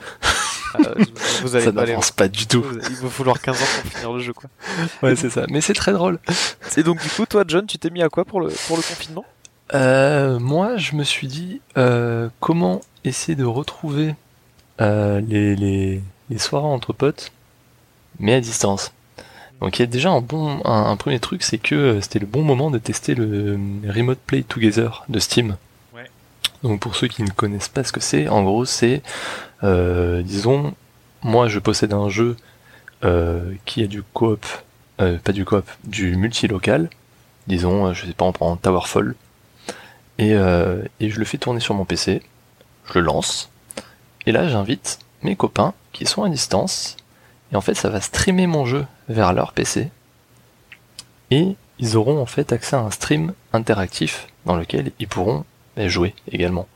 Euh, 0.79 1.03
vous 1.41 1.55
allez 1.55 1.65
ça 1.65 1.71
n'avance 1.71 2.11
pas 2.11 2.27
du 2.27 2.47
tout. 2.47 2.63
Il 2.89 2.95
va 2.97 3.09
falloir 3.09 3.41
15 3.41 3.55
ans 3.55 3.65
pour 3.81 3.91
finir 3.91 4.13
le 4.13 4.19
jeu, 4.19 4.33
quoi. 4.33 4.49
Ouais, 5.03 5.15
c'est 5.15 5.29
ça. 5.29 5.45
Mais 5.49 5.61
c'est 5.61 5.73
très 5.73 5.93
drôle. 5.93 6.19
Et 6.77 6.83
donc, 6.83 7.01
du 7.01 7.09
coup, 7.09 7.25
toi, 7.25 7.43
John, 7.47 7.65
tu 7.65 7.77
t'es 7.77 7.89
mis 7.89 8.01
à 8.01 8.09
quoi 8.09 8.25
pour 8.25 8.41
le, 8.41 8.49
pour 8.67 8.77
le 8.77 8.83
confinement? 8.83 9.25
Euh, 9.73 10.39
Moi, 10.39 10.77
je 10.77 10.95
me 10.95 11.03
suis 11.03 11.27
dit, 11.27 11.61
euh, 11.77 12.29
comment 12.39 12.81
essayer 13.03 13.35
de 13.35 13.45
retrouver 13.45 14.15
euh, 14.81 15.21
les, 15.21 15.55
les, 15.55 16.01
les 16.29 16.37
soirées 16.37 16.65
entre 16.65 16.93
potes, 16.93 17.31
mais 18.19 18.33
à 18.33 18.41
distance. 18.41 18.91
Donc 19.61 19.79
il 19.79 19.81
y 19.81 19.83
a 19.83 19.87
déjà 19.87 20.09
un 20.09 20.21
bon 20.21 20.61
un, 20.65 20.95
premier 20.97 21.19
truc, 21.19 21.43
c'est 21.43 21.57
que 21.57 21.99
c'était 22.01 22.19
le 22.19 22.25
bon 22.25 22.43
moment 22.43 22.71
de 22.71 22.77
tester 22.77 23.15
le 23.15 23.57
Remote 23.87 24.19
Play 24.19 24.43
Together 24.43 25.05
de 25.07 25.19
Steam. 25.19 25.55
Donc 26.63 26.79
pour 26.79 26.95
ceux 26.95 27.07
qui 27.07 27.23
ne 27.23 27.29
connaissent 27.29 27.67
pas 27.67 27.83
ce 27.83 27.91
que 27.91 27.99
c'est, 27.99 28.27
en 28.27 28.43
gros 28.43 28.65
c'est 28.65 29.01
euh, 29.63 30.21
disons, 30.21 30.73
moi 31.23 31.47
je 31.47 31.59
possède 31.59 31.93
un 31.93 32.09
jeu 32.09 32.37
euh, 33.03 33.53
qui 33.65 33.83
a 33.83 33.87
du 33.87 34.03
coop, 34.03 34.45
euh, 35.01 35.17
pas 35.17 35.31
du 35.31 35.45
coop, 35.45 35.69
du 35.83 36.15
multilocal. 36.15 36.89
Disons, 37.47 37.93
je 37.93 38.05
sais 38.05 38.13
pas, 38.13 38.25
on 38.25 38.31
prend 38.31 38.55
Towerfall. 38.57 39.15
Et, 40.17 40.31
et 40.31 41.09
je 41.09 41.19
le 41.19 41.25
fais 41.25 41.37
tourner 41.37 41.59
sur 41.59 41.75
mon 41.75 41.85
PC. 41.85 42.23
Je 42.85 42.93
le 42.95 43.01
lance. 43.01 43.49
Et 44.25 44.31
là, 44.31 44.47
j'invite 44.47 44.99
mes 45.21 45.35
copains 45.35 45.73
qui 45.91 46.05
sont 46.05 46.23
à 46.23 46.29
distance. 46.29 46.97
Et 47.51 47.55
en 47.55 47.61
fait, 47.61 47.75
ça 47.75 47.89
va 47.89 48.01
streamer 48.01 48.47
mon 48.47 48.65
jeu 48.65 48.85
vers 49.09 49.33
leur 49.33 49.51
PC. 49.51 49.89
Et 51.29 51.55
ils 51.77 51.97
auront 51.97 52.19
en 52.19 52.25
fait 52.25 52.51
accès 52.51 52.75
à 52.75 52.79
un 52.79 52.89
stream 52.89 53.33
interactif 53.53 54.27
dans 54.45 54.55
lequel 54.55 54.91
ils 54.99 55.07
pourront 55.07 55.43
jouer 55.77 56.13
également. 56.31 56.67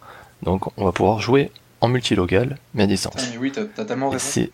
Donc 0.44 0.68
on 0.78 0.86
va 0.86 0.92
pouvoir 0.92 1.20
jouer 1.20 1.52
en 1.82 1.88
multilocal, 1.88 2.58
mais 2.74 2.84
à 2.84 2.88
distance. 2.88 3.16
oui, 3.40 3.52
t'as 3.52 3.86
tellement 3.86 4.10
raison. 4.10 4.48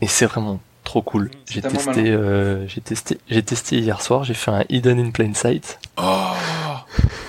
Et 0.00 0.06
c'est 0.06 0.26
vraiment 0.26 0.60
trop 0.84 1.02
cool. 1.02 1.30
J'ai 1.50 1.60
testé, 1.60 2.10
euh, 2.10 2.66
j'ai 2.66 2.80
testé, 2.80 3.18
j'ai 3.28 3.42
testé 3.42 3.78
hier 3.78 4.00
soir. 4.00 4.24
J'ai 4.24 4.34
fait 4.34 4.50
un 4.50 4.64
hidden 4.68 4.98
in 4.98 5.10
plain 5.10 5.34
sight. 5.34 5.78
Oh, 5.96 6.30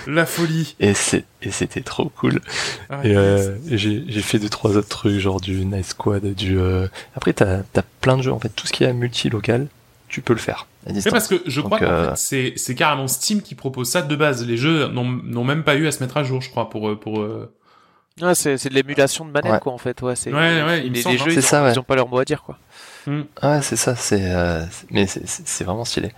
la 0.07 0.25
folie. 0.25 0.75
Et 0.79 0.93
c'est, 0.93 1.25
et 1.41 1.51
c'était 1.51 1.81
trop 1.81 2.09
cool. 2.09 2.41
Ah, 2.89 3.01
et 3.03 3.15
euh, 3.15 3.57
j'ai, 3.69 4.03
j'ai 4.07 4.21
fait 4.21 4.39
deux 4.39 4.49
trois 4.49 4.77
autres 4.77 4.87
trucs, 4.87 5.19
genre 5.19 5.41
du 5.41 5.65
nice 5.65 5.89
squad, 5.89 6.23
du. 6.33 6.57
Euh... 6.57 6.87
Après, 7.15 7.33
t'as, 7.33 7.63
t'as 7.73 7.83
plein 8.01 8.17
de 8.17 8.21
jeux. 8.21 8.31
En 8.31 8.39
fait, 8.39 8.49
tout 8.49 8.67
ce 8.67 8.71
qui 8.71 8.83
est 8.83 8.93
multilocal, 8.93 9.67
tu 10.07 10.21
peux 10.21 10.33
le 10.33 10.39
faire. 10.39 10.67
C'est 10.99 11.11
parce 11.11 11.27
que 11.27 11.41
je 11.45 11.61
crois 11.61 11.79
que 11.79 11.85
euh, 11.85 12.15
c'est, 12.15 12.53
c'est 12.55 12.75
carrément 12.75 13.07
Steam 13.07 13.41
qui 13.41 13.55
propose 13.55 13.89
ça 13.89 14.01
de 14.01 14.15
base. 14.15 14.45
Les 14.45 14.57
jeux 14.57 14.87
n'ont, 14.87 15.43
même 15.43 15.63
pas 15.63 15.75
eu 15.75 15.87
à 15.87 15.91
se 15.91 16.01
mettre 16.03 16.17
à 16.17 16.23
jour, 16.23 16.41
je 16.41 16.49
crois, 16.49 16.69
pour 16.69 16.99
pour. 16.99 17.25
Ouais, 18.21 18.35
c'est, 18.35 18.57
c'est 18.57 18.69
de 18.69 18.73
l'émulation 18.73 19.25
de 19.25 19.31
manette, 19.31 19.61
quoi, 19.61 19.71
en 19.71 19.77
fait. 19.77 20.01
Ouais, 20.01 20.15
c'est, 20.15 20.31
ouais, 20.33 20.63
ouais, 20.63 20.81
les, 20.81 20.89
les 20.89 21.17
jeux, 21.17 21.31
ils, 21.31 21.41
ça, 21.41 21.71
ils, 21.71 21.79
ont 21.79 21.83
pas 21.83 21.95
leur 21.95 22.09
mot 22.09 22.19
à 22.19 22.25
dire, 22.25 22.43
quoi. 22.43 22.57
Mm. 23.07 23.21
Ouais, 23.43 23.61
c'est 23.61 23.75
ça, 23.75 23.95
c'est, 23.95 24.23
euh, 24.23 24.65
mais 24.91 25.07
c'est, 25.07 25.25
c'est 25.25 25.63
vraiment 25.63 25.85
stylé. 25.85 26.11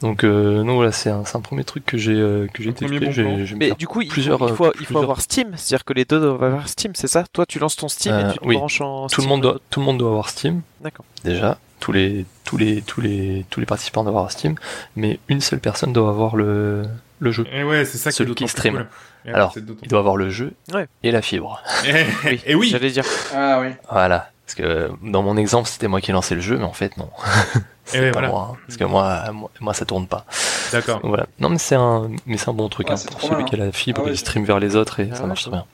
Donc, 0.00 0.24
euh, 0.24 0.62
non, 0.62 0.74
voilà, 0.74 0.92
c'est 0.92 1.10
un, 1.10 1.24
c'est 1.24 1.36
un 1.36 1.40
premier 1.40 1.64
truc 1.64 1.84
que 1.86 1.96
j'ai, 1.96 2.12
euh, 2.12 2.46
que 2.52 2.62
j'ai 2.62 2.72
testé. 2.72 2.98
Bon 2.98 3.38
mais 3.56 3.70
du 3.72 3.86
coup, 3.86 4.02
il 4.02 4.10
faut, 4.10 4.20
il 4.20 4.54
faut, 4.54 4.72
il 4.80 4.86
faut 4.86 4.98
avoir 4.98 5.20
Steam, 5.20 5.52
c'est-à-dire 5.56 5.84
que 5.84 5.92
les 5.92 6.04
deux 6.04 6.20
doivent 6.20 6.42
avoir 6.42 6.68
Steam, 6.68 6.92
c'est 6.94 7.06
ça? 7.06 7.24
Toi, 7.32 7.46
tu 7.46 7.58
lances 7.58 7.76
ton 7.76 7.88
Steam 7.88 8.14
et 8.14 8.32
tu 8.32 8.38
te 8.38 8.46
oui. 8.46 8.56
branches 8.56 8.80
en. 8.80 9.06
Tout 9.06 9.22
le 9.22 9.28
monde 9.28 9.42
doit, 9.42 9.58
tout 9.70 9.80
le 9.80 9.86
monde 9.86 9.98
doit 9.98 10.10
avoir 10.10 10.28
Steam. 10.28 10.62
D'accord. 10.80 11.06
Déjà, 11.24 11.58
tous 11.84 11.92
les, 11.92 12.24
tous 12.44 12.56
les, 12.56 12.80
tous 12.80 13.02
les, 13.02 13.44
tous 13.50 13.60
les 13.60 13.66
participants 13.66 14.04
doivent 14.04 14.16
avoir 14.16 14.30
Steam, 14.30 14.54
mais 14.96 15.18
une 15.28 15.42
seule 15.42 15.60
personne 15.60 15.92
doit 15.92 16.08
avoir 16.08 16.34
le, 16.34 16.86
le 17.18 17.30
jeu. 17.30 17.46
Et 17.52 17.62
ouais, 17.62 17.84
c'est 17.84 17.98
ça 17.98 18.10
Celui 18.10 18.34
qui 18.34 18.48
stream. 18.48 18.86
Alors, 19.26 19.54
il 19.54 19.88
doit 19.88 19.98
avoir 19.98 20.16
le 20.16 20.30
jeu 20.30 20.54
et 21.02 21.10
la 21.10 21.20
fibre. 21.20 21.62
Et, 22.46 22.54
oui, 22.54 22.70
j'allais 22.70 22.90
dire. 22.90 23.04
Ah 23.34 23.60
oui. 23.60 23.68
Voilà. 23.90 24.30
Parce 24.46 24.54
que 24.54 24.92
dans 25.02 25.22
mon 25.22 25.36
exemple, 25.36 25.68
c'était 25.68 25.88
moi 25.88 26.00
qui 26.00 26.10
lançais 26.10 26.34
le 26.34 26.40
jeu, 26.40 26.56
mais 26.56 26.64
en 26.64 26.72
fait, 26.72 26.96
non. 26.96 27.10
c'est 27.84 28.12
pas 28.12 28.28
moi. 28.28 28.52
Hein. 28.52 28.56
parce 28.66 28.78
que 28.78 28.84
moi, 28.84 29.24
moi, 29.60 29.74
ça 29.74 29.84
tourne 29.84 30.06
pas. 30.06 30.24
D'accord. 30.72 31.00
Voilà. 31.02 31.26
Non, 31.38 31.50
mais 31.50 31.58
c'est 31.58 31.74
un, 31.74 32.10
mais 32.24 32.38
c'est 32.38 32.48
un 32.48 32.54
bon 32.54 32.70
truc. 32.70 32.90
hein, 32.90 32.94
pour 33.10 33.20
celui 33.20 33.44
qui 33.44 33.56
a 33.56 33.58
la 33.58 33.72
fibre, 33.72 34.04
ah 34.06 34.08
il 34.08 34.16
stream 34.16 34.46
vers 34.46 34.58
les 34.58 34.74
autres 34.74 35.00
et 35.00 35.10
ah 35.12 35.16
ça 35.16 35.26
marche 35.26 35.42
très 35.42 35.50
bien. 35.50 35.66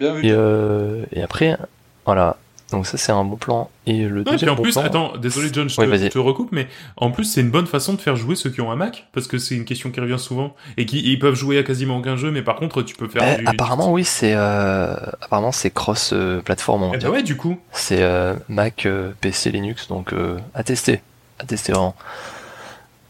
bien 0.00 0.14
vu. 0.14 0.26
Et, 0.26 0.32
euh, 0.32 1.04
et 1.12 1.22
après, 1.22 1.56
voilà. 2.04 2.36
Donc 2.74 2.86
ça 2.86 2.98
c'est 2.98 3.12
un 3.12 3.24
bon 3.24 3.36
plan. 3.36 3.70
Et 3.86 4.04
le 4.04 4.24
deuxième 4.24 4.50
en 4.50 4.56
plus, 4.56 4.76
attends, 4.76 5.16
désolé 5.16 5.48
John, 5.52 5.68
je 5.68 5.76
te, 5.76 6.18
recoupe, 6.18 6.50
mais 6.52 6.66
en 6.96 7.10
plus 7.10 7.24
c'est 7.24 7.40
une 7.40 7.50
bonne 7.50 7.66
façon 7.66 7.94
de 7.94 8.00
faire 8.00 8.16
jouer 8.16 8.34
ceux 8.34 8.50
qui 8.50 8.60
ont 8.60 8.72
un 8.72 8.76
Mac, 8.76 9.06
parce 9.12 9.26
que 9.26 9.38
c'est 9.38 9.54
une 9.54 9.64
question 9.64 9.90
qui 9.90 10.00
revient 10.00 10.18
souvent, 10.18 10.56
et 10.76 10.86
qui 10.86 11.00
ils 11.00 11.18
peuvent 11.18 11.34
jouer 11.34 11.58
à 11.58 11.62
quasiment 11.62 11.98
aucun 11.98 12.16
jeu, 12.16 12.30
mais 12.30 12.42
par 12.42 12.56
contre 12.56 12.82
tu 12.82 12.96
peux 12.96 13.08
faire. 13.08 13.22
Bah, 13.22 13.36
du, 13.36 13.46
apparemment 13.46 13.92
oui, 13.92 14.04
c'est 14.04 14.34
euh, 14.34 14.94
apparemment 15.20 15.52
c'est 15.52 15.70
cross 15.70 16.10
euh, 16.12 16.40
plateforme. 16.40 16.90
Eh 16.94 16.98
bah 16.98 17.10
ouais, 17.10 17.22
du 17.22 17.36
coup. 17.36 17.58
C'est 17.72 18.02
euh, 18.02 18.34
Mac, 18.48 18.88
PC, 19.20 19.50
Linux, 19.50 19.88
donc 19.88 20.12
à 20.54 20.64
tester, 20.64 21.00
à 21.38 21.44
tester 21.44 21.72
vraiment. 21.72 21.94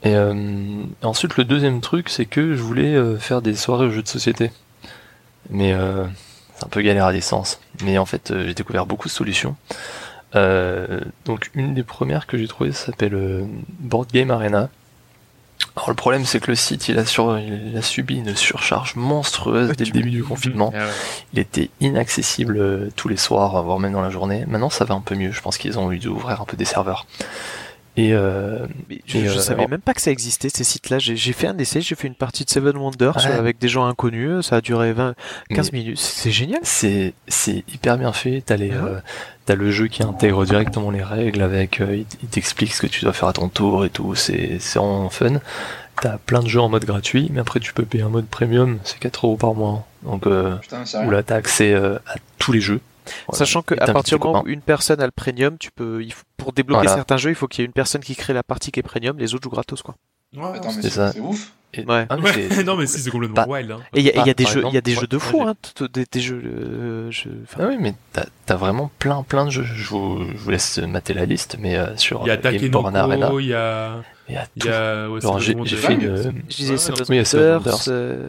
Et 0.02 0.14
ensuite 1.02 1.38
le 1.38 1.44
deuxième 1.44 1.80
truc, 1.80 2.10
c'est 2.10 2.26
que 2.26 2.54
je 2.54 2.62
voulais 2.62 3.16
faire 3.18 3.40
des 3.40 3.54
soirées 3.54 3.86
aux 3.86 3.90
jeux 3.90 4.02
de 4.02 4.08
société, 4.08 4.50
mais 5.48 5.74
un 6.64 6.68
peu 6.68 6.82
galère 6.82 7.06
à 7.06 7.12
distance. 7.12 7.60
Mais 7.82 7.98
en 7.98 8.06
fait, 8.06 8.30
euh, 8.30 8.46
j'ai 8.46 8.54
découvert 8.54 8.86
beaucoup 8.86 9.08
de 9.08 9.12
solutions. 9.12 9.56
Euh, 10.34 11.00
donc 11.24 11.50
une 11.54 11.74
des 11.74 11.84
premières 11.84 12.26
que 12.26 12.36
j'ai 12.36 12.48
trouvées 12.48 12.72
s'appelle 12.72 13.14
euh, 13.14 13.44
Board 13.78 14.10
Game 14.12 14.30
Arena. 14.30 14.68
Alors 15.76 15.90
le 15.90 15.94
problème 15.94 16.24
c'est 16.24 16.40
que 16.40 16.50
le 16.50 16.56
site 16.56 16.88
il 16.88 16.98
a, 16.98 17.06
sur, 17.06 17.38
il 17.38 17.76
a 17.76 17.82
subi 17.82 18.16
une 18.16 18.34
surcharge 18.34 18.96
monstrueuse 18.96 19.70
dès 19.76 19.84
le 19.84 19.92
début 19.92 20.10
du 20.10 20.24
confinement. 20.24 20.72
Ah 20.76 20.86
il 21.32 21.38
était 21.38 21.70
inaccessible 21.80 22.90
tous 22.96 23.08
les 23.08 23.16
soirs, 23.16 23.62
voire 23.62 23.78
même 23.78 23.92
dans 23.92 24.00
la 24.00 24.10
journée. 24.10 24.44
Maintenant 24.48 24.70
ça 24.70 24.84
va 24.84 24.96
un 24.96 25.00
peu 25.00 25.14
mieux, 25.14 25.30
je 25.30 25.40
pense 25.40 25.56
qu'ils 25.56 25.78
ont 25.78 25.92
eu 25.92 25.98
d'ouvrir 26.00 26.40
un 26.40 26.44
peu 26.44 26.56
des 26.56 26.64
serveurs. 26.64 27.06
Et, 27.96 28.12
euh, 28.12 28.66
je, 29.06 29.18
et 29.18 29.28
je 29.28 29.38
savais 29.38 29.68
même 29.68 29.80
pas 29.80 29.94
que 29.94 30.00
ça 30.00 30.10
existait 30.10 30.48
ces 30.48 30.64
sites-là. 30.64 30.98
J'ai 30.98 31.32
fait 31.32 31.46
un 31.46 31.56
essai, 31.58 31.80
j'ai 31.80 31.94
fait 31.94 32.08
une 32.08 32.16
partie 32.16 32.44
de 32.44 32.50
Seven 32.50 32.76
Wonders 32.76 33.24
avec 33.26 33.58
des 33.58 33.68
gens 33.68 33.86
inconnus. 33.86 34.46
Ça 34.46 34.56
a 34.56 34.60
duré 34.60 34.92
20, 34.92 35.14
15 35.50 35.72
minutes. 35.72 35.98
C'est 35.98 36.32
génial. 36.32 36.60
C'est 36.64 37.14
c'est 37.28 37.62
hyper 37.72 37.96
bien 37.96 38.12
fait. 38.12 38.42
T'as 38.44 38.56
les 38.56 38.72
euh, 38.72 38.98
t'as 39.46 39.54
le 39.54 39.70
jeu 39.70 39.86
qui 39.86 40.02
intègre 40.02 40.44
directement 40.44 40.90
les 40.90 41.04
règles 41.04 41.42
avec 41.42 41.80
euh, 41.80 42.02
il 42.22 42.28
t'explique 42.28 42.74
ce 42.74 42.82
que 42.82 42.88
tu 42.88 43.04
dois 43.04 43.12
faire 43.12 43.28
à 43.28 43.32
ton 43.32 43.48
tour 43.48 43.84
et 43.84 43.90
tout. 43.90 44.16
C'est 44.16 44.58
c'est 44.58 44.78
vraiment 44.80 45.08
fun. 45.10 45.40
T'as 46.02 46.18
plein 46.18 46.42
de 46.42 46.48
jeux 46.48 46.60
en 46.60 46.68
mode 46.68 46.84
gratuit, 46.84 47.30
mais 47.32 47.40
après 47.40 47.60
tu 47.60 47.72
peux 47.72 47.84
payer 47.84 48.02
un 48.02 48.08
mode 48.08 48.26
premium. 48.26 48.80
C'est 48.82 48.98
4 48.98 49.26
euros 49.26 49.36
par 49.36 49.54
mois. 49.54 49.86
Donc, 50.02 50.26
euh, 50.26 50.56
où 51.06 51.10
là, 51.10 51.22
t'as 51.22 51.36
accès 51.36 51.72
à 51.74 52.16
tous 52.38 52.50
les 52.50 52.60
jeux. 52.60 52.80
Sachant 53.32 53.62
qu'à 53.62 53.92
partir 53.92 54.18
du 54.18 54.26
moment 54.26 54.42
où 54.44 54.48
une 54.48 54.60
personne 54.60 55.00
a 55.00 55.06
le 55.06 55.12
premium, 55.12 55.58
tu 55.58 55.70
peux, 55.70 56.04
pour 56.36 56.52
débloquer 56.52 56.88
certains 56.88 57.16
jeux, 57.16 57.30
il 57.30 57.36
faut 57.36 57.48
qu'il 57.48 57.62
y 57.62 57.64
ait 57.64 57.66
une 57.66 57.72
personne 57.72 58.02
qui 58.02 58.16
crée 58.16 58.32
la 58.32 58.42
partie 58.42 58.70
qui 58.72 58.80
est 58.80 58.84
premium, 58.84 59.18
les 59.18 59.34
autres 59.34 59.44
jouent 59.44 59.50
gratos, 59.50 59.82
quoi. 59.82 59.96
Ouais, 60.36 60.60
c'est 60.82 61.20
ouf. 61.20 61.52
Ouais. 61.78 62.06
Ah, 62.08 62.16
non 62.64 62.76
mais 62.76 62.86
si 62.86 63.00
c'est 63.00 63.10
complètement 63.10 63.48
wild. 63.48 63.70
Hein. 63.72 63.80
Et 63.94 64.00
il 64.00 64.06
y, 64.06 64.30
a 64.30 64.34
des 64.34 64.46
jeux, 64.46 64.62
il 64.68 64.74
y 64.74 64.76
a 64.76 64.80
des 64.80 64.94
jeux 64.94 65.06
de 65.06 65.18
fou, 65.18 65.42
hein, 65.42 65.54
des, 65.92 66.20
jeux. 66.20 66.40
Euh, 66.44 67.10
ah 67.58 67.66
oui, 67.68 67.76
mais 67.80 67.94
t'as 68.12 68.24
as 68.48 68.56
vraiment 68.56 68.90
plein 68.98 69.22
plein 69.22 69.44
de 69.44 69.50
jeux. 69.50 69.64
Je 69.64 69.88
vous, 69.88 70.24
je 70.24 70.36
vous 70.36 70.50
laisse 70.50 70.78
mater 70.78 71.14
la 71.14 71.26
liste, 71.26 71.56
mais 71.58 71.76
euh, 71.76 71.96
sur 71.96 72.22
il 72.24 72.28
y 72.28 72.30
a 72.30 72.36
Takenoko, 72.36 73.40
il 73.40 73.46
y 73.46 73.54
a 73.54 74.02
il 74.28 74.34
y 74.34 74.38
a, 74.38 74.46
il 74.56 74.64
y 74.64 74.68
a 74.68 75.08
ouais, 75.10 75.20
j'ai 75.64 75.76
fait 75.76 75.94
une. 75.94 76.32
Je 76.48 76.56
disais 76.56 76.76
oui, 77.10 77.22
euh... 77.34 78.28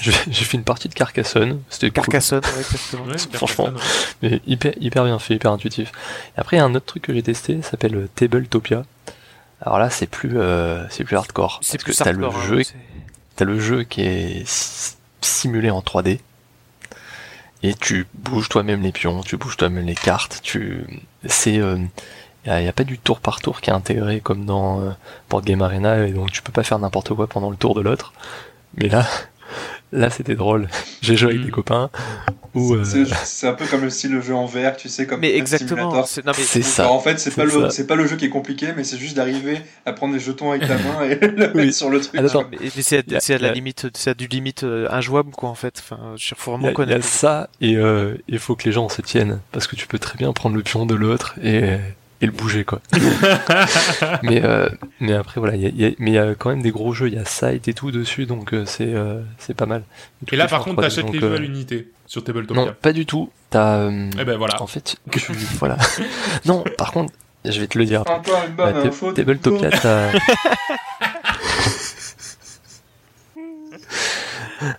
J'ai 0.00 0.12
fait 0.44 0.56
une 0.56 0.64
partie 0.64 0.88
de 0.88 0.94
Carcassonne. 0.94 1.60
C'était 1.70 1.90
Carcassonne, 1.90 2.40
cool. 2.40 2.52
ouais, 2.52 2.58
exactement. 2.58 3.04
Ouais, 3.04 3.18
Franchement, 3.32 3.68
mais 4.22 4.40
hyper 4.48 4.72
hyper 4.80 5.04
bien 5.04 5.18
fait, 5.20 5.36
hyper 5.36 5.52
intuitif. 5.52 5.92
Et 6.36 6.40
après, 6.40 6.56
il 6.56 6.60
y 6.60 6.62
a 6.62 6.64
un 6.64 6.74
autre 6.74 6.86
truc 6.86 7.04
que 7.04 7.14
j'ai 7.14 7.22
testé, 7.22 7.62
ça 7.62 7.70
s'appelle 7.70 8.08
Tabletopia. 8.16 8.84
Alors 9.60 9.78
là, 9.78 9.90
c'est 9.90 10.08
plus, 10.08 10.38
euh, 10.38 10.84
c'est 10.90 11.04
plus 11.04 11.16
hardcore. 11.16 11.60
C'est 11.62 11.80
plus 11.80 11.96
que 11.96 12.02
t'as 12.02 12.12
le 12.12 12.28
jeu, 12.46 12.60
hein, 12.60 12.78
t'as 13.36 13.44
le 13.44 13.60
jeu 13.60 13.84
qui 13.84 14.02
est 14.02 14.44
simulé 15.20 15.70
en 15.70 15.80
3D. 15.80 16.18
Et 17.62 17.74
tu 17.74 18.06
bouges 18.14 18.48
toi-même 18.48 18.82
les 18.82 18.92
pions, 18.92 19.20
tu 19.22 19.36
bouges 19.36 19.56
toi-même 19.56 19.86
les 19.86 19.94
cartes. 19.94 20.40
Tu, 20.42 20.84
c'est, 21.26 21.60
il 22.44 22.50
euh, 22.50 22.60
y, 22.62 22.68
a, 22.68 22.72
pas 22.72 22.84
du 22.84 22.98
tour 22.98 23.20
par 23.20 23.40
tour 23.40 23.60
qui 23.60 23.70
est 23.70 23.72
intégré 23.72 24.20
comme 24.20 24.44
dans 24.44 24.80
euh, 24.80 24.90
Board 25.28 25.44
Game 25.44 25.62
Arena, 25.62 26.06
et 26.06 26.12
donc 26.12 26.30
tu 26.32 26.42
peux 26.42 26.52
pas 26.52 26.62
faire 26.62 26.78
n'importe 26.78 27.14
quoi 27.14 27.26
pendant 27.26 27.50
le 27.50 27.56
tour 27.56 27.74
de 27.74 27.80
l'autre. 27.80 28.12
Mais 28.76 28.88
là, 28.88 29.06
là 29.92 30.10
c'était 30.10 30.36
drôle. 30.36 30.68
J'ai 31.02 31.16
joué 31.16 31.30
avec 31.30 31.42
des 31.42 31.48
mm. 31.48 31.52
copains. 31.52 31.90
Euh, 32.56 32.84
c'est 33.24 33.46
un 33.46 33.52
peu 33.52 33.66
comme 33.66 33.82
le 33.82 33.90
style 33.90 34.12
de 34.12 34.20
jeu 34.20 34.34
en 34.34 34.46
VR, 34.46 34.76
tu 34.76 34.88
sais, 34.88 35.06
comme 35.06 35.20
mais 35.20 35.36
exactement. 35.36 36.04
C'est 36.04 36.62
ça. 36.62 36.90
en 36.90 36.98
fait, 36.98 37.18
c'est 37.20 37.34
pas 37.34 37.44
le 37.44 37.70
c'est 37.70 37.86
pas 37.86 37.94
le 37.94 38.06
jeu 38.06 38.16
qui 38.16 38.24
est 38.24 38.30
compliqué, 38.30 38.68
mais 38.76 38.84
c'est 38.84 38.98
juste 38.98 39.16
d'arriver 39.16 39.60
à 39.84 39.92
prendre 39.92 40.14
les 40.14 40.20
jetons 40.20 40.50
avec 40.50 40.66
ta 40.66 40.76
main 40.78 41.02
et 41.04 41.16
le 41.16 41.52
mettre 41.52 41.74
sur 41.74 41.90
le 41.90 42.00
truc. 42.00 42.20
Ah, 42.20 42.40
mais, 42.50 42.70
c'est 42.80 43.34
à, 43.34 43.38
la 43.38 43.52
limite, 43.52 43.88
c'est 43.94 44.16
du 44.16 44.26
limite 44.26 44.64
euh, 44.64 44.88
injouable 44.90 45.30
quoi 45.30 45.48
en 45.48 45.54
fait. 45.54 45.78
Enfin, 45.78 46.14
faut 46.36 46.52
vraiment 46.52 46.72
connaître. 46.72 46.98
Il 46.98 47.02
y 47.02 47.06
a 47.06 47.08
ça 47.08 47.50
et 47.60 47.76
euh, 47.76 48.16
il 48.28 48.38
faut 48.38 48.56
que 48.56 48.64
les 48.64 48.72
gens 48.72 48.88
se 48.88 49.02
tiennent 49.02 49.40
parce 49.52 49.66
que 49.66 49.76
tu 49.76 49.86
peux 49.86 49.98
très 49.98 50.16
bien 50.16 50.32
prendre 50.32 50.56
le 50.56 50.62
pion 50.62 50.86
de 50.86 50.94
l'autre 50.94 51.34
et 51.42 51.58
et 51.58 51.78
le 52.26 52.32
bouger 52.32 52.64
quoi. 52.64 52.80
mais 54.22 54.44
euh, 54.44 54.68
mais 55.00 55.12
après 55.12 55.40
voilà, 55.40 55.56
y 55.56 55.66
a, 55.66 55.90
mais 55.98 56.10
il 56.10 56.14
y 56.14 56.18
a 56.18 56.34
quand 56.34 56.50
même 56.50 56.62
des 56.62 56.72
gros 56.72 56.92
jeux, 56.92 57.08
il 57.08 57.14
y 57.14 57.18
a 57.18 57.24
Sight 57.24 57.68
et 57.68 57.74
tout 57.74 57.90
dessus, 57.90 58.26
donc 58.26 58.52
euh, 58.52 58.64
c'est 58.66 58.92
euh, 58.92 59.20
c'est 59.38 59.54
pas 59.54 59.66
mal. 59.66 59.84
Et, 60.32 60.36
là 60.36 60.48
par 60.48 60.64
contre, 60.64 60.82
t'achètes 60.82 61.10
les 61.10 61.20
jeux 61.20 61.34
à 61.34 61.38
l'unité 61.38 61.88
sur 62.06 62.24
Tabletopia. 62.24 62.64
Non, 62.64 62.74
pas 62.80 62.92
du 62.92 63.06
tout. 63.06 63.30
T'as. 63.50 63.88
eh 63.88 64.24
ben 64.24 64.36
voilà. 64.36 64.60
En 64.60 64.66
fait, 64.66 64.96
voilà. 65.58 65.76
non, 66.44 66.64
par 66.76 66.92
contre, 66.92 67.12
je 67.44 67.60
vais 67.60 67.68
te 67.68 67.78
le 67.78 67.84
dire. 67.84 68.04
Bonne 68.56 68.76
info. 68.76 69.12
Tabletopia, 69.12 69.70
t'as. 69.70 70.12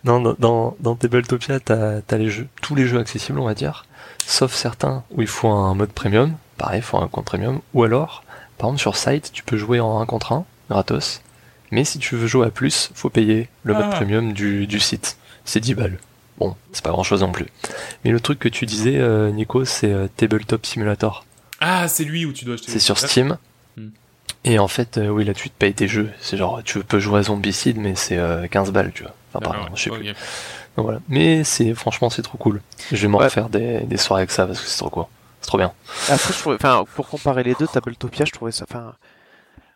non, 0.03 0.19
dans, 0.19 0.35
dans, 0.37 0.75
dans 0.81 0.95
Tabletopia, 0.95 1.61
t'as 1.61 2.01
as 2.09 2.17
les 2.17 2.29
jeux, 2.29 2.47
tous 2.61 2.75
les 2.75 2.85
jeux 2.85 2.99
accessibles, 2.99 3.39
on 3.39 3.45
va 3.45 3.53
dire, 3.53 3.85
sauf 4.25 4.53
certains 4.53 5.03
où 5.11 5.21
il 5.21 5.27
faut 5.27 5.47
un 5.47 5.73
mode 5.73 5.91
premium 5.91 6.35
pareil, 6.59 6.79
il 6.79 6.83
faut 6.83 6.97
un 6.97 7.07
compte 7.07 7.25
premium. 7.25 7.61
Ou 7.73 7.83
alors, 7.83 8.23
par 8.59 8.67
exemple 8.67 8.81
sur 8.81 8.95
site, 8.95 9.31
tu 9.33 9.41
peux 9.41 9.57
jouer 9.57 9.79
en 9.79 9.99
1 9.99 10.05
contre 10.05 10.33
1, 10.33 10.45
gratos. 10.69 11.21
Mais 11.71 11.83
si 11.83 11.97
tu 11.97 12.15
veux 12.15 12.27
jouer 12.27 12.47
à 12.47 12.51
plus, 12.51 12.91
faut 12.93 13.09
payer 13.09 13.47
le 13.63 13.73
mode 13.73 13.85
ah. 13.87 13.95
premium 13.95 14.33
du, 14.33 14.67
du 14.67 14.79
site. 14.79 15.17
C'est 15.45 15.59
10 15.59 15.73
balles. 15.75 15.99
Bon, 16.37 16.55
c'est 16.71 16.83
pas 16.83 16.91
grand 16.91 17.03
chose 17.03 17.21
non 17.21 17.31
plus. 17.31 17.47
Mais 18.03 18.11
le 18.11 18.19
truc 18.19 18.39
que 18.39 18.49
tu 18.49 18.65
disais, 18.65 18.97
euh, 18.97 19.29
Nico, 19.29 19.65
c'est 19.65 19.91
euh, 19.91 20.07
Tabletop 20.15 20.65
Simulator. 20.65 21.25
Ah, 21.59 21.87
c'est 21.87 22.05
lui 22.05 22.25
où 22.25 22.33
tu 22.33 22.45
dois 22.45 22.53
acheter. 22.55 22.71
C'est 22.71 22.79
sur 22.79 22.97
Steam. 22.97 23.37
Hmm. 23.75 23.89
Et 24.45 24.57
en 24.57 24.69
fait, 24.69 24.97
euh, 24.97 25.09
oui, 25.09 25.25
là, 25.25 25.33
tu 25.33 25.49
te 25.49 25.55
payes 25.57 25.73
tes 25.73 25.87
jeux. 25.87 26.09
C'est 26.21 26.37
genre, 26.37 26.61
tu 26.63 26.79
peux 26.79 26.99
jouer 26.99 27.19
à 27.19 27.23
Zombicide, 27.23 27.77
mais 27.77 27.95
c'est 27.95 28.19
15 28.49 28.71
balles, 28.71 28.91
tu 28.93 29.03
vois. 29.03 29.13
Enfin, 29.33 29.51
pardon, 29.51 29.75
je 29.75 29.83
sais 29.83 29.89
plus. 29.89 30.05
Donc, 30.77 30.85
voilà. 30.85 30.99
Mais 31.09 31.43
c'est, 31.43 31.73
franchement, 31.73 32.09
c'est 32.09 32.21
trop 32.21 32.37
cool. 32.37 32.61
Je 32.91 32.97
vais 32.97 33.07
m'en 33.09 33.17
refaire 33.17 33.49
des, 33.49 33.81
des 33.81 33.97
soirées 33.97 34.21
avec 34.21 34.31
ça 34.31 34.47
parce 34.47 34.61
que 34.61 34.67
c'est 34.67 34.77
trop 34.77 34.89
cool. 34.89 35.05
Trop 35.49 35.57
bien. 35.57 35.73
Après, 36.09 36.31
je 36.31 36.83
pour 36.93 37.09
comparer 37.09 37.41
les 37.41 37.55
deux, 37.55 37.65
Tabletopia, 37.65 38.23
je 38.23 38.31
trouvais 38.31 38.51
ça, 38.51 38.65
enfin, 38.69 38.93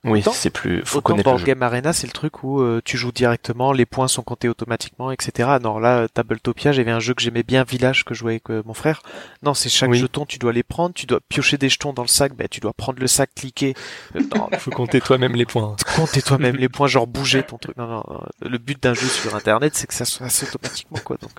oui, 0.03 0.23
c'est 0.31 0.51
plus. 0.51 0.83
Faut 0.85 0.99
autant 0.99 1.13
connaître 1.13 1.31
Board 1.31 1.43
Game 1.43 1.63
Arena, 1.63 1.93
c'est 1.93 2.05
le 2.05 2.13
truc 2.13 2.43
où 2.43 2.61
euh, 2.61 2.79
tu 2.85 2.95
joues 2.95 3.11
directement, 3.11 3.71
les 3.71 3.87
points 3.87 4.07
sont 4.07 4.21
comptés 4.21 4.47
automatiquement, 4.47 5.09
etc. 5.09 5.49
Non, 5.59 5.79
là, 5.79 6.07
Tabletopia, 6.07 6.73
j'avais 6.73 6.91
un 6.91 6.99
jeu 6.99 7.15
que 7.15 7.23
j'aimais 7.23 7.41
bien, 7.41 7.63
Village, 7.63 8.05
que 8.05 8.13
je 8.13 8.19
jouais 8.19 8.33
avec 8.33 8.51
euh, 8.51 8.61
mon 8.67 8.75
frère. 8.75 9.01
Non, 9.41 9.55
c'est 9.55 9.69
chaque 9.69 9.93
jeton, 9.93 10.27
tu 10.27 10.37
dois 10.37 10.53
les 10.53 10.61
prendre, 10.61 10.93
tu 10.93 11.07
dois 11.07 11.21
piocher 11.27 11.57
des 11.57 11.69
jetons 11.69 11.91
dans 11.91 12.03
le 12.03 12.07
sac, 12.07 12.35
ben 12.35 12.47
tu 12.47 12.59
dois 12.59 12.73
prendre 12.73 12.99
le 12.99 13.07
sac, 13.07 13.31
cliquer. 13.33 13.73
Euh, 14.15 14.21
non, 14.35 14.49
faut 14.59 14.69
compter 14.69 15.01
toi-même 15.01 15.35
les 15.35 15.47
points. 15.47 15.75
Compter 15.95 16.21
toi-même 16.21 16.57
les 16.57 16.69
points, 16.69 16.85
genre 16.85 17.07
bouger 17.07 17.41
ton 17.41 17.57
truc. 17.57 17.77
Non, 17.77 17.87
non, 17.87 18.03
le 18.41 18.59
but 18.59 18.83
d'un 18.83 18.93
jeu 18.93 19.07
sur 19.07 19.35
Internet, 19.35 19.73
c'est 19.75 19.87
que 19.87 19.95
ça 19.95 20.05
se 20.05 20.19
fasse 20.19 20.43
automatiquement, 20.43 20.99
quoi. 21.03 21.17
Donc. 21.19 21.31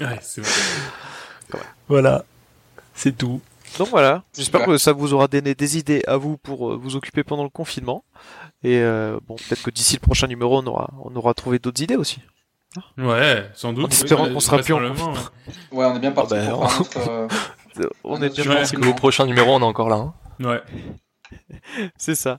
ouais, 0.00 0.18
c'est 0.22 0.40
vrai. 0.40 1.60
Voilà, 1.88 2.24
c'est 2.94 3.18
tout. 3.18 3.42
Donc 3.78 3.88
voilà, 3.88 4.24
j'espère 4.36 4.64
que 4.64 4.78
ça 4.78 4.92
vous 4.92 5.14
aura 5.14 5.28
donné 5.28 5.54
des 5.54 5.78
idées 5.78 6.02
à 6.06 6.16
vous 6.16 6.36
pour 6.36 6.70
euh, 6.70 6.76
vous 6.76 6.96
occuper 6.96 7.24
pendant 7.24 7.44
le 7.44 7.48
confinement. 7.48 8.04
Et 8.62 8.78
euh, 8.78 9.18
bon, 9.26 9.36
peut-être 9.36 9.62
que 9.62 9.70
d'ici 9.70 9.94
le 9.94 10.00
prochain 10.00 10.26
numéro, 10.26 10.58
on 10.58 10.66
aura, 10.66 10.90
on 11.02 11.14
aura 11.16 11.34
trouvé 11.34 11.58
d'autres 11.58 11.82
idées 11.82 11.96
aussi. 11.96 12.20
Ouais, 12.98 13.50
sans 13.54 13.72
doute. 13.72 13.86
En 13.86 13.88
espérant 13.88 14.28
qu'on 14.28 14.40
sera 14.40 14.58
plus 14.58 14.72
en 14.72 14.82
ouais. 14.82 14.90
ouais, 15.72 15.84
on 15.86 15.96
est 15.96 15.98
bien 15.98 16.12
parti. 16.12 16.34
Bah, 16.34 16.68
euh, 17.08 17.28
on, 18.04 18.22
est 18.22 18.34
bien 18.34 18.44
parti. 18.44 18.76
Au 18.76 18.94
prochain 18.94 19.26
numéro, 19.26 19.54
on 19.54 19.60
est 19.60 19.64
encore 19.64 19.88
là. 19.88 19.96
Hein. 19.96 20.14
Ouais. 20.40 20.62
C'est 21.96 22.14
ça. 22.14 22.38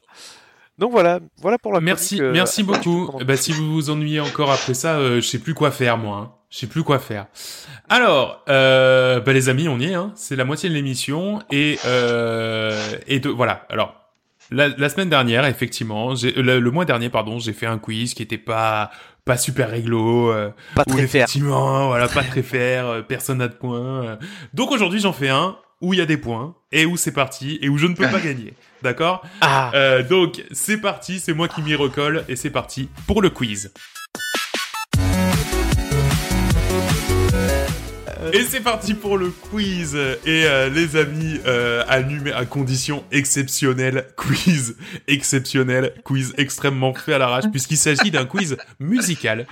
Donc 0.79 0.91
voilà, 0.91 1.19
voilà 1.37 1.59
pour 1.59 1.71
la 1.71 1.81
Merci, 1.81 2.19
merci 2.19 2.63
beaucoup. 2.63 3.11
Bah, 3.25 3.37
si 3.37 3.51
vous 3.51 3.73
vous 3.73 3.89
ennuyez 3.91 4.19
encore 4.19 4.51
après 4.51 4.73
ça, 4.73 4.99
je 4.99 5.21
sais 5.21 5.37
plus 5.37 5.53
quoi 5.53 5.69
faire 5.69 5.97
moi. 5.97 6.42
Je 6.53 6.59
sais 6.59 6.67
plus 6.67 6.83
quoi 6.83 6.99
faire. 6.99 7.25
Alors, 7.89 8.43
euh, 8.47 9.19
bah 9.19 9.33
les 9.33 9.49
amis, 9.49 9.67
on 9.67 9.79
y 9.79 9.85
est. 9.85 9.95
Hein. 9.95 10.11
C'est 10.13 10.35
la 10.35 10.45
moitié 10.45 10.69
de 10.69 10.75
l'émission 10.75 11.41
et 11.51 11.79
euh, 11.85 12.79
et 13.07 13.19
de 13.19 13.29
voilà. 13.29 13.65
Alors, 13.71 13.95
la, 14.51 14.67
la 14.67 14.89
semaine 14.89 15.09
dernière, 15.09 15.45
effectivement, 15.47 16.13
le, 16.13 16.59
le, 16.59 16.71
mois 16.71 16.85
dernier, 16.85 17.09
pardon, 17.09 17.39
j'ai 17.39 17.53
fait 17.53 17.65
un 17.65 17.79
quiz 17.79 18.13
qui 18.13 18.21
était 18.21 18.37
pas 18.37 18.91
pas 19.25 19.35
super 19.35 19.71
réglo, 19.71 20.31
euh, 20.31 20.51
pas 20.75 20.85
très 20.85 21.01
effectivement, 21.01 21.87
voilà, 21.87 22.07
pas 22.07 22.23
très 22.23 22.43
fair, 22.43 22.85
euh, 22.85 23.01
personne 23.01 23.39
n'a 23.39 23.47
de 23.47 23.55
points. 23.55 24.03
Euh. 24.03 24.15
Donc 24.53 24.69
aujourd'hui, 24.69 24.99
j'en 24.99 25.13
fais 25.13 25.29
un 25.29 25.57
où 25.81 25.93
il 25.93 25.97
y 25.97 26.01
a 26.03 26.05
des 26.05 26.17
points 26.17 26.55
et 26.71 26.85
où 26.85 26.97
c'est 26.97 27.13
parti 27.13 27.57
et 27.63 27.69
où 27.69 27.79
je 27.79 27.87
ne 27.87 27.95
peux 27.95 28.07
pas 28.07 28.19
gagner. 28.23 28.53
D'accord? 28.83 29.23
Ah. 29.41 29.71
euh, 29.73 30.03
Donc 30.03 30.43
c'est 30.51 30.77
parti, 30.77 31.19
c'est 31.19 31.33
moi 31.33 31.47
qui 31.47 31.63
m'y 31.63 31.73
recolle 31.73 32.25
et 32.27 32.35
c'est 32.35 32.51
parti 32.51 32.89
pour 33.07 33.23
le 33.23 33.31
quiz. 33.31 33.73
Et 38.31 38.43
c'est 38.43 38.61
parti 38.61 38.93
pour 38.93 39.17
le 39.17 39.29
quiz. 39.29 39.95
Et 39.95 40.45
euh, 40.45 40.69
les 40.69 40.95
amis, 40.95 41.39
euh, 41.45 41.83
à, 41.87 41.95
à 42.37 42.45
condition 42.45 43.03
exceptionnelle, 43.11 44.07
quiz 44.15 44.75
exceptionnel, 45.07 45.93
quiz 46.03 46.33
extrêmement 46.37 46.93
fait 46.93 47.13
à 47.13 47.17
l'arrache, 47.17 47.45
puisqu'il 47.51 47.77
s'agit 47.77 48.11
d'un 48.11 48.25
quiz 48.25 48.57
musical, 48.79 49.47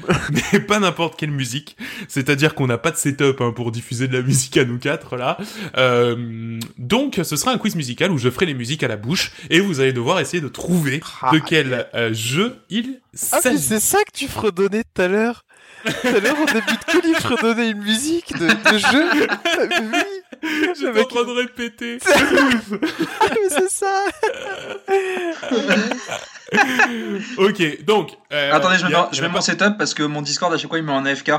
mais 0.54 0.60
pas 0.60 0.80
n'importe 0.80 1.20
quelle 1.20 1.32
musique. 1.32 1.76
C'est-à-dire 2.08 2.56
qu'on 2.56 2.68
n'a 2.68 2.78
pas 2.78 2.92
de 2.92 2.98
setup 2.98 3.42
hein, 3.42 3.52
pour 3.56 3.72
diffuser 3.72 4.08
de 4.08 4.18
la 4.18 4.24
musique 4.24 4.58
à 4.58 4.66
nous 4.66 4.80
quatre 4.80 5.18
là. 5.18 5.38
Euh, 5.78 6.60
donc, 6.78 7.20
ce 7.24 7.36
sera 7.36 7.52
un 7.52 7.58
quiz 7.58 7.76
musical 7.76 8.12
où 8.12 8.18
je 8.18 8.30
ferai 8.30 8.46
les 8.46 8.54
musiques 8.54 8.84
à 8.84 8.88
la 8.88 8.98
bouche 8.98 9.32
et 9.50 9.60
vous 9.60 9.80
allez 9.80 9.94
devoir 9.94 10.20
essayer 10.20 10.42
de 10.42 10.48
trouver 10.48 11.00
de 11.00 11.04
ah, 11.22 11.32
quel 11.46 11.88
euh, 11.94 12.14
jeu 12.14 12.58
il 12.70 13.00
ah, 13.32 13.42
s'agit. 13.42 13.58
Ah, 13.58 13.60
c'est 13.62 13.80
ça 13.80 14.00
que 14.00 14.12
tu 14.14 14.28
fredonnais 14.28 14.84
tout 14.84 15.02
à 15.02 15.08
l'heure? 15.08 15.44
Tout 15.84 16.08
à 16.08 16.20
l'heure, 16.20 16.40
au 16.42 16.46
début 16.46 16.78
de 16.78 16.92
Colline, 16.92 17.16
je 17.22 17.28
redonnais 17.28 17.70
une 17.72 17.82
musique 17.82 18.38
de, 18.38 18.48
de 18.48 18.78
jeu. 18.78 19.10
Oui. 19.82 20.00
J'étais 20.80 21.02
en 21.02 21.06
train 21.06 21.24
de 21.24 21.32
répéter. 21.38 22.00
c'est 23.50 23.70
ça. 23.70 24.06
ok, 27.38 27.84
donc. 27.86 28.12
Euh, 28.32 28.52
Attendez, 28.54 28.78
je, 28.80 28.86
mets, 28.88 28.94
je 29.12 29.22
mets 29.22 29.30
mon 29.30 29.42
setup 29.42 29.78
parce 29.78 29.94
que 29.94 30.04
mon 30.04 30.22
Discord 30.22 30.54
à 30.54 30.58
chaque 30.58 30.70
fois 30.70 30.80
il 30.80 30.84
met 30.86 30.92
en 30.92 31.06
AFK. 31.06 31.32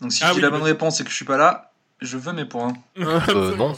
Donc 0.00 0.12
si 0.12 0.22
ah 0.24 0.28
je 0.28 0.34
dis 0.34 0.40
la 0.40 0.50
bonne 0.50 0.62
réponse 0.62 1.00
et 1.00 1.04
que 1.04 1.10
je 1.10 1.14
suis 1.16 1.24
pas 1.24 1.36
là, 1.36 1.72
je 2.00 2.16
veux 2.16 2.32
mes 2.32 2.44
points. 2.44 2.74
euh, 2.98 3.56
non. 3.56 3.74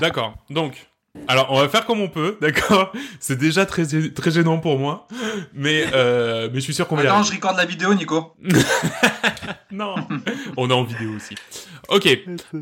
D'accord. 0.00 0.34
Donc, 0.50 0.86
alors, 1.28 1.48
on 1.50 1.60
va 1.60 1.68
faire 1.68 1.86
comme 1.86 2.00
on 2.00 2.08
peut, 2.08 2.38
d'accord? 2.40 2.92
C'est 3.20 3.36
déjà 3.36 3.66
très, 3.66 3.84
très 4.10 4.30
gênant 4.30 4.58
pour 4.58 4.78
moi, 4.78 5.06
mais, 5.52 5.86
euh, 5.92 6.48
mais 6.52 6.60
je 6.60 6.64
suis 6.64 6.74
sûr 6.74 6.88
qu'on 6.88 6.96
va 6.96 7.04
y 7.04 7.06
Attends, 7.06 7.22
je 7.22 7.32
recorde 7.32 7.56
la 7.56 7.64
vidéo, 7.64 7.94
Nico. 7.94 8.34
non, 9.70 9.94
on 10.56 10.70
est 10.70 10.72
en 10.72 10.84
vidéo 10.84 11.12
aussi. 11.16 11.34
Ok, 11.88 12.08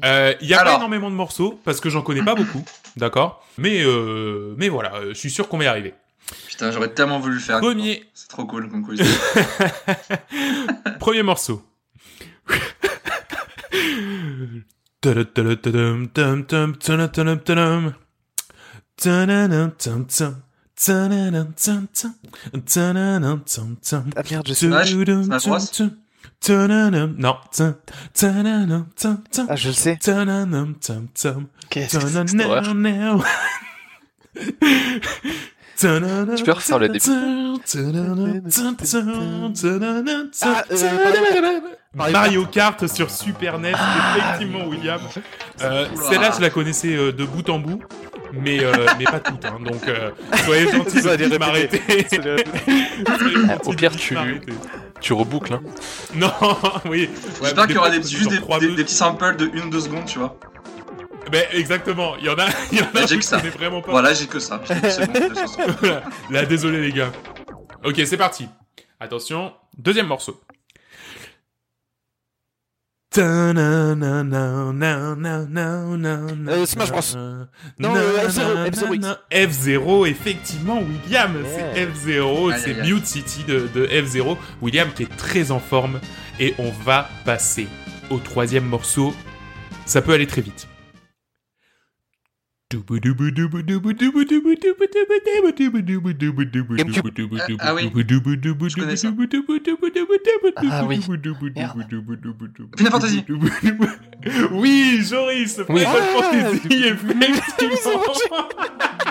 euh, 0.05 0.35
il 0.41 0.49
y 0.49 0.55
a 0.55 0.65
pas 0.65 0.77
énormément 0.77 1.11
de 1.11 1.17
morceaux, 1.17 1.61
parce 1.65 1.81
que 1.81 1.91
j'en 1.91 2.03
connais 2.03 2.23
pas 2.23 2.35
beaucoup, 2.35 2.65
d'accord? 2.97 3.45
Mais 3.57 3.83
euh, 3.83 4.55
mais 4.57 4.69
voilà, 4.69 4.93
je 5.09 5.15
suis 5.15 5.31
sûr 5.31 5.49
qu'on 5.49 5.59
va 5.59 5.65
y 5.65 5.69
arriver. 5.69 5.95
Putain, 6.49 6.71
j'aurais 6.71 6.93
tellement 6.93 7.19
voulu 7.19 7.35
le 7.35 7.41
faire. 7.41 7.61
Premier... 7.61 8.05
C'est 8.15 8.29
trop 8.29 8.45
cool 8.45 8.69
comme 8.69 8.85
quiz. 8.85 9.01
Premier 11.01 11.23
morceau. 11.23 11.63
Merde, 24.31 24.47
je 24.47 24.53
sais. 24.55 24.67
Non. 27.19 27.37
Ah, 29.49 29.57
je 29.57 29.69
le 29.69 29.75
sais. 29.75 29.97
Tu 36.37 36.45
peux 36.45 36.53
refaire 36.53 36.79
le 36.79 36.89
début 36.89 37.01
ah, 41.99 42.11
Mario 42.11 42.45
Kart 42.47 42.87
sur 42.87 43.11
Super 43.11 43.59
NES, 43.59 43.73
ah, 43.75 44.15
effectivement, 44.17 44.67
William. 44.67 45.01
Euh, 45.63 45.87
Celle-là, 46.09 46.33
je 46.37 46.41
la 46.41 46.51
connaissais 46.51 46.95
euh, 46.95 47.13
de 47.13 47.25
bout 47.25 47.49
en 47.49 47.59
bout, 47.59 47.83
mais, 48.33 48.63
euh, 48.63 48.73
mais 48.99 49.05
pas 49.05 49.21
toute. 49.21 49.45
Hein, 49.45 49.59
donc, 49.65 49.87
euh, 49.89 50.11
soyez 50.45 50.71
gentils 50.73 51.03
de 51.03 51.39
m'arrêter. 51.39 51.81
Au 53.67 53.73
pire, 53.73 53.95
tu, 53.97 54.17
tu 55.01 55.13
reboucles. 55.13 55.55
Hein. 55.55 55.63
Non, 56.15 56.33
oui. 56.87 57.09
J'espère 57.43 57.67
qu'il 57.67 57.77
y 57.77 57.79
aura 57.79 57.91
des, 57.91 58.03
juste 58.03 58.31
des, 58.31 58.39
des, 58.39 58.85
petits 58.85 58.95
samples 58.95 59.37
de 59.37 59.47
1-2 59.47 59.81
secondes, 59.81 60.05
tu 60.07 60.19
vois. 60.19 60.37
Ben 61.31 61.45
exactement, 61.53 62.17
il 62.19 62.25
y 62.25 62.29
en 62.29 62.39
a, 62.39 62.47
il 62.73 62.79
y 62.79 62.83
en 62.83 62.89
a 62.95 63.07
j'ai 63.07 63.19
que 63.19 63.25
ça. 63.25 63.37
vraiment 63.37 63.83
pas. 63.83 63.93
Voilà, 63.93 64.15
j'ai 64.15 64.27
que 64.27 64.41
ça. 64.41 64.61
Là, 66.31 66.45
désolé 66.45 66.81
les 66.81 66.93
gars. 66.93 67.13
Ok, 67.85 68.01
c'est 68.05 68.17
parti. 68.17 68.49
Attention, 68.99 69.53
deuxième 69.79 70.07
morceau. 70.07 70.41
Euh, 76.49 76.65
Smash 76.65 76.91
Bros. 76.93 77.01
Non, 77.81 77.93
F0, 77.93 78.71
F0, 78.71 79.17
F0, 79.33 80.07
effectivement, 80.09 80.81
William, 80.81 81.37
c'est 81.45 81.87
F0, 81.87 82.57
c'est 82.57 82.83
Mute 82.85 83.07
City 83.07 83.43
de, 83.49 83.69
de 83.75 83.87
F0. 83.87 84.37
William 84.63 84.89
qui 84.95 85.03
est 85.03 85.17
très 85.17 85.51
en 85.51 85.59
forme. 85.59 85.99
Et 86.39 86.55
on 86.59 86.71
va 86.85 87.09
passer 87.25 87.67
au 88.11 88.19
troisième 88.19 88.65
morceau. 88.65 89.13
Ça 89.87 90.03
peut 90.03 90.13
aller 90.13 90.29
très 90.29 90.41
vite. 90.43 90.70
Ah 97.59 97.75
oui. 97.75 97.91
Ah 100.71 100.85
oui. 100.87 101.01
Final 102.79 102.93
Fantasy. 102.93 103.25
Oui, 104.53 105.01
Joris. 105.03 105.57
Final 105.67 106.03
Fantasy, 106.15 106.85
effectivement. 106.85 108.03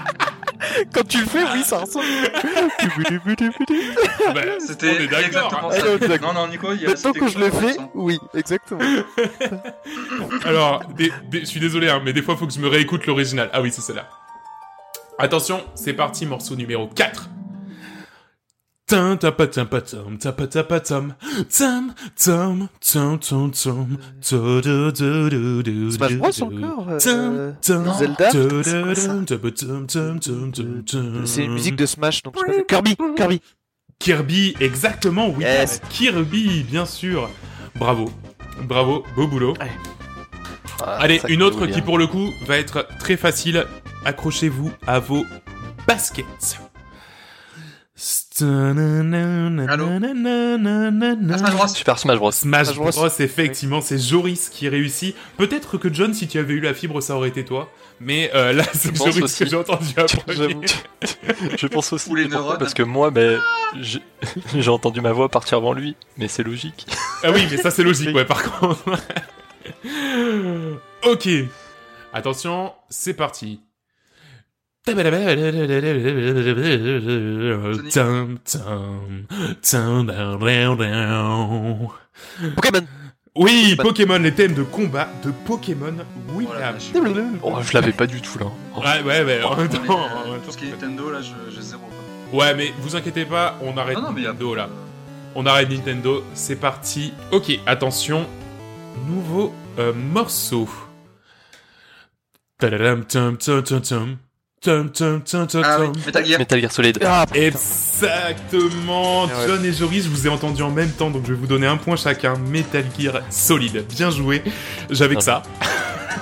Quand 0.93 1.07
tu 1.07 1.19
le 1.19 1.25
fais, 1.25 1.43
oui, 1.53 1.63
ça 1.63 1.79
ressemble. 1.79 2.05
bah, 4.33 4.41
C'était 4.59 5.03
exactement 5.03 5.71
ça. 5.71 6.17
non, 6.21 6.33
non, 6.33 6.47
Nico, 6.47 6.73
il 6.73 6.81
y 6.81 6.87
a 6.87 6.93
Tant 6.93 7.13
que 7.13 7.27
je 7.27 7.39
le 7.39 7.49
fais, 7.49 7.77
oui, 7.93 8.19
exactement. 8.33 8.81
Alors, 10.45 10.83
je 11.31 11.45
suis 11.45 11.59
désolé, 11.59 11.89
hein, 11.89 12.01
mais 12.03 12.13
des 12.13 12.21
fois, 12.21 12.35
il 12.35 12.37
faut 12.37 12.47
que 12.47 12.53
je 12.53 12.59
me 12.59 12.67
réécoute 12.67 13.05
l'original. 13.05 13.49
Ah 13.53 13.61
oui, 13.61 13.71
c'est 13.71 13.81
celle-là. 13.81 14.09
Attention, 15.17 15.63
c'est 15.75 15.93
parti, 15.93 16.25
morceau 16.25 16.55
numéro 16.55 16.87
4. 16.87 17.29
Smash 25.91 26.17
Bros 26.17 26.43
encore 26.43 26.89
euh... 26.89 27.51
Zelda 27.61 28.29
C'est 31.25 31.43
une 31.43 31.53
musique 31.53 31.75
de 31.75 31.85
Smash 31.85 32.23
donc 32.23 32.35
je 32.47 32.63
Kirby 32.63 32.95
Kirby. 33.15 33.41
Kirby 33.99 34.55
exactement 34.59 35.29
oui 35.29 35.45
Kirby 35.89 36.63
bien 36.63 36.85
sûr. 36.85 37.29
Bravo 37.75 38.09
bravo 38.63 39.03
beau 39.15 39.27
boulot. 39.27 39.53
Ah, 40.81 40.97
Allez 40.99 41.21
une 41.27 41.43
autre 41.43 41.67
qui 41.67 41.81
pour 41.81 41.99
le 41.99 42.07
coup 42.07 42.31
va 42.47 42.57
être 42.57 42.87
très 42.99 43.17
facile. 43.17 43.65
Accrochez-vous 44.05 44.71
à 44.87 44.99
vos 44.99 45.25
baskets 45.85 46.59
Super 51.67 51.99
Smash 51.99 52.17
Bros. 52.17 52.31
Smash 52.31 52.75
Bros. 52.75 52.91
effectivement, 53.19 53.81
c'est 53.81 53.97
Joris 53.97 54.49
qui 54.49 54.69
réussit. 54.69 55.15
Peut-être 55.37 55.77
que 55.77 55.93
John, 55.93 56.13
si 56.13 56.27
tu 56.27 56.37
avais 56.37 56.53
eu 56.53 56.59
la 56.59 56.73
fibre, 56.73 57.01
ça 57.01 57.15
aurait 57.15 57.29
été 57.29 57.45
toi. 57.45 57.69
Mais 57.99 58.31
euh, 58.33 58.53
là, 58.53 58.63
c'est 58.73 58.95
Joris 58.95 59.35
que 59.35 59.45
j'ai 59.45 59.55
entendu 59.55 59.87
Je 61.57 61.67
pense 61.67 61.93
aussi. 61.93 62.15
les 62.15 62.27
parce 62.27 62.73
que 62.73 62.83
moi, 62.83 63.11
ben, 63.11 63.39
j'ai 64.55 64.69
entendu 64.69 65.01
ma 65.01 65.11
voix 65.11 65.29
partir 65.29 65.57
avant 65.57 65.73
lui. 65.73 65.95
Mais 66.17 66.27
c'est 66.27 66.43
logique. 66.43 66.85
Ah 67.23 67.31
oui, 67.31 67.47
mais 67.49 67.57
ça 67.57 67.71
c'est 67.71 67.83
logique, 67.83 68.15
ouais, 68.15 68.25
par 68.25 68.43
contre. 68.43 68.83
ok. 71.05 71.29
Attention, 72.13 72.73
c'est 72.89 73.13
parti. 73.13 73.61
Pokémon. 82.55 82.85
Oui, 83.35 83.75
Pokémon, 83.75 84.17
les 84.17 84.33
thèmes 84.33 84.53
de 84.53 84.63
combat 84.63 85.07
de 85.23 85.31
Pokémon 85.31 85.93
William. 86.33 86.75
Oh, 87.43 87.57
je 87.61 87.73
l'avais 87.73 87.91
pas 87.91 88.07
du 88.07 88.21
tout 88.21 88.39
là. 88.39 88.45
Ouais, 88.75 89.03
ouais, 89.03 89.23
mais 89.23 89.43
en 89.43 89.55
même 89.55 89.69
temps. 89.69 89.81
Tout 90.45 90.51
ce 90.51 90.57
qui 90.57 90.65
est 90.65 90.71
Nintendo, 90.71 91.11
là, 91.11 91.19
j'ai 91.21 91.61
zéro. 91.61 91.83
Ouais, 92.33 92.55
mais 92.55 92.73
vous 92.79 92.95
inquiétez 92.95 93.25
pas, 93.25 93.57
on 93.61 93.77
arrête 93.77 93.97
Nintendo 93.97 94.55
là. 94.55 94.69
On 95.35 95.45
arrête 95.45 95.69
Nintendo, 95.69 96.23
c'est 96.33 96.55
parti. 96.55 97.13
Ok, 97.31 97.51
attention, 97.67 98.25
nouveau 99.07 99.53
euh, 104.67 104.83
morceau. 104.83 105.61
Ah 105.63 105.79
Metal 106.05 106.25
Gear. 106.25 106.39
Metal 106.39 106.59
Gear 106.59 106.71
Solid. 106.71 106.99
Ah, 107.03 107.25
Exactement. 107.33 109.27
John 109.47 109.63
et 109.65 109.71
Joris, 109.73 110.03
je 110.03 110.09
vous 110.09 110.27
ai 110.27 110.29
entendu 110.29 110.61
en 110.61 110.71
même 110.71 110.91
temps, 110.91 111.09
donc 111.09 111.23
je 111.25 111.33
vais 111.33 111.39
vous 111.39 111.47
donner 111.47 111.67
un 111.67 111.77
point 111.77 111.95
chacun. 111.95 112.35
Metal 112.37 112.83
Gear 112.97 113.21
Solid. 113.29 113.85
Bien 113.87 114.11
joué. 114.11 114.43
J'avais 114.89 115.15
que 115.15 115.21
ça. 115.21 115.43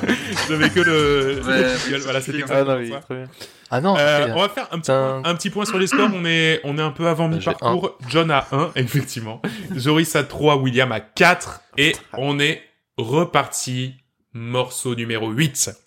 J'avais 0.50 0.70
que 0.70 0.80
le. 0.80 1.42
voilà, 2.04 2.22
c'était 2.22 2.44
ah, 2.50 2.64
non, 2.64 3.26
Ah 3.70 3.82
non. 3.82 3.96
Euh, 3.98 4.28
on 4.36 4.42
va 4.42 4.50
faire 4.50 4.68
un 4.72 4.80
petit, 4.80 4.92
un 4.92 5.36
petit, 5.36 5.50
point 5.50 5.66
sur 5.66 5.78
les 5.78 5.88
scores. 5.88 6.10
On 6.14 6.26
est, 6.26 6.62
on 6.64 6.78
est 6.78 6.82
un 6.82 6.92
peu 6.92 7.08
avant 7.08 7.28
mi-parcours. 7.28 7.98
John 8.10 8.32
a 8.32 8.48
1, 8.52 8.72
effectivement. 8.76 9.42
Joris 9.76 10.16
a 10.16 10.24
3, 10.24 10.58
William 10.58 10.92
a 10.92 11.00
4. 11.00 11.62
Et 11.78 11.96
on 12.14 12.40
est 12.40 12.62
reparti. 12.98 13.96
Morceau 14.34 14.94
numéro 14.94 15.32
8. 15.32 15.87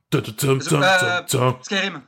Skyrim. 1.61 2.01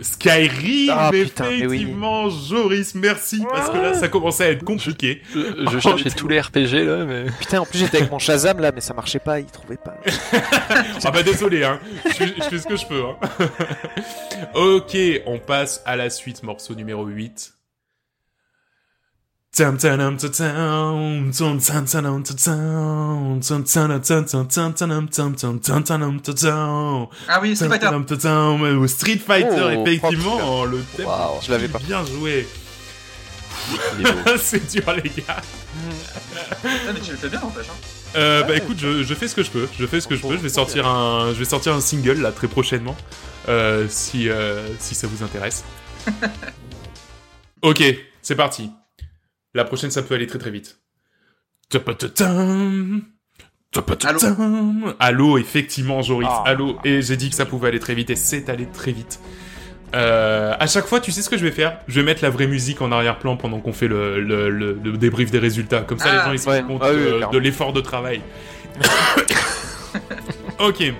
Skyrim, 0.00 0.90
ah, 0.90 1.10
effectivement, 1.12 2.30
Joris, 2.30 2.94
merci, 2.94 3.44
parce 3.48 3.68
que 3.68 3.76
là, 3.76 3.94
ça 3.94 4.08
commençait 4.08 4.44
à 4.44 4.50
être 4.50 4.64
compliqué. 4.64 5.20
Je, 5.34 5.78
cherchais 5.78 6.10
tous 6.16 6.28
les 6.28 6.40
RPG, 6.40 6.84
là, 6.84 7.04
mais... 7.04 7.26
Putain, 7.40 7.60
en 7.60 7.66
plus, 7.66 7.78
j'étais 7.78 7.98
avec 7.98 8.10
mon 8.10 8.18
Shazam, 8.18 8.58
là, 8.58 8.72
mais 8.74 8.80
ça 8.80 8.94
marchait 8.94 9.18
pas, 9.18 9.40
il 9.40 9.46
trouvait 9.46 9.76
pas. 9.76 9.96
ah 11.04 11.10
bah, 11.10 11.22
désolé, 11.22 11.64
hein. 11.64 11.78
Je, 12.06 12.10
fais 12.12 12.58
ce 12.58 12.66
que 12.66 12.76
je 12.76 12.86
peux, 12.86 13.02
hein. 13.04 13.16
ok, 14.54 14.96
on 15.26 15.38
passe 15.38 15.82
à 15.84 15.96
la 15.96 16.08
suite, 16.08 16.42
morceau 16.42 16.74
numéro 16.74 17.04
8. 17.04 17.52
Ah 27.28 27.38
oui, 27.42 27.54
Street 27.54 27.68
Fighter. 27.68 27.90
Street 28.88 29.18
Fighter, 29.18 29.82
effectivement, 29.86 30.64
le 30.64 30.82
thème. 30.96 31.06
je 31.42 31.50
l'avais 31.50 31.68
pas. 31.68 31.80
Bien 31.80 32.02
joué. 32.06 32.48
C'est 34.38 34.72
dur, 34.72 34.90
les 34.94 35.10
gars. 35.10 35.42
mais 36.64 37.00
tu 37.00 37.10
le 37.10 37.18
fais 37.18 37.28
bien, 37.28 37.42
en 37.42 37.50
fait. 37.50 37.60
Hein. 37.60 37.74
Euh, 38.16 38.42
bah 38.44 38.56
écoute, 38.56 38.78
je, 38.78 39.02
je, 39.02 39.14
fais 39.14 39.28
ce 39.28 39.34
que 39.34 39.42
je 39.42 39.50
peux. 39.50 39.68
Je 39.78 39.86
fais 39.86 40.00
ce 40.00 40.08
que 40.08 40.16
je 40.16 40.22
peux. 40.22 40.36
Je 40.36 40.42
vais 40.42 40.48
sortir 40.48 40.86
un, 40.86 41.32
je 41.34 41.38
vais 41.38 41.44
sortir 41.44 41.74
un 41.74 41.80
single 41.82 42.22
là 42.22 42.32
très 42.32 42.48
prochainement, 42.48 42.96
euh, 43.48 43.86
si 43.90 44.30
euh, 44.30 44.66
si 44.78 44.94
ça 44.94 45.06
vous 45.06 45.22
intéresse. 45.22 45.62
ok, 47.62 47.82
c'est 48.22 48.36
parti. 48.36 48.70
La 49.54 49.64
prochaine, 49.64 49.90
ça 49.90 50.02
peut 50.02 50.14
aller 50.14 50.26
très 50.26 50.38
très 50.38 50.50
vite. 50.50 50.78
Allô, 54.04 54.94
Allô 54.98 55.38
effectivement, 55.38 56.02
Joris. 56.02 56.28
Ah. 56.30 56.44
Allô. 56.46 56.76
Et 56.84 57.02
j'ai 57.02 57.16
dit 57.16 57.30
que 57.30 57.36
ça 57.36 57.46
pouvait 57.46 57.68
aller 57.68 57.80
très 57.80 57.94
vite 57.94 58.10
et 58.10 58.16
c'est 58.16 58.48
allé 58.48 58.66
très 58.66 58.92
vite. 58.92 59.20
Euh, 59.94 60.54
à 60.58 60.66
chaque 60.66 60.86
fois, 60.86 61.00
tu 61.00 61.12
sais 61.12 61.22
ce 61.22 61.28
que 61.28 61.36
je 61.36 61.44
vais 61.44 61.50
faire? 61.50 61.78
Je 61.86 62.00
vais 62.00 62.06
mettre 62.06 62.22
la 62.22 62.30
vraie 62.30 62.46
musique 62.46 62.80
en 62.80 62.92
arrière-plan 62.92 63.36
pendant 63.36 63.60
qu'on 63.60 63.72
fait 63.72 63.88
le, 63.88 64.20
le, 64.20 64.48
le, 64.50 64.96
débrief 64.96 65.30
des 65.30 65.38
résultats. 65.38 65.80
Comme 65.80 65.98
ça, 65.98 66.12
les 66.12 66.18
ah, 66.18 66.24
gens 66.26 66.32
ils 66.32 66.38
se 66.38 66.48
rendent 66.48 66.66
compte 66.66 66.82
ah 66.82 66.92
de 67.30 67.38
l'effort 67.38 67.72
de 67.72 67.80
travail. 67.80 68.22
ok. 70.58 70.92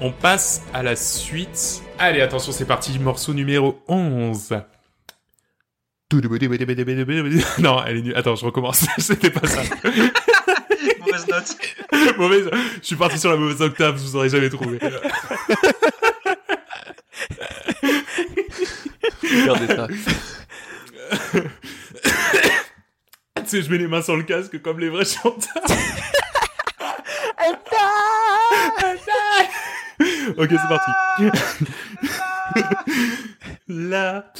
On 0.00 0.10
passe 0.10 0.62
à 0.72 0.82
la 0.82 0.96
suite. 0.96 1.82
Allez, 1.98 2.22
attention, 2.22 2.52
c'est 2.52 2.64
parti. 2.64 2.98
Morceau 2.98 3.34
numéro 3.34 3.82
11. 3.88 4.56
Non, 7.60 7.82
elle 7.86 7.98
est 7.98 8.02
nulle. 8.02 8.16
Attends, 8.16 8.34
je 8.34 8.44
recommence. 8.44 8.86
C'était 8.98 9.30
pas 9.30 9.46
ça. 9.46 9.62
mauvaise 11.00 11.26
note. 11.28 11.56
mauvaise... 12.18 12.50
Je 12.80 12.86
suis 12.86 12.96
parti 12.96 13.18
sur 13.18 13.30
la 13.30 13.36
mauvaise 13.36 13.60
octave, 13.62 13.96
vous 13.96 14.16
aurez 14.16 14.28
jamais 14.28 14.48
trouvé. 14.48 14.78
Regardez 19.22 19.66
ça. 19.68 19.86
tu 23.36 23.46
sais, 23.46 23.62
je 23.62 23.70
mets 23.70 23.78
les 23.78 23.86
mains 23.86 24.02
sur 24.02 24.16
le 24.16 24.24
casque 24.24 24.60
comme 24.60 24.80
les 24.80 24.88
vrais 24.88 25.04
chanteurs. 25.04 25.62
ok, 30.36 30.48
c'est 30.50 30.68
parti. 30.68 30.90
La 33.68 34.32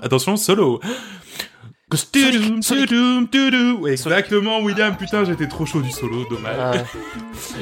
Attention, 0.00 0.36
solo. 0.36 0.80
Exactement, 3.88 4.60
William. 4.60 4.96
Putain, 4.96 5.24
j'étais 5.24 5.48
trop 5.48 5.66
chaud 5.66 5.80
du 5.80 5.90
solo, 5.90 6.24
dommage. 6.30 6.84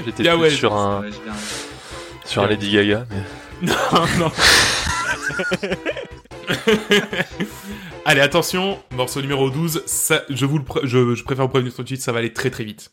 j'étais 0.04 0.30
ouais, 0.32 0.50
sur 0.50 0.76
un 0.76 1.04
sur 2.26 2.42
un 2.42 2.46
Lady 2.48 2.70
Gaga. 2.72 3.06
Non, 3.60 3.74
non. 4.20 4.30
Allez, 8.10 8.22
attention, 8.22 8.82
morceau 8.92 9.20
numéro 9.20 9.50
12, 9.50 9.82
ça, 9.84 10.22
je, 10.30 10.46
vous 10.46 10.56
le 10.56 10.64
je, 10.84 11.14
je 11.14 11.22
préfère 11.24 11.44
vous 11.44 11.50
prévenir 11.50 11.74
tout 11.74 11.82
de 11.82 11.88
suite, 11.88 12.00
ça 12.00 12.10
va 12.10 12.20
aller 12.20 12.32
très 12.32 12.48
très 12.48 12.64
vite. 12.64 12.90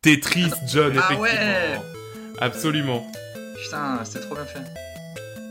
Tetris, 0.00 0.52
John, 0.68 0.92
ah 0.96 1.12
effectivement. 1.12 1.22
Ouais 1.22 1.80
Absolument. 2.40 3.04
Putain, 3.64 4.04
c'était 4.04 4.20
trop 4.20 4.36
bien 4.36 4.44
fait. 4.44 4.62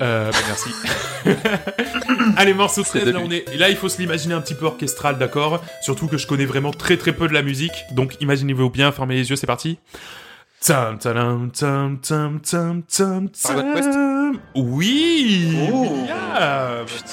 Euh, 0.01 0.31
bah 0.31 0.37
merci. 0.47 0.69
Allez, 2.37 2.53
morceau 2.53 2.83
13, 2.83 3.07
là 3.07 3.19
on 3.21 3.29
est. 3.29 3.53
là, 3.57 3.69
il 3.69 3.75
faut 3.75 3.89
se 3.89 3.97
l'imaginer 3.97 4.35
un 4.35 4.41
petit 4.41 4.55
peu 4.55 4.67
orchestral, 4.67 5.17
d'accord? 5.17 5.61
Surtout 5.81 6.07
que 6.07 6.17
je 6.17 6.25
connais 6.27 6.45
vraiment 6.45 6.71
très 6.71 6.95
très 6.95 7.11
peu 7.11 7.27
de 7.27 7.33
la 7.33 7.41
musique, 7.41 7.73
donc 7.91 8.15
imaginez-vous 8.21 8.69
bien, 8.69 8.93
fermez 8.93 9.15
les 9.15 9.29
yeux, 9.29 9.35
c'est 9.35 9.47
parti. 9.47 9.79
Tam, 10.63 10.99
tam, 10.99 11.49
tam, 11.49 11.97
tam, 11.97 12.39
tam, 12.39 12.83
tam, 12.83 13.29
tam. 13.29 14.39
Oui 14.53 15.57
oh. 15.73 16.05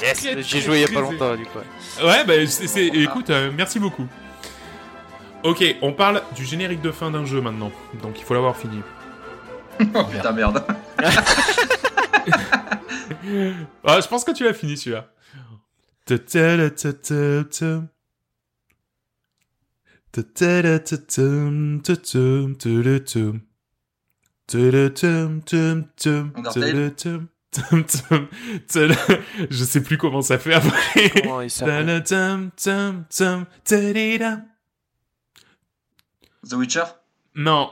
Yes 0.03 0.27
J'ai 0.43 0.61
joué 0.61 0.77
il 0.77 0.83
y 0.83 0.85
a 0.85 0.89
pas 0.89 1.01
longtemps, 1.01 1.35
du 1.35 1.47
coup. 1.47 1.59
Ouais, 2.05 2.27
bah, 2.27 2.35
c'est, 2.47 2.89
écoute, 2.89 3.31
euh, 3.31 3.51
merci 3.57 3.79
beaucoup. 3.79 4.07
Ok, 5.45 5.65
on 5.81 5.95
parle 5.95 6.23
du 6.37 6.45
générique 6.45 6.83
de 6.83 6.91
fin 6.91 7.11
d'un 7.11 7.25
jeu 7.25 7.41
maintenant, 7.41 7.73
donc 8.03 8.21
il 8.21 8.25
faut 8.25 8.35
l'avoir 8.35 8.55
fini. 8.55 8.83
oh 9.95 10.05
putain, 10.05 10.33
merde. 10.33 10.63
ah, 13.83 14.01
je 14.01 14.09
pense 14.09 14.25
que 14.25 14.33
tu 14.33 14.45
l'as 14.45 14.53
fini 14.53 14.77
celui-là. 14.77 15.07
Je 29.51 29.65
sais 29.65 29.83
plus 29.83 29.99
comment 29.99 30.23
ça 30.23 30.39
fait 30.39 30.55
après. 30.55 31.11
The 36.49 36.53
Witcher 36.55 36.85
Non. 37.35 37.71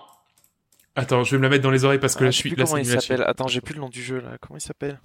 Attends, 0.94 1.24
je 1.24 1.32
vais 1.32 1.38
me 1.38 1.42
la 1.42 1.48
mettre 1.50 1.62
dans 1.62 1.70
les 1.70 1.84
oreilles 1.84 1.98
parce 1.98 2.14
que 2.14 2.24
là 2.24 2.30
je 2.30 2.36
suis. 2.36 2.54
s'appelle 2.56 3.22
Attends, 3.26 3.48
j'ai 3.48 3.60
plus 3.60 3.74
le 3.74 3.80
nom 3.80 3.88
du 3.88 4.02
jeu 4.02 4.20
là. 4.20 4.38
Comment 4.40 4.56
il 4.58 4.62
s'appelle 4.62 5.00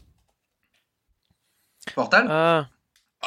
Portal 1.93 2.27
Ah. 2.29 2.69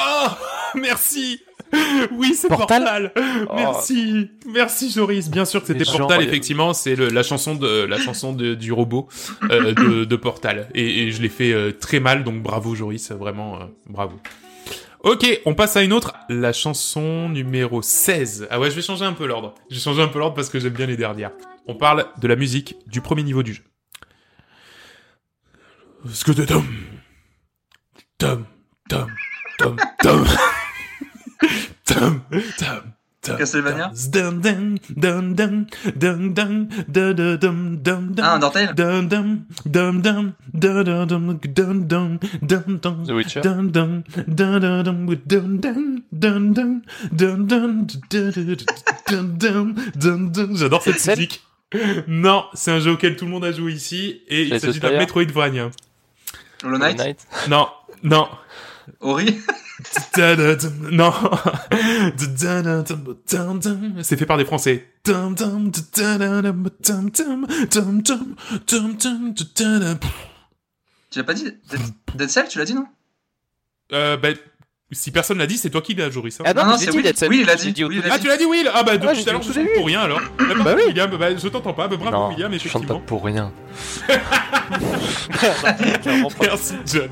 Oh 0.00 0.28
Merci 0.74 1.40
oui, 2.12 2.34
c'est 2.34 2.48
Portal. 2.48 3.12
Oh. 3.16 3.54
Merci, 3.56 4.30
merci 4.46 4.90
Joris. 4.90 5.30
Bien 5.30 5.44
sûr 5.44 5.60
que 5.60 5.66
c'était 5.66 5.84
Portal. 5.84 6.22
Effectivement, 6.22 6.72
c'est 6.72 6.96
la 6.96 7.22
chanson 7.22 7.54
de 7.54 7.84
la 7.84 7.98
chanson 7.98 8.32
de, 8.32 8.54
du 8.54 8.72
robot 8.72 9.08
euh, 9.50 9.74
de, 9.74 10.04
de, 10.04 10.16
Portal. 10.16 10.68
Et, 10.74 11.04
et 11.04 11.10
je 11.10 11.20
l'ai 11.22 11.28
fait 11.28 11.52
euh, 11.52 11.72
très 11.72 12.00
mal, 12.00 12.24
donc 12.24 12.42
bravo 12.42 12.74
Joris, 12.74 13.10
vraiment 13.12 13.56
euh, 13.56 13.64
bravo. 13.88 14.16
Ok, 15.04 15.26
on 15.44 15.54
passe 15.54 15.76
à 15.76 15.82
une 15.82 15.92
autre, 15.92 16.14
la 16.30 16.54
chanson 16.54 17.28
numéro 17.28 17.82
16. 17.82 18.48
Ah 18.50 18.58
ouais, 18.58 18.70
je 18.70 18.76
vais 18.76 18.82
changer 18.82 19.04
un 19.04 19.12
peu 19.12 19.26
l'ordre. 19.26 19.54
Je 19.68 19.74
vais 19.74 19.80
changer 19.80 20.00
un 20.00 20.08
peu 20.08 20.18
l'ordre 20.18 20.34
parce 20.34 20.48
que 20.48 20.58
j'aime 20.58 20.72
bien 20.72 20.86
les 20.86 20.96
dernières. 20.96 21.32
On 21.66 21.74
parle 21.74 22.06
de 22.18 22.26
la 22.26 22.36
musique 22.36 22.76
du 22.86 23.02
premier 23.02 23.22
niveau 23.22 23.42
du 23.42 23.52
jeu. 23.52 23.62
Ce 26.10 26.24
que 26.24 26.32
tom, 26.32 26.64
tom, 28.18 28.44
tom, 28.88 29.08
tom, 31.84 32.20
tom. 32.58 32.92
Castlevania 33.38 33.90
Ah, 38.22 38.38
The 43.06 43.10
Witcher 43.10 43.40
J'adore 50.54 50.82
cette 50.82 51.06
musique. 51.06 51.42
Non, 52.06 52.44
c'est 52.52 52.70
un 52.70 52.78
jeu 52.78 52.92
auquel 52.92 53.16
tout 53.16 53.24
le 53.24 53.30
monde 53.30 53.44
a 53.44 53.52
joué 53.52 53.72
ici 53.72 54.22
et 54.28 54.42
il 54.42 54.60
s'agit 54.60 54.80
d'un 54.80 54.98
Metroidvania. 54.98 55.70
Hollow 56.62 56.78
Knight 56.78 57.26
Non, 57.48 57.68
non. 58.02 58.28
Ori 59.00 59.40
non. 60.90 61.12
C'est 64.02 64.16
fait 64.16 64.26
par 64.26 64.38
des 64.38 64.44
Français. 64.44 64.88
Tu 71.10 71.18
l'as 71.18 71.24
pas 71.24 71.34
dit 71.34 71.46
Dead 72.14 72.28
Cell, 72.28 72.48
tu 72.48 72.58
l'as 72.58 72.64
dit 72.64 72.74
non? 72.74 72.86
Euh, 73.92 74.16
ben, 74.16 74.36
si 74.92 75.10
personne 75.10 75.38
l'a 75.38 75.46
dit, 75.46 75.56
c'est 75.56 75.70
toi 75.70 75.80
qui 75.80 75.94
l'as, 75.94 76.10
Joris. 76.10 76.38
Ah 76.44 76.52
non, 76.52 76.66
non 76.66 76.76
c'est 76.76 76.90
Will. 76.90 77.10
Oui, 77.28 77.38
il 77.40 77.46
l'a 77.46 77.56
dit. 77.56 77.74
Ah, 78.10 78.18
tu 78.18 78.28
l'as 78.28 78.36
dit, 78.36 78.44
Will 78.44 78.70
Ah 78.72 78.82
bah 78.82 78.96
depuis 78.96 79.22
tout 79.22 79.28
à 79.28 79.32
l'heure, 79.32 79.42
je 79.42 79.52
chante 79.52 79.66
pour 79.76 79.86
rien 79.86 80.02
alors. 80.02 80.20
Bah 80.38 80.74
oui. 80.76 80.82
William, 80.88 81.10
bah, 81.10 81.36
je 81.36 81.48
t'entends 81.48 81.72
pas. 81.72 81.88
Bah, 81.88 81.96
bravo, 81.96 82.28
William, 82.28 82.52
effectivement. 82.52 82.82
Je 82.82 82.88
chante 82.88 83.00
pas 83.00 83.06
pour 83.06 83.24
rien. 83.24 83.52
Merci, 86.40 86.74
John. 86.86 87.08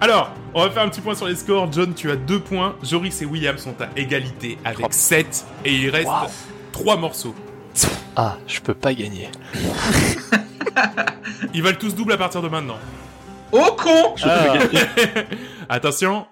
Alors, 0.00 0.32
on 0.54 0.64
va 0.64 0.70
faire 0.70 0.82
un 0.82 0.88
petit 0.88 1.00
point 1.00 1.14
sur 1.14 1.26
les 1.26 1.36
scores. 1.36 1.70
John, 1.72 1.94
tu 1.94 2.10
as 2.10 2.16
2 2.16 2.40
points. 2.40 2.76
Joris 2.82 3.22
et 3.22 3.26
William 3.26 3.56
sont 3.58 3.74
à 3.80 3.88
égalité 3.96 4.58
avec 4.64 4.92
7. 4.92 5.44
Et 5.64 5.74
il 5.74 5.90
reste 5.90 6.08
3 6.72 6.96
morceaux. 6.96 7.34
Ah, 8.16 8.36
je 8.46 8.60
peux 8.60 8.74
pas 8.74 8.94
gagner. 8.94 9.28
Ils 11.54 11.62
valent 11.62 11.78
tous 11.78 11.94
double 11.94 12.12
à 12.12 12.16
partir 12.16 12.42
de 12.42 12.48
maintenant. 12.48 12.78
Oh 13.52 13.76
con 13.76 14.14
Attention, 15.68 16.26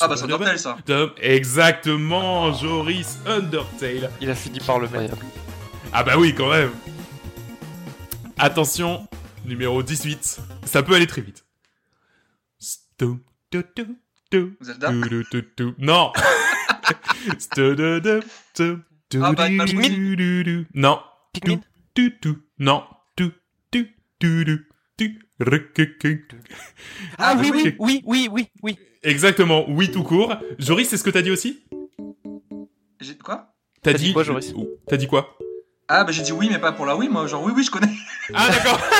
ah 0.00 0.08
bah 0.08 0.16
c'est 0.16 0.26
Undertale 0.26 0.58
ça 0.58 0.76
Exactement, 1.20 2.52
Joris 2.52 3.18
Undertale. 3.26 4.10
Il 4.20 4.30
a 4.30 4.34
fini 4.34 4.58
par 4.60 4.78
le 4.78 4.88
mettre. 4.88 5.16
Ah 5.92 6.02
bah 6.04 6.14
oui 6.18 6.34
quand 6.34 6.50
même. 6.50 6.70
Attention, 8.38 9.06
numéro 9.46 9.82
18. 9.82 10.40
Ça 10.64 10.82
peut 10.82 10.94
aller 10.94 11.06
très 11.06 11.22
vite. 11.22 11.44
Zelda 14.60 14.90
Non 15.78 16.12
Non. 20.74 21.00
Pikmin 21.32 21.60
Non. 22.58 22.84
Ah 27.18 27.36
oui, 27.38 27.50
oui, 27.52 27.74
oui, 27.78 28.02
oui, 28.06 28.28
oui, 28.30 28.48
oui. 28.62 28.78
Exactement, 29.02 29.64
oui 29.68 29.90
tout 29.90 30.02
court. 30.02 30.36
Joris, 30.58 30.88
c'est 30.88 30.96
ce 30.96 31.04
que 31.04 31.10
t'as 31.10 31.22
dit 31.22 31.30
aussi? 31.30 31.62
Quoi? 33.22 33.54
T'as 33.82 33.92
dit, 33.92 34.12
quoi, 34.12 34.24
Joris? 34.24 34.54
T'as 34.88 34.96
dit 34.96 35.06
quoi? 35.06 35.36
Ah 35.88 36.02
bah 36.02 36.10
j'ai 36.10 36.22
dit 36.22 36.32
oui, 36.32 36.48
mais 36.50 36.58
pas 36.58 36.72
pour 36.72 36.84
la 36.84 36.96
oui, 36.96 37.08
moi 37.08 37.26
genre 37.28 37.44
oui, 37.44 37.52
oui, 37.54 37.62
je 37.62 37.70
connais. 37.70 37.92
Ah 38.34 38.48
d'accord 38.48 38.80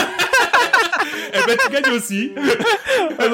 Eh 1.33 1.47
ben 1.47 1.57
tu 1.61 1.73
gagnes 1.73 1.93
aussi 1.93 2.33
ah, 3.19 3.25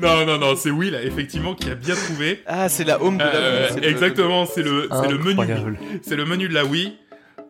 non, 0.00 0.24
non, 0.24 0.38
non, 0.38 0.56
c'est 0.56 0.70
Will, 0.70 0.94
effectivement, 0.94 1.54
qui 1.54 1.70
a 1.70 1.74
bien 1.74 1.94
trouvé. 1.94 2.42
Ah, 2.46 2.68
c'est 2.68 2.84
la 2.84 3.02
home 3.02 3.18
de 3.18 3.22
la 3.22 3.34
euh, 3.34 3.68
Exactement, 3.82 4.46
c'est 4.46 4.62
le, 4.62 4.88
c'est 4.90 5.08
le 5.08 5.18
menu. 5.18 5.76
C'est 6.02 6.16
le 6.16 6.24
menu 6.24 6.48
de 6.48 6.54
la 6.54 6.64
Wii. 6.64 6.96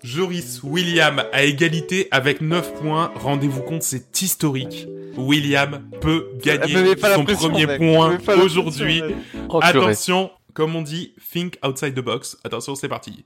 Joris 0.07 0.61
William 0.63 1.25
à 1.33 1.43
égalité 1.43 2.07
avec 2.13 2.41
9 2.41 2.75
points. 2.75 3.13
Rendez-vous 3.17 3.63
compte, 3.63 3.83
c'est 3.83 4.23
historique. 4.23 4.87
William 5.17 5.91
peut 6.01 6.29
gagner 6.41 6.97
son 6.97 7.25
premier 7.25 7.67
point 7.77 8.17
aujourd'hui. 8.41 9.03
Attention, 9.61 10.31
comme 10.55 10.77
on 10.77 10.83
dit, 10.83 11.15
think 11.33 11.59
outside 11.65 11.95
the 11.95 12.01
box. 12.01 12.37
Attention, 12.45 12.77
c'est 12.77 12.89
parti. 12.89 13.25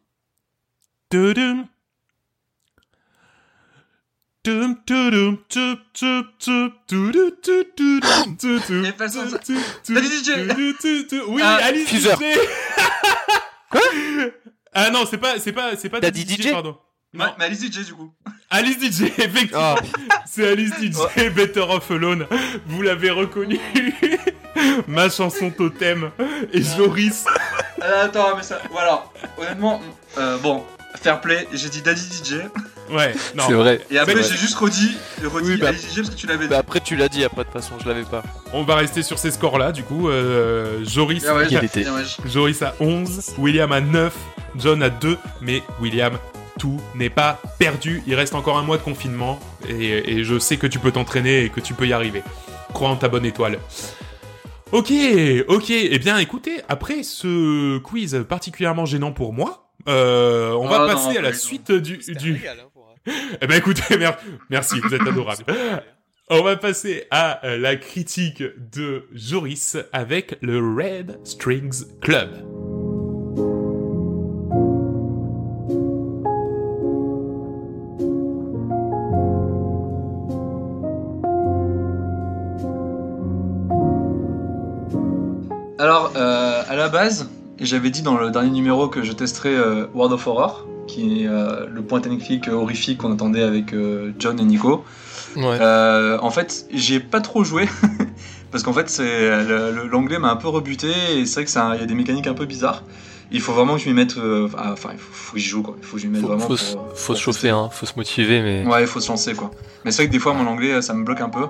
Oui, 11.28 11.43
Alice 11.43 11.90
DJ. 11.90 12.09
Quoi? 13.70 13.81
Ah 14.72 14.90
non, 14.90 15.05
c'est 15.09 15.18
pas, 15.18 15.38
c'est 15.38 15.52
pas, 15.52 15.76
c'est 15.76 15.88
pas 15.88 16.01
Daddy 16.01 16.22
DJ, 16.22 16.51
pardon. 16.52 16.76
Non, 17.12 17.26
mais 17.38 17.47
Alice 17.47 17.60
DJ 17.60 17.86
du 17.86 17.94
coup. 17.94 18.12
Alice 18.51 18.78
DJ, 18.78 19.02
effectivement. 19.18 19.74
C'est 20.26 20.48
Alice 20.48 20.72
DJ, 20.80 21.30
Better 21.34 21.60
Off 21.68 21.90
Alone. 21.90 22.26
Vous 22.66 22.82
l'avez 22.82 23.10
reconnu. 23.10 23.59
Ma 24.86 25.09
chanson 25.09 25.51
totem. 25.51 26.10
Et 26.52 26.62
Joris. 26.62 27.24
attends, 27.80 28.36
mais 28.36 28.42
ça. 28.42 28.60
Voilà. 28.70 29.05
Honnêtement, 29.38 29.80
euh, 30.18 30.38
bon, 30.38 30.64
fair 31.02 31.20
play. 31.20 31.48
J'ai 31.52 31.68
dit 31.68 31.82
Daddy 31.82 32.01
DJ. 32.02 32.34
Ouais, 32.90 33.14
non. 33.34 33.44
C'est 33.46 33.54
vrai. 33.54 33.80
Et 33.90 33.98
après, 33.98 34.22
j'ai 34.22 34.36
juste 34.36 34.56
redit, 34.56 34.96
redit 35.22 35.56
bah, 35.56 35.68
parce 35.72 36.10
que 36.10 36.14
tu 36.14 36.26
l'avais 36.26 36.48
bah, 36.48 36.56
dit. 36.56 36.60
après, 36.60 36.80
tu 36.80 36.96
l'as 36.96 37.08
dit, 37.08 37.24
après, 37.24 37.44
de 37.44 37.50
toute 37.50 37.60
façon, 37.60 37.74
je 37.82 37.88
l'avais 37.88 38.04
pas. 38.04 38.22
On 38.52 38.62
va 38.62 38.76
rester 38.76 39.02
sur 39.02 39.18
ces 39.18 39.30
scores-là, 39.30 39.72
du 39.72 39.82
coup. 39.82 40.08
Euh, 40.08 40.84
Joris, 40.84 41.24
ah 41.28 41.34
Joris 42.24 42.62
à 42.62 42.74
11, 42.80 43.34
William 43.38 43.70
à 43.72 43.80
9, 43.80 44.14
John 44.56 44.82
à 44.82 44.90
2, 44.90 45.16
mais 45.40 45.62
William, 45.80 46.18
tout 46.58 46.80
n'est 46.94 47.10
pas 47.10 47.40
perdu. 47.58 48.02
Il 48.06 48.14
reste 48.14 48.34
encore 48.34 48.58
un 48.58 48.62
mois 48.62 48.76
de 48.76 48.82
confinement, 48.82 49.38
et, 49.68 50.24
je 50.24 50.38
sais 50.38 50.56
que 50.56 50.66
tu 50.66 50.78
peux 50.78 50.92
t'entraîner 50.92 51.44
et 51.44 51.48
que 51.50 51.60
tu 51.60 51.74
peux 51.74 51.86
y 51.86 51.92
arriver. 51.92 52.22
Crois 52.72 52.88
en 52.88 52.96
ta 52.96 53.08
bonne 53.08 53.24
étoile. 53.24 53.58
Ok, 54.72 54.92
ok. 55.48 55.70
Eh 55.70 55.98
bien, 55.98 56.18
écoutez, 56.18 56.60
après 56.68 57.02
ce 57.02 57.78
quiz 57.78 58.24
particulièrement 58.28 58.86
gênant 58.86 59.10
pour 59.10 59.32
moi, 59.32 59.70
euh, 59.88 60.52
on 60.52 60.68
va 60.68 60.84
ah, 60.84 60.86
passer 60.86 61.16
à 61.16 61.22
la 61.22 61.32
suite 61.32 61.72
du... 61.72 61.98
du... 61.98 62.46
Hein, 62.46 62.52
eh 63.06 63.47
ben 63.47 63.56
écoutez, 63.56 63.98
merci, 64.51 64.81
vous 64.81 64.94
êtes 64.94 65.02
adorable. 65.02 65.44
On 66.28 66.43
va 66.43 66.56
passer 66.56 67.06
à 67.10 67.44
euh, 67.44 67.59
la 67.59 67.77
critique 67.77 68.43
de 68.72 69.06
Joris 69.12 69.77
avec 69.93 70.39
le 70.43 70.59
Red 70.59 71.18
Strings 71.24 71.98
Club. 72.01 72.31
Alors, 85.81 86.12
euh, 86.14 86.62
à 86.68 86.77
la 86.77 86.89
base, 86.90 87.28
j'avais 87.59 87.90
dit 87.90 88.02
dans 88.02 88.18
le 88.18 88.31
dernier 88.31 88.51
numéro 88.51 88.89
que 88.89 89.02
je 89.02 89.12
testerais 89.12 89.56
euh, 89.56 89.86
World 89.94 90.12
of 90.12 90.27
Horror 90.27 90.69
qui 90.90 91.22
est 91.22 91.28
euh, 91.28 91.66
le 91.70 91.82
point 91.82 92.00
technique 92.00 92.48
horrifique 92.48 92.98
qu'on 92.98 93.12
attendait 93.12 93.42
avec 93.42 93.72
euh, 93.72 94.12
John 94.18 94.38
et 94.40 94.44
Nico. 94.44 94.84
Euh, 95.36 96.18
en 96.20 96.30
fait, 96.30 96.66
j'ai 96.72 96.98
pas 96.98 97.20
trop 97.20 97.44
joué 97.44 97.68
parce 98.50 98.64
qu'en 98.64 98.72
fait, 98.72 99.00
l'anglais 99.90 100.18
m'a 100.18 100.30
un 100.30 100.36
peu 100.36 100.48
rebuté 100.48 100.88
et 101.16 101.26
c'est 101.26 101.34
vrai 101.34 101.44
que 101.44 101.50
ça, 101.50 101.72
il 101.76 101.80
y 101.80 101.84
a 101.84 101.86
des 101.86 101.94
mécaniques 101.94 102.26
un 102.26 102.34
peu 102.34 102.46
bizarres. 102.46 102.82
Il 103.32 103.40
faut 103.40 103.52
vraiment 103.52 103.76
que 103.76 103.82
je 103.82 103.88
m'y 103.88 103.94
mette. 103.94 104.16
enfin, 104.18 104.90
il 104.92 104.98
faut, 104.98 105.34
que 105.34 105.38
j'y 105.38 105.48
joue 105.48 105.62
quoi. 105.62 105.76
Il 105.78 105.84
faut 105.84 105.96
que 105.96 106.02
je 106.02 106.08
m'y 106.08 106.14
mette 106.14 106.22
vraiment. 106.22 106.48
Faut, 106.48 106.56
faut 106.56 107.14
se 107.14 107.20
chauffer, 107.20 107.50
hein. 107.50 107.68
Faut 107.70 107.86
se 107.86 107.94
motiver, 107.96 108.42
mais. 108.42 108.66
Ouais, 108.66 108.82
il 108.82 108.88
faut 108.88 108.98
se 108.98 109.08
lancer 109.08 109.34
quoi. 109.34 109.52
Mais 109.84 109.92
c'est 109.92 110.02
vrai 110.02 110.08
que 110.08 110.12
des 110.12 110.18
fois, 110.18 110.34
mon 110.34 110.48
anglais, 110.48 110.82
ça 110.82 110.94
me 110.94 111.04
bloque 111.04 111.20
un 111.20 111.28
peu. 111.28 111.46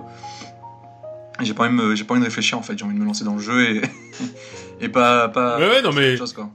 J'ai 1.40 1.54
pas 1.54 1.66
envie 1.66 1.96
j'ai 1.96 2.04
pas 2.04 2.12
envie 2.12 2.20
de 2.20 2.26
réfléchir 2.26 2.58
en 2.58 2.62
fait. 2.62 2.76
J'ai 2.76 2.84
envie 2.84 2.94
de 2.94 3.00
me 3.00 3.06
lancer 3.06 3.24
dans 3.24 3.34
le 3.34 3.40
jeu 3.40 3.62
et 3.62 3.80
et 4.82 4.90
pas 4.90 5.30
pas. 5.30 5.58
Ouais, 5.58 5.70
ouais 5.70 5.82
non 5.82 5.92
mais. 5.94 6.18
Chose, 6.18 6.34
quoi. 6.34 6.50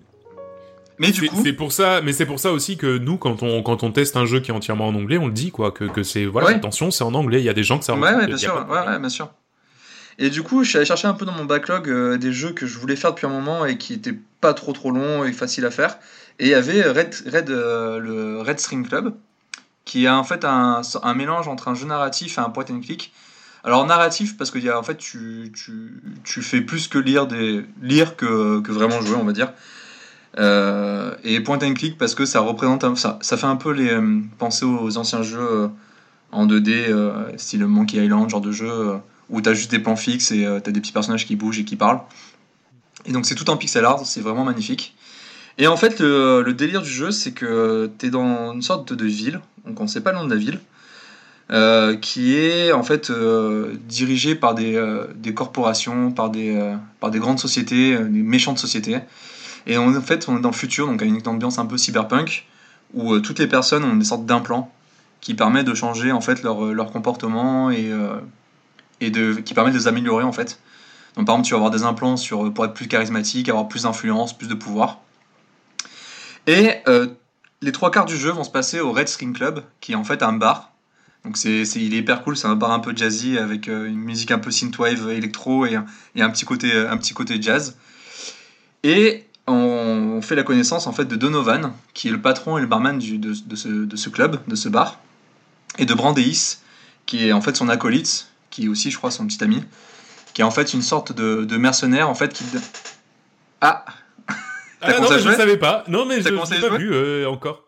Mais 0.99 1.11
du 1.11 1.27
coup, 1.29 1.41
c'est 1.43 1.53
pour 1.53 1.71
ça, 1.71 2.01
mais 2.01 2.13
c'est 2.13 2.25
pour 2.25 2.39
ça 2.39 2.51
aussi 2.51 2.77
que 2.77 2.97
nous, 2.97 3.17
quand 3.17 3.43
on 3.43 3.61
quand 3.63 3.83
on 3.83 3.91
teste 3.91 4.15
un 4.15 4.25
jeu 4.25 4.39
qui 4.39 4.51
est 4.51 4.53
entièrement 4.53 4.87
en 4.87 4.95
anglais, 4.95 5.17
on 5.17 5.27
le 5.27 5.33
dit 5.33 5.51
quoi, 5.51 5.71
que, 5.71 5.85
que 5.85 6.03
c'est 6.03 6.25
voilà, 6.25 6.49
attention, 6.49 6.91
c'est 6.91 7.03
en 7.03 7.13
anglais. 7.13 7.41
Il 7.41 7.45
y 7.45 7.49
a 7.49 7.53
des 7.53 7.63
gens 7.63 7.79
que 7.79 7.85
ça. 7.85 7.95
Ouais, 7.95 8.13
ouais 8.13 8.27
bien 8.27 8.37
sûr, 8.37 8.65
ouais, 8.69 8.87
ouais, 8.87 8.99
bien 8.99 9.09
sûr. 9.09 9.29
Et 10.17 10.29
du 10.29 10.43
coup, 10.43 10.63
je 10.63 10.69
suis 10.69 10.77
allé 10.77 10.85
chercher 10.85 11.07
un 11.07 11.13
peu 11.13 11.25
dans 11.25 11.33
mon 11.33 11.45
backlog 11.45 11.89
euh, 11.89 12.17
des 12.17 12.31
jeux 12.31 12.53
que 12.53 12.65
je 12.65 12.77
voulais 12.79 12.95
faire 12.95 13.11
depuis 13.11 13.25
un 13.25 13.31
moment 13.31 13.65
et 13.65 13.77
qui 13.77 13.93
étaient 13.93 14.17
pas 14.39 14.53
trop 14.53 14.71
trop 14.71 14.91
longs 14.91 15.25
et 15.25 15.33
faciles 15.33 15.65
à 15.65 15.71
faire. 15.71 15.97
Et 16.39 16.45
il 16.45 16.49
y 16.51 16.53
avait 16.53 16.83
Red, 16.83 17.15
Red 17.25 17.49
euh, 17.49 17.99
le 17.99 18.41
Red 18.41 18.59
String 18.59 18.87
Club, 18.87 19.13
qui 19.83 20.05
est 20.05 20.09
en 20.09 20.23
fait 20.23 20.45
un, 20.45 20.81
un, 21.03 21.13
mélange 21.13 21.47
entre 21.47 21.67
un 21.67 21.75
jeu 21.75 21.85
narratif 21.85 22.37
et 22.37 22.41
un 22.41 22.49
point 22.49 22.65
and 22.69 22.79
click. 22.79 23.13
Alors 23.63 23.85
narratif 23.85 24.37
parce 24.37 24.51
que 24.51 24.59
y 24.59 24.69
a, 24.69 24.79
en 24.79 24.83
fait 24.83 24.97
tu, 24.97 25.51
tu, 25.55 26.01
tu, 26.23 26.41
fais 26.43 26.61
plus 26.61 26.87
que 26.87 26.99
lire 26.99 27.25
des 27.25 27.65
lire 27.81 28.15
que, 28.15 28.61
que 28.61 28.71
vraiment 28.71 29.01
jouer 29.01 29.17
on 29.19 29.25
va 29.25 29.33
dire. 29.33 29.51
Euh, 30.37 31.15
et 31.23 31.39
point 31.39 31.59
and 31.63 31.75
click 31.75 31.97
parce 31.97 32.13
que 32.13 32.25
ça 32.25 32.41
représente 32.41 32.83
ça, 32.97 33.19
fait 33.21 33.45
un 33.45 33.55
peu 33.55 33.71
les 33.71 33.89
euh, 33.89 34.19
penser 34.37 34.65
aux 34.65 34.97
anciens 34.97 35.23
jeux 35.23 35.39
euh, 35.39 35.67
en 36.33 36.45
2D 36.45 37.37
style 37.37 37.65
Monkey 37.65 38.03
Island 38.03 38.29
genre 38.29 38.41
de 38.41 38.51
jeu 38.51 38.69
où 39.29 39.39
t'as 39.39 39.53
juste 39.53 39.71
des 39.71 39.79
plans 39.79 39.95
fixes 39.95 40.31
et 40.31 40.45
t'as 40.61 40.71
des 40.71 40.81
petits 40.81 40.91
personnages 40.91 41.25
qui 41.25 41.37
bougent 41.37 41.59
et 41.59 41.63
qui 41.63 41.77
parlent. 41.77 42.01
Et 43.05 43.13
donc 43.13 43.25
c'est 43.25 43.35
tout 43.35 43.49
en 43.49 43.55
pixel 43.55 43.85
art 43.85 44.05
c'est 44.05 44.19
vraiment 44.19 44.43
magnifique. 44.43 44.95
Et 45.57 45.67
en 45.67 45.77
fait 45.77 46.01
le, 46.01 46.51
délire 46.51 46.81
du 46.81 46.89
jeu 46.89 47.11
c'est 47.11 47.31
que 47.31 47.89
t'es 47.97 48.09
dans 48.09 48.51
une 48.53 48.61
sorte 48.61 48.91
de 48.91 49.05
ville 49.05 49.39
donc 49.65 49.79
on 49.79 49.87
sait 49.87 50.01
pas 50.01 50.11
le 50.11 50.17
nom 50.17 50.25
de 50.25 50.33
la 50.33 50.39
ville 50.39 50.59
qui 52.01 52.35
est 52.35 52.73
en 52.73 52.83
fait 52.83 53.09
dirigée 53.87 54.35
par 54.35 54.55
des, 54.55 55.33
corporations, 55.33 56.11
par 56.11 56.29
des 56.29 56.77
grandes 57.13 57.39
sociétés, 57.39 57.97
des 57.97 58.23
méchantes 58.23 58.59
sociétés, 58.59 58.97
et 59.67 59.77
en 59.77 60.01
fait, 60.01 60.27
on 60.29 60.37
est 60.37 60.41
dans 60.41 60.49
le 60.49 60.55
futur, 60.55 60.87
donc 60.87 61.01
avec 61.01 61.13
une 61.13 61.27
ambiance 61.27 61.57
un 61.57 61.65
peu 61.65 61.77
cyberpunk, 61.77 62.45
où 62.93 63.13
euh, 63.13 63.19
toutes 63.19 63.39
les 63.39 63.47
personnes 63.47 63.83
ont 63.83 63.95
des 63.95 64.05
sortes 64.05 64.25
d'implants 64.25 64.71
qui 65.21 65.33
permettent 65.33 65.65
de 65.65 65.73
changer 65.73 66.11
en 66.11 66.21
fait 66.21 66.43
leur, 66.43 66.65
leur 66.65 66.91
comportement 66.91 67.71
et, 67.71 67.91
euh, 67.91 68.19
et 69.01 69.09
de, 69.09 69.33
qui 69.33 69.53
permettent 69.53 69.73
de 69.73 69.79
les 69.79 69.87
améliorer 69.87 70.23
en 70.23 70.31
fait. 70.31 70.59
Donc 71.15 71.25
par 71.25 71.35
exemple, 71.35 71.47
tu 71.47 71.53
vas 71.53 71.57
avoir 71.57 71.71
des 71.71 71.83
implants 71.83 72.17
sur, 72.17 72.53
pour 72.53 72.65
être 72.65 72.73
plus 72.73 72.87
charismatique, 72.87 73.49
avoir 73.49 73.67
plus 73.67 73.83
d'influence, 73.83 74.37
plus 74.37 74.47
de 74.47 74.53
pouvoir. 74.53 74.99
Et 76.45 76.73
euh, 76.87 77.07
les 77.61 77.71
trois 77.71 77.89
quarts 77.89 78.05
du 78.05 78.17
jeu 78.17 78.29
vont 78.29 78.43
se 78.43 78.51
passer 78.51 78.79
au 78.79 78.91
Red 78.91 79.07
String 79.07 79.33
Club, 79.33 79.63
qui 79.81 79.93
est 79.93 79.95
en 79.95 80.03
fait 80.03 80.21
un 80.21 80.33
bar. 80.33 80.71
Donc 81.23 81.37
c'est, 81.37 81.63
il 81.63 81.95
est 81.95 81.97
hyper 81.97 82.23
cool, 82.23 82.37
c'est 82.37 82.47
un 82.47 82.55
bar 82.55 82.71
un 82.71 82.79
peu 82.79 82.95
jazzy 82.95 83.39
avec 83.39 83.65
une 83.65 83.95
musique 83.95 84.29
un 84.29 84.37
peu 84.37 84.51
synthwave, 84.51 85.09
électro 85.09 85.65
et, 85.65 85.79
et 86.15 86.21
un, 86.21 86.29
petit 86.29 86.45
côté, 86.45 86.71
un 86.71 86.97
petit 86.97 87.15
côté 87.15 87.41
jazz. 87.41 87.77
Et 88.83 89.25
on 89.47 90.21
fait 90.21 90.35
la 90.35 90.43
connaissance 90.43 90.87
en 90.87 90.91
fait 90.91 91.05
de 91.05 91.15
Donovan, 91.15 91.73
qui 91.93 92.07
est 92.07 92.11
le 92.11 92.21
patron 92.21 92.57
et 92.57 92.61
le 92.61 92.67
barman 92.67 92.97
du, 92.97 93.17
de, 93.17 93.33
ce, 93.33 94.09
club, 94.09 94.39
de 94.47 94.55
ce 94.55 94.69
bar, 94.69 94.99
et 95.77 95.85
de 95.85 95.93
Brandeis, 95.93 96.57
qui 97.05 97.27
est 97.27 97.31
en 97.31 97.41
fait 97.41 97.55
son 97.55 97.69
acolyte, 97.69 98.27
qui 98.49 98.65
est 98.65 98.67
aussi, 98.67 98.91
je 98.91 98.97
crois, 98.97 99.11
son 99.11 99.27
petit 99.27 99.43
ami, 99.43 99.63
qui 100.33 100.41
est 100.41 100.45
en 100.45 100.51
fait 100.51 100.73
une 100.73 100.81
sorte 100.81 101.11
de, 101.11 101.57
mercenaire 101.57 102.09
en 102.09 102.15
fait 102.15 102.33
qui. 102.33 102.43
Ah. 103.61 103.85
ah 104.81 104.99
non, 104.99 105.09
mais 105.09 105.19
je 105.19 105.31
savais 105.31 105.57
pas. 105.57 105.83
Non, 105.87 106.05
mais 106.05 106.21
je 106.21 106.29
n'ai 106.29 106.61
pas 106.61 106.77
vu 106.77 106.91
euh, 106.93 107.29
encore. 107.29 107.63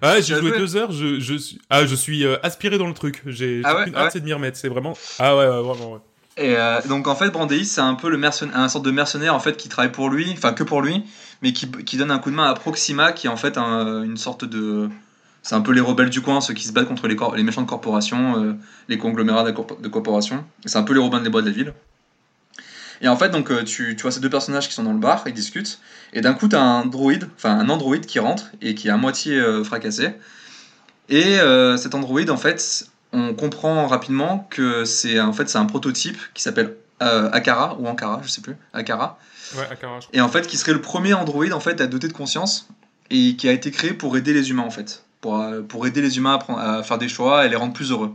Ah, 0.00 0.20
j'ai 0.20 0.38
joué 0.38 0.56
deux 0.56 0.76
heures. 0.76 0.92
Je, 0.92 1.20
je 1.20 1.34
suis, 1.34 1.60
ah, 1.68 1.84
je 1.84 1.94
suis 1.94 2.24
euh, 2.24 2.38
aspiré 2.42 2.78
dans 2.78 2.86
le 2.86 2.94
truc. 2.94 3.22
J'ai 3.26 3.60
ah 3.64 3.76
ouais, 3.76 3.94
hâte, 3.94 4.12
c'est 4.12 4.20
de 4.20 4.24
m'y 4.24 4.32
remettre. 4.32 4.56
C'est 4.56 4.68
vraiment. 4.68 4.96
Ah 5.18 5.36
ouais, 5.36 5.46
ouais 5.46 5.62
vraiment. 5.62 5.92
Ouais. 5.92 5.98
Et 6.36 6.56
euh, 6.56 6.80
donc 6.88 7.08
en 7.08 7.14
fait, 7.14 7.30
Brandeis, 7.30 7.64
c'est 7.64 7.80
un 7.80 7.94
peu 7.94 8.08
le 8.08 8.20
un 8.54 8.68
sorte 8.68 8.84
de 8.84 8.90
mercenaire 8.90 9.34
en 9.34 9.40
fait 9.40 9.56
qui 9.56 9.68
travaille 9.68 9.92
pour 9.92 10.08
lui, 10.08 10.32
enfin 10.32 10.52
que 10.52 10.64
pour 10.64 10.80
lui, 10.80 11.04
mais 11.42 11.52
qui, 11.52 11.96
donne 11.96 12.10
un 12.10 12.18
coup 12.18 12.30
de 12.30 12.36
main 12.36 12.48
à 12.48 12.54
Proxima, 12.54 13.12
qui 13.12 13.26
est 13.26 13.30
en 13.30 13.36
fait 13.36 13.58
une 13.58 14.16
sorte 14.16 14.44
de, 14.44 14.88
c'est 15.42 15.54
un 15.54 15.60
peu 15.60 15.72
les 15.72 15.80
rebelles 15.80 16.08
du 16.08 16.22
coin, 16.22 16.40
ceux 16.40 16.54
qui 16.54 16.64
se 16.66 16.72
battent 16.72 16.88
contre 16.88 17.06
les, 17.06 17.16
les 17.36 17.42
méchantes 17.42 17.66
corporations, 17.66 18.42
euh, 18.42 18.54
les 18.88 18.96
conglomérats 18.96 19.44
de, 19.44 19.88
corporations. 19.88 20.44
C'est 20.64 20.78
un 20.78 20.84
peu 20.84 20.94
les 20.94 21.00
Robins 21.00 21.20
des 21.20 21.28
Bois 21.28 21.42
de 21.42 21.48
la 21.48 21.52
ville. 21.52 21.74
Et 23.02 23.08
en 23.08 23.16
fait, 23.16 23.30
donc 23.30 23.50
euh, 23.50 23.64
tu, 23.64 23.96
tu, 23.96 24.02
vois 24.02 24.12
ces 24.12 24.20
deux 24.20 24.30
personnages 24.30 24.68
qui 24.68 24.74
sont 24.74 24.84
dans 24.84 24.92
le 24.92 25.00
bar, 25.00 25.24
ils 25.26 25.34
discutent, 25.34 25.80
et 26.12 26.20
d'un 26.22 26.32
coup, 26.32 26.48
tu 26.48 26.56
as 26.56 26.62
un 26.62 26.86
droïde, 26.86 27.28
enfin 27.36 27.58
un 27.58 27.68
androïde 27.68 28.06
qui 28.06 28.20
rentre 28.20 28.52
et 28.62 28.74
qui 28.74 28.88
est 28.88 28.92
à 28.92 28.96
moitié 28.96 29.42
fracassé. 29.64 30.12
Et 31.08 31.38
cet 31.76 31.94
androïde, 31.94 32.30
en 32.30 32.36
fait, 32.36 32.86
on 33.12 33.34
comprend 33.34 33.86
rapidement 33.86 34.46
que 34.50 34.84
c'est 34.84 35.20
en 35.20 35.32
fait 35.32 35.48
c'est 35.48 35.58
un 35.58 35.66
prototype 35.66 36.18
qui 36.34 36.42
s'appelle 36.42 36.76
euh, 37.02 37.30
Akara 37.32 37.76
ou 37.78 37.86
Ankara, 37.86 38.20
je 38.22 38.28
sais 38.28 38.40
plus, 38.40 38.56
Akara. 38.72 39.18
Ouais, 39.56 39.64
Akara. 39.70 39.98
Et 40.12 40.20
en 40.20 40.28
fait, 40.28 40.46
qui 40.46 40.56
serait 40.56 40.72
le 40.72 40.80
premier 40.80 41.14
Android 41.14 41.50
en 41.52 41.60
fait 41.60 41.80
à 41.80 41.86
doter 41.86 42.08
de 42.08 42.12
conscience 42.12 42.68
et 43.10 43.36
qui 43.36 43.48
a 43.48 43.52
été 43.52 43.70
créé 43.70 43.92
pour 43.92 44.16
aider 44.16 44.32
les 44.32 44.50
humains 44.50 44.62
en 44.62 44.70
fait, 44.70 45.04
pour, 45.20 45.40
euh, 45.40 45.62
pour 45.62 45.86
aider 45.86 46.00
les 46.00 46.16
humains 46.16 46.38
à, 46.48 46.78
à, 46.78 46.82
faire 46.82 46.98
des 46.98 47.08
choix 47.08 47.44
et 47.44 47.48
les 47.48 47.56
rendre 47.56 47.72
plus 47.72 47.90
heureux. 47.90 48.14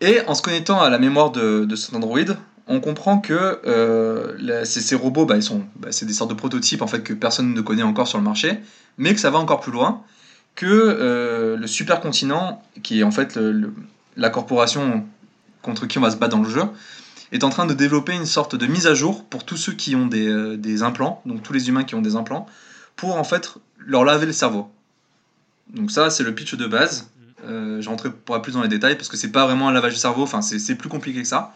Et 0.00 0.20
en 0.26 0.34
se 0.34 0.42
connectant 0.42 0.80
à 0.80 0.90
la 0.90 0.98
mémoire 0.98 1.30
de, 1.30 1.64
de 1.64 1.76
cet 1.76 1.94
Android, 1.94 2.18
on 2.66 2.80
comprend 2.80 3.18
que 3.18 3.60
euh, 3.66 4.64
ces, 4.64 4.94
robots, 4.94 5.26
bah, 5.26 5.36
ils 5.36 5.42
sont, 5.42 5.62
bah, 5.76 5.88
c'est 5.90 6.06
des 6.06 6.12
sortes 6.12 6.30
de 6.30 6.36
prototypes 6.36 6.82
en 6.82 6.86
fait 6.86 7.02
que 7.02 7.12
personne 7.12 7.52
ne 7.52 7.60
connaît 7.60 7.82
encore 7.82 8.08
sur 8.08 8.18
le 8.18 8.24
marché, 8.24 8.60
mais 8.96 9.14
que 9.14 9.20
ça 9.20 9.30
va 9.30 9.38
encore 9.38 9.60
plus 9.60 9.72
loin, 9.72 10.02
que 10.54 10.66
euh, 10.66 11.56
le 11.56 11.66
supercontinent, 11.66 12.62
qui 12.82 13.00
est 13.00 13.02
en 13.02 13.10
fait 13.10 13.38
la 14.16 14.30
corporation 14.30 15.06
contre 15.62 15.86
qui 15.86 15.98
on 15.98 16.02
va 16.02 16.10
se 16.10 16.16
battre 16.16 16.36
dans 16.36 16.42
le 16.42 16.50
jeu, 16.50 16.62
est 17.32 17.42
en 17.42 17.50
train 17.50 17.66
de 17.66 17.74
développer 17.74 18.12
une 18.12 18.26
sorte 18.26 18.54
de 18.54 18.66
mise 18.66 18.86
à 18.86 18.94
jour 18.94 19.24
pour 19.24 19.44
tous 19.44 19.56
ceux 19.56 19.72
qui 19.72 19.96
ont 19.96 20.06
des, 20.06 20.28
euh, 20.28 20.56
des 20.56 20.82
implants, 20.82 21.20
donc 21.26 21.42
tous 21.42 21.52
les 21.52 21.68
humains 21.68 21.84
qui 21.84 21.94
ont 21.94 22.02
des 22.02 22.16
implants, 22.16 22.46
pour 22.96 23.16
en 23.16 23.24
fait 23.24 23.54
leur 23.78 24.04
laver 24.04 24.26
le 24.26 24.32
cerveau. 24.32 24.70
Donc 25.70 25.90
ça, 25.90 26.10
c'est 26.10 26.22
le 26.22 26.34
pitch 26.34 26.54
de 26.54 26.66
base. 26.66 27.10
Euh, 27.44 27.80
je 27.80 27.88
rentrerai 27.88 28.10
pas 28.10 28.40
plus 28.40 28.52
dans 28.52 28.62
les 28.62 28.68
détails 28.68 28.96
parce 28.96 29.08
que 29.08 29.16
c'est 29.16 29.32
pas 29.32 29.46
vraiment 29.46 29.68
un 29.68 29.72
lavage 29.72 29.94
de 29.94 29.98
cerveau, 29.98 30.22
enfin 30.22 30.40
c'est 30.40 30.74
plus 30.76 30.88
compliqué 30.88 31.22
que 31.22 31.28
ça. 31.28 31.54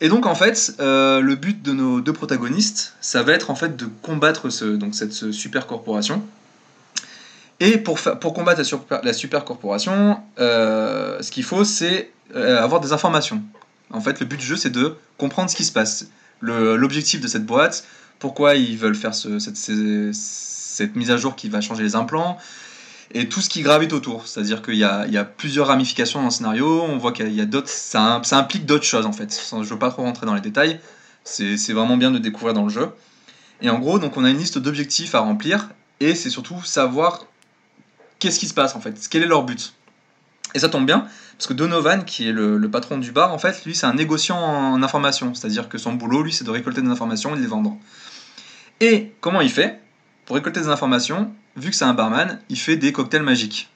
Et 0.00 0.08
donc 0.08 0.26
en 0.26 0.34
fait, 0.34 0.74
euh, 0.80 1.20
le 1.20 1.36
but 1.36 1.62
de 1.62 1.72
nos 1.72 2.00
deux 2.00 2.12
protagonistes, 2.12 2.94
ça 3.00 3.22
va 3.22 3.32
être 3.32 3.50
en 3.50 3.54
fait 3.54 3.76
de 3.76 3.86
combattre 4.02 4.50
ce, 4.50 4.64
donc 4.64 4.94
cette 4.94 5.12
super 5.32 5.66
corporation. 5.66 6.22
Et 7.60 7.76
pour, 7.76 7.98
pour 7.98 8.32
combattre 8.32 8.62
la 9.02 9.12
super, 9.12 9.44
corporation, 9.44 10.18
euh, 10.38 11.20
ce 11.20 11.30
qu'il 11.30 11.44
faut, 11.44 11.64
c'est 11.64 12.10
euh, 12.34 12.62
avoir 12.62 12.80
des 12.80 12.92
informations. 12.92 13.42
En 13.90 14.00
fait, 14.00 14.18
le 14.20 14.26
but 14.26 14.38
du 14.38 14.46
jeu, 14.46 14.56
c'est 14.56 14.70
de 14.70 14.96
comprendre 15.18 15.50
ce 15.50 15.56
qui 15.56 15.64
se 15.64 15.72
passe. 15.72 16.06
L'objectif 16.40 17.20
de 17.20 17.28
cette 17.28 17.44
boîte, 17.44 17.84
pourquoi 18.18 18.54
ils 18.54 18.78
veulent 18.78 18.94
faire 18.94 19.14
ce, 19.14 19.38
cette, 19.38 19.56
cette, 19.56 20.96
mise 20.96 21.10
à 21.10 21.18
jour 21.18 21.36
qui 21.36 21.50
va 21.50 21.60
changer 21.60 21.82
les 21.82 21.96
implants, 21.96 22.38
et 23.12 23.28
tout 23.28 23.42
ce 23.42 23.50
qui 23.50 23.60
gravite 23.60 23.92
autour. 23.92 24.26
C'est-à-dire 24.26 24.62
qu'il 24.62 24.76
y, 24.76 24.78
y 24.78 24.84
a, 24.84 25.24
plusieurs 25.24 25.66
ramifications 25.66 26.20
dans 26.20 26.26
le 26.26 26.30
scénario, 26.30 26.82
on 26.82 26.96
voit 26.96 27.12
qu'il 27.12 27.34
y 27.34 27.42
a, 27.42 27.44
d'autres, 27.44 27.68
ça, 27.68 28.22
ça, 28.24 28.38
implique 28.38 28.64
d'autres 28.64 28.84
choses 28.84 29.04
en 29.04 29.12
fait. 29.12 29.38
Je 29.50 29.56
ne 29.56 29.64
veux 29.64 29.78
pas 29.78 29.90
trop 29.90 30.02
rentrer 30.02 30.24
dans 30.24 30.34
les 30.34 30.40
détails, 30.40 30.80
c'est, 31.24 31.72
vraiment 31.72 31.98
bien 31.98 32.10
de 32.10 32.18
découvrir 32.18 32.54
dans 32.54 32.64
le 32.64 32.70
jeu. 32.70 32.88
Et 33.60 33.68
en 33.68 33.78
gros, 33.78 33.98
donc 33.98 34.16
on 34.16 34.24
a 34.24 34.30
une 34.30 34.38
liste 34.38 34.56
d'objectifs 34.56 35.14
à 35.14 35.20
remplir, 35.20 35.68
et 35.98 36.14
c'est 36.14 36.30
surtout 36.30 36.62
savoir 36.62 37.26
qu'est-ce 38.20 38.38
qui 38.38 38.46
se 38.46 38.54
passe 38.54 38.76
en 38.76 38.80
fait, 38.80 39.08
quel 39.10 39.22
est 39.24 39.26
leur 39.26 39.42
but? 39.42 39.74
Et 40.54 40.58
ça 40.58 40.68
tombe 40.68 40.86
bien, 40.86 41.06
parce 41.40 41.46
que 41.46 41.54
Donovan, 41.54 42.04
qui 42.04 42.28
est 42.28 42.32
le, 42.32 42.68
patron 42.70 42.98
du 42.98 43.12
bar, 43.12 43.32
en 43.32 43.38
fait, 43.38 43.64
lui, 43.64 43.74
c'est 43.74 43.86
un 43.86 43.94
négociant 43.94 44.36
en 44.36 44.82
information. 44.82 45.32
C'est-à-dire 45.34 45.68
que 45.68 45.78
son 45.78 45.92
boulot, 45.92 46.22
lui, 46.22 46.32
c'est 46.32 46.44
de 46.44 46.50
récolter 46.50 46.82
des 46.82 46.88
informations 46.88 47.34
et 47.34 47.38
de 47.38 47.42
les 47.42 47.46
vendre. 47.46 47.76
Et 48.80 49.12
comment 49.20 49.40
il 49.40 49.50
fait 49.50 49.80
Pour 50.26 50.36
récolter 50.36 50.60
des 50.60 50.68
informations, 50.68 51.32
vu 51.56 51.70
que 51.70 51.76
c'est 51.76 51.84
un 51.84 51.94
barman, 51.94 52.40
il 52.48 52.58
fait 52.58 52.76
des 52.76 52.92
cocktails 52.92 53.22
magiques. 53.22 53.70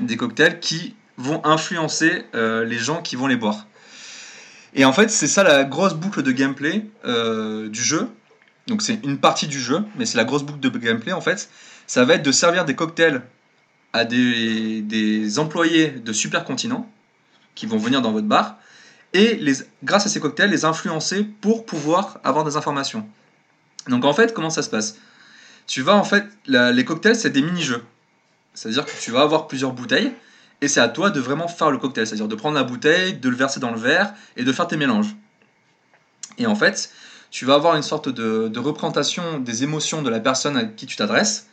Des 0.00 0.16
cocktails 0.16 0.60
qui 0.60 0.94
vont 1.16 1.44
influencer 1.44 2.24
euh, 2.34 2.64
les 2.64 2.78
gens 2.78 3.02
qui 3.02 3.16
vont 3.16 3.26
les 3.26 3.36
boire. 3.36 3.66
Et 4.74 4.84
en 4.84 4.92
fait, 4.92 5.10
c'est 5.10 5.28
ça 5.28 5.42
la 5.42 5.64
grosse 5.64 5.94
boucle 5.94 6.22
de 6.22 6.32
gameplay 6.32 6.86
euh, 7.04 7.68
du 7.68 7.82
jeu. 7.82 8.08
Donc 8.66 8.82
c'est 8.82 9.04
une 9.04 9.18
partie 9.18 9.46
du 9.46 9.60
jeu, 9.60 9.84
mais 9.96 10.06
c'est 10.06 10.16
la 10.16 10.24
grosse 10.24 10.42
boucle 10.42 10.60
de 10.60 10.70
gameplay 10.70 11.12
en 11.12 11.20
fait. 11.20 11.48
Ça 11.86 12.04
va 12.04 12.14
être 12.14 12.22
de 12.22 12.32
servir 12.32 12.64
des 12.64 12.74
cocktails 12.74 13.22
à 13.94 14.04
des, 14.04 15.38
employés 15.38 15.88
de 15.88 16.12
supercontinent 16.12 16.86
qui 17.54 17.64
vont 17.64 17.78
venir 17.78 18.02
dans 18.02 18.12
votre 18.12 18.26
bar 18.26 18.58
et 19.14 19.36
les, 19.36 19.54
grâce 19.82 20.04
à 20.04 20.08
ces 20.08 20.20
cocktails 20.20 20.50
les 20.50 20.66
influencer 20.66 21.24
pour 21.40 21.64
pouvoir 21.64 22.18
avoir 22.24 22.44
des 22.44 22.56
informations. 22.56 23.08
Donc 23.88 24.04
en 24.04 24.12
fait, 24.12 24.34
comment 24.34 24.50
ça 24.50 24.62
se 24.62 24.68
passe? 24.68 24.98
Tu 25.66 25.80
vas 25.80 25.94
en 25.94 26.04
fait, 26.04 26.26
les 26.46 26.84
cocktails, 26.84 27.16
c'est 27.16 27.30
des 27.30 27.40
mini-jeux. 27.40 27.82
C'est-à-dire 28.52 28.84
que 28.84 28.92
tu 29.00 29.10
vas 29.10 29.22
avoir 29.22 29.46
plusieurs 29.46 29.72
bouteilles 29.72 30.12
et 30.60 30.68
c'est 30.68 30.80
à 30.80 30.88
toi 30.88 31.10
de 31.10 31.20
vraiment 31.20 31.48
faire 31.48 31.70
le 31.70 31.78
cocktail. 31.78 32.06
C'est-à-dire 32.06 32.28
de 32.28 32.34
prendre 32.34 32.56
la 32.56 32.64
bouteille, 32.64 33.14
de 33.14 33.28
le 33.28 33.36
verser 33.36 33.60
dans 33.60 33.70
le 33.70 33.78
verre 33.78 34.12
et 34.36 34.44
de 34.44 34.52
faire 34.52 34.66
tes 34.66 34.76
mélanges. 34.76 35.14
Et 36.38 36.46
en 36.46 36.56
fait, 36.56 36.90
tu 37.30 37.44
vas 37.44 37.54
avoir 37.54 37.76
une 37.76 37.82
sorte 37.82 38.08
de, 38.08 38.58
représentation 38.58 39.38
des 39.38 39.62
émotions 39.62 40.02
de 40.02 40.10
la 40.10 40.20
personne 40.20 40.56
à 40.56 40.64
qui 40.64 40.86
tu 40.86 40.96
t'adresses. 40.96 41.46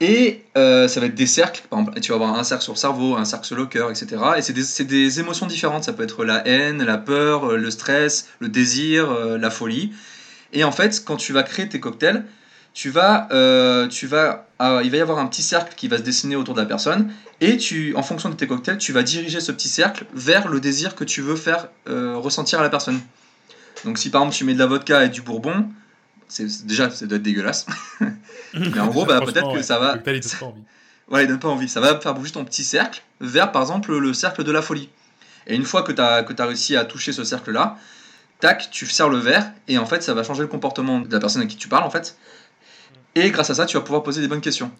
Et 0.00 0.42
euh, 0.56 0.88
ça 0.88 1.00
va 1.00 1.06
être 1.06 1.14
des 1.14 1.26
cercles, 1.26 1.62
par 1.70 1.78
exemple, 1.78 2.00
tu 2.00 2.10
vas 2.10 2.16
avoir 2.16 2.36
un 2.36 2.44
cercle 2.44 2.64
sur 2.64 2.72
le 2.72 2.78
cerveau, 2.78 3.16
un 3.16 3.24
cercle 3.24 3.46
sur 3.46 3.56
le 3.56 3.66
cœur, 3.66 3.90
etc. 3.90 4.16
Et 4.36 4.42
c'est 4.42 4.84
des, 4.84 5.20
émotions 5.20 5.46
différentes, 5.46 5.84
ça 5.84 5.92
peut 5.92 6.02
être 6.02 6.24
la 6.24 6.46
haine, 6.46 6.82
la 6.82 6.98
peur, 6.98 7.56
le 7.56 7.70
stress, 7.70 8.28
le 8.40 8.48
désir, 8.48 9.10
euh, 9.10 9.38
la 9.38 9.50
folie. 9.50 9.92
Et 10.52 10.64
en 10.64 10.72
fait, 10.72 11.02
quand 11.04 11.16
tu 11.16 11.32
vas 11.32 11.42
créer 11.42 11.68
tes 11.68 11.80
cocktails, 11.80 12.24
tu 12.74 12.90
vas, 12.90 13.28
euh, 13.30 13.86
tu 13.86 14.08
vas, 14.08 14.48
ah, 14.58 14.80
il 14.82 14.90
va 14.90 14.96
y 14.96 15.00
avoir 15.00 15.18
un 15.18 15.26
petit 15.26 15.42
cercle 15.42 15.74
qui 15.76 15.86
va 15.86 15.96
se 15.98 16.02
dessiner 16.02 16.34
autour 16.34 16.54
de 16.54 16.60
la 16.60 16.66
personne, 16.66 17.12
et 17.40 17.56
tu, 17.56 17.94
en 17.94 18.02
fonction 18.02 18.28
de 18.28 18.34
tes 18.34 18.48
cocktails, 18.48 18.78
tu 18.78 18.92
vas 18.92 19.04
diriger 19.04 19.40
ce 19.40 19.52
petit 19.52 19.68
cercle 19.68 20.06
vers 20.12 20.48
le 20.48 20.60
désir 20.60 20.96
que 20.96 21.04
tu 21.04 21.22
veux 21.22 21.36
faire 21.36 21.68
euh, 21.88 22.16
ressentir 22.16 22.58
à 22.58 22.62
la 22.62 22.70
personne. 22.70 23.00
Donc 23.84 23.98
si 23.98 24.10
par 24.10 24.22
exemple 24.22 24.36
tu 24.36 24.44
mets 24.44 24.54
de 24.54 24.58
la 24.58 24.66
vodka 24.66 25.04
et 25.04 25.08
du 25.08 25.22
bourbon, 25.22 25.68
c'est 26.28 26.66
déjà 26.66 26.90
ça 26.90 27.06
doit 27.06 27.16
être 27.16 27.22
dégueulasse. 27.22 27.66
Mais 28.54 28.80
en 28.80 28.86
gros, 28.88 29.04
bah, 29.04 29.20
peut-être 29.20 29.52
que 29.52 29.62
ça 29.62 29.78
va. 29.78 29.96
Il 30.06 30.20
envie. 30.42 30.62
Ouais, 31.10 31.24
il 31.24 31.28
donne 31.28 31.38
pas 31.38 31.48
envie. 31.48 31.68
Ça 31.68 31.80
va 31.80 32.00
faire 32.00 32.14
bouger 32.14 32.32
ton 32.32 32.44
petit 32.44 32.64
cercle 32.64 33.02
vers 33.20 33.52
par 33.52 33.62
exemple 33.62 33.96
le 33.96 34.14
cercle 34.14 34.44
de 34.44 34.52
la 34.52 34.62
folie. 34.62 34.88
Et 35.46 35.54
une 35.54 35.64
fois 35.64 35.82
que 35.82 35.92
tu 35.92 36.00
as, 36.00 36.22
que 36.22 36.40
as 36.40 36.46
réussi 36.46 36.76
à 36.76 36.84
toucher 36.84 37.12
ce 37.12 37.24
cercle-là, 37.24 37.76
tac, 38.40 38.70
tu 38.70 38.86
sers 38.86 39.08
le 39.08 39.18
verre 39.18 39.52
et 39.68 39.76
en 39.78 39.86
fait 39.86 40.02
ça 40.02 40.14
va 40.14 40.22
changer 40.22 40.42
le 40.42 40.48
comportement 40.48 41.00
de 41.00 41.12
la 41.12 41.20
personne 41.20 41.42
à 41.42 41.46
qui 41.46 41.56
tu 41.56 41.68
parles 41.68 41.84
en 41.84 41.90
fait. 41.90 42.16
Et 43.14 43.30
grâce 43.30 43.50
à 43.50 43.54
ça, 43.54 43.66
tu 43.66 43.76
vas 43.76 43.82
pouvoir 43.82 44.02
poser 44.02 44.20
des 44.20 44.28
bonnes 44.28 44.40
questions. 44.40 44.70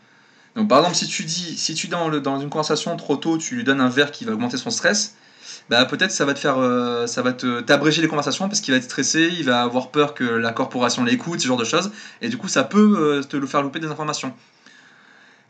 Donc 0.57 0.69
par 0.69 0.79
exemple, 0.79 0.97
si 0.97 1.07
tu 1.07 1.25
dis, 1.25 1.57
si 1.57 1.75
tu 1.75 1.89
dans, 1.89 2.09
le, 2.09 2.21
dans 2.21 2.41
une 2.41 2.49
conversation 2.49 2.97
trop 2.97 3.17
tôt, 3.17 3.39
tu 3.39 3.57
lui 3.57 3.65
donnes 3.65 3.81
un 3.81 3.89
verre 3.89 4.11
qui 4.11 4.25
va 4.25 4.33
augmenter 4.33 4.57
son 4.57 4.71
stress, 4.71 5.17
bah 5.71 5.85
peut-être 5.87 6.11
ça 6.11 6.25
va 6.25 6.35
te 6.35 6.39
faire, 6.39 6.59
euh, 6.59 7.07
ça 7.07 7.23
va 7.23 7.33
te 7.33 7.61
t'abréger 7.61 8.03
les 8.03 8.09
conversations 8.09 8.49
parce 8.49 8.61
qu'il 8.61 8.73
va 8.73 8.79
être 8.79 8.85
stressé, 8.85 9.31
il 9.33 9.45
va 9.45 9.63
avoir 9.63 9.91
peur 9.91 10.15
que 10.15 10.25
la 10.25 10.53
corporation 10.53 11.05
l'écoute, 11.05 11.41
ce 11.41 11.47
genre 11.47 11.57
de 11.57 11.65
choses, 11.65 11.91
et 12.21 12.29
du 12.29 12.37
coup 12.37 12.49
ça 12.49 12.65
peut 12.65 12.97
euh, 12.99 13.23
te 13.23 13.37
le 13.37 13.47
faire 13.47 13.63
louper 13.63 13.81
des 13.81 13.89
informations. 13.89 14.35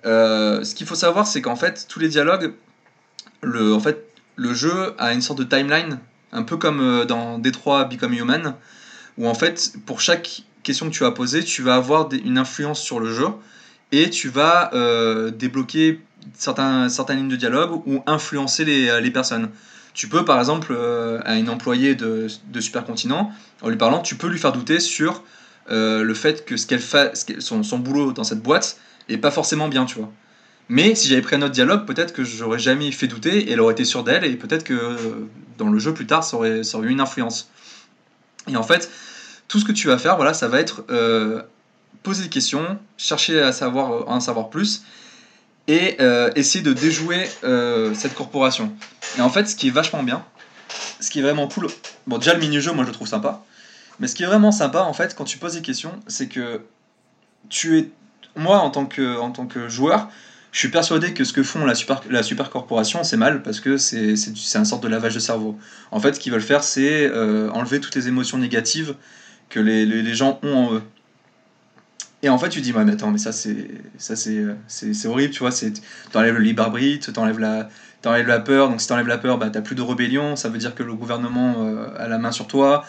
Euh, 0.07 0.63
ce 0.63 0.75
qu'il 0.75 0.87
faut 0.87 0.95
savoir, 0.95 1.27
c'est 1.27 1.43
qu'en 1.43 1.57
fait 1.57 1.87
tous 1.89 1.99
les 1.99 2.09
dialogues, 2.09 2.55
le, 3.43 3.75
en 3.75 3.81
fait, 3.81 4.07
le 4.37 4.55
jeu 4.55 4.95
a 4.99 5.13
une 5.13 5.23
sorte 5.23 5.39
de 5.39 5.45
timeline, 5.45 5.99
un 6.33 6.43
peu 6.43 6.57
comme 6.57 7.05
dans 7.07 7.39
Detroit 7.39 7.85
Become 7.87 8.15
Human, 8.15 8.55
où 9.19 9.29
en 9.29 9.35
fait 9.35 9.73
pour 9.87 10.01
chaque 10.01 10.43
question 10.63 10.89
que 10.89 10.95
tu 10.95 11.01
vas 11.01 11.11
poser, 11.11 11.43
tu 11.45 11.63
vas 11.63 11.77
avoir 11.77 12.09
une 12.13 12.39
influence 12.39 12.81
sur 12.81 13.01
le 13.01 13.13
jeu 13.13 13.29
et 13.93 14.11
tu 14.11 14.29
vas 14.29 14.71
débloquer 15.31 16.01
certaines 16.35 16.89
lignes 17.17 17.29
de 17.29 17.37
dialogue 17.37 17.83
ou 17.87 18.03
influencer 18.07 18.65
les, 18.65 19.01
les 19.01 19.11
personnes. 19.11 19.51
Tu 19.95 20.09
peux, 20.09 20.25
par 20.25 20.39
exemple, 20.39 20.75
euh, 20.77 21.21
à 21.25 21.37
une 21.37 21.49
employée 21.49 21.95
de, 21.95 22.29
Supercontinent, 22.61 23.33
en 23.63 23.69
lui 23.69 23.77
parlant, 23.77 24.01
tu 24.01 24.17
peux 24.17 24.27
lui 24.27 24.39
faire 24.39 24.53
douter 24.53 24.81
sur 24.81 25.23
euh, 25.71 26.03
le 26.03 26.15
fait 26.15 26.45
que 26.45 26.57
ce 26.57 26.67
qu'elle 26.67 26.81
fait, 26.81 27.13
son, 27.39 27.79
boulot 27.79 28.13
dans 28.13 28.25
cette 28.25 28.43
boîte 28.43 28.79
est 29.09 29.19
pas 29.19 29.31
forcément 29.31 29.69
bien, 29.69 29.87
tu 29.87 29.97
vois. 29.99 30.11
Mais 30.69 30.95
si 30.95 31.09
j'avais 31.09 31.23
pris 31.23 31.37
un 31.37 31.43
autre 31.43 31.53
dialogue, 31.53 31.87
peut-être 31.87 32.13
que 32.13 32.25
j'aurais 32.25 32.59
jamais 32.59 32.91
fait 32.91 33.07
douter 33.07 33.49
et 33.49 33.53
elle 33.53 33.61
aurait 33.61 33.75
été 33.75 33.85
sûre 33.85 34.03
d'elle 34.03 34.25
et 34.25 34.35
peut-être 34.35 34.65
que 34.65 34.97
dans 35.59 35.69
le 35.69 35.79
jeu 35.79 35.95
plus 35.95 36.07
tard, 36.07 36.25
ça 36.25 36.37
aurait, 36.37 36.61
eu 36.61 36.89
une 36.89 37.01
influence. 37.01 37.51
Et 38.49 38.57
en 38.57 38.63
fait, 38.63 38.91
tout 39.47 39.59
ce 39.59 39.65
que 39.65 39.73
tu 39.73 39.89
vas 39.89 39.99
faire, 39.99 40.17
voilà, 40.17 40.35
ça 40.35 40.49
va 40.49 40.61
être 40.61 40.85
euh, 40.91 41.43
poser 42.03 42.25
des 42.25 42.29
questions, 42.29 42.79
chercher 42.97 43.41
à, 43.41 43.53
savoir, 43.53 43.93
euh, 43.93 44.05
en 44.07 44.21
savoir 44.21 44.51
plus 44.51 44.83
et 45.69 45.97
euh, 46.01 46.31
essayer 46.35 46.63
de 46.63 46.73
déjouer 46.73 47.29
cette 47.95 48.15
corporation. 48.15 48.73
Et 49.19 49.21
en 49.21 49.31
fait, 49.31 49.47
ce 49.47 49.57
qui 49.57 49.69
est 49.69 49.71
vachement 49.71 50.03
bien, 50.03 50.25
ce 51.01 51.11
qui 51.11 51.21
est 51.21 51.23
vraiment 51.23 51.49
cool, 51.49 51.69
bon, 52.07 52.19
déjà 52.19 52.35
le 52.35 52.41
mini-jeu, 52.41 52.73
moi 52.73 52.85
je 52.85 52.89
le 52.89 52.95
trouve 52.95 53.09
sympa, 53.09 53.43
mais 54.01 54.07
ce 54.07 54.15
qui 54.15 54.23
est 54.23 54.27
vraiment 54.27 54.53
sympa, 54.53 54.81
en 54.81 54.93
fait, 54.93 55.15
quand 55.15 55.25
tu 55.25 55.39
poses 55.39 55.55
des 55.55 55.63
questions, 55.63 55.93
c'est 56.07 56.29
que 56.29 56.63
tu 57.49 57.79
es. 57.79 57.91
Moi, 58.37 58.59
en 58.59 58.71
tant 58.71 58.87
que, 58.87 59.17
en 59.19 59.31
tant 59.31 59.47
que 59.47 59.69
joueur, 59.69 60.09
je 60.51 60.59
suis 60.59 60.69
persuadé 60.69 61.15
que 61.15 61.23
ce 61.23 61.33
que 61.33 61.45
font 61.45 61.65
la 61.65 61.77
super, 61.77 62.03
la 62.11 62.25
super 62.25 62.51
corporation, 62.51 63.05
c'est 63.05 63.17
mal 63.17 63.43
parce 63.43 63.61
que 63.61 63.77
c'est 63.77 64.57
un 64.57 64.65
sorte 64.65 64.83
de 64.83 64.89
lavage 64.89 65.15
de 65.15 65.21
cerveau. 65.21 65.57
En 65.93 66.01
fait, 66.01 66.15
ce 66.15 66.21
qu'ils 66.21 66.33
veulent 66.33 66.41
faire, 66.41 66.65
c'est 66.65 67.09
enlever 67.51 67.81
toutes 67.81 67.95
les 67.95 68.09
émotions 68.09 68.39
négatives 68.39 68.97
que 69.51 69.61
les, 69.61 69.87
les, 69.87 70.15
gens 70.15 70.41
ont 70.43 70.53
en 70.53 70.75
eux. 70.75 70.83
Et 72.25 72.31
en 72.31 72.39
fait, 72.39 72.49
tu 72.49 72.63
dis, 72.63 72.73
ouais, 72.73 72.87
mais 72.87 72.93
attends, 72.93 73.11
mais 73.11 73.19
ça, 73.19 73.33
c'est, 73.33 73.69
ça, 73.99 74.17
c'est, 74.17 74.47
c'est, 74.67 75.07
horrible, 75.07 75.35
tu 75.35 75.41
vois. 75.41 75.51
C'est, 75.51 75.75
t'enlèves 76.11 76.33
le 76.33 76.41
libre 76.41 76.63
arbitre, 76.63 77.13
t'enlèves 77.13 77.39
la, 77.39 77.69
t'enlèves 78.01 78.27
la 78.27 78.41
peur. 78.41 78.71
Donc, 78.71 78.81
si 78.81 78.89
t'enlèves 78.89 79.07
la 79.07 79.19
peur, 79.19 79.37
bah, 79.37 79.51
t'as 79.51 79.61
plus 79.61 79.75
de 79.75 79.83
rébellion. 79.83 80.35
Ça 80.35 80.49
veut 80.49 80.57
dire 80.57 80.75
que 80.75 80.83
le 80.83 80.95
gouvernement 80.95 81.57
euh, 81.59 81.87
a 81.99 82.09
la 82.09 82.17
main 82.17 82.33
sur 82.33 82.47
toi. 82.47 82.83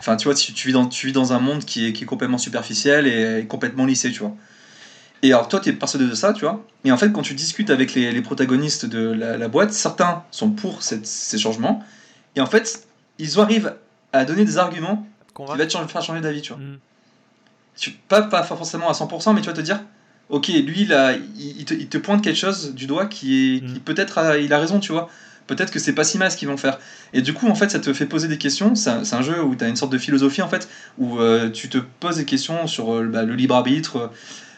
Enfin, 0.00 0.16
tu 0.16 0.24
vois, 0.24 0.34
tu, 0.34 0.54
tu, 0.54 0.68
vis 0.68 0.72
dans, 0.72 0.86
tu 0.86 1.08
vis 1.08 1.12
dans 1.12 1.34
un 1.34 1.38
monde 1.38 1.66
qui 1.66 1.86
est, 1.86 1.92
qui 1.92 2.04
est 2.04 2.06
complètement 2.06 2.38
superficiel 2.38 3.06
et, 3.06 3.44
complètement 3.46 3.84
lissé, 3.84 4.10
tu 4.10 4.20
vois. 4.20 4.34
Et 5.22 5.34
alors, 5.34 5.48
toi, 5.48 5.60
tu 5.60 5.68
es 5.68 5.74
persuadé 5.74 6.06
de 6.06 6.14
ça, 6.14 6.32
tu 6.32 6.46
vois. 6.46 6.64
Et 6.84 6.90
en 6.90 6.96
fait, 6.96 7.12
quand 7.12 7.20
tu 7.20 7.34
discutes 7.34 7.68
avec 7.68 7.92
les, 7.92 8.22
protagonistes 8.22 8.86
de 8.86 9.12
la, 9.12 9.48
boîte, 9.48 9.74
certains 9.74 10.22
sont 10.30 10.48
pour 10.48 10.80
ces 10.80 11.38
changements. 11.38 11.84
Et 12.36 12.40
en 12.40 12.46
fait, 12.46 12.88
ils 13.18 13.38
arrivent 13.38 13.74
à 14.14 14.24
donner 14.24 14.46
des 14.46 14.56
arguments 14.56 15.06
qui 15.36 15.44
vont 15.44 15.56
te 15.56 15.92
faire 15.92 16.02
changer 16.02 16.22
d'avis, 16.22 16.40
tu 16.40 16.54
vois. 16.54 16.62
Mm. 16.62 16.78
Pas, 18.08 18.22
pas 18.22 18.42
forcément 18.42 18.88
à 18.88 18.92
100%, 18.92 19.34
mais 19.34 19.40
tu 19.40 19.46
vas 19.46 19.52
te 19.52 19.60
dire, 19.60 19.80
ok, 20.28 20.48
lui, 20.48 20.84
là, 20.84 21.14
il, 21.38 21.64
te, 21.64 21.98
pointe 21.98 22.22
quelque 22.22 22.36
chose 22.36 22.74
du 22.74 22.86
doigt 22.86 23.06
qui, 23.06 23.56
est, 23.56 23.62
mm. 23.62 23.80
peut-être, 23.80 24.36
il 24.40 24.52
a 24.52 24.58
raison, 24.58 24.80
tu 24.80 24.92
vois. 24.92 25.08
Peut-être 25.46 25.72
que 25.72 25.78
c'est 25.78 25.94
pas 25.94 26.04
si 26.04 26.18
mal 26.18 26.30
ce 26.30 26.36
qu'ils 26.36 26.46
vont 26.46 26.58
faire. 26.58 26.78
Et 27.14 27.22
du 27.22 27.32
coup, 27.32 27.48
en 27.48 27.54
fait, 27.54 27.70
ça 27.70 27.80
te 27.80 27.92
fait 27.94 28.04
poser 28.04 28.28
des 28.28 28.36
questions. 28.36 28.74
C'est 28.74 28.90
un, 28.90 29.22
jeu 29.22 29.42
où 29.42 29.56
tu 29.56 29.64
as 29.64 29.68
une 29.68 29.76
sorte 29.76 29.90
de 29.90 29.96
philosophie, 29.96 30.42
en 30.42 30.48
fait, 30.48 30.68
où 30.98 31.18
euh, 31.18 31.50
tu 31.50 31.70
te 31.70 31.78
poses 31.78 32.18
des 32.18 32.26
questions 32.26 32.66
sur 32.66 32.94
euh, 32.94 33.04
bah, 33.06 33.22
le 33.22 33.34
libre 33.34 33.54
arbitre, 33.54 34.10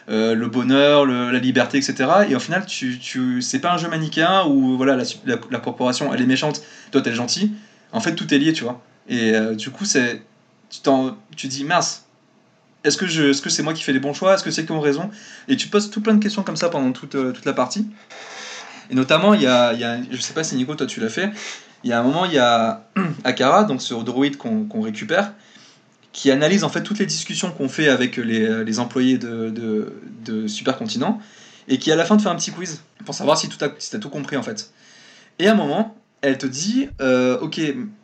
euh, 0.09 0.35
le 0.35 0.47
bonheur, 0.47 1.05
la 1.05 1.39
liberté, 1.39 1.77
etc. 1.77 2.09
Et 2.29 2.35
au 2.35 2.39
final, 2.39 2.65
tu, 2.65 2.99
tu, 2.99 3.41
c'est 3.41 3.59
pas 3.59 3.71
un 3.71 3.77
jeu 3.77 3.87
manichéen 3.87 4.43
où 4.47 4.75
voilà, 4.75 5.01
la, 5.25 5.59
corporation, 5.59 6.13
elle 6.13 6.21
est 6.21 6.25
méchante, 6.25 6.61
toi, 6.91 7.01
t'es 7.01 7.13
gentil. 7.13 7.53
En 7.93 8.01
fait, 8.01 8.13
tout 8.13 8.33
est 8.33 8.37
lié, 8.37 8.51
tu 8.51 8.65
vois. 8.65 8.81
Et 9.07 9.31
du 9.55 9.69
coup, 9.69 9.85
c'est, 9.85 10.21
tu, 10.69 10.81
tu 11.37 11.47
dis, 11.47 11.63
mince, 11.63 12.05
est-ce 12.83 12.97
que, 12.97 13.07
je, 13.07 13.29
est-ce 13.29 13.41
que 13.41 13.49
c'est 13.49 13.63
moi 13.63 13.73
qui 13.73 13.83
fais 13.83 13.93
les 13.93 13.99
bons 13.99 14.13
choix? 14.13 14.33
Est-ce 14.33 14.43
que 14.43 14.51
c'est 14.51 14.65
qui 14.65 14.71
ont 14.71 14.79
raison? 14.79 15.09
Et 15.47 15.55
tu 15.55 15.67
poses 15.67 15.89
tout 15.89 16.01
plein 16.01 16.13
de 16.13 16.23
questions 16.23 16.43
comme 16.43 16.55
ça 16.55 16.69
pendant 16.69 16.91
toute, 16.91 17.11
toute 17.11 17.45
la 17.45 17.53
partie. 17.53 17.87
Et 18.89 18.95
notamment, 18.95 19.33
il 19.33 19.41
y 19.41 19.47
a, 19.47 19.73
il 19.73 19.79
y 19.79 19.83
a, 19.83 19.97
je 20.09 20.17
sais 20.17 20.33
pas 20.33 20.43
si 20.43 20.55
Nico, 20.55 20.75
toi 20.75 20.87
tu 20.87 20.99
l'as 20.99 21.09
fait, 21.09 21.31
il 21.83 21.89
y 21.89 21.93
a 21.93 21.99
un 21.99 22.03
moment, 22.03 22.25
il 22.25 22.33
y 22.33 22.39
a 22.39 22.83
Akara, 23.23 23.63
donc 23.63 23.81
ce 23.81 23.93
droïde 23.93 24.37
qu'on 24.37 24.81
récupère, 24.81 25.33
qui 26.11 26.29
analyse 26.29 26.63
en 26.63 26.69
fait 26.69 26.83
toutes 26.83 26.99
les 26.99 27.05
discussions 27.05 27.51
qu'on 27.51 27.69
fait 27.69 27.87
avec 27.87 28.17
les, 28.17 28.63
les 28.63 28.79
employés 28.79 29.17
de, 29.17 29.49
de, 29.49 29.93
de, 30.25 30.47
Supercontinent, 30.47 31.19
et 31.67 31.77
qui 31.77 31.91
à 31.91 31.95
la 31.95 32.05
fin 32.05 32.17
te 32.17 32.23
fait 32.23 32.29
un 32.29 32.35
petit 32.35 32.51
quiz 32.51 32.81
pour 33.05 33.15
savoir 33.15 33.37
si 33.37 33.47
tu 33.47 33.63
as, 33.63 33.71
si 33.79 33.95
as 33.95 33.99
tout 33.99 34.09
compris 34.09 34.35
en 34.35 34.43
fait. 34.43 34.71
Et 35.39 35.47
à 35.47 35.53
un 35.53 35.55
moment, 35.55 35.95
elle 36.21 36.37
te 36.37 36.45
dit, 36.45 36.89
euh, 37.01 37.39
ok, 37.39 37.61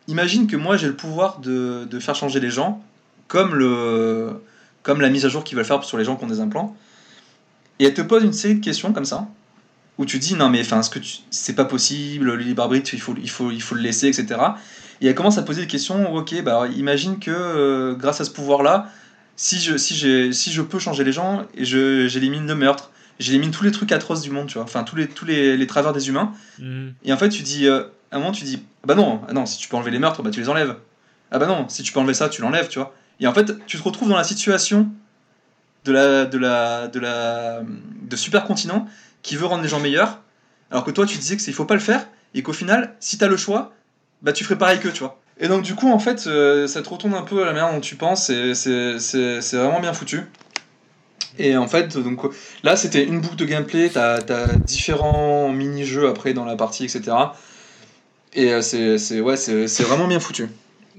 imagine 0.08 0.48
que 0.48 0.56
moi 0.56 0.78
j'ai 0.78 0.88
le 0.88 0.95
pouvoir 0.95 1.40
de, 1.40 1.86
de, 1.90 1.99
faire 1.99 2.16
changer 2.16 2.40
les 2.40 2.49
gens, 2.49 2.82
comme, 3.28 3.56
le, 3.56 4.41
comme 4.88 5.02
la 5.02 5.10
mise 5.10 5.26
à 5.26 5.30
jour 5.30 5.44
qu'ils 5.44 5.56
veulent 5.56 5.66
faire 5.66 5.84
sur 5.84 5.98
les 5.98 6.04
gens 6.04 6.16
qui 6.16 6.24
ont 6.24 6.28
des 6.28 6.40
implants. 6.40 6.76
Et 7.78 7.86
elle 7.86 7.94
te 7.94 8.02
pose 8.02 8.24
une 8.24 8.34
série 8.34 8.56
de 8.56 8.64
questions 8.64 8.92
comme 8.94 9.06
ça, 9.06 9.28
où 10.00 10.06
tu 10.06 10.18
dis 10.18 10.34
non 10.34 10.50
mais 10.50 10.62
enfin 10.62 10.82
ce 10.82 10.90
que 10.90 11.00
c'est 11.30 11.54
pas 11.54 11.66
possible 11.66 12.26
le 12.26 12.36
libre 12.38 12.64
arbitre 12.64 12.94
il 12.94 13.02
faut 13.02 13.14
il 13.22 13.30
faut 13.30 13.52
il 13.52 13.62
faut 13.62 13.76
le 13.76 13.82
laisser 13.82 14.08
etc 14.08 14.40
et 15.02 15.08
elle 15.08 15.16
commence 15.16 15.38
à 15.38 15.44
poser 15.44 15.62
des 15.62 15.68
questions 15.68 16.16
ok 16.16 16.42
bah 16.44 16.68
imagine 16.76 17.20
que 17.20 17.32
euh, 17.32 17.94
grâce 17.96 18.22
à 18.22 18.26
ce 18.26 18.32
pouvoir 18.32 18.64
là 18.64 18.92
si 19.38 19.60
je 19.60 19.78
si 19.78 19.96
j'ai 19.96 20.34
si 20.34 20.52
je 20.52 20.62
peux 20.62 20.80
changer 20.80 21.06
les 21.06 21.14
gens 21.14 21.46
et 21.56 21.64
je 21.64 22.08
j'élimine 22.08 22.46
le 22.46 22.56
meurtre. 22.56 22.92
J'élimine 23.20 23.50
tous 23.50 23.64
les 23.64 23.72
trucs 23.72 23.92
atroces 23.92 24.22
du 24.22 24.30
monde 24.30 24.48
tu 24.48 24.56
vois. 24.56 24.64
Enfin 24.64 24.84
tous 24.84 24.96
les 24.96 25.08
tous 25.08 25.26
les, 25.26 25.58
les 25.58 25.68
travers 25.68 25.94
des 25.94 26.10
humains. 26.10 26.34
Mm. 26.60 26.90
et 27.06 27.14
en 27.14 27.18
fait 27.18 27.30
tu 27.30 27.44
dis 27.44 27.68
euh, 27.68 27.84
à 28.12 28.18
un 28.18 28.20
moment 28.20 28.32
tu 28.32 28.44
dis 28.44 28.62
bah 28.84 28.96
non 28.96 29.22
ah 29.30 29.34
non 29.34 29.46
si 29.46 29.58
tu 29.58 29.70
peux 29.70 29.78
enlever 29.78 29.92
les 29.92 30.00
meurtres 30.00 30.22
bah 30.24 30.32
tu 30.32 30.40
les 30.40 30.50
enlèves. 30.50 30.76
Ah 31.32 31.40
bah 31.40 31.48
non 31.48 31.70
si 31.70 31.84
tu 31.84 31.94
peux 31.94 32.00
enlever 32.00 32.14
ça 32.14 32.30
tu 32.30 32.42
l'enlèves 32.42 32.68
tu 32.68 32.80
vois 32.80 32.94
et 33.19 33.27
en 33.27 33.34
fait 33.34 33.65
tu 33.65 33.77
te 33.77 33.84
retrouves 33.84 34.10
dans 34.10 34.18
la 34.18 34.23
situation 34.23 34.89
de 35.85 35.91
la 35.91 36.26
de 36.26 36.38
la 36.38 36.88
de 36.88 36.99
la 36.99 37.61
de 37.64 38.15
qui 39.23 39.35
veut 39.35 39.45
rendre 39.45 39.64
les 39.64 39.69
gens 39.69 39.80
meilleurs, 39.80 40.22
alors 40.72 40.84
que 40.84 40.91
toi 40.91 41.06
tu 41.06 41.18
disais 41.18 41.38
que 41.38 41.44
il 41.45 41.53
faut 41.53 41.65
pas 41.65 41.73
le 41.73 41.80
faire, 41.80 42.07
et 42.34 42.44
qu'au 42.44 42.53
final, 42.53 42.95
si 42.99 43.18
tu 43.18 43.23
as 43.23 43.27
le 43.27 43.38
choix, 43.38 43.73
bah 44.22 44.34
tu 44.34 44.44
ferais 44.44 44.57
pareil 44.57 44.80
que 44.80 44.89
tu 44.89 44.99
vois. 44.99 45.19
Et 45.39 45.48
donc 45.48 45.64
du 45.64 45.76
coup, 45.76 45.91
en 45.91 45.99
fait, 45.99 46.27
euh, 46.27 46.68
ça 46.68 46.81
te 46.81 46.89
retourne 46.89 47.14
un 47.14 47.22
peu 47.22 47.44
à 47.44 47.45
la 47.45 47.53
manière 47.53 47.72
dont 47.72 47.80
tu 47.80 47.95
penses, 47.95 48.30
et 48.30 48.53
c'est 48.56 48.98
vraiment 49.53 49.80
bien 49.80 49.94
foutu. 49.94 50.23
Et 51.39 51.56
en 51.56 51.68
fait, 51.68 51.98
donc 51.98 52.22
là, 52.64 52.76
c'était 52.76 53.03
une 53.03 53.22
boucle 53.22 53.35
de 53.35 53.45
gameplay, 53.45 53.89
tu 53.89 53.99
as, 53.99 54.19
différents 54.65 55.49
mini-jeux 55.49 56.07
après 56.07 56.34
dans 56.34 56.45
la 56.45 56.56
partie, 56.56 56.85
etc. 56.85 57.15
Et 58.34 58.53
euh, 58.53 58.61
c'est 58.61 59.22
ouais, 59.22 59.35
vraiment 59.84 60.07
bien 60.07 60.19
foutu. 60.19 60.49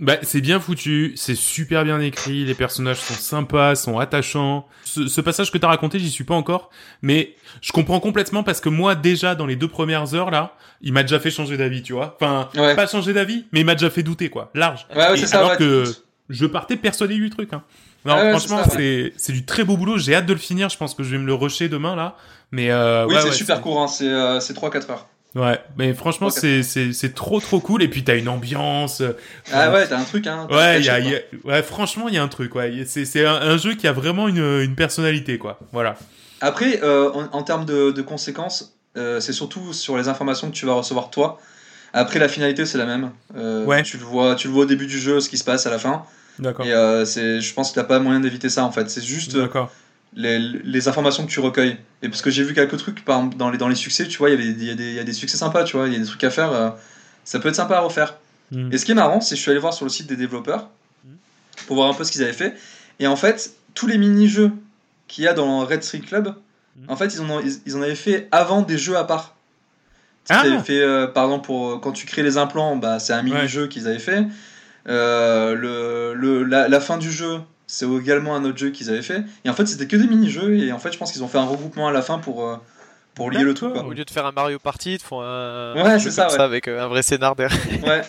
Bah, 0.00 0.16
c'est 0.22 0.40
bien 0.40 0.60
foutu, 0.60 1.12
c'est 1.16 1.34
super 1.34 1.84
bien 1.84 1.98
écrit, 1.98 2.44
les 2.44 2.54
personnages 2.54 2.98
sont 2.98 3.14
sympas, 3.14 3.74
sont 3.74 3.98
attachants. 3.98 4.66
Ce, 4.84 5.20
passage 5.20 5.50
que 5.50 5.58
t'as 5.58 5.66
raconté, 5.66 5.98
j'y 5.98 6.10
suis 6.10 6.22
pas 6.22 6.34
encore, 6.34 6.70
mais 7.02 7.34
je 7.62 7.72
comprends 7.72 7.98
complètement 7.98 8.44
parce 8.44 8.60
que 8.60 8.68
moi, 8.68 8.94
déjà, 8.94 9.34
dans 9.34 9.46
les 9.46 9.56
deux 9.56 9.66
premières 9.66 10.14
heures, 10.14 10.30
là, 10.30 10.54
il 10.82 10.92
m'a 10.92 11.02
déjà 11.02 11.18
fait 11.18 11.30
changer 11.30 11.56
d'avis, 11.56 11.82
tu 11.82 11.94
vois. 11.94 12.16
Enfin, 12.20 12.48
pas 12.54 12.86
changer 12.86 13.12
d'avis, 13.12 13.46
mais 13.52 13.60
il 13.60 13.66
m'a 13.66 13.74
déjà 13.74 13.90
fait 13.90 14.04
douter, 14.04 14.30
quoi. 14.30 14.50
Large. 14.54 14.86
Ouais, 14.94 15.16
c'est 15.16 15.26
ça, 15.26 15.38
alors 15.40 15.56
que 15.56 15.84
je 16.28 16.46
partais 16.46 16.76
persuadé 16.76 17.16
du 17.16 17.30
truc, 17.30 17.52
hein. 17.52 17.64
Non, 18.04 18.16
franchement, 18.30 18.62
c'est 18.70 19.12
c'est 19.16 19.32
du 19.32 19.44
très 19.44 19.64
beau 19.64 19.76
boulot. 19.76 19.98
J'ai 19.98 20.14
hâte 20.14 20.26
de 20.26 20.32
le 20.32 20.38
finir. 20.38 20.68
Je 20.68 20.76
pense 20.76 20.94
que 20.94 21.02
je 21.02 21.10
vais 21.10 21.18
me 21.18 21.26
le 21.26 21.34
rusher 21.34 21.68
demain, 21.68 21.96
là. 21.96 22.16
Mais, 22.52 22.70
euh, 22.70 23.06
Oui, 23.06 23.16
c'est 23.20 23.32
super 23.32 23.60
court, 23.60 23.82
hein. 23.82 23.88
C'est, 23.88 24.08
euh, 24.08 24.38
c'est 24.40 24.54
3-4 24.54 24.90
heures. 24.90 25.08
Ouais, 25.34 25.60
mais 25.76 25.92
franchement, 25.92 26.30
c'est, 26.30 27.14
trop 27.14 27.40
trop 27.40 27.60
cool. 27.60 27.82
Et 27.82 27.88
puis 27.88 28.02
t'as 28.02 28.16
une 28.16 28.28
ambiance. 28.28 29.00
Euh, 29.00 29.12
ah 29.52 29.72
ouais, 29.72 29.86
t'as 29.86 29.98
un 29.98 30.04
truc, 30.04 30.26
hein. 30.26 30.46
Ouais, 30.50 30.80
y 30.80 30.88
a, 30.88 31.00
ouais, 31.44 31.62
franchement, 31.62 32.08
il 32.08 32.14
y 32.14 32.18
a 32.18 32.22
un 32.22 32.28
truc. 32.28 32.54
Ouais, 32.54 32.84
c'est, 32.86 33.04
c'est 33.04 33.24
un, 33.26 33.56
jeu 33.56 33.74
qui 33.74 33.86
a 33.86 33.92
vraiment 33.92 34.28
une, 34.28 34.60
une 34.62 34.74
personnalité, 34.74 35.38
quoi. 35.38 35.58
Voilà. 35.72 35.96
Après, 36.40 36.80
euh, 36.82 37.10
en, 37.32 37.42
termes 37.42 37.64
de, 37.64 37.90
de 37.90 38.02
conséquences, 38.02 38.76
euh, 38.96 39.20
c'est 39.20 39.32
surtout 39.32 39.72
sur 39.72 39.98
les 39.98 40.08
informations 40.08 40.48
que 40.48 40.54
tu 40.54 40.66
vas 40.66 40.74
recevoir 40.74 41.10
toi. 41.10 41.38
Après, 41.92 42.18
la 42.18 42.28
finalité, 42.28 42.64
c'est 42.64 42.78
la 42.78 42.86
même. 42.86 43.10
ouais. 43.34 43.82
Tu 43.82 43.98
le 43.98 44.04
vois, 44.04 44.34
tu 44.34 44.48
le 44.48 44.54
vois 44.54 44.62
au 44.62 44.66
début 44.66 44.86
du 44.86 44.98
jeu, 44.98 45.20
ce 45.20 45.28
qui 45.28 45.38
se 45.38 45.44
passe 45.44 45.66
à 45.66 45.70
la 45.70 45.78
fin. 45.78 46.04
D'accord. 46.38 46.64
Et 46.64 47.04
c'est, 47.04 47.40
je 47.40 47.54
pense 47.54 47.74
n'y 47.76 47.80
a 47.80 47.84
pas 47.84 47.98
moyen 47.98 48.20
d'éviter 48.20 48.48
ça 48.48 48.64
en 48.64 48.72
fait. 48.72 48.88
C'est 48.88 49.04
juste. 49.04 49.36
D'accord 49.36 49.70
les, 50.14 50.38
les, 50.38 50.88
informations 50.88 51.24
que 51.26 51.30
tu 51.30 51.40
recueilles. 51.40 51.76
Et 52.02 52.08
parce 52.08 52.22
que 52.22 52.30
j'ai 52.30 52.42
vu 52.42 52.54
quelques 52.54 52.76
trucs, 52.78 53.04
par 53.04 53.22
dans 53.22 53.50
les, 53.50 53.58
dans 53.58 53.68
les 53.68 53.74
succès, 53.74 54.06
tu 54.06 54.18
vois, 54.18 54.30
il 54.30 54.40
y, 54.40 54.64
y, 54.64 54.94
y, 54.94 54.98
a 54.98 55.04
des 55.04 55.12
succès 55.12 55.36
sympas, 55.36 55.64
tu 55.64 55.76
vois, 55.76 55.86
il 55.86 55.92
y 55.92 55.96
a 55.96 55.98
des 55.98 56.06
trucs 56.06 56.24
à 56.24 56.30
faire, 56.30 56.52
euh, 56.52 56.70
ça 57.24 57.38
peut 57.38 57.48
être 57.48 57.56
sympa 57.56 57.76
à 57.76 57.80
refaire. 57.80 58.16
Mm. 58.52 58.72
Et 58.72 58.78
ce 58.78 58.84
qui 58.84 58.92
est 58.92 58.94
marrant, 58.96 59.20
c'est 59.20 59.34
que 59.34 59.36
je 59.36 59.42
suis 59.42 59.50
allé 59.50 59.60
voir 59.60 59.74
sur 59.74 59.84
le 59.84 59.90
site 59.90 60.06
des 60.06 60.16
développeurs 60.16 60.68
pour 61.66 61.76
voir 61.76 61.90
un 61.90 61.94
peu 61.94 62.04
ce 62.04 62.12
qu'ils 62.12 62.22
avaient 62.22 62.32
fait. 62.32 62.56
Et 62.98 63.06
en 63.06 63.16
fait, 63.16 63.52
tous 63.74 63.86
les 63.86 63.98
mini-jeux 63.98 64.52
qu'il 65.06 65.24
y 65.24 65.28
a 65.28 65.34
dans 65.34 65.64
Red 65.64 65.82
Street 65.82 66.00
Club, 66.00 66.34
mm. 66.76 66.90
en 66.90 66.96
fait, 66.96 67.14
ils 67.14 67.20
en, 67.20 67.30
ont, 67.30 67.42
ils, 67.66 67.76
en 67.76 67.82
avaient 67.82 67.94
fait 67.94 68.28
avant 68.32 68.62
des 68.62 68.78
jeux 68.78 68.96
à 68.96 69.04
part. 69.04 69.36
Ah. 70.30 70.42
Ils 70.44 70.52
avaient 70.52 70.62
fait, 70.62 70.80
euh, 70.80 71.06
par 71.06 71.24
exemple, 71.24 71.46
pour, 71.46 71.80
quand 71.80 71.92
tu 71.92 72.06
crées 72.06 72.22
les 72.22 72.36
implants, 72.36 72.76
bah, 72.76 72.98
c'est 72.98 73.12
un 73.12 73.22
mini-jeu 73.22 73.66
qu'ils 73.66 73.86
avaient 73.86 73.98
fait. 73.98 74.24
Euh, 74.88 75.54
le, 75.54 76.14
le, 76.14 76.44
la, 76.44 76.68
la, 76.68 76.80
fin 76.80 76.96
du 76.96 77.12
jeu, 77.12 77.40
c'est 77.68 77.86
également 77.86 78.34
un 78.34 78.44
autre 78.44 78.58
jeu 78.58 78.70
qu'ils 78.70 78.90
avaient 78.90 79.02
fait. 79.02 79.22
Et 79.44 79.50
en 79.50 79.54
fait, 79.54 79.66
c'était 79.66 79.86
que 79.86 79.96
des 79.96 80.08
mini-jeux. 80.08 80.58
Et 80.58 80.72
en 80.72 80.78
fait, 80.78 80.90
je 80.90 80.98
pense 80.98 81.12
qu'ils 81.12 81.22
ont 81.22 81.28
fait 81.28 81.38
un 81.38 81.44
regroupement 81.44 81.86
à 81.86 81.92
la 81.92 82.02
fin 82.02 82.18
pour, 82.18 82.44
euh, 82.44 82.56
pour 83.14 83.30
lier 83.30 83.44
le 83.44 83.54
tout. 83.54 83.66
Au 83.66 83.92
lieu 83.92 84.04
de 84.04 84.10
faire 84.10 84.26
un 84.26 84.32
Mario 84.32 84.58
Party, 84.58 84.94
ils 84.94 85.00
font 85.00 85.20
un, 85.20 85.74
ouais, 85.74 86.00
jeu 86.00 86.10
ça, 86.10 86.30
ça, 86.30 86.44
avec 86.44 86.66
euh, 86.66 86.82
un 86.82 86.88
vrai 86.88 87.02
scénar 87.02 87.36
derrière. 87.36 87.58
Ouais. 87.86 88.02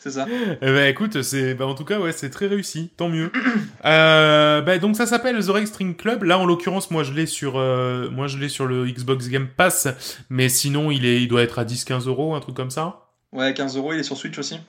C'est 0.00 0.12
ça. 0.12 0.26
Eh 0.30 0.56
ben 0.60 0.88
écoute, 0.88 1.22
c'est 1.22 1.54
bah, 1.54 1.66
en 1.66 1.74
tout 1.74 1.84
cas 1.84 1.98
ouais, 1.98 2.12
c'est 2.12 2.30
très 2.30 2.46
réussi, 2.46 2.90
tant 2.96 3.08
mieux. 3.08 3.32
euh, 3.84 4.60
bah, 4.60 4.78
donc 4.78 4.94
ça 4.94 5.06
s'appelle 5.06 5.36
The 5.44 5.66
String 5.66 5.96
Club. 5.96 6.22
Là 6.22 6.38
en 6.38 6.46
l'occurrence, 6.46 6.92
moi 6.92 7.02
je 7.02 7.12
l'ai 7.12 7.26
sur 7.26 7.58
euh, 7.58 8.08
moi 8.08 8.28
je 8.28 8.38
l'ai 8.38 8.48
sur 8.48 8.66
le 8.66 8.86
Xbox 8.86 9.28
Game 9.28 9.48
Pass, 9.48 9.88
mais 10.30 10.48
sinon 10.48 10.92
il 10.92 11.04
est 11.04 11.20
il 11.20 11.26
doit 11.26 11.42
être 11.42 11.58
à 11.58 11.64
10 11.64 11.84
15 11.84 12.06
euros, 12.06 12.36
un 12.36 12.40
truc 12.40 12.54
comme 12.54 12.70
ça. 12.70 13.08
Ouais, 13.32 13.52
15 13.52 13.76
euros, 13.76 13.92
il 13.92 13.98
est 13.98 14.04
sur 14.04 14.16
Switch 14.16 14.38
aussi. 14.38 14.60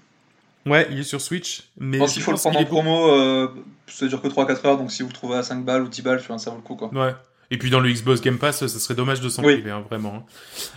Ouais, 0.65 0.87
il 0.91 0.99
est 0.99 1.03
sur 1.03 1.21
Switch. 1.21 1.69
Mais 1.77 1.97
pense 1.97 2.13
qu'il 2.13 2.21
faut 2.21 2.31
le 2.31 2.37
prendre 2.37 2.59
en 2.59 2.65
promo, 2.65 3.11
euh, 3.11 3.47
ça 3.87 4.07
dure 4.07 4.21
que 4.21 4.27
3-4 4.27 4.67
heures, 4.67 4.77
donc 4.77 4.91
si 4.91 5.01
vous 5.01 5.09
le 5.09 5.13
trouvez 5.13 5.37
à 5.37 5.43
5 5.43 5.63
balles 5.63 5.83
ou 5.83 5.87
10 5.87 6.01
balles, 6.01 6.21
ça 6.21 6.49
vaut 6.51 6.57
le 6.57 6.61
coup. 6.61 6.75
Quoi. 6.75 6.89
Ouais. 6.93 7.15
Et 7.51 7.57
puis 7.57 7.69
dans 7.69 7.79
le 7.79 7.91
Xbox 7.91 8.21
Game 8.21 8.37
Pass, 8.37 8.59
ça 8.59 8.67
serait 8.67 8.93
dommage 8.93 9.21
de 9.21 9.29
s'en 9.29 9.41
priver, 9.41 9.71
hein, 9.71 9.83
vraiment. 9.89 10.15
Hein. 10.15 10.23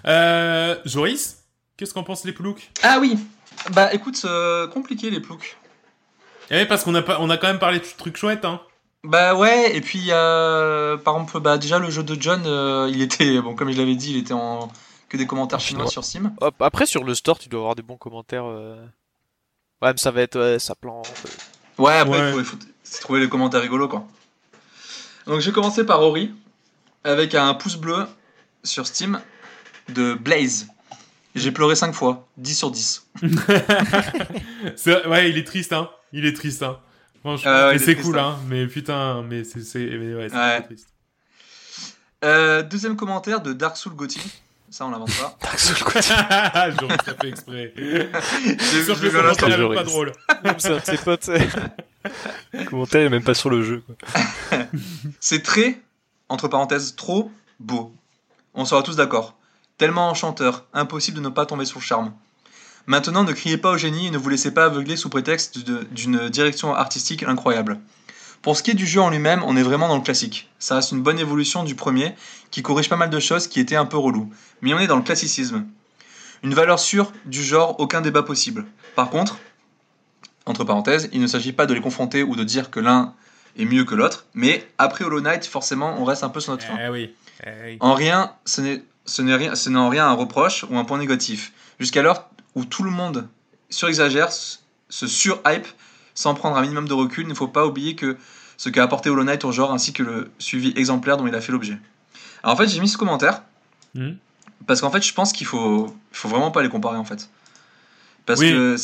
Euh, 0.06 0.76
Joris, 0.84 1.44
qu'est-ce 1.76 1.92
qu'en 1.92 2.02
pense 2.02 2.24
les 2.24 2.32
ploucs? 2.32 2.70
Ah 2.82 2.98
oui 3.00 3.18
Bah 3.72 3.92
écoute, 3.92 4.20
euh, 4.24 4.66
compliqué 4.68 5.10
les 5.10 5.20
ploucs. 5.20 5.58
Eh 6.50 6.64
parce 6.64 6.84
qu'on 6.84 6.94
a, 6.94 7.02
pas, 7.02 7.18
on 7.20 7.28
a 7.30 7.36
quand 7.36 7.48
même 7.48 7.58
parlé 7.58 7.78
de 7.78 7.84
trucs 7.98 8.16
chouettes, 8.16 8.44
hein. 8.44 8.60
Bah 9.04 9.34
ouais, 9.34 9.76
et 9.76 9.80
puis 9.80 10.06
euh, 10.10 10.96
par 10.96 11.14
exemple, 11.14 11.40
bah 11.40 11.58
déjà 11.58 11.78
le 11.78 11.90
jeu 11.90 12.04
de 12.04 12.16
John, 12.20 12.42
euh, 12.46 12.88
il 12.90 13.02
était, 13.02 13.40
bon 13.40 13.54
comme 13.54 13.70
je 13.72 13.76
l'avais 13.76 13.96
dit, 13.96 14.12
il 14.12 14.16
était 14.16 14.32
en 14.32 14.70
que 15.08 15.16
des 15.16 15.26
commentaires 15.26 15.60
chinois 15.60 15.88
sur 15.88 16.04
Steam. 16.04 16.32
Après 16.60 16.86
sur 16.86 17.04
le 17.04 17.14
store, 17.14 17.38
tu 17.38 17.48
dois 17.48 17.60
avoir 17.60 17.74
des 17.74 17.82
bons 17.82 17.96
commentaires. 17.96 18.44
Ouais, 19.82 19.90
mais 19.92 19.98
ça 19.98 20.10
va 20.10 20.22
être. 20.22 20.56
ça 20.58 20.74
plante. 20.74 21.12
Ouais, 21.76 21.94
après, 21.94 22.32
il 22.36 22.44
faut, 22.44 22.56
trouver 23.00 23.20
les 23.20 23.28
commentaires 23.28 23.60
rigolos, 23.60 23.88
quoi. 23.88 24.06
Donc, 25.26 25.40
je 25.40 25.46
vais 25.46 25.52
commencer 25.52 25.84
par 25.84 26.02
Ori, 26.02 26.32
avec 27.04 27.34
un 27.34 27.52
pouce 27.54 27.76
bleu 27.76 28.06
sur 28.62 28.86
Steam 28.86 29.20
de 29.88 30.14
Blaze. 30.14 30.68
J'ai 31.34 31.50
pleuré 31.50 31.74
5 31.74 31.92
fois, 31.94 32.28
10 32.36 32.54
sur 32.54 32.70
10. 32.70 33.06
ouais, 35.06 35.30
il 35.30 35.38
est 35.38 35.46
triste, 35.46 35.72
hein. 35.72 35.90
Il 36.12 36.26
est 36.26 36.34
triste, 36.34 36.62
hein. 36.62 36.78
Franchement, 37.20 37.70
c'est 37.78 37.96
cool, 37.96 38.18
hein. 38.18 38.38
Mais 38.48 38.66
putain, 38.66 39.22
mais 39.22 39.44
c'est 39.44 39.78
ouais, 39.78 40.14
ouais. 40.14 40.62
triste. 40.62 40.88
Euh, 42.24 42.62
deuxième 42.62 42.96
commentaire 42.96 43.40
de 43.40 43.52
Dark 43.52 43.76
Soul 43.76 43.94
Gotti. 43.94 44.20
Ça, 44.72 44.86
on 44.86 44.90
l'invente 44.90 45.10
pas. 45.18 45.36
J'aurais 46.80 46.96
pas 46.96 47.14
fait 47.20 47.28
exprès. 47.28 47.74
J'ai 47.76 48.84
sûr 48.84 48.98
que 48.98 49.04
le 49.04 49.10
commentaire 49.10 49.58
n'est 49.58 49.74
pas 49.74 49.84
drôle. 49.84 50.12
C'est 50.56 50.70
un 50.70 50.78
de 50.78 50.84
ses 50.84 50.96
potes. 50.96 51.30
Le 52.54 52.64
commentaire 52.64 53.02
est 53.02 53.10
même 53.10 53.22
pas 53.22 53.34
sur 53.34 53.50
le 53.50 53.62
jeu. 53.62 53.84
C'est 55.20 55.42
très 55.42 55.78
entre 56.30 56.48
parenthèses, 56.48 56.96
trop 56.96 57.30
beau. 57.60 57.94
On 58.54 58.64
sera 58.64 58.82
tous 58.82 58.96
d'accord. 58.96 59.36
Tellement 59.76 60.08
enchanteur, 60.08 60.64
impossible 60.72 61.18
de 61.18 61.22
ne 61.22 61.28
pas 61.28 61.44
tomber 61.44 61.66
sous 61.66 61.78
le 61.78 61.84
charme. 61.84 62.14
Maintenant, 62.86 63.24
ne 63.24 63.32
criez 63.32 63.58
pas 63.58 63.72
au 63.72 63.76
génie 63.76 64.06
et 64.06 64.10
ne 64.10 64.16
vous 64.16 64.30
laissez 64.30 64.54
pas 64.54 64.64
aveugler 64.64 64.96
sous 64.96 65.10
prétexte 65.10 65.58
d'une 65.90 66.30
direction 66.30 66.74
artistique 66.74 67.24
incroyable. 67.24 67.78
Pour 68.42 68.56
ce 68.56 68.62
qui 68.64 68.72
est 68.72 68.74
du 68.74 68.86
jeu 68.86 69.00
en 69.00 69.10
lui-même, 69.10 69.42
on 69.46 69.56
est 69.56 69.62
vraiment 69.62 69.86
dans 69.86 69.96
le 69.96 70.02
classique. 70.02 70.50
Ça 70.58 70.74
reste 70.74 70.90
une 70.90 71.00
bonne 71.00 71.18
évolution 71.18 71.62
du 71.62 71.76
premier, 71.76 72.14
qui 72.50 72.62
corrige 72.62 72.88
pas 72.88 72.96
mal 72.96 73.08
de 73.08 73.20
choses 73.20 73.46
qui 73.46 73.60
étaient 73.60 73.76
un 73.76 73.86
peu 73.86 73.96
relou. 73.96 74.32
Mais 74.60 74.74
on 74.74 74.80
est 74.80 74.88
dans 74.88 74.96
le 74.96 75.02
classicisme. 75.02 75.64
Une 76.42 76.52
valeur 76.52 76.80
sûre 76.80 77.12
du 77.24 77.42
genre, 77.42 77.78
aucun 77.78 78.00
débat 78.00 78.24
possible. 78.24 78.66
Par 78.96 79.10
contre, 79.10 79.38
entre 80.44 80.64
parenthèses, 80.64 81.08
il 81.12 81.20
ne 81.20 81.28
s'agit 81.28 81.52
pas 81.52 81.66
de 81.66 81.74
les 81.74 81.80
confronter 81.80 82.24
ou 82.24 82.34
de 82.34 82.42
dire 82.42 82.70
que 82.70 82.80
l'un 82.80 83.14
est 83.56 83.64
mieux 83.64 83.84
que 83.84 83.94
l'autre, 83.94 84.26
mais 84.34 84.66
après 84.78 85.04
Hollow 85.04 85.20
Knight, 85.20 85.46
forcément, 85.46 85.94
on 86.00 86.04
reste 86.04 86.24
un 86.24 86.28
peu 86.28 86.40
sur 86.40 86.52
notre 86.52 86.64
fin. 86.64 86.76
Eh 86.78 87.14
eh 87.46 87.76
en 87.78 87.94
rien, 87.94 88.32
ce 88.44 88.60
n'est, 88.60 88.82
ce 89.04 89.22
n'est 89.22 89.36
rien, 89.36 89.54
ce 89.54 89.68
n'est 89.68 89.78
en 89.78 89.88
rien 89.88 90.08
un 90.08 90.14
reproche 90.14 90.64
ou 90.68 90.78
un 90.78 90.84
point 90.84 90.98
négatif. 90.98 91.52
Jusqu'alors 91.78 92.28
où 92.54 92.64
tout 92.64 92.82
le 92.82 92.90
monde 92.90 93.28
surexagère, 93.70 94.30
se 94.32 95.06
surhype, 95.06 95.66
sans 96.14 96.34
prendre 96.34 96.56
un 96.56 96.62
minimum 96.62 96.88
de 96.88 96.94
recul, 96.94 97.24
il 97.24 97.28
ne 97.28 97.34
faut 97.34 97.48
pas 97.48 97.66
oublier 97.66 97.94
que 97.94 98.16
ce 98.56 98.68
qu'a 98.68 98.82
apporté 98.82 99.10
Hollow 99.10 99.24
Knight 99.24 99.44
au 99.44 99.52
genre 99.52 99.72
ainsi 99.72 99.92
que 99.92 100.02
le 100.02 100.30
suivi 100.38 100.72
exemplaire 100.76 101.16
dont 101.16 101.26
il 101.26 101.34
a 101.34 101.40
fait 101.40 101.52
l'objet. 101.52 101.78
Alors 102.42 102.54
en 102.54 102.58
fait, 102.58 102.68
j'ai 102.68 102.80
mis 102.80 102.88
ce 102.88 102.96
commentaire 102.96 103.42
hmm. 103.94 104.12
parce 104.66 104.80
qu'en 104.80 104.90
fait, 104.90 105.02
je 105.02 105.12
pense 105.14 105.32
qu'il 105.32 105.46
faut, 105.46 105.94
faut 106.12 106.28
vraiment 106.28 106.50
pas 106.50 106.62
les 106.62 106.68
comparer 106.68 106.96
en 106.96 107.04
fait. 107.04 107.28
Parce 108.26 108.40
que 108.40 108.76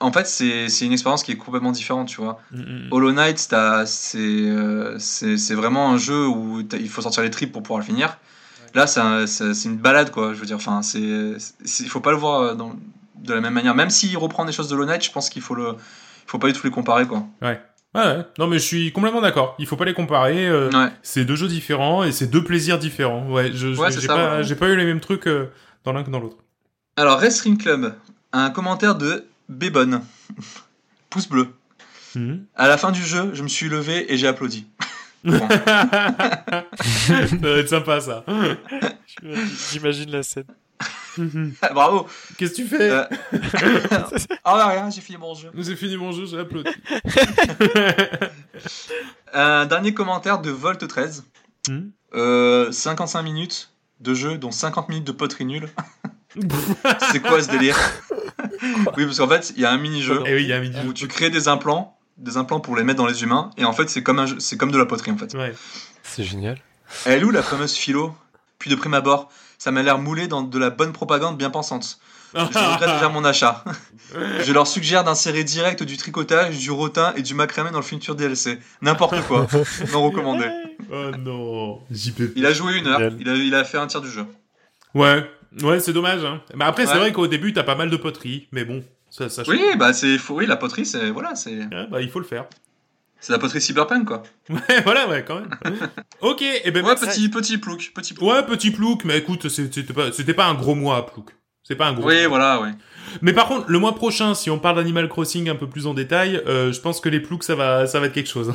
en 0.00 0.12
fait, 0.12 0.26
c'est 0.26 0.86
une 0.86 0.92
expérience 0.92 1.22
qui 1.22 1.32
est 1.32 1.36
complètement 1.36 1.72
différente, 1.72 2.08
tu 2.08 2.22
vois. 2.22 2.40
Mm, 2.52 2.58
mm, 2.58 2.62
mm. 2.62 2.88
Hollow 2.90 3.12
Knight, 3.12 3.48
euh, 3.52 4.96
c'est 4.98 5.54
vraiment 5.54 5.90
un 5.90 5.98
jeu 5.98 6.26
où 6.26 6.60
il 6.60 6.88
faut 6.88 7.02
sortir 7.02 7.22
les 7.22 7.30
tripes 7.30 7.52
pour 7.52 7.62
pouvoir 7.62 7.80
le 7.80 7.84
finir. 7.84 8.16
Là, 8.74 8.86
c'est 8.86 9.64
une 9.64 9.76
balade, 9.76 10.10
quoi. 10.10 10.32
Je 10.32 10.38
veux 10.40 10.46
dire, 10.46 10.56
enfin, 10.56 10.80
c'est 10.82 11.00
il 11.00 11.88
faut 11.88 12.00
pas 12.00 12.12
le 12.12 12.16
voir 12.16 12.40
euh, 12.40 12.54
dans, 12.54 12.74
de 13.16 13.34
la 13.34 13.40
même 13.40 13.52
manière. 13.52 13.74
Même 13.74 13.90
s'il 13.90 14.16
reprend 14.16 14.44
des 14.46 14.52
choses 14.52 14.68
de 14.68 14.74
Hollow 14.74 14.86
Knight, 14.86 15.04
je 15.04 15.12
pense 15.12 15.28
qu'il 15.28 15.42
faut 15.42 15.54
le, 15.54 15.74
faut 16.30 16.38
pas 16.38 16.48
du 16.48 16.52
tout 16.52 16.64
les 16.64 16.70
comparer, 16.70 17.06
quoi. 17.06 17.24
Ouais. 17.42 17.60
Ouais, 17.92 18.24
non 18.38 18.46
mais 18.46 18.60
je 18.60 18.64
suis 18.64 18.92
complètement 18.92 19.20
d'accord. 19.20 19.56
Il 19.58 19.66
faut 19.66 19.74
pas 19.74 19.84
les 19.84 19.94
comparer. 19.94 20.46
Euh, 20.46 20.70
c'est 21.02 21.24
deux 21.24 21.34
jeux 21.34 21.48
différents 21.48 22.04
et 22.04 22.12
c'est 22.12 22.28
deux 22.28 22.44
plaisirs 22.44 22.78
différents. 22.78 23.28
Ouais, 23.28 23.50
je 23.52 23.74
j'ai 23.98 24.06
pas, 24.06 24.44
pas, 24.60 24.68
eu 24.68 24.76
les 24.76 24.84
mêmes 24.84 25.00
trucs 25.00 25.28
dans 25.82 25.92
l'un 25.92 26.04
que 26.04 26.10
dans 26.10 26.20
l'autre. 26.20 26.36
Alors 26.96 27.18
Wrestling 27.18 27.58
Club, 27.58 27.94
un 28.32 28.50
commentaire 28.50 28.94
de 28.94 29.24
Bébonne. 29.48 30.02
Pouce 31.10 31.28
bleu. 31.28 31.48
Mhm. 32.14 32.44
À 32.54 32.68
la 32.68 32.76
fin 32.76 32.92
du 32.92 33.02
jeu, 33.02 33.30
je 33.32 33.42
me 33.42 33.48
suis 33.48 33.68
levé 33.68 34.12
et 34.12 34.16
j'ai 34.16 34.28
applaudi. 34.28 34.66
ça 35.28 36.64
va 37.40 37.48
être 37.58 37.68
sympa 37.68 38.00
ça. 38.00 38.24
J'imagine 39.72 40.10
la 40.10 40.22
scène. 40.22 40.44
Bravo. 41.72 42.06
Qu'est-ce 42.36 42.52
que 42.52 42.56
tu 42.56 42.66
fais 42.66 42.90
euh... 42.90 43.04
Ah 44.44 44.68
rien, 44.68 44.90
j'ai 44.90 45.00
fini 45.00 45.18
mon 45.18 45.34
jeu. 45.34 45.50
J'ai 45.56 45.76
fini 45.76 45.96
mon 45.96 46.12
jeu, 46.12 46.26
j'ai 46.26 46.38
applaudi. 46.38 46.70
Un 49.32 49.66
dernier 49.66 49.94
commentaire 49.94 50.40
de 50.40 50.50
Volt 50.50 50.86
13. 50.86 51.24
55 52.12 53.18
mhm. 53.18 53.24
minutes 53.24 53.72
de 54.00 54.14
jeu, 54.14 54.38
dont 54.38 54.50
50 54.50 54.88
minutes 54.88 55.06
de 55.06 55.12
poterie 55.12 55.44
nulle. 55.44 55.68
c'est 57.12 57.20
quoi 57.20 57.42
ce 57.42 57.50
délire? 57.50 57.78
Oui, 58.96 59.04
parce 59.04 59.18
qu'en 59.18 59.28
fait, 59.28 59.52
il 59.56 59.62
y 59.62 59.64
a 59.64 59.70
un 59.70 59.78
mini-jeu 59.78 60.22
eh 60.26 60.86
où 60.86 60.92
tu 60.92 61.08
crées 61.08 61.30
des 61.30 61.48
implants, 61.48 61.98
des 62.18 62.36
implants 62.36 62.60
pour 62.60 62.76
les 62.76 62.84
mettre 62.84 62.98
dans 62.98 63.06
les 63.06 63.22
humains, 63.22 63.50
et 63.56 63.64
en 63.64 63.72
fait, 63.72 63.88
c'est 63.88 64.02
comme, 64.02 64.40
c'est 64.40 64.56
comme 64.56 64.70
de 64.70 64.78
la 64.78 64.86
poterie 64.86 65.10
en 65.10 65.18
fait. 65.18 65.36
C'est 66.02 66.24
génial. 66.24 66.58
Elle 67.04 67.22
est 67.22 67.24
où 67.24 67.30
la 67.30 67.42
fameuse 67.42 67.74
philo? 67.74 68.14
Puis 68.58 68.70
de 68.70 68.76
prime 68.76 68.94
abord, 68.94 69.30
ça 69.60 69.70
m'a 69.70 69.82
l'air 69.82 69.98
moulé 69.98 70.26
dans 70.26 70.42
de 70.42 70.58
la 70.58 70.70
bonne 70.70 70.92
propagande 70.92 71.36
bien 71.36 71.50
pensante. 71.50 71.98
Je 72.34 72.40
regrette 72.40 72.94
déjà 72.94 73.10
mon 73.10 73.24
achat. 73.26 73.62
Je 74.42 74.52
leur 74.52 74.66
suggère 74.66 75.04
d'insérer 75.04 75.44
direct 75.44 75.82
du 75.82 75.98
tricotage, 75.98 76.58
du 76.58 76.70
rotin 76.70 77.12
et 77.14 77.22
du 77.22 77.34
macramé 77.34 77.70
dans 77.70 77.78
le 77.78 77.84
futur 77.84 78.14
DLC. 78.14 78.58
N'importe 78.80 79.20
quoi. 79.26 79.46
non 79.92 80.02
recommandé. 80.02 80.46
Oh 80.90 81.10
non. 81.18 81.80
Il 82.36 82.46
a 82.46 82.54
joué 82.54 82.78
une 82.78 82.86
heure. 82.86 83.12
Il 83.20 83.28
a, 83.28 83.34
il 83.34 83.54
a 83.54 83.64
fait 83.64 83.76
un 83.76 83.86
tiers 83.86 84.00
du 84.00 84.10
jeu. 84.10 84.24
Ouais. 84.94 85.30
Ouais, 85.62 85.78
c'est 85.78 85.92
dommage. 85.92 86.24
Hein. 86.24 86.40
Mais 86.54 86.64
après, 86.64 86.86
c'est 86.86 86.96
vrai 86.96 87.12
qu'au 87.12 87.26
début, 87.26 87.52
t'as 87.52 87.62
pas 87.62 87.74
mal 87.74 87.90
de 87.90 87.96
poterie, 87.96 88.48
mais 88.52 88.64
bon, 88.64 88.82
ça, 89.10 89.28
ça 89.28 89.42
Oui, 89.46 89.60
bah 89.76 89.92
c'est 89.92 90.16
oui, 90.30 90.46
la 90.46 90.56
poterie, 90.56 90.86
c'est 90.86 91.10
voilà, 91.10 91.34
c'est. 91.34 91.66
bah 91.90 92.00
il 92.00 92.08
faut 92.08 92.20
le 92.20 92.24
faire. 92.24 92.46
C'est 93.20 93.32
la 93.32 93.38
poterie 93.38 93.60
cyberpunk, 93.60 94.06
quoi. 94.06 94.22
Ouais, 94.48 94.80
voilà, 94.84 95.08
ouais, 95.08 95.24
quand 95.26 95.40
même. 95.40 95.50
ok, 96.20 96.42
et 96.42 96.62
eh 96.64 96.70
ben. 96.70 96.84
Ouais, 96.84 96.94
petit, 96.94 97.28
petit 97.28 97.58
plouc, 97.58 97.92
petit 97.94 98.14
plouc. 98.14 98.28
Ouais, 98.28 98.42
petit 98.44 98.70
plouc, 98.70 99.04
mais 99.04 99.18
écoute, 99.18 99.48
c'était 99.48 99.82
pas, 99.92 100.10
c'était 100.12 100.34
pas 100.34 100.46
un 100.46 100.54
gros 100.54 100.74
mois 100.74 100.96
à 100.96 101.02
plouc. 101.02 101.30
C'est 101.62 101.76
pas 101.76 101.86
un 101.86 101.92
gros. 101.92 102.08
Oui, 102.08 102.24
voilà, 102.26 102.60
ouais. 102.60 102.70
Mais 103.22 103.32
par 103.32 103.46
contre, 103.46 103.66
le 103.68 103.78
mois 103.78 103.94
prochain, 103.94 104.34
si 104.34 104.50
on 104.50 104.58
parle 104.58 104.76
d'Animal 104.76 105.08
Crossing 105.08 105.48
un 105.48 105.54
peu 105.54 105.68
plus 105.68 105.86
en 105.86 105.94
détail, 105.94 106.42
euh, 106.46 106.72
je 106.72 106.80
pense 106.80 107.00
que 107.00 107.08
les 107.08 107.20
ploucs, 107.20 107.44
ça 107.44 107.54
va, 107.54 107.86
ça 107.86 108.00
va 108.00 108.06
être 108.06 108.12
quelque 108.12 108.28
chose. 108.28 108.52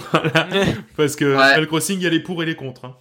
Parce 0.97 1.15
que 1.15 1.35
Animal 1.35 1.67
Crossing, 1.67 1.99
il 1.99 2.03
y 2.03 2.07
a 2.07 2.09
les 2.09 2.19
pour 2.19 2.41
et 2.43 2.45
les 2.45 2.55
contre. 2.55 2.85
Hein. 2.85 2.97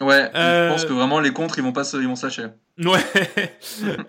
Ouais, 0.00 0.30
je 0.34 0.68
pense 0.70 0.84
euh, 0.84 0.88
que 0.88 0.92
vraiment 0.92 1.20
les 1.20 1.32
contres, 1.32 1.58
ils 1.58 1.64
vont 1.64 1.72
pas 1.72 1.84
se, 1.84 1.96
ils 1.96 2.06
vont 2.06 2.16
se 2.16 2.26
Ouais. 2.26 3.00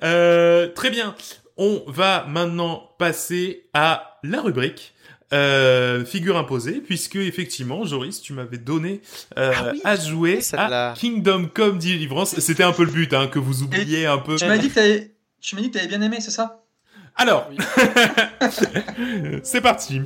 euh, 0.04 0.68
très 0.70 0.90
bien. 0.90 1.16
On 1.56 1.82
va 1.88 2.26
maintenant 2.28 2.92
passer 3.00 3.68
à 3.74 4.20
la 4.24 4.42
rubrique. 4.42 4.94
Euh, 5.34 6.06
figure 6.06 6.38
imposée, 6.38 6.80
puisque 6.80 7.18
effectivement, 7.18 7.84
Joris, 7.84 8.22
tu 8.22 8.32
m'avais 8.32 8.58
donné 8.58 9.02
euh, 9.38 9.52
ah 9.84 9.90
à 9.90 9.96
jouer 9.98 10.40
à 10.54 10.94
Kingdom 10.96 11.50
Come 11.54 11.80
Deliverance. 11.80 12.40
C'était 12.40 12.64
un 12.64 12.72
peu 12.72 12.86
le 12.86 12.92
but, 12.92 13.14
hein, 13.14 13.28
que 13.28 13.38
vous 13.38 13.62
oubliez 13.64 14.06
un 14.06 14.20
peu. 14.20 14.38
Tu 14.38 14.46
m'as 14.46 14.58
dit 14.58 14.70
que 14.70 14.76
t'avais, 14.76 15.16
tu 15.42 15.56
m'as 15.56 15.62
dit 15.62 15.70
que 15.70 15.74
t'avais 15.74 15.88
bien 15.90 16.02
aimé, 16.02 16.20
c'est 16.22 16.32
ça? 16.32 16.64
Alors, 17.18 17.50
c'est 19.44 19.62
parti. 19.62 20.02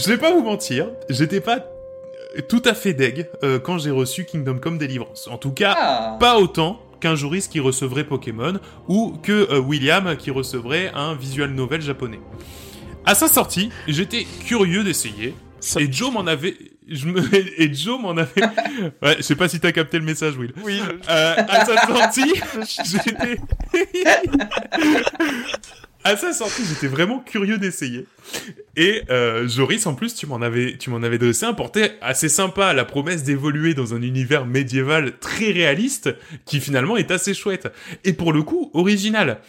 Je 0.00 0.08
vais 0.08 0.16
pas 0.16 0.32
vous 0.32 0.42
mentir, 0.42 0.88
j'étais 1.08 1.40
pas 1.40 1.66
tout 2.48 2.62
à 2.64 2.74
fait 2.74 2.94
deg 2.94 3.28
euh, 3.42 3.58
quand 3.58 3.78
j'ai 3.78 3.90
reçu 3.90 4.24
Kingdom 4.24 4.58
Come 4.58 4.78
Deliverance. 4.78 5.28
En 5.28 5.36
tout 5.36 5.52
cas, 5.52 5.74
ah. 5.76 6.16
pas 6.18 6.38
autant 6.38 6.80
qu'un 7.00 7.16
juriste 7.16 7.52
qui 7.52 7.60
recevrait 7.60 8.04
Pokémon 8.04 8.54
ou 8.88 9.18
que 9.22 9.52
euh, 9.52 9.58
William 9.58 10.16
qui 10.16 10.30
recevrait 10.30 10.90
un 10.94 11.14
visual 11.14 11.50
novel 11.50 11.82
japonais. 11.82 12.20
À 13.04 13.14
sa 13.14 13.28
sortie, 13.28 13.70
j'étais 13.88 14.26
curieux 14.46 14.84
d'essayer 14.84 15.34
et 15.78 15.92
Joe 15.92 16.12
m'en 16.12 16.26
avait 16.26 16.56
je 16.88 17.06
me 17.06 17.22
et 17.60 17.72
Joe 17.72 18.00
m'en 18.00 18.16
avait 18.16 18.42
ouais 19.02 19.16
je 19.18 19.22
sais 19.22 19.36
pas 19.36 19.48
si 19.48 19.60
t'as 19.60 19.72
capté 19.72 19.98
le 19.98 20.04
message 20.04 20.36
Will 20.36 20.52
oui 20.64 20.80
euh, 21.08 21.34
à 21.36 21.64
sa 21.66 21.86
sortie 21.86 22.32
j'étais 22.84 23.38
à 26.04 26.16
sa 26.16 26.32
sortie, 26.32 26.62
j'étais 26.64 26.86
vraiment 26.86 27.18
curieux 27.20 27.58
d'essayer. 27.58 28.06
Et 28.76 29.02
euh, 29.10 29.46
Joris, 29.48 29.86
en 29.86 29.94
plus, 29.94 30.14
tu 30.14 30.26
m'en 30.26 30.40
avais, 30.40 30.76
tu 30.78 30.90
m'en 30.90 31.02
avais 31.02 31.18
dressé 31.18 31.44
un 31.44 31.52
portrait 31.52 31.98
assez 32.00 32.28
sympa, 32.28 32.72
la 32.72 32.84
promesse 32.84 33.22
d'évoluer 33.22 33.74
dans 33.74 33.94
un 33.94 34.02
univers 34.02 34.46
médiéval 34.46 35.18
très 35.18 35.50
réaliste, 35.50 36.14
qui 36.46 36.60
finalement 36.60 36.96
est 36.96 37.10
assez 37.10 37.34
chouette. 37.34 37.68
Et 38.04 38.12
pour 38.12 38.32
le 38.32 38.42
coup, 38.42 38.70
original. 38.74 39.40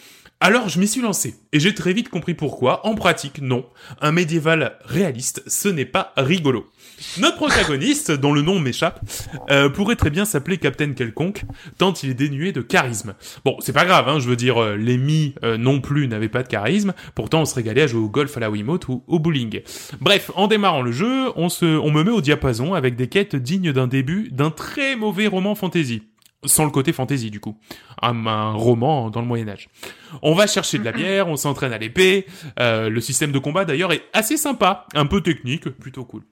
Alors 0.44 0.70
je 0.70 0.80
m'y 0.80 0.88
suis 0.88 1.02
lancé, 1.02 1.36
et 1.54 1.60
j'ai 1.60 1.76
très 1.76 1.94
vite 1.94 2.10
compris 2.10 2.34
pourquoi, 2.34 2.84
en 2.88 2.96
pratique, 2.96 3.44
non. 3.44 3.64
Un 4.02 4.12
médiéval 4.12 4.80
réaliste, 4.86 5.44
ce 5.46 5.70
n'est 5.70 5.86
pas 5.86 6.14
rigolo. 6.18 6.68
Notre 7.20 7.36
protagoniste, 7.36 8.12
dont 8.20 8.34
le 8.34 8.42
nom 8.42 8.60
m'échappe, 8.60 9.02
euh, 9.52 9.70
pourrait 9.70 9.96
très 9.96 10.10
bien 10.10 10.26
s'appeler 10.26 10.58
Captain 10.58 10.94
Quelconque, 10.94 11.44
tant 11.78 11.94
il 11.94 12.10
est 12.10 12.16
dénué 12.16 12.54
de 12.54 12.62
charisme. 12.62 13.14
Bon, 13.46 13.56
c'est 13.60 13.72
pas 13.72 13.86
grave, 13.86 14.10
hein, 14.10 14.20
je 14.20 14.28
veux 14.28 14.36
dire, 14.36 14.60
euh, 14.60 14.80
euh, 15.44 15.58
non 15.58 15.80
plus 15.80 16.08
n'avaient 16.08 16.28
pas 16.28 16.42
de 16.42 16.48
charisme, 16.48 16.96
pourtant 17.14 17.42
on 17.42 17.46
se 17.46 17.54
régalait 17.54 17.84
à 17.84 17.88
jouer 17.88 18.02
au 18.02 18.10
golf 18.10 18.36
à 18.36 18.40
la 18.40 18.50
Wiimote 18.50 18.88
ou 18.88 19.04
au 19.06 19.20
bowling. 19.20 19.62
Bref, 20.00 20.32
en 20.34 20.48
démarrant 20.48 20.82
le 20.82 20.92
jeu, 20.92 21.30
on, 21.36 21.50
se, 21.50 21.66
on 21.66 21.92
me 21.92 22.04
met 22.04 22.10
au 22.10 22.22
diapason 22.22 22.74
avec 22.74 22.96
des 22.96 23.08
quêtes 23.08 23.36
dignes 23.36 23.74
d'un 23.74 23.86
début 23.86 24.30
d'un 24.32 24.50
très 24.50 24.96
mauvais 24.96 25.28
roman 25.28 25.54
fantasy 25.54 26.02
sans 26.46 26.66
le 26.66 26.72
côté 26.72 26.94
fantasy 26.94 27.30
du 27.30 27.40
coup, 27.40 27.58
un, 28.02 28.52
roman 28.54 29.10
dans 29.10 29.22
le 29.22 29.28
Moyen 29.28 29.48
Âge. 29.50 29.70
On 30.22 30.34
va 30.34 30.48
chercher 30.48 30.80
de 30.80 30.84
la 30.84 30.92
bière, 30.92 31.28
on 31.28 31.36
s'entraîne 31.36 31.74
à 31.74 31.78
l'épée, 31.78 32.26
euh, 32.60 32.90
le 32.90 33.02
système 33.02 33.32
de 33.32 33.40
combat 33.40 33.66
d'ailleurs 33.66 33.94
est 33.94 34.04
assez 34.14 34.38
sympa, 34.38 34.86
un 34.94 35.06
peu 35.06 35.22
technique, 35.22 35.70
plutôt 35.70 36.06
cool. 36.06 36.24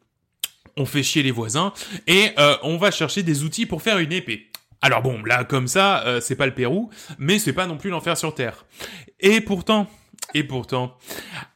On 0.77 0.85
fait 0.85 1.03
chier 1.03 1.23
les 1.23 1.31
voisins 1.31 1.73
et 2.07 2.29
euh, 2.39 2.55
on 2.63 2.77
va 2.77 2.91
chercher 2.91 3.23
des 3.23 3.43
outils 3.43 3.65
pour 3.65 3.81
faire 3.81 3.99
une 3.99 4.11
épée. 4.11 4.49
Alors 4.81 5.01
bon, 5.01 5.23
là 5.25 5.43
comme 5.43 5.67
ça, 5.67 6.03
euh, 6.05 6.21
c'est 6.21 6.35
pas 6.35 6.45
le 6.45 6.53
Pérou, 6.53 6.89
mais 7.17 7.37
c'est 7.37 7.53
pas 7.53 7.67
non 7.67 7.77
plus 7.77 7.89
l'enfer 7.89 8.17
sur 8.17 8.33
terre. 8.33 8.65
Et 9.19 9.41
pourtant, 9.41 9.87
Et 10.33 10.43
pourtant, 10.43 10.95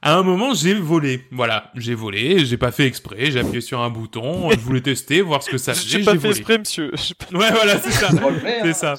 à 0.01 0.15
un 0.15 0.23
moment, 0.23 0.53
j'ai 0.53 0.73
volé. 0.73 1.25
Voilà, 1.31 1.71
j'ai 1.75 1.93
volé, 1.93 2.45
j'ai 2.45 2.57
pas 2.57 2.71
fait 2.71 2.85
exprès, 2.85 3.31
j'ai 3.31 3.39
appuyé 3.39 3.61
sur 3.61 3.81
un 3.81 3.89
bouton, 3.89 4.49
je 4.51 4.59
voulais 4.59 4.81
tester, 4.81 5.21
voir 5.21 5.43
ce 5.43 5.49
que 5.49 5.57
ça 5.57 5.73
faisait. 5.75 5.99
J'ai 5.99 6.03
pas 6.03 6.17
fait 6.17 6.29
exprès, 6.29 6.57
monsieur. 6.57 6.91
Ouais, 7.33 7.51
voilà, 7.51 7.79
c'est 7.79 7.91
ça. 7.91 8.09
c'est 8.09 8.17
hein, 8.19 8.73
ça. 8.73 8.95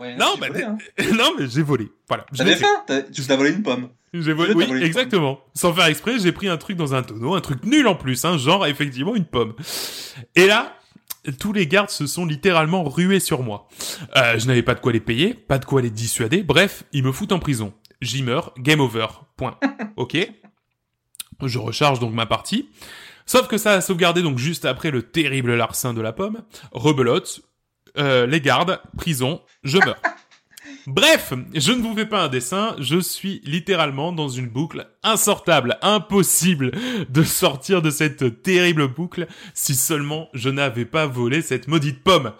Euh, 0.00 0.16
non, 0.16 0.34
mais 0.40 0.62
hein. 0.62 0.78
non, 1.14 1.32
mais 1.38 1.48
j'ai 1.48 1.62
volé. 1.62 1.88
Voilà. 2.08 2.24
T'avais 2.36 2.56
faim 2.56 2.84
Tu 3.12 3.22
t'as 3.26 3.36
volé 3.36 3.50
une 3.50 3.62
pomme. 3.62 3.88
J'ai 4.14 4.32
volé, 4.32 4.54
oui, 4.54 4.82
exactement. 4.82 5.40
Sans 5.54 5.74
faire 5.74 5.86
exprès, 5.86 6.18
j'ai 6.18 6.32
pris 6.32 6.48
un 6.48 6.56
truc 6.56 6.76
dans 6.76 6.94
un 6.94 7.02
tonneau, 7.02 7.34
un 7.34 7.40
truc 7.40 7.64
nul 7.64 7.86
en 7.86 7.94
plus, 7.94 8.24
hein, 8.24 8.38
genre 8.38 8.66
effectivement 8.66 9.14
une 9.14 9.26
pomme. 9.26 9.54
Et 10.34 10.46
là, 10.46 10.78
tous 11.38 11.52
les 11.52 11.66
gardes 11.66 11.90
se 11.90 12.06
sont 12.06 12.24
littéralement 12.24 12.84
rués 12.84 13.20
sur 13.20 13.42
moi. 13.42 13.68
Euh, 14.16 14.38
je 14.38 14.46
n'avais 14.46 14.62
pas 14.62 14.74
de 14.74 14.80
quoi 14.80 14.92
les 14.92 15.00
payer, 15.00 15.34
pas 15.34 15.58
de 15.58 15.66
quoi 15.66 15.82
les 15.82 15.90
dissuader, 15.90 16.42
bref, 16.42 16.84
ils 16.92 17.04
me 17.04 17.12
foutent 17.12 17.32
en 17.32 17.38
prison. 17.38 17.74
J'y 18.00 18.22
meurs, 18.22 18.52
game 18.58 18.80
over, 18.80 19.06
point. 19.36 19.58
ok 19.96 20.16
Je 21.44 21.58
recharge 21.58 21.98
donc 21.98 22.12
ma 22.12 22.26
partie. 22.26 22.68
Sauf 23.26 23.46
que 23.46 23.58
ça 23.58 23.72
a 23.72 23.80
sauvegardé 23.80 24.22
donc 24.22 24.38
juste 24.38 24.64
après 24.64 24.90
le 24.90 25.02
terrible 25.02 25.54
larcin 25.54 25.92
de 25.92 26.00
la 26.00 26.12
pomme. 26.12 26.42
Rebelote, 26.72 27.42
euh, 27.98 28.26
les 28.26 28.40
gardes, 28.40 28.80
prison, 28.96 29.42
je 29.64 29.78
meurs. 29.78 30.00
Bref, 30.86 31.34
je 31.52 31.72
ne 31.72 31.82
vous 31.82 31.94
fais 31.94 32.06
pas 32.06 32.22
un 32.24 32.28
dessin, 32.28 32.74
je 32.78 32.98
suis 32.98 33.42
littéralement 33.44 34.10
dans 34.10 34.30
une 34.30 34.48
boucle 34.48 34.88
insortable, 35.02 35.76
impossible 35.82 36.70
de 37.10 37.22
sortir 37.22 37.82
de 37.82 37.90
cette 37.90 38.42
terrible 38.42 38.88
boucle 38.88 39.26
si 39.52 39.74
seulement 39.74 40.30
je 40.32 40.48
n'avais 40.48 40.86
pas 40.86 41.06
volé 41.06 41.42
cette 41.42 41.68
maudite 41.68 42.02
pomme. 42.02 42.32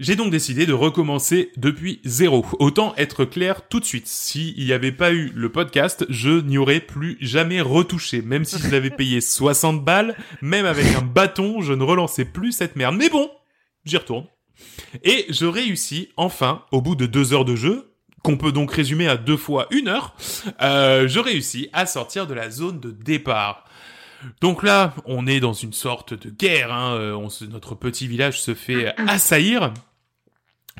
J'ai 0.00 0.14
donc 0.14 0.30
décidé 0.30 0.64
de 0.64 0.72
recommencer 0.72 1.50
depuis 1.56 2.00
zéro. 2.04 2.46
Autant 2.60 2.94
être 2.96 3.24
clair 3.24 3.66
tout 3.68 3.80
de 3.80 3.84
suite. 3.84 4.06
S'il 4.06 4.64
n'y 4.64 4.72
avait 4.72 4.92
pas 4.92 5.10
eu 5.10 5.32
le 5.34 5.50
podcast, 5.50 6.06
je 6.08 6.40
n'y 6.40 6.56
aurais 6.56 6.78
plus 6.78 7.16
jamais 7.20 7.60
retouché. 7.60 8.22
Même 8.22 8.44
si 8.44 8.60
je 8.60 8.70
l'avais 8.70 8.90
payé 8.90 9.20
60 9.20 9.84
balles, 9.84 10.16
même 10.40 10.66
avec 10.66 10.86
un 10.94 11.02
bâton, 11.02 11.62
je 11.62 11.72
ne 11.72 11.82
relançais 11.82 12.24
plus 12.24 12.52
cette 12.52 12.76
merde. 12.76 12.94
Mais 12.96 13.08
bon, 13.08 13.28
j'y 13.84 13.96
retourne. 13.96 14.26
Et 15.02 15.26
je 15.30 15.46
réussis 15.46 16.10
enfin, 16.16 16.64
au 16.70 16.80
bout 16.80 16.94
de 16.94 17.06
deux 17.06 17.32
heures 17.32 17.44
de 17.44 17.56
jeu, 17.56 17.92
qu'on 18.22 18.36
peut 18.36 18.52
donc 18.52 18.70
résumer 18.70 19.08
à 19.08 19.16
deux 19.16 19.36
fois 19.36 19.66
une 19.72 19.88
heure, 19.88 20.14
euh, 20.62 21.08
je 21.08 21.18
réussis 21.18 21.70
à 21.72 21.86
sortir 21.86 22.28
de 22.28 22.34
la 22.34 22.50
zone 22.50 22.78
de 22.78 22.92
départ. 22.92 23.64
Donc 24.40 24.62
là, 24.62 24.94
on 25.06 25.26
est 25.26 25.40
dans 25.40 25.52
une 25.52 25.72
sorte 25.72 26.14
de 26.14 26.30
guerre. 26.30 26.72
Hein, 26.72 26.94
euh, 26.94 27.28
notre 27.50 27.74
petit 27.74 28.06
village 28.06 28.40
se 28.40 28.54
fait 28.54 28.94
assaillir 28.96 29.72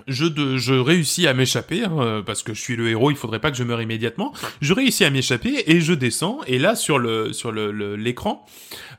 je, 0.07 0.27
de, 0.27 0.57
je 0.57 0.75
réussis 0.75 1.27
à 1.27 1.35
m'échapper 1.35 1.85
hein, 1.85 1.97
euh, 1.99 2.23
parce 2.23 2.43
que 2.43 2.55
je 2.55 2.61
suis 2.61 2.77
le 2.77 2.89
héros. 2.89 3.11
Il 3.11 3.17
faudrait 3.17 3.41
pas 3.41 3.51
que 3.51 3.57
je 3.57 3.65
meure 3.65 3.83
immédiatement. 3.83 4.33
Je 4.61 4.73
réussis 4.73 5.05
à 5.05 5.11
m'échapper 5.11 5.65
et 5.67 5.81
je 5.81 5.93
descends. 5.93 6.41
Et 6.47 6.59
là 6.59 6.77
sur 6.77 6.99
le 6.99 7.33
sur 7.33 7.53
le 7.53 7.97
l'écran, 7.97 8.47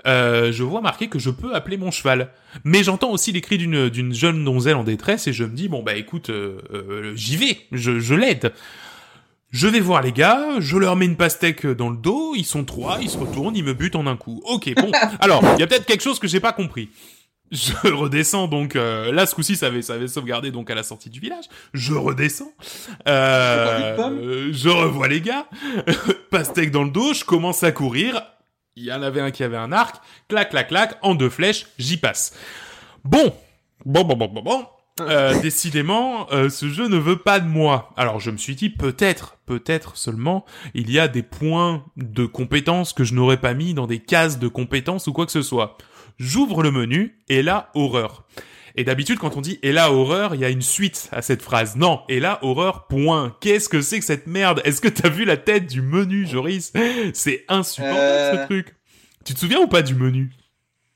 euh, 0.07 0.51
je 0.51 0.63
vois 0.63 0.81
marqué 0.81 1.07
que 1.07 1.19
je 1.19 1.29
peux 1.29 1.55
appeler 1.55 1.77
mon 1.77 1.91
cheval. 1.91 2.31
Mais 2.63 2.83
j'entends 2.83 3.11
aussi 3.11 3.31
les 3.31 3.41
cris 3.41 3.57
d'une 3.57 3.89
d'une 3.89 4.13
jeune 4.13 4.43
donzelle 4.43 4.75
en 4.75 4.83
détresse 4.83 5.27
et 5.27 5.33
je 5.33 5.43
me 5.43 5.55
dis 5.55 5.67
bon 5.67 5.83
bah 5.83 5.95
écoute, 5.95 6.29
euh, 6.29 6.59
euh, 6.73 7.13
j'y 7.15 7.37
vais, 7.37 7.57
je, 7.71 7.99
je 7.99 8.15
l'aide. 8.15 8.53
Je 9.51 9.67
vais 9.67 9.79
voir 9.79 10.03
les 10.03 10.11
gars, 10.11 10.59
je 10.59 10.77
leur 10.77 10.95
mets 10.95 11.05
une 11.05 11.15
pastèque 11.15 11.65
dans 11.65 11.89
le 11.89 11.97
dos, 11.97 12.33
ils 12.35 12.45
sont 12.45 12.63
trois, 12.63 12.99
ils 13.01 13.09
se 13.09 13.17
retournent, 13.17 13.55
ils 13.55 13.63
me 13.63 13.73
butent 13.73 13.95
en 13.95 14.05
un 14.05 14.15
coup. 14.15 14.41
Ok, 14.45 14.71
bon. 14.75 14.91
Alors, 15.19 15.43
il 15.55 15.59
y 15.59 15.63
a 15.63 15.67
peut-être 15.67 15.87
quelque 15.87 16.03
chose 16.03 16.19
que 16.19 16.27
j'ai 16.27 16.39
pas 16.39 16.53
compris. 16.53 16.89
Je 17.51 17.73
redescends 17.91 18.47
donc 18.47 18.75
euh, 18.75 19.11
là 19.11 19.25
ce 19.25 19.33
coup-ci 19.33 19.55
ça 19.55 19.67
avait 19.67 19.81
ça 19.81 19.93
avait 19.93 20.07
sauvegardé 20.07 20.51
donc 20.51 20.69
à 20.69 20.75
la 20.75 20.83
sortie 20.83 21.09
du 21.09 21.19
village. 21.19 21.45
Je 21.73 21.93
redescends. 21.93 22.53
Euh, 23.07 24.49
je 24.51 24.69
revois 24.69 25.07
les 25.07 25.21
gars. 25.21 25.47
Pastèque 26.29 26.71
dans 26.71 26.83
le 26.83 26.91
dos, 26.91 27.13
je 27.13 27.25
commence 27.25 27.63
à 27.63 27.71
courir. 27.71 28.21
Il 28.75 28.83
y 28.83 28.93
en 28.93 29.01
avait 29.01 29.21
un 29.21 29.31
qui 29.31 29.43
avait 29.43 29.57
un 29.57 29.71
arc. 29.71 29.97
Clac 30.27 30.51
clac 30.51 30.67
clac 30.67 30.97
en 31.01 31.15
deux 31.15 31.29
flèches, 31.29 31.67
j'y 31.77 31.97
passe. 31.97 32.33
Bon. 33.03 33.33
Bon 33.85 34.03
bon 34.03 34.15
bon 34.15 34.27
bon 34.27 34.41
bon. 34.41 34.65
Euh, 35.01 35.39
décidément, 35.41 36.27
euh, 36.31 36.49
ce 36.49 36.69
jeu 36.69 36.87
ne 36.87 36.97
veut 36.97 37.17
pas 37.17 37.39
de 37.39 37.47
moi. 37.47 37.91
Alors 37.97 38.19
je 38.19 38.31
me 38.31 38.37
suis 38.37 38.55
dit 38.55 38.69
peut-être, 38.69 39.37
peut-être 39.45 39.97
seulement, 39.97 40.45
il 40.73 40.91
y 40.91 40.99
a 40.99 41.07
des 41.07 41.23
points 41.23 41.83
de 41.97 42.25
compétences 42.25 42.93
que 42.93 43.03
je 43.03 43.13
n'aurais 43.13 43.37
pas 43.37 43.53
mis 43.53 43.73
dans 43.73 43.87
des 43.87 43.99
cases 43.99 44.39
de 44.39 44.47
compétences 44.47 45.07
ou 45.07 45.13
quoi 45.13 45.25
que 45.25 45.31
ce 45.31 45.41
soit. 45.41 45.77
J'ouvre 46.19 46.63
le 46.63 46.71
menu 46.71 47.17
et 47.29 47.41
là, 47.41 47.69
horreur. 47.73 48.25
Et 48.75 48.83
d'habitude, 48.83 49.19
quand 49.19 49.37
on 49.37 49.41
dit 49.41 49.57
et 49.63 49.71
là 49.71 49.91
horreur, 49.91 50.35
il 50.35 50.41
y 50.41 50.45
a 50.45 50.49
une 50.49 50.61
suite 50.61 51.09
à 51.11 51.21
cette 51.21 51.41
phrase. 51.41 51.75
Non, 51.75 52.01
et 52.09 52.19
là 52.19 52.39
horreur, 52.41 52.87
point. 52.87 53.35
Qu'est-ce 53.41 53.69
que 53.69 53.81
c'est 53.81 53.99
que 53.99 54.05
cette 54.05 54.27
merde? 54.27 54.61
Est-ce 54.65 54.81
que 54.81 54.89
t'as 54.89 55.09
vu 55.09 55.25
la 55.25 55.37
tête 55.37 55.65
du 55.65 55.81
menu, 55.81 56.27
Joris? 56.27 56.73
C'est 57.13 57.45
insupportable 57.47 57.97
ce 57.99 58.37
euh. 58.37 58.45
truc. 58.45 58.75
Tu 59.25 59.33
te 59.33 59.39
souviens 59.39 59.59
ou 59.59 59.67
pas 59.67 59.81
du 59.81 59.95
menu? 59.95 60.31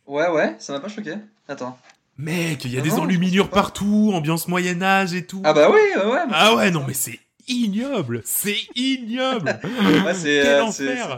Ouais, 0.06 0.28
ouais, 0.30 0.56
ça 0.60 0.74
m'a 0.74 0.80
pas 0.80 0.90
choqué. 0.90 1.16
Attends. 1.48 1.78
Mec, 2.18 2.66
il 2.66 2.74
y 2.74 2.78
a 2.78 2.80
ah 2.80 2.84
des 2.84 2.94
enluminures 2.94 3.50
partout, 3.50 4.12
ambiance 4.14 4.48
Moyen 4.48 4.82
Âge 4.82 5.14
et 5.14 5.26
tout. 5.26 5.42
Ah 5.44 5.54
bah 5.54 5.70
oui, 5.72 5.80
ouais. 5.96 6.06
ouais 6.06 6.20
ah 6.32 6.56
ouais, 6.56 6.70
non 6.70 6.84
mais 6.88 6.94
c'est 6.94 7.20
ignoble, 7.48 8.22
c'est 8.24 8.58
ignoble. 8.76 9.60
Quel 9.62 10.46
euh, 10.46 10.64
enfer. 10.64 11.18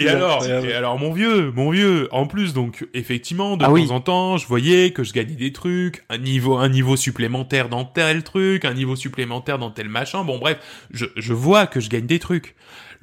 Et 0.00 0.08
alors, 0.08 0.44
et 0.46 0.72
alors 0.72 0.98
mon 0.98 1.12
vieux, 1.12 1.50
mon 1.52 1.70
vieux, 1.70 2.08
en 2.12 2.26
plus 2.26 2.52
donc 2.52 2.86
effectivement 2.94 3.56
de 3.56 3.64
ah 3.64 3.68
temps 3.68 3.94
en 3.94 4.00
temps, 4.00 4.36
je 4.36 4.46
voyais 4.46 4.90
que 4.90 5.04
je 5.04 5.12
gagnais 5.12 5.34
des 5.34 5.52
trucs, 5.52 6.04
un 6.08 6.18
niveau 6.18 6.56
un 6.56 6.68
niveau 6.68 6.96
supplémentaire 6.96 7.68
dans 7.68 7.84
tel 7.84 8.22
truc, 8.22 8.64
un 8.64 8.74
niveau 8.74 8.96
supplémentaire 8.96 9.58
dans 9.58 9.70
tel 9.70 9.88
machin. 9.88 10.24
Bon 10.24 10.38
bref, 10.38 10.58
je 10.90 11.06
je 11.16 11.32
vois 11.32 11.66
que 11.66 11.80
je 11.80 11.88
gagne 11.88 12.06
des 12.06 12.18
trucs. 12.18 12.54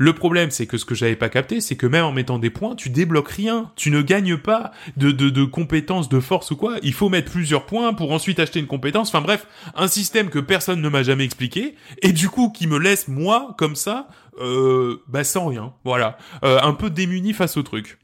Le 0.02 0.14
problème, 0.14 0.49
c'est 0.49 0.65
que 0.65 0.80
ce 0.80 0.86
que 0.86 0.95
j'avais 0.95 1.15
pas 1.15 1.30
capté, 1.30 1.61
c'est 1.61 1.76
que 1.76 1.86
même 1.86 2.06
en 2.06 2.11
mettant 2.11 2.40
des 2.40 2.49
points, 2.49 2.73
tu 2.76 2.90
débloques 2.90 3.30
rien. 3.30 3.72
Tu 3.76 3.91
ne 3.91 4.02
gagnes 4.02 4.36
pas 4.36 4.72
de, 4.98 5.44
compétences, 5.44 6.10
de 6.10 6.19
force 6.19 6.49
ou 6.49 6.56
quoi. 6.56 6.78
Il 6.82 6.94
faut 6.94 7.07
mettre 7.07 7.32
plusieurs 7.32 7.68
points 7.68 7.94
pour 7.94 8.11
ensuite 8.11 8.40
acheter 8.40 8.60
une 8.60 8.65
compétence. 8.65 9.10
Enfin 9.10 9.22
bref, 9.22 9.45
un 9.76 9.88
système 9.88 10.32
que 10.32 10.40
personne 10.40 10.82
ne 10.82 10.90
m'a 10.90 11.03
jamais 11.03 11.23
expliqué 11.23 11.76
et 12.02 12.14
du 12.14 12.30
coup 12.30 12.49
qui 12.49 12.65
me 12.65 12.80
laisse 12.80 13.10
moi 13.10 13.53
comme 13.60 13.76
ça, 13.76 14.07
euh, 14.40 15.03
bah 15.07 15.23
sans 15.23 15.45
rien. 15.45 15.73
Voilà, 15.84 16.18
euh, 16.44 16.60
un 16.64 16.73
peu 16.73 16.90
démuni 16.90 17.34
face 17.34 17.56
au 17.56 17.61
truc. 17.61 17.99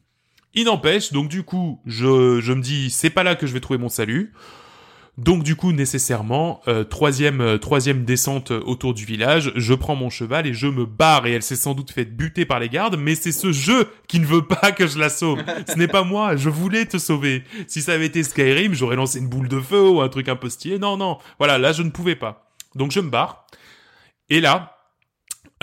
Il 0.53 0.65
n'empêche, 0.65 1.11
donc 1.13 1.29
du 1.29 1.41
coup, 1.41 1.81
je, 1.87 2.39
je 2.41 2.53
me 2.53 2.61
dis, 2.61 2.91
c'est 2.91 3.09
pas 3.09 3.23
là 3.23 3.33
que 3.33 3.47
je 3.47 3.53
vais 3.53 3.59
trouver 3.59 3.79
mon 3.79 3.89
salut. 3.89 4.33
Donc 5.17 5.41
du 5.41 5.55
coup, 5.55 5.71
nécessairement, 5.71 6.61
euh, 6.67 6.83
troisième, 6.83 7.41
euh, 7.41 7.57
troisième 7.57 8.05
descente 8.05 8.51
autour 8.51 8.93
du 8.93 9.03
village, 9.03 9.51
je 9.55 9.73
prends 9.73 9.95
mon 9.95 10.11
cheval 10.11 10.45
et 10.45 10.53
je 10.53 10.67
me 10.67 10.85
barre. 10.85 11.25
Et 11.25 11.31
elle 11.31 11.41
s'est 11.41 11.55
sans 11.55 11.73
doute 11.73 11.91
fait 11.91 12.05
buter 12.05 12.45
par 12.45 12.59
les 12.59 12.69
gardes, 12.69 12.97
mais 12.97 13.15
c'est 13.15 13.31
ce 13.31 13.51
jeu 13.51 13.89
qui 14.07 14.19
ne 14.19 14.27
veut 14.27 14.45
pas 14.45 14.71
que 14.71 14.85
je 14.85 14.99
la 14.99 15.09
sauve. 15.09 15.41
ce 15.67 15.73
n'est 15.75 15.87
pas 15.87 16.03
moi, 16.03 16.35
je 16.35 16.49
voulais 16.49 16.85
te 16.85 16.99
sauver. 16.99 17.43
Si 17.65 17.81
ça 17.81 17.93
avait 17.93 18.05
été 18.05 18.21
Skyrim, 18.21 18.75
j'aurais 18.75 18.95
lancé 18.95 19.17
une 19.17 19.27
boule 19.27 19.47
de 19.47 19.59
feu 19.59 19.89
ou 19.89 20.01
un 20.01 20.09
truc 20.09 20.29
un 20.29 20.35
peu 20.35 20.49
stylé. 20.49 20.77
Non, 20.77 20.97
non, 20.97 21.17
voilà, 21.39 21.57
là 21.57 21.71
je 21.71 21.81
ne 21.81 21.89
pouvais 21.89 22.15
pas. 22.15 22.51
Donc 22.75 22.91
je 22.91 22.99
me 22.99 23.09
barre. 23.09 23.47
Et 24.29 24.39
là, 24.39 24.77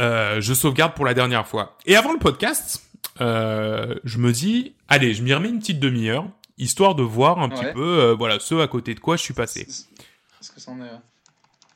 euh, 0.00 0.40
je 0.40 0.52
sauvegarde 0.52 0.94
pour 0.94 1.04
la 1.04 1.14
dernière 1.14 1.46
fois. 1.46 1.78
Et 1.86 1.94
avant 1.94 2.12
le 2.12 2.18
podcast, 2.18 2.82
je 3.20 4.18
me 4.18 4.32
dis, 4.32 4.74
allez, 4.88 5.14
je 5.14 5.22
m'y 5.22 5.32
remets 5.32 5.50
une 5.50 5.60
petite 5.60 5.78
demi-heure 5.78 6.26
histoire 6.58 6.94
de 6.94 7.02
voir 7.02 7.40
un 7.40 7.48
petit 7.48 7.72
peu, 7.72 8.00
euh, 8.00 8.14
voilà, 8.14 8.38
ce 8.40 8.54
à 8.56 8.68
côté 8.68 8.94
de 8.94 9.00
quoi 9.00 9.16
je 9.16 9.22
suis 9.22 9.34
passé. 9.34 9.66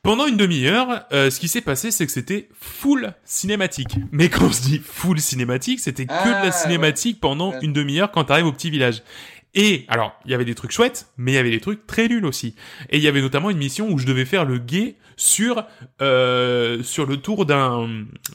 Pendant 0.01 0.27
une 0.27 0.37
demi-heure, 0.37 1.05
euh, 1.11 1.29
ce 1.29 1.39
qui 1.39 1.49
s'est 1.49 1.61
passé, 1.61 1.91
c'est 1.91 2.05
que 2.05 2.11
c'était 2.11 2.47
full 2.59 3.13
cinématique. 3.25 3.97
Mais 4.11 4.29
quand 4.29 4.49
je 4.49 4.61
dis 4.61 4.79
full 4.79 5.19
cinématique, 5.19 5.81
c'était 5.81 6.05
que 6.05 6.13
de 6.13 6.29
la 6.29 6.47
ah, 6.47 6.51
cinématique 6.51 7.19
pendant 7.19 7.59
une 7.59 7.73
demi-heure 7.73 8.11
quand 8.11 8.23
t'arrives 8.23 8.45
au 8.45 8.53
petit 8.53 8.69
village. 8.69 9.03
Et 9.55 9.85
alors, 9.87 10.13
il 10.25 10.31
y 10.31 10.33
avait 10.33 10.45
des 10.45 10.55
trucs 10.55 10.71
chouettes, 10.71 11.07
mais 11.17 11.31
il 11.31 11.35
y 11.35 11.39
avait 11.39 11.49
des 11.49 11.59
trucs 11.59 11.87
très 11.87 12.07
nuls 12.07 12.25
aussi. 12.25 12.55
Et 12.89 12.97
il 12.97 13.03
y 13.03 13.07
avait 13.07 13.21
notamment 13.21 13.49
une 13.49 13.57
mission 13.57 13.89
où 13.89 13.97
je 13.97 14.05
devais 14.05 14.25
faire 14.25 14.45
le 14.45 14.59
guet 14.59 14.95
sur 15.19 15.65
euh, 16.01 16.81
sur 16.81 17.05
le 17.05 17.17
tour 17.17 17.45
d'un 17.45 17.89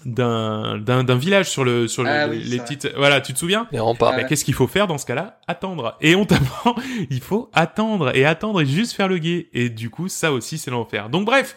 d'un 0.05 0.78
d'un 0.78 1.16
village 1.16 1.49
sur 1.49 1.65
le 1.65 1.89
sur 1.89 2.05
ah 2.07 2.27
les 2.27 2.59
petites 2.59 2.93
voilà 2.97 3.23
tu 3.23 3.32
te 3.32 3.39
souviens? 3.39 3.66
Et 3.73 3.81
on 3.81 3.95
part. 3.95 4.15
qu'est-ce 4.27 4.45
qu'il 4.45 4.53
faut 4.55 4.66
faire 4.66 4.86
dans 4.86 4.99
ce 4.99 5.07
cas-là? 5.07 5.41
Attendre. 5.49 5.97
Et 6.03 6.15
on 6.15 6.27
t'apprend 6.27 6.77
il 7.11 7.20
faut 7.20 7.51
attendre. 7.55 8.15
Et 8.15 8.27
attendre 8.27 8.61
et 8.61 8.66
juste 8.66 8.93
faire 8.93 9.09
le 9.09 9.16
guet. 9.16 9.49
Et 9.55 9.70
du 9.70 9.89
coup 9.89 10.09
ça 10.09 10.31
aussi 10.31 10.59
c'est 10.59 10.70
l'enfer. 10.70 11.09
Donc 11.09 11.24
bref 11.24 11.57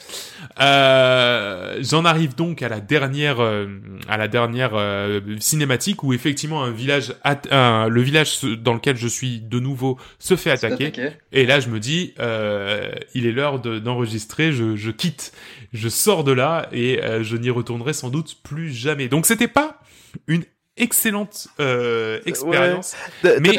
euh, 0.61 1.77
j'en 1.81 2.05
arrive 2.05 2.35
donc 2.35 2.61
à 2.61 2.69
la 2.69 2.79
dernière 2.79 3.41
euh, 3.41 3.67
à 4.07 4.15
la 4.15 4.29
dernière 4.29 4.71
euh, 4.75 5.19
cinématique 5.39 6.03
où 6.03 6.13
effectivement 6.13 6.63
un 6.63 6.71
village 6.71 7.13
le 7.51 7.99
village 8.01 8.43
dans 8.43 8.73
lequel 8.73 8.95
je 8.95 9.07
suis 9.07 9.41
de 9.47 9.59
nouveau 9.59 9.97
se 10.19 10.35
fait 10.35 10.51
attaquer 10.51 10.91
et 11.31 11.45
là 11.45 11.59
je 11.59 11.69
me 11.69 11.79
dis 11.79 12.13
euh, 12.19 12.91
il 13.13 13.25
est 13.25 13.31
l'heure 13.31 13.59
d'enregistrer 13.59 14.51
je, 14.51 14.75
je 14.75 14.91
quitte 14.91 15.31
je 15.73 15.89
sors 15.89 16.23
de 16.23 16.31
là 16.31 16.67
et 16.71 17.03
euh, 17.03 17.23
je 17.23 17.37
n'y 17.37 17.49
retournerai 17.49 17.93
sans 17.93 18.09
doute 18.09 18.37
plus 18.43 18.71
jamais. 18.73 19.07
Donc 19.07 19.25
c'était 19.25 19.47
pas 19.47 19.79
une 20.27 20.43
excellente 20.77 21.47
euh, 21.59 22.19
expérience. 22.25 22.95
Mais 23.23 23.57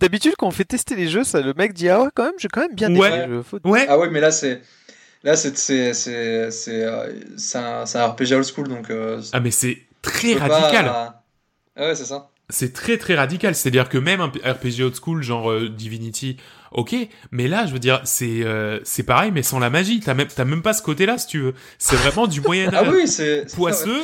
d'habitude 0.00 0.34
quand 0.38 0.46
on 0.46 0.52
fait 0.52 0.64
tester 0.64 0.96
les 0.96 1.08
jeux, 1.08 1.24
ça 1.24 1.40
le 1.40 1.54
mec 1.54 1.72
dit 1.72 1.88
ah 1.88 2.02
ouais 2.02 2.08
quand 2.14 2.24
même 2.24 2.34
j'ai 2.38 2.48
quand 2.48 2.62
même 2.62 2.74
bien 2.74 2.94
ouais. 2.94 3.28
Ouais. 3.64 3.86
Ah 3.88 3.98
ouais 3.98 4.10
mais 4.10 4.20
là 4.20 4.30
c'est 4.30 4.62
Là, 5.22 5.36
c'est 5.36 5.54
c'est 5.58 5.92
c'est 5.92 6.50
c'est 6.50 6.86
un, 7.58 7.84
un 7.94 8.06
RPG 8.06 8.32
old 8.32 8.44
school 8.44 8.68
donc. 8.68 8.90
ah 9.34 9.40
mais 9.40 9.50
c'est 9.50 9.76
très 10.00 10.32
radical. 10.34 11.12
Ah 11.76 11.88
ouais, 11.88 11.94
c'est 11.94 12.04
ça. 12.04 12.29
C'est 12.50 12.72
très 12.72 12.98
très 12.98 13.14
radical, 13.14 13.54
c'est-à-dire 13.54 13.88
que 13.88 13.98
même 13.98 14.20
un 14.20 14.28
RPG 14.28 14.82
old 14.82 14.94
school 14.94 15.22
genre 15.22 15.52
Divinity, 15.70 16.36
ok, 16.72 16.94
mais 17.30 17.48
là 17.48 17.66
je 17.66 17.72
veux 17.72 17.78
dire 17.78 18.00
c'est 18.04 18.44
c'est 18.84 19.02
pareil 19.02 19.30
mais 19.32 19.42
sans 19.42 19.58
la 19.58 19.70
magie, 19.70 20.00
t'as 20.00 20.14
même 20.14 20.28
t'as 20.28 20.44
même 20.44 20.62
pas 20.62 20.72
ce 20.72 20.82
côté-là 20.82 21.18
si 21.18 21.26
tu 21.26 21.40
veux. 21.40 21.54
C'est 21.78 21.96
vraiment 21.96 22.26
du 22.26 22.40
Moyen 22.40 22.74
Âge 22.74 22.74
ah 22.86 22.90
oui, 22.92 23.08
c'est 23.08 23.46
poisseux. 23.54 24.02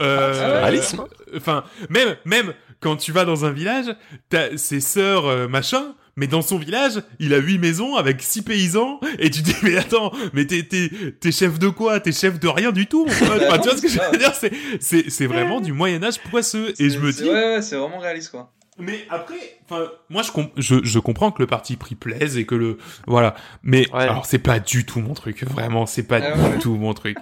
Euh, 0.00 0.60
Réalisme. 0.62 1.04
Enfin, 1.36 1.64
même, 1.88 2.16
même 2.24 2.52
quand 2.80 2.96
tu 2.96 3.12
vas 3.12 3.24
dans 3.24 3.44
un 3.44 3.50
village, 3.50 3.94
t'as 4.28 4.56
ses 4.56 4.80
sœurs 4.80 5.26
euh, 5.26 5.48
machin, 5.48 5.94
mais 6.16 6.26
dans 6.26 6.42
son 6.42 6.58
village, 6.58 7.02
il 7.18 7.32
a 7.34 7.38
huit 7.38 7.58
maisons 7.58 7.96
avec 7.96 8.22
six 8.22 8.42
paysans, 8.42 9.00
et 9.18 9.30
tu 9.30 9.42
te 9.42 9.50
dis, 9.50 9.56
mais 9.62 9.76
attends, 9.76 10.12
mais 10.32 10.46
t'es, 10.46 10.62
t'es, 10.62 10.90
t'es 11.18 11.32
chef 11.32 11.58
de 11.58 11.68
quoi? 11.68 12.00
T'es 12.00 12.12
chef 12.12 12.38
de 12.38 12.48
rien 12.48 12.72
du 12.72 12.86
tout, 12.86 13.06
tu 13.06 13.24
vois 13.24 13.38
ce 13.76 13.82
que 13.82 13.88
je 13.88 13.98
veux 13.98 14.18
dire? 14.18 14.34
C'est, 14.34 14.52
c'est, 14.80 15.10
c'est 15.10 15.26
vraiment 15.26 15.60
du 15.60 15.72
Moyen-Âge 15.72 16.20
poisseux. 16.30 16.74
Et 16.78 16.90
je 16.90 16.98
me 16.98 17.12
dis. 17.12 17.24
Ouais, 17.24 17.62
c'est 17.62 17.76
vraiment 17.76 17.98
réaliste, 17.98 18.30
quoi. 18.30 18.52
Mais 18.82 19.06
après, 19.10 19.36
enfin, 19.64 19.84
moi 20.10 20.22
je, 20.22 20.30
je, 20.56 20.82
je 20.82 20.98
comprends 20.98 21.30
que 21.30 21.40
le 21.40 21.46
parti 21.46 21.76
pris 21.76 21.94
plaise 21.94 22.36
et 22.36 22.44
que 22.44 22.56
le 22.56 22.78
voilà, 23.06 23.36
mais 23.62 23.86
alors 23.92 24.26
c'est 24.26 24.40
pas 24.40 24.58
du 24.58 24.84
tout 24.84 24.98
mon 24.98 25.14
truc, 25.14 25.44
vraiment, 25.44 25.86
c'est 25.86 26.02
pas 26.02 26.18
ah 26.20 26.48
du 26.48 26.58
tout 26.58 26.74
mon 26.74 26.92
truc. 26.92 27.16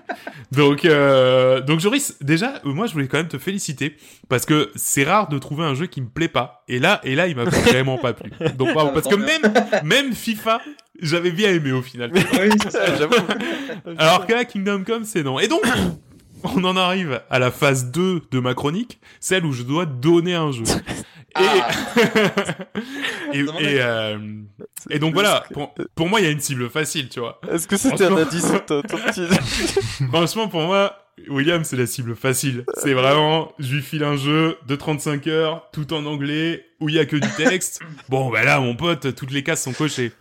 Donc 0.52 0.86
euh, 0.86 1.60
donc 1.60 1.80
Joris, 1.80 2.16
déjà, 2.22 2.54
moi 2.64 2.86
je 2.86 2.94
voulais 2.94 3.08
quand 3.08 3.18
même 3.18 3.28
te 3.28 3.36
féliciter 3.36 3.94
parce 4.30 4.46
que 4.46 4.70
c'est 4.74 5.04
rare 5.04 5.28
de 5.28 5.38
trouver 5.38 5.64
un 5.64 5.74
jeu 5.74 5.84
qui 5.84 6.00
me 6.00 6.08
plaît 6.08 6.28
pas 6.28 6.64
et 6.66 6.78
là 6.78 7.02
et 7.04 7.14
là 7.14 7.26
il 7.26 7.36
m'a 7.36 7.44
vraiment 7.44 7.98
pas 7.98 8.14
plu. 8.14 8.30
Donc 8.56 8.72
parce 8.74 9.06
que 9.06 9.16
même 9.16 9.52
même 9.84 10.14
FIFA, 10.14 10.62
j'avais 11.02 11.32
bien 11.32 11.50
aimé 11.50 11.72
au 11.72 11.82
final. 11.82 12.10
Oui, 12.14 12.58
ça, 12.70 12.96
j'avoue. 12.98 13.16
Alors 13.98 14.26
que 14.26 14.32
là 14.32 14.46
Kingdom 14.46 14.84
Come 14.84 15.04
c'est 15.04 15.22
non. 15.22 15.38
Et 15.38 15.46
donc 15.46 15.62
on 16.42 16.64
en 16.64 16.76
arrive 16.76 17.20
à 17.28 17.38
la 17.38 17.50
phase 17.50 17.90
2 17.90 18.22
de 18.30 18.40
ma 18.40 18.54
chronique, 18.54 18.98
celle 19.20 19.44
où 19.44 19.52
je 19.52 19.62
dois 19.62 19.84
donner 19.84 20.34
un 20.34 20.52
jeu. 20.52 20.64
Ah. 21.34 21.70
Et, 23.32 23.38
et, 23.38 23.80
euh, 23.80 24.18
et, 24.88 24.98
donc 24.98 25.14
voilà, 25.14 25.44
pour, 25.52 25.72
pour 25.94 26.08
moi, 26.08 26.20
il 26.20 26.24
y 26.24 26.26
a 26.26 26.32
une 26.32 26.40
cible 26.40 26.68
facile, 26.68 27.08
tu 27.08 27.20
vois. 27.20 27.40
Est-ce 27.48 27.68
que 27.68 27.76
c'était 27.76 28.06
un 28.06 28.16
indice 28.16 28.50
ton, 28.66 28.82
Franchement, 30.10 30.48
pour 30.48 30.62
moi, 30.62 30.96
William, 31.28 31.62
c'est 31.62 31.76
la 31.76 31.86
cible 31.86 32.16
facile. 32.16 32.64
C'est 32.74 32.94
vraiment, 32.94 33.52
je 33.58 33.74
lui 33.76 33.82
file 33.82 34.02
un 34.02 34.16
jeu 34.16 34.58
de 34.66 34.74
35 34.74 35.26
heures, 35.28 35.68
tout 35.72 35.92
en 35.92 36.06
anglais, 36.06 36.66
où 36.80 36.88
il 36.88 36.96
y 36.96 36.98
a 36.98 37.06
que 37.06 37.16
du 37.16 37.28
texte. 37.36 37.80
Bon, 38.08 38.30
bah 38.30 38.42
là, 38.42 38.58
mon 38.58 38.74
pote, 38.74 39.14
toutes 39.14 39.30
les 39.30 39.44
cases 39.44 39.62
sont 39.62 39.72
cochées. 39.72 40.12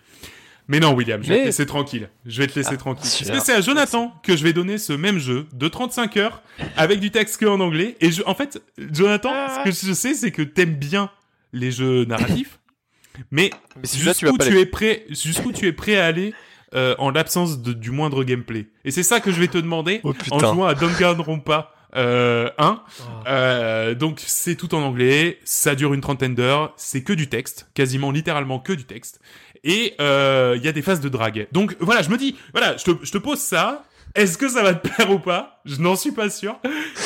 Mais 0.70 0.80
non, 0.80 0.94
William, 0.94 1.22
je 1.24 1.30
vais 1.30 1.40
te 1.40 1.46
laisser 1.46 1.66
tranquille. 1.66 2.10
Je 2.28 2.42
vais 2.42 2.48
te 2.48 2.58
laisser 2.58 2.76
ah, 2.76 2.78
tranquille. 2.78 3.26
Parce 3.28 3.40
que 3.40 3.44
c'est 3.44 3.56
à 3.56 3.62
Jonathan 3.62 4.14
que 4.22 4.38
je 4.38 4.44
vais 4.44 4.54
donner 4.54 4.78
ce 4.78 4.94
même 4.94 5.18
jeu 5.18 5.48
de 5.52 5.68
35 5.68 6.16
heures 6.18 6.44
avec 6.78 7.00
du 7.00 7.10
texte 7.10 7.38
que 7.38 7.48
en 7.48 7.60
anglais. 7.60 7.98
Et 8.02 8.12
je, 8.12 8.22
en 8.28 8.36
fait, 8.36 8.62
Jonathan, 8.78 9.32
ce 9.50 9.64
que 9.64 9.72
je 9.72 9.94
sais, 9.94 10.14
c'est 10.14 10.30
que 10.30 10.44
t'aimes 10.44 10.76
bien 10.76 11.10
les 11.54 11.72
jeux 11.72 12.06
narratifs. 12.06 12.60
mais, 13.32 13.50
jusqu'où 13.84 14.38
tu, 14.38 14.60
es 14.60 14.68
prêt, 14.68 15.08
jusqu'où 15.10 15.52
tu 15.52 15.66
es 15.66 15.74
prêt 15.74 15.98
à 15.98 16.06
aller 16.06 16.36
euh, 16.76 16.94
en 17.00 17.10
l'absence 17.10 17.64
du 17.64 17.90
moindre 17.90 18.24
gameplay? 18.24 18.68
Et 18.86 18.92
c'est 18.92 19.02
ça 19.02 19.20
que 19.20 19.32
je 19.32 19.40
vais 19.40 19.48
te 19.48 19.58
demander 19.58 20.02
oh, 20.04 20.14
en 20.30 20.38
jouant 20.38 20.66
à 20.68 20.76
Danganronpa 20.76 21.74
euh, 21.96 22.52
1. 22.60 22.84
Euh, 23.26 23.96
donc 23.96 24.22
c'est 24.24 24.56
tout 24.56 24.76
en 24.76 24.84
anglais, 24.84 25.40
ça 25.44 25.74
dure 25.74 25.96
une 25.96 26.02
trentaine 26.02 26.36
d'heures, 26.36 26.74
c'est 26.78 27.04
que 27.04 27.14
du 27.14 27.28
texte, 27.28 27.68
quasiment 27.74 28.12
littéralement 28.12 28.60
que 28.60 28.74
du 28.74 28.84
texte 28.84 29.20
et 29.64 29.96
euh, 30.00 30.56
il 30.58 30.64
y 30.64 30.68
a 30.68 30.72
des 30.72 30.82
phases 30.82 31.02
de 31.02 31.10
drague. 31.10 31.48
Donc 31.52 31.76
voilà, 31.80 32.02
je 32.02 32.10
me 32.10 32.18
dis, 32.18 32.36
voilà, 32.54 32.78
je 32.78 32.84
te, 32.86 32.92
je 33.04 33.12
te 33.12 33.18
pose 33.18 33.40
ça. 33.40 33.84
Est-ce 34.16 34.38
que 34.38 34.50
ça 34.50 34.64
va 34.64 34.74
te 34.74 34.88
plaire 34.90 35.12
ou 35.12 35.20
pas? 35.20 35.62
Je 35.66 35.80
n'en 35.80 35.96
suis 35.96 36.12
pas 36.12 36.30
sûr. 36.30 36.60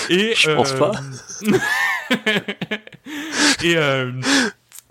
Et 0.09 0.33
je 0.35 0.51
pense 0.51 0.73
pas. 0.73 0.91
et 3.63 3.75
euh, 3.75 4.11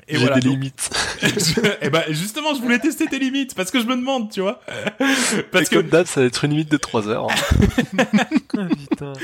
et 0.08 0.18
J'ai 0.18 0.28
des 0.28 0.40
limites. 0.40 0.90
et 1.22 1.26
eh 1.82 1.90
ben 1.90 2.02
justement, 2.08 2.54
je 2.54 2.60
voulais 2.60 2.78
tester 2.78 3.06
tes 3.06 3.18
limites 3.18 3.54
parce 3.54 3.70
que 3.70 3.80
je 3.80 3.86
me 3.86 3.94
demande, 3.94 4.30
tu 4.30 4.40
vois. 4.40 4.60
Parce 5.52 5.68
que 5.68 5.78
date, 5.78 6.06
ça 6.06 6.20
va 6.20 6.26
être 6.26 6.44
une 6.44 6.52
limite 6.52 6.70
de 6.70 6.76
3 6.76 7.08
heures. 7.08 7.28
Ah, 9.04 9.14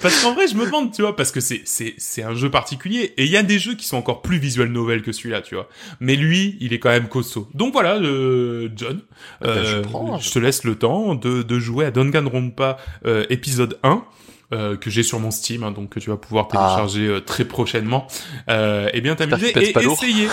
parce 0.00 0.22
qu'en 0.22 0.32
vrai, 0.32 0.48
je 0.48 0.54
me 0.54 0.64
demande, 0.64 0.92
tu 0.92 1.02
vois, 1.02 1.14
parce 1.14 1.30
que 1.30 1.40
c'est 1.40 1.62
c'est 1.64 1.94
c'est 1.98 2.22
un 2.22 2.34
jeu 2.34 2.50
particulier 2.50 3.12
et 3.16 3.24
il 3.24 3.30
y 3.30 3.36
a 3.36 3.42
des 3.42 3.58
jeux 3.58 3.74
qui 3.74 3.86
sont 3.86 3.96
encore 3.96 4.22
plus 4.22 4.38
visual 4.38 4.68
novel 4.68 5.02
que 5.02 5.12
celui-là, 5.12 5.42
tu 5.42 5.54
vois. 5.54 5.68
Mais 6.00 6.16
lui, 6.16 6.56
il 6.60 6.72
est 6.72 6.80
quand 6.80 6.88
même 6.88 7.08
costaud. 7.08 7.48
Donc 7.54 7.72
voilà, 7.72 7.96
euh, 7.96 8.68
John, 8.74 9.02
ah 9.40 9.44
bah, 9.44 9.50
euh, 9.50 9.82
je, 10.20 10.30
te 10.30 10.38
laisse 10.38 10.64
le 10.64 10.74
temps 10.74 11.14
de 11.14 11.42
de 11.42 11.58
jouer 11.60 11.84
à 11.84 11.90
Danganronpa 11.90 12.78
euh, 13.06 13.26
épisode 13.30 13.78
1. 13.84 14.02
Euh, 14.50 14.78
que 14.78 14.88
j'ai 14.88 15.02
sur 15.02 15.20
mon 15.20 15.30
Steam, 15.30 15.62
hein, 15.62 15.72
donc 15.72 15.90
que 15.90 16.00
tu 16.00 16.08
vas 16.08 16.16
pouvoir 16.16 16.48
ah. 16.48 16.56
télécharger 16.56 17.06
euh, 17.06 17.20
très 17.20 17.44
prochainement. 17.44 18.06
Euh, 18.48 18.88
et 18.94 19.02
bien 19.02 19.14
t'amuser 19.14 19.50
et 19.50 19.78
essayer. 19.78 20.28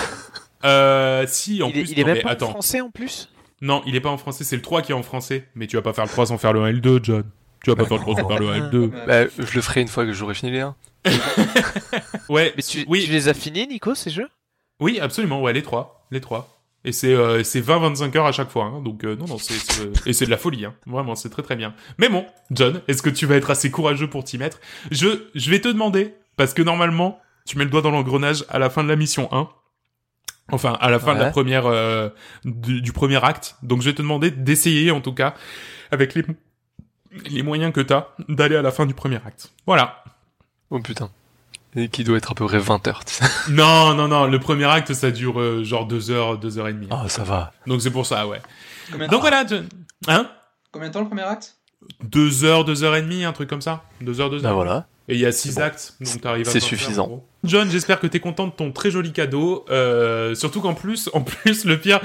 Euh, 0.64 1.26
si 1.28 1.62
en 1.62 1.66
il 1.66 1.72
plus, 1.72 1.80
est, 1.82 1.92
il 1.92 2.00
est 2.00 2.04
même 2.04 2.22
pas 2.22 2.42
en 2.42 2.48
français 2.48 2.80
en 2.80 2.90
plus? 2.90 3.28
Non, 3.60 3.82
il 3.86 3.94
est 3.94 4.00
pas 4.00 4.08
en 4.08 4.16
français. 4.16 4.42
C'est 4.42 4.56
le 4.56 4.62
3 4.62 4.80
qui 4.80 4.92
est 4.92 4.94
en 4.94 5.02
français, 5.02 5.46
mais 5.54 5.66
tu 5.66 5.76
vas 5.76 5.82
pas 5.82 5.92
faire 5.92 6.04
le 6.04 6.10
3 6.10 6.26
sans 6.26 6.38
faire 6.38 6.54
le 6.54 6.62
1 6.62 6.66
et 6.68 6.72
le 6.72 6.80
2, 6.80 7.00
John. 7.02 7.24
Tu 7.62 7.68
vas 7.68 7.76
pas 7.76 7.84
faire 7.84 7.98
le 7.98 8.02
3 8.02 8.16
sans 8.16 8.28
faire 8.28 8.38
le 8.38 8.48
1 8.48 8.54
et 8.54 8.60
le 8.60 8.70
2. 8.70 8.90
Bah, 9.06 9.26
je 9.26 9.54
le 9.54 9.60
ferai 9.60 9.82
une 9.82 9.88
fois 9.88 10.06
que 10.06 10.14
j'aurai 10.14 10.34
fini 10.34 10.52
les 10.52 10.60
1. 10.60 10.74
ouais, 12.30 12.54
mais 12.56 12.62
tu, 12.62 12.86
oui. 12.88 13.04
tu 13.04 13.12
les 13.12 13.28
as 13.28 13.34
finis, 13.34 13.66
Nico, 13.66 13.94
ces 13.94 14.10
jeux? 14.10 14.28
Oui, 14.80 14.98
absolument. 14.98 15.42
Ouais, 15.42 15.52
les 15.52 15.62
3, 15.62 16.06
les 16.10 16.22
3. 16.22 16.55
Et 16.86 16.92
c'est 16.92 17.12
euh, 17.12 17.42
20-25 17.42 18.16
heures 18.16 18.26
à 18.26 18.32
chaque 18.32 18.48
fois. 18.48 18.66
Hein. 18.66 18.80
Donc 18.80 19.02
euh, 19.04 19.16
non, 19.16 19.26
non, 19.26 19.38
c'est 19.38 19.54
et 20.06 20.12
c'est 20.12 20.24
de 20.24 20.30
la 20.30 20.36
folie. 20.36 20.64
Hein. 20.64 20.74
Vraiment, 20.86 21.16
c'est 21.16 21.28
très 21.28 21.42
très 21.42 21.56
bien. 21.56 21.74
Mais 21.98 22.08
bon, 22.08 22.24
John, 22.52 22.80
est-ce 22.86 23.02
que 23.02 23.10
tu 23.10 23.26
vas 23.26 23.34
être 23.34 23.50
assez 23.50 23.72
courageux 23.72 24.08
pour 24.08 24.22
t'y 24.22 24.38
mettre? 24.38 24.60
Je 24.92 25.26
je 25.34 25.50
vais 25.50 25.60
te 25.60 25.66
demander 25.66 26.14
parce 26.36 26.54
que 26.54 26.62
normalement, 26.62 27.20
tu 27.44 27.58
mets 27.58 27.64
le 27.64 27.70
doigt 27.70 27.82
dans 27.82 27.90
l'engrenage 27.90 28.44
à 28.48 28.60
la 28.60 28.70
fin 28.70 28.84
de 28.84 28.88
la 28.88 28.94
mission 28.94 29.28
1. 29.32 29.48
Enfin, 30.52 30.78
à 30.80 30.90
la 30.90 31.00
fin 31.00 31.14
de 31.14 31.18
la 31.18 31.30
première 31.30 31.66
euh, 31.66 32.08
du, 32.44 32.92
premier 32.92 33.22
acte. 33.24 33.56
Donc 33.64 33.82
je 33.82 33.90
vais 33.90 33.94
te 33.94 34.02
demander 34.02 34.30
d'essayer 34.30 34.92
en 34.92 35.00
tout 35.00 35.12
cas 35.12 35.34
avec 35.90 36.14
les 36.14 36.22
les 37.30 37.42
moyens 37.42 37.72
que 37.72 37.80
t'as 37.80 38.10
d'aller 38.28 38.54
à 38.54 38.62
la 38.62 38.70
fin 38.70 38.86
du 38.86 38.94
premier 38.94 39.16
acte. 39.16 39.52
Voilà. 39.66 40.04
Oh 40.70 40.78
putain. 40.78 41.10
Et 41.76 41.88
qui 41.88 42.04
doit 42.04 42.16
être 42.16 42.32
à 42.32 42.34
peu 42.34 42.46
près 42.46 42.58
20 42.58 42.88
heures. 42.88 43.02
non, 43.50 43.94
non, 43.94 44.08
non. 44.08 44.26
Le 44.26 44.38
premier 44.40 44.64
acte, 44.64 44.94
ça 44.94 45.10
dure 45.10 45.40
euh, 45.40 45.62
genre 45.62 45.86
2 45.86 46.10
heures, 46.10 46.38
2 46.38 46.58
heures 46.58 46.68
et 46.68 46.72
demie. 46.72 46.88
Ah, 46.90 47.04
ça 47.08 47.22
va. 47.22 47.52
Donc 47.66 47.82
c'est 47.82 47.90
pour 47.90 48.06
ça, 48.06 48.26
ouais. 48.26 48.40
Donc 49.10 49.20
voilà, 49.20 49.44
hein? 50.08 50.30
Combien 50.72 50.88
de 50.88 50.94
temps 50.94 51.00
le 51.00 51.06
premier 51.06 51.22
acte? 51.22 51.56
2 52.02 52.44
heures, 52.44 52.64
2 52.64 52.82
heures 52.82 52.96
et 52.96 53.02
demie, 53.02 53.24
un 53.24 53.32
truc 53.32 53.48
comme 53.48 53.60
ça. 53.60 53.84
2 54.00 54.20
heures, 54.20 54.30
2 54.30 54.40
bah, 54.40 54.48
heures. 54.48 54.56
Bah 54.56 54.64
voilà. 54.64 54.86
Et 55.08 55.14
il 55.14 55.20
y 55.20 55.26
a 55.26 55.30
6 55.30 55.58
actes, 55.58 55.94
donc 56.00 56.20
t'arrives 56.20 56.48
à 56.48 56.50
C'est 56.50 56.60
suffisant. 56.60 57.24
John, 57.44 57.70
j'espère 57.70 58.00
que 58.00 58.08
t'es 58.08 58.18
content 58.18 58.48
de 58.48 58.52
ton 58.52 58.72
très 58.72 58.90
joli 58.90 59.12
cadeau. 59.12 59.64
Euh, 59.70 60.34
surtout 60.34 60.60
qu'en 60.60 60.74
plus, 60.74 61.08
en 61.12 61.20
plus, 61.20 61.64
le 61.64 61.78
pire, 61.78 62.00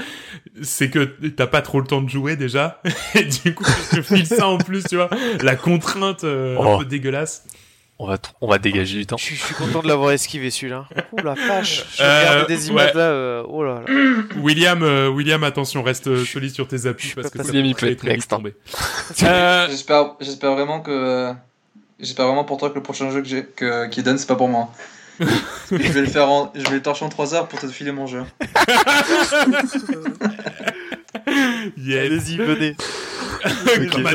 c'est 0.62 0.88
que 0.88 1.04
t'as 1.28 1.48
pas 1.48 1.62
trop 1.62 1.80
le 1.80 1.86
temps 1.86 2.00
de 2.00 2.08
jouer 2.08 2.36
déjà. 2.36 2.80
Et 3.16 3.24
du 3.24 3.54
coup, 3.54 3.64
je 3.64 3.96
te 3.96 4.02
file 4.02 4.26
ça 4.26 4.46
en 4.46 4.58
plus, 4.58 4.84
tu 4.84 4.96
vois. 4.96 5.10
La 5.40 5.56
contrainte 5.56 6.22
euh, 6.22 6.56
un 6.58 6.74
oh. 6.74 6.78
peu 6.78 6.84
dégueulasse. 6.84 7.44
On 7.98 8.06
va, 8.06 8.18
on 8.40 8.48
va 8.48 8.58
dégager 8.58 8.98
du 8.98 9.06
temps. 9.06 9.16
Je, 9.16 9.34
suis 9.34 9.54
content 9.54 9.80
de 9.80 9.86
l'avoir 9.86 10.10
esquivé 10.10 10.50
celui-là. 10.50 10.88
Ouh 11.12 11.22
la 11.22 11.34
vache. 11.34 11.86
Je 11.96 12.02
euh, 12.02 12.46
des 12.46 12.68
images 12.68 12.94
là. 12.94 13.02
Euh, 13.02 13.44
oh 13.48 13.62
là, 13.62 13.82
là. 13.86 13.94
William, 14.42 14.82
euh, 14.82 15.08
William, 15.08 15.44
attention, 15.44 15.82
reste 15.82 16.24
solide 16.24 16.52
sur 16.52 16.66
tes 16.66 16.86
appuis 16.86 17.12
parce 17.14 17.30
que 17.30 17.42
ça 17.42 17.52
peut 17.52 17.74
très, 17.74 17.94
très 17.94 18.14
vite 18.14 18.26
tomber. 18.26 18.56
j'espère, 19.16 20.16
j'espère 20.20 20.54
vraiment 20.54 20.80
que, 20.80 21.32
j'espère 22.00 22.26
vraiment 22.26 22.44
pour 22.44 22.58
toi 22.58 22.70
que 22.70 22.74
le 22.74 22.82
prochain 22.82 23.10
jeu 23.10 23.22
que 23.22 23.28
j'ai, 23.28 23.44
que, 23.44 23.86
qui 23.88 24.02
donne, 24.02 24.18
c'est 24.18 24.26
pas 24.26 24.36
pour 24.36 24.48
moi. 24.48 24.70
je 25.70 25.76
vais 25.76 26.00
le 26.00 26.06
faire 26.06 26.28
en, 26.28 26.52
je 26.54 26.64
vais 26.64 26.76
le 26.76 26.82
torcher 26.82 27.04
en 27.04 27.08
3 27.08 27.34
heures 27.34 27.46
pour 27.46 27.60
te 27.60 27.68
filer 27.68 27.92
mon 27.92 28.06
jeu. 28.06 28.24
yes. 31.76 32.06
Allez-y, 32.06 32.36
venez. 32.36 32.76
Comme 33.90 34.08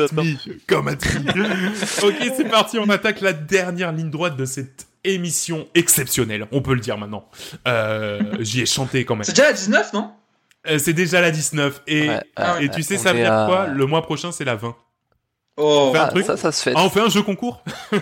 Comme 0.66 0.88
ok, 2.02 2.32
c'est 2.36 2.48
parti, 2.48 2.78
on 2.78 2.88
attaque 2.88 3.20
la 3.20 3.32
dernière 3.32 3.92
ligne 3.92 4.10
droite 4.10 4.36
de 4.36 4.44
cette 4.44 4.86
émission 5.04 5.66
exceptionnelle, 5.74 6.46
on 6.52 6.60
peut 6.60 6.74
le 6.74 6.80
dire 6.80 6.98
maintenant. 6.98 7.28
Euh, 7.66 8.20
J'y 8.40 8.62
ai 8.62 8.66
chanté 8.66 9.04
quand 9.04 9.16
même. 9.16 9.24
C'est 9.24 9.32
déjà 9.32 9.48
la 9.48 9.52
19, 9.52 9.92
non? 9.92 10.10
Euh, 10.68 10.78
C'est 10.78 10.92
déjà 10.92 11.20
la 11.20 11.30
19. 11.30 11.82
Et, 11.86 12.08
et 12.60 12.68
tu 12.68 12.82
sais, 12.82 12.98
ça 12.98 13.12
veut 13.12 13.20
dire 13.20 13.46
quoi? 13.46 13.68
Le 13.68 13.86
mois 13.86 14.02
prochain, 14.02 14.32
c'est 14.32 14.44
la 14.44 14.56
20. 14.56 14.74
Oh, 15.60 15.88
on 15.88 15.92
fait 15.92 15.98
un 15.98 16.04
ah, 16.04 16.08
truc? 16.08 16.24
ça, 16.24 16.36
ça 16.36 16.52
se 16.52 16.62
fait. 16.62 16.72
Ah, 16.76 16.84
on 16.84 16.90
fait 16.90 17.00
un 17.00 17.08
jeu 17.08 17.22
concours? 17.22 17.62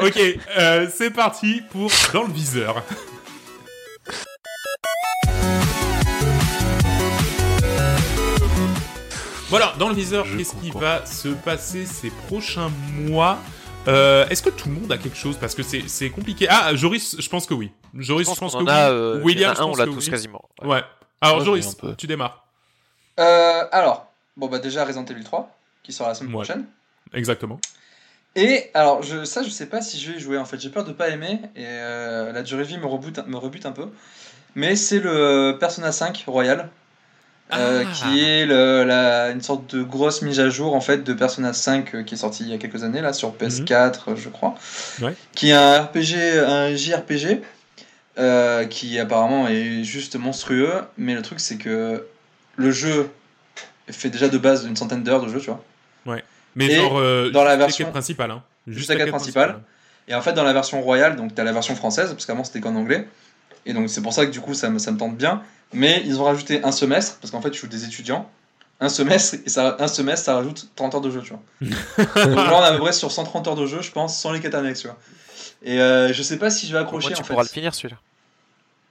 Ok, 0.00 0.20
euh, 0.58 0.88
c'est 0.92 1.10
parti 1.10 1.62
pour 1.70 1.90
Dans 2.12 2.24
le 2.24 2.32
viseur. 2.32 2.82
Voilà, 9.56 9.72
dans 9.78 9.88
le 9.88 9.94
viseur, 9.94 10.26
qu'est-ce 10.36 10.56
qui 10.56 10.72
va 10.72 11.06
se 11.06 11.28
passer 11.28 11.86
ces 11.86 12.10
prochains 12.10 12.72
mois 12.90 13.38
euh, 13.86 14.26
Est-ce 14.26 14.42
que 14.42 14.50
tout 14.50 14.68
le 14.68 14.74
monde 14.74 14.90
a 14.90 14.98
quelque 14.98 15.16
chose 15.16 15.36
Parce 15.36 15.54
que 15.54 15.62
c'est 15.62 16.10
compliqué. 16.10 16.48
Ah, 16.50 16.74
Joris, 16.74 17.14
je 17.20 17.28
pense 17.28 17.46
que 17.46 17.54
oui. 17.54 17.70
Joris, 17.94 18.28
je 18.28 18.34
pense, 18.34 18.54
que 18.54 18.58
oui. 18.58 18.66
Euh, 18.68 19.22
William, 19.22 19.54
je 19.54 19.60
pense 19.60 19.76
on 19.76 19.78
l'a 19.78 19.84
tous 19.84 20.08
quasiment. 20.08 20.42
Ouais. 20.64 20.82
Alors, 21.20 21.44
Joris, 21.44 21.76
tu 21.96 22.08
démarres. 22.08 22.44
Euh, 23.20 23.62
alors, 23.70 24.08
bon, 24.36 24.48
bah 24.48 24.58
déjà 24.58 24.84
Resident 24.84 25.04
Evil 25.04 25.22
3. 25.22 25.56
qui 25.84 25.92
sort 25.92 26.08
la 26.08 26.14
semaine 26.14 26.32
prochaine. 26.32 26.64
Exactement. 27.12 27.60
Et 28.34 28.72
alors, 28.74 29.04
je, 29.04 29.24
ça, 29.24 29.44
je 29.44 29.50
sais 29.50 29.66
pas 29.66 29.82
si 29.82 30.00
je 30.00 30.10
vais 30.10 30.18
y 30.18 30.20
jouer 30.20 30.36
en 30.36 30.46
fait. 30.46 30.58
J'ai 30.58 30.70
peur 30.70 30.82
de 30.82 30.90
pas 30.90 31.10
aimer 31.10 31.38
et 31.54 31.62
la 31.62 32.42
durée 32.42 32.64
de 32.64 32.68
vie 32.70 32.78
me 32.78 32.86
rebute, 32.86 33.24
me 33.28 33.36
rebute 33.36 33.66
un 33.66 33.72
peu. 33.72 33.86
Mais 34.56 34.74
c'est 34.74 34.98
le 34.98 35.56
Persona 35.60 35.92
5 35.92 36.24
Royal. 36.26 36.70
Euh, 37.52 37.84
ah. 37.86 37.92
qui 37.92 38.24
est 38.24 38.46
le, 38.46 38.84
la, 38.84 39.28
une 39.28 39.42
sorte 39.42 39.76
de 39.76 39.82
grosse 39.82 40.22
mise 40.22 40.40
à 40.40 40.48
jour 40.48 40.74
en 40.74 40.80
fait 40.80 41.04
de 41.04 41.12
Persona 41.12 41.52
5 41.52 41.94
euh, 41.94 42.02
qui 42.02 42.14
est 42.14 42.18
sorti 42.18 42.42
il 42.42 42.48
y 42.48 42.54
a 42.54 42.58
quelques 42.58 42.84
années 42.84 43.02
là 43.02 43.12
sur 43.12 43.34
PS4 43.34 44.08
mhm. 44.08 44.16
je 44.16 44.28
crois 44.30 44.54
ouais. 45.02 45.14
qui 45.34 45.50
est 45.50 45.52
un 45.52 45.82
RPG 45.82 46.42
un 46.46 46.74
JRPG 46.74 47.42
euh, 48.16 48.64
qui 48.64 48.98
apparemment 48.98 49.46
est 49.46 49.84
juste 49.84 50.16
monstrueux 50.16 50.72
mais 50.96 51.14
le 51.14 51.20
truc 51.20 51.38
c'est 51.38 51.58
que 51.58 52.06
le 52.56 52.70
jeu 52.70 53.10
fait 53.90 54.08
déjà 54.08 54.30
de 54.30 54.38
base 54.38 54.64
une 54.64 54.76
centaine 54.76 55.02
d'heures 55.02 55.22
de 55.22 55.28
jeu 55.28 55.38
tu 55.38 55.50
vois 55.50 55.62
ouais 56.06 56.24
mais 56.56 56.74
genre 56.74 56.98
dans 57.30 57.44
la 57.44 57.56
version 57.56 57.90
principale 57.90 58.30
hein. 58.30 58.42
juste, 58.66 58.88
la 58.88 58.96
quête 58.96 59.10
principale 59.10 59.60
et 60.08 60.14
en 60.14 60.22
fait 60.22 60.32
dans 60.32 60.44
la 60.44 60.54
version 60.54 60.80
royale 60.80 61.16
donc 61.16 61.34
tu 61.34 61.40
as 61.42 61.44
la 61.44 61.52
version 61.52 61.76
française 61.76 62.08
parce 62.08 62.24
qu'avant 62.24 62.42
c'était 62.42 62.60
qu'en 62.60 62.74
anglais 62.74 63.06
et 63.66 63.72
donc 63.72 63.88
c'est 63.88 64.02
pour 64.02 64.12
ça 64.12 64.26
que 64.26 64.30
du 64.30 64.40
coup 64.40 64.54
ça 64.54 64.70
me, 64.70 64.78
ça 64.78 64.92
me 64.92 64.98
tente 64.98 65.16
bien. 65.16 65.42
Mais 65.72 66.02
ils 66.06 66.20
ont 66.20 66.24
rajouté 66.24 66.62
un 66.62 66.72
semestre, 66.72 67.18
parce 67.20 67.30
qu'en 67.30 67.40
fait 67.40 67.50
tu 67.50 67.60
joues 67.60 67.66
des 67.66 67.84
étudiants. 67.84 68.30
Un 68.80 68.88
semestre, 68.88 69.36
et 69.46 69.48
ça, 69.48 69.76
un 69.78 69.88
semestre 69.88 70.26
ça 70.26 70.34
rajoute 70.34 70.68
30 70.76 70.96
heures 70.96 71.00
de 71.00 71.10
jeu, 71.10 71.22
tu 71.22 71.30
vois. 71.30 71.42
donc 72.24 72.36
là 72.36 72.56
on 72.56 72.62
est 72.62 72.66
à 72.66 72.72
peu 72.72 72.80
près 72.80 72.92
sur 72.92 73.10
130 73.10 73.48
heures 73.48 73.54
de 73.54 73.66
jeu, 73.66 73.82
je 73.82 73.90
pense, 73.90 74.18
sans 74.18 74.32
les 74.32 74.40
quêtes 74.40 74.54
annexes, 74.54 74.80
tu 74.80 74.88
vois. 74.88 74.98
Et 75.62 75.80
euh, 75.80 76.12
je 76.12 76.22
sais 76.22 76.38
pas 76.38 76.50
si 76.50 76.66
je 76.66 76.72
vais 76.72 76.78
accrocher 76.78 77.08
Moi, 77.08 77.16
tu 77.16 77.22
en 77.22 77.26
pourras 77.26 77.42
le 77.42 77.48
finir 77.48 77.74
celui-là. 77.74 77.96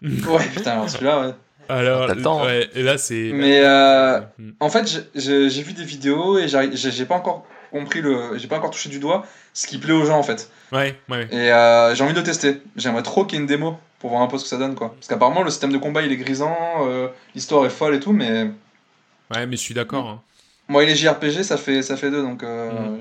ouais, 0.01 0.47
putain, 0.53 0.71
alors 0.71 0.89
celui-là, 0.89 1.21
ouais. 1.21 1.33
Alors, 1.69 2.13
temps, 2.21 2.43
ouais, 2.43 2.69
et 2.75 2.83
là 2.83 2.97
c'est. 2.97 3.31
Mais 3.33 3.61
euh, 3.63 4.19
mm. 4.37 4.51
en 4.59 4.69
fait, 4.69 5.09
j'ai 5.15 5.61
vu 5.61 5.73
des 5.73 5.85
vidéos 5.85 6.37
et 6.37 6.47
j'ai 6.47 7.05
pas 7.05 7.15
encore 7.15 7.45
compris 7.71 8.01
le. 8.01 8.37
J'ai 8.37 8.47
pas 8.47 8.57
encore 8.57 8.71
touché 8.71 8.89
du 8.89 8.99
doigt 8.99 9.25
ce 9.53 9.67
qui 9.67 9.77
plaît 9.77 9.93
aux 9.93 10.05
gens 10.05 10.17
en 10.17 10.23
fait. 10.23 10.49
Ouais, 10.71 10.97
ouais. 11.09 11.27
Et 11.31 11.51
euh, 11.51 11.95
j'ai 11.95 12.03
envie 12.03 12.13
de 12.13 12.21
tester. 12.21 12.61
J'aimerais 12.75 13.03
trop 13.03 13.25
qu'il 13.25 13.37
y 13.37 13.39
ait 13.39 13.41
une 13.41 13.47
démo 13.47 13.77
pour 14.03 14.09
voir 14.09 14.21
un 14.21 14.27
peu 14.27 14.37
ce 14.37 14.43
que 14.43 14.49
ça 14.49 14.57
donne 14.57 14.75
quoi. 14.75 14.89
Parce 14.95 15.07
qu'apparemment 15.07 15.43
le 15.43 15.49
système 15.49 15.71
de 15.71 15.77
combat 15.77 16.01
il 16.01 16.11
est 16.11 16.17
grisant, 16.17 16.57
euh, 16.81 17.07
l'histoire 17.35 17.65
est 17.65 17.69
folle 17.69 17.95
et 17.95 18.01
tout, 18.01 18.11
mais. 18.11 18.51
Ouais, 19.33 19.47
mais 19.47 19.55
je 19.55 19.61
suis 19.61 19.73
d'accord. 19.73 20.09
Hein. 20.09 20.21
Moi, 20.67 20.83
il 20.83 20.89
est 20.89 20.95
JRPG, 20.95 21.43
ça 21.43 21.55
fait, 21.55 21.81
ça 21.81 21.95
fait 21.95 22.11
deux, 22.11 22.21
donc 22.21 22.43
euh, 22.43 22.69
mm. 22.69 22.99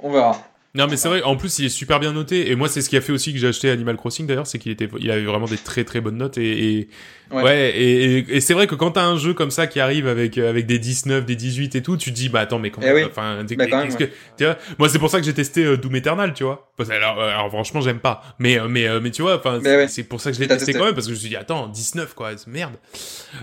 on 0.00 0.10
verra. 0.10 0.36
Non 0.74 0.86
mais 0.86 0.96
c'est 0.96 1.08
vrai, 1.08 1.22
en 1.22 1.36
plus 1.36 1.58
il 1.58 1.66
est 1.66 1.70
super 1.70 1.98
bien 1.98 2.12
noté. 2.12 2.50
Et 2.50 2.54
moi 2.54 2.68
c'est 2.68 2.80
ce 2.80 2.88
qui 2.88 2.96
a 2.96 3.00
fait 3.00 3.12
aussi 3.12 3.32
que 3.32 3.40
j'ai 3.40 3.48
acheté 3.48 3.70
Animal 3.70 3.96
Crossing 3.96 4.26
d'ailleurs, 4.26 4.46
c'est 4.46 4.60
qu'il 4.60 4.70
était 4.70 4.88
il 5.00 5.10
avait 5.10 5.24
vraiment 5.24 5.46
des 5.46 5.56
très 5.56 5.82
très 5.82 6.00
bonnes 6.00 6.16
notes. 6.16 6.38
Et, 6.38 6.88
ouais. 7.32 7.70
et, 7.70 8.36
et, 8.36 8.40
c'est 8.40 8.54
vrai 8.54 8.68
que 8.68 8.76
quand 8.76 8.92
t'as 8.92 9.04
un 9.04 9.16
jeu 9.16 9.34
comme 9.34 9.50
ça 9.50 9.66
qui 9.66 9.80
arrive 9.80 10.06
avec 10.06 10.38
avec 10.38 10.66
des 10.66 10.78
19, 10.78 11.24
des 11.24 11.34
18 11.34 11.74
et 11.74 11.82
tout, 11.82 11.96
tu 11.96 12.10
te 12.10 12.14
dis 12.14 12.28
bah 12.28 12.40
attends 12.40 12.60
mais 12.60 12.70
comment 12.70 12.86
eh 12.86 13.04
enfin 13.04 13.42
bah, 13.42 13.66
que 13.66 14.04
tu 14.36 14.44
vois, 14.44 14.56
moi 14.78 14.88
c'est 14.88 15.00
pour 15.00 15.10
ça 15.10 15.18
que 15.18 15.26
j'ai 15.26 15.34
testé 15.34 15.64
euh, 15.64 15.76
Doom 15.76 15.96
Eternal, 15.96 16.34
tu 16.34 16.44
vois. 16.44 16.72
alors, 16.88 17.20
euh, 17.20 17.30
alors 17.30 17.48
franchement, 17.48 17.80
j'aime 17.80 17.98
pas. 17.98 18.22
Mais 18.38 18.60
euh, 18.60 18.68
mais 18.68 18.86
mais 19.00 19.10
tu 19.10 19.22
vois, 19.22 19.38
enfin 19.38 19.60
c'est 19.88 20.04
pour 20.04 20.20
ça 20.20 20.30
que 20.30 20.36
je 20.36 20.40
l'ai 20.42 20.48
testé, 20.48 20.72
quand 20.72 20.84
même 20.84 20.94
parce 20.94 21.06
que 21.06 21.12
je 21.12 21.16
me 21.16 21.20
suis 21.20 21.30
dit 21.30 21.36
attends, 21.36 21.66
19 21.66 22.14
quoi, 22.14 22.30
merde. 22.46 22.74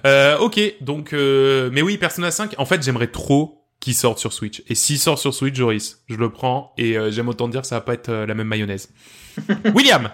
Euh, 0.06 0.38
OK, 0.38 0.60
donc 0.80 1.12
mais 1.12 1.82
oui, 1.82 1.98
Persona 1.98 2.32
5, 2.32 2.56
en 2.58 2.66
fait, 2.66 2.82
j'aimerais 2.84 3.08
trop 3.08 3.57
qui 3.80 3.94
sortent 3.94 4.20
sur 4.20 4.34
Switch. 4.34 4.64
Et 4.68 4.76
s'il 4.76 5.00
sort 5.00 5.20
sur 5.20 5.34
Switch, 5.34 5.56
Joris, 5.56 6.02
je 6.08 6.16
le 6.16 6.30
prends 6.30 6.74
et 6.78 6.98
euh, 6.98 7.12
j'aime 7.12 7.30
autant 7.30 7.48
dire 7.48 7.62
que 7.62 7.68
ça 7.68 7.76
va 7.76 7.82
pas 7.82 7.94
être 7.94 8.10
euh, 8.10 8.26
la 8.26 8.34
même 8.34 8.48
mayonnaise. 8.48 8.90
William 9.76 10.10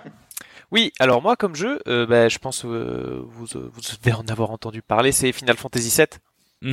Oui, 0.72 0.92
alors 1.00 1.22
moi 1.22 1.36
comme 1.36 1.56
jeu, 1.56 1.80
euh, 1.88 2.06
bah, 2.06 2.30
je 2.30 2.38
pense 2.40 2.66
vous, 2.66 3.26
vous 3.46 3.82
devez 4.04 4.14
en 4.14 4.26
avoir 4.28 4.52
entendu 4.52 4.82
parler, 4.82 5.12
c'est 5.12 5.32
Final 5.32 5.58
Fantasy 5.58 5.94
VII. 5.96 6.08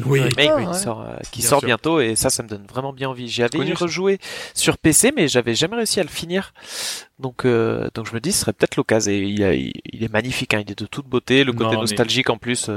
Oui, 0.07 0.21
ah, 0.23 0.73
qui 0.73 0.79
sort, 0.79 1.05
qui 1.33 1.43
sort 1.43 1.63
bientôt 1.63 2.01
et 2.01 2.15
ça, 2.15 2.31
ça 2.31 2.45
me 2.45 2.49
donne 2.49 2.65
vraiment 2.65 2.93
bien 2.93 3.09
envie. 3.09 3.27
J'y 3.27 3.43
avais 3.43 3.73
rejoué 3.73 4.21
sur 4.55 4.79
PC, 4.79 5.11
mais 5.17 5.27
j'avais 5.27 5.57
jamais 5.57 5.75
réussi 5.75 5.99
à 5.99 6.05
le 6.05 6.09
finir. 6.09 6.55
Donc, 7.19 7.45
donc 7.45 8.07
je 8.07 8.15
me 8.15 8.21
dis, 8.21 8.31
ce 8.31 8.43
serait 8.43 8.53
peut-être 8.53 8.77
l'occasion. 8.77 9.11
Et 9.11 9.19
il, 9.19 9.73
il, 9.93 10.05
est 10.05 10.13
magnifique, 10.13 10.55
hein, 10.55 10.63
il 10.65 10.71
est 10.71 10.79
de 10.79 10.87
toute 10.87 11.09
beauté, 11.09 11.43
le 11.43 11.53
côté 11.53 11.75
nostalgique 11.75 12.31
en 12.31 12.39
plus. 12.39 12.71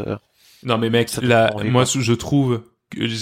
Non 0.64 0.80
mais 0.80 0.90
mec, 0.90 1.12
là, 1.22 1.54
moi 1.66 1.84
je 1.86 2.14
trouve 2.14 2.64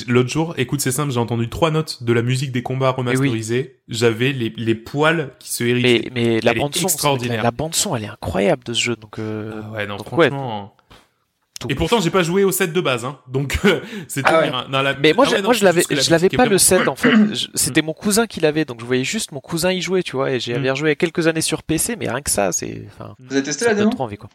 l'autre 0.08 0.30
jour, 0.30 0.54
écoute, 0.58 0.82
c'est 0.82 0.92
simple, 0.92 1.12
j'ai 1.12 1.20
entendu 1.20 1.50
trois 1.50 1.72
notes 1.72 2.04
de 2.04 2.14
la 2.14 2.22
musique 2.22 2.52
des 2.52 2.64
combats 2.64 2.92
remasterisés. 2.92 3.80
J'avais 3.88 4.32
les, 4.32 4.54
les 4.56 4.76
poils 4.76 5.32
qui 5.40 5.52
se 5.52 5.64
hérissent. 5.64 5.84
Mais, 5.84 6.12
mais 6.14 6.40
la 6.42 6.54
bande 6.54 6.76
son, 6.76 6.88
extraordinaire. 6.88 7.44
La, 7.44 7.52
bande 7.52 7.76
son, 7.76 7.96
elle 7.96 8.04
est 8.04 8.10
incroyable 8.10 8.64
de 8.64 8.74
ce 8.74 8.82
jeu. 8.82 8.96
Donc, 8.96 9.20
euh... 9.20 9.62
Ah 9.64 9.72
ouais, 9.72 9.88
non, 9.88 9.98
franchement. 9.98 10.76
Et 11.70 11.76
pourtant, 11.76 12.00
j'ai 12.00 12.10
pas 12.10 12.24
joué 12.24 12.44
au 12.44 12.52
set 12.52 12.74
de 12.74 12.82
base, 12.82 13.06
hein. 13.06 13.20
Donc, 13.28 13.60
c'est 14.08 14.22
ah 14.26 14.40
ouais. 14.40 14.52
la... 14.84 14.96
Mais 14.96 15.14
moi, 15.14 15.26
ah 15.32 15.42
moi, 15.42 15.54
je 15.54 15.64
l'avais, 15.64 15.84
je 15.90 16.10
l'avais 16.10 16.30
pas 16.30 16.46
le 16.46 16.58
set, 16.58 16.88
en 16.88 16.96
fait. 16.96 17.14
C'était 17.56 17.82
mon 17.82 17.94
cousin 17.94 18.28
qui 18.28 18.40
l'avait, 18.40 18.66
donc 18.66 18.80
je 18.80 18.86
voyais 18.86 19.04
juste 19.04 19.32
mon 19.32 19.42
cousin 19.42 19.72
y 19.72 19.82
jouer, 19.82 20.04
tu 20.04 20.16
vois. 20.16 20.32
Et 20.32 20.40
j'ai 20.40 20.58
mm. 20.58 20.76
joué 20.76 20.90
il 20.90 20.92
y 20.92 20.94
a 20.94 20.96
quelques 20.96 21.28
années 21.28 21.42
sur 21.42 21.64
PC, 21.64 21.96
mais 21.98 22.10
rien 22.10 22.22
que 22.22 22.32
ça, 22.32 22.52
c'est, 22.52 22.88
enfin. 22.88 23.16
Vous 23.20 23.34
avez 23.34 23.44
testé 23.44 23.66
la 23.66 23.76
démo? 23.76 23.92
trop 23.92 24.04
envie, 24.06 24.18
quoi 24.18 24.30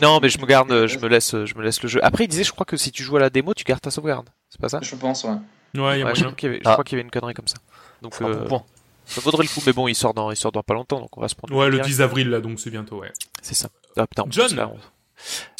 non, 0.00 0.20
mais 0.20 0.28
je 0.28 0.38
me 0.38 0.46
garde, 0.46 0.86
je 0.86 0.98
me 0.98 1.08
laisse, 1.08 1.30
je 1.30 1.54
me 1.54 1.62
laisse 1.62 1.82
le 1.82 1.88
jeu. 1.88 2.00
Après, 2.02 2.24
il 2.24 2.28
disait, 2.28 2.44
je 2.44 2.52
crois 2.52 2.66
que 2.66 2.76
si 2.76 2.92
tu 2.92 3.02
joues 3.02 3.16
à 3.16 3.20
la 3.20 3.30
démo, 3.30 3.54
tu 3.54 3.64
gardes 3.64 3.80
ta 3.80 3.90
sauvegarde. 3.90 4.28
C'est 4.48 4.60
pas 4.60 4.68
ça 4.68 4.80
Je 4.82 4.94
pense, 4.94 5.24
ouais. 5.24 5.36
Ouais, 5.74 6.00
y 6.00 6.02
a 6.02 6.14
je, 6.14 6.22
crois 6.22 6.34
qu'il 6.34 6.48
y, 6.48 6.52
avait, 6.52 6.62
je 6.62 6.70
crois 6.70 6.84
qu'il 6.84 6.96
y 6.96 7.00
avait 7.00 7.04
une 7.04 7.10
connerie 7.10 7.34
comme 7.34 7.48
ça. 7.48 7.56
Donc, 8.02 8.20
euh, 8.20 8.46
bon 8.46 8.62
ça 9.06 9.20
vaudrait 9.20 9.42
le 9.42 9.48
coup, 9.48 9.62
mais 9.66 9.72
bon, 9.72 9.88
il 9.88 9.94
sort 9.94 10.14
dans, 10.14 10.30
il 10.30 10.36
sort 10.36 10.52
dans 10.52 10.62
pas 10.62 10.74
longtemps, 10.74 11.00
donc 11.00 11.16
on 11.16 11.20
va 11.20 11.28
se 11.28 11.34
prendre. 11.34 11.54
Ouais, 11.54 11.68
le 11.68 11.80
10 11.80 12.00
avril 12.00 12.30
là, 12.30 12.40
donc 12.40 12.60
c'est 12.60 12.70
bientôt, 12.70 13.00
ouais. 13.00 13.12
C'est 13.42 13.54
ça. 13.54 13.68
Ah, 13.96 14.06
putain, 14.06 14.24
John. 14.28 14.70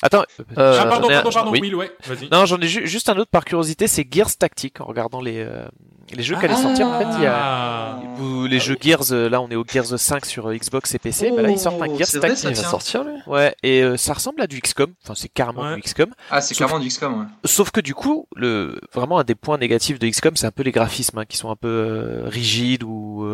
Attends. 0.02 0.24
Euh, 0.58 0.78
ah, 0.80 0.86
pardon, 0.86 1.08
pardon, 1.08 1.30
pardon, 1.30 1.50
oui. 1.52 1.72
ouais, 1.74 1.92
vas-y. 2.04 2.28
Non, 2.30 2.44
j'en 2.44 2.60
ai 2.60 2.66
juste 2.66 3.08
un 3.08 3.16
autre 3.16 3.30
par 3.30 3.44
curiosité, 3.44 3.86
c'est 3.86 4.06
Gears 4.10 4.36
Tactique, 4.36 4.80
en 4.80 4.84
regardant 4.84 5.20
les, 5.20 5.38
euh, 5.38 5.64
les 6.12 6.24
jeux 6.24 6.36
qui 6.36 6.44
allaient 6.44 6.56
sortir. 6.56 6.88
En 6.88 6.98
fait, 6.98 7.06
il 7.18 7.22
y 7.22 7.26
a, 7.26 7.36
ah. 7.36 8.00
les 8.48 8.58
jeux 8.58 8.76
Gears, 8.80 9.12
euh, 9.12 9.28
là, 9.28 9.40
on 9.40 9.48
est 9.48 9.54
au 9.54 9.64
Gears 9.64 9.96
5 9.96 10.26
sur 10.26 10.48
euh, 10.48 10.56
Xbox 10.56 10.92
et 10.96 10.98
PC, 10.98 11.28
oh, 11.30 11.36
bah 11.36 11.42
là, 11.42 11.50
ils 11.50 11.58
sortent 11.58 11.80
un 11.80 11.86
Gears 11.86 12.20
Tactique. 12.20 12.50
il 12.50 12.56
va 12.56 12.62
sortir, 12.64 13.04
lui? 13.04 13.14
Ouais, 13.28 13.54
et 13.62 13.96
ça 13.96 14.14
ressemble 14.14 14.42
à 14.42 14.48
du 14.48 14.60
XCOM. 14.60 14.92
Enfin, 15.04 15.14
c'est 15.14 15.28
carrément 15.28 15.72
du 15.76 15.80
XCOM. 15.80 16.12
Ah, 16.32 16.40
c'est 16.40 16.56
carrément 16.56 16.80
du 16.80 16.88
XCOM, 16.88 17.20
ouais. 17.20 17.26
Sauf 17.44 17.70
que 17.70 17.80
du 17.80 17.94
coup, 17.94 18.26
le, 18.34 18.80
vraiment, 18.92 19.18
un 19.20 19.24
des 19.24 19.36
points 19.36 19.58
négatifs 19.58 20.00
de 20.00 20.08
XCOM, 20.08 20.34
c'est 20.34 20.46
un 20.46 20.50
peu 20.50 20.64
les 20.64 20.72
graphismes, 20.72 21.18
hein, 21.18 21.24
qui 21.26 21.36
sont 21.36 21.50
un 21.50 21.56
peu 21.56 22.22
rigides 22.26 22.82
ou, 22.82 23.24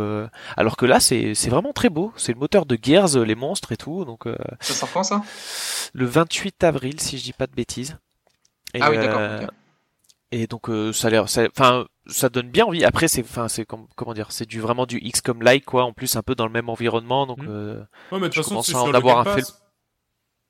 alors 0.59 0.77
que 0.77 0.85
là, 0.85 1.01
c'est, 1.01 1.35
c'est 1.35 1.49
vraiment 1.49 1.73
très 1.73 1.89
beau. 1.89 2.13
C'est 2.17 2.33
le 2.33 2.39
moteur 2.39 2.67
de 2.67 2.79
Gears, 2.81 3.19
les 3.19 3.35
monstres 3.35 3.73
et 3.73 3.79
tout, 3.79 4.05
donc, 4.05 4.25
Ça 4.61 4.75
sort 4.75 4.91
quand, 4.93 5.03
ça? 5.03 5.23
Le 5.95 6.05
28 6.05 6.58
avril 6.65 7.01
si 7.01 7.19
je 7.19 7.25
dis 7.25 7.33
pas 7.33 7.47
de 7.47 7.55
bêtises. 7.55 7.99
Et, 8.75 8.81
ah 8.83 8.91
oui, 8.91 8.99
d'accord. 8.99 9.21
Euh, 9.21 9.47
et 10.31 10.47
donc 10.47 10.69
euh, 10.69 10.93
ça 10.93 11.09
a 11.09 11.11
l'air, 11.11 11.25
enfin 11.25 11.87
ça 12.07 12.29
donne 12.29 12.51
bien 12.51 12.67
envie. 12.67 12.85
Après 12.85 13.09
c'est, 13.09 13.23
enfin 13.23 13.49
c'est 13.49 13.65
comment 13.65 14.15
dire, 14.15 14.31
c'est 14.31 14.47
du 14.47 14.61
vraiment 14.61 14.85
du 14.85 15.01
XCOM 15.01 15.43
like 15.43 15.65
quoi. 15.65 15.85
En 15.85 15.93
plus 15.93 16.17
un 16.17 16.23
peu 16.23 16.35
dans 16.35 16.47
le 16.47 16.53
même 16.53 16.69
environnement 16.69 17.27
donc. 17.27 17.43
Mmh. 17.43 17.49
Euh, 17.49 17.79
ouais 18.13 18.19
mais 18.19 18.21
de 18.21 18.25
toute 18.27 18.45
façon 18.45 18.63
c'est 18.63 18.73
sur 18.73 18.85
en 18.85 18.93
avoir 18.93 19.27
un 19.27 19.37
fait. 19.37 19.47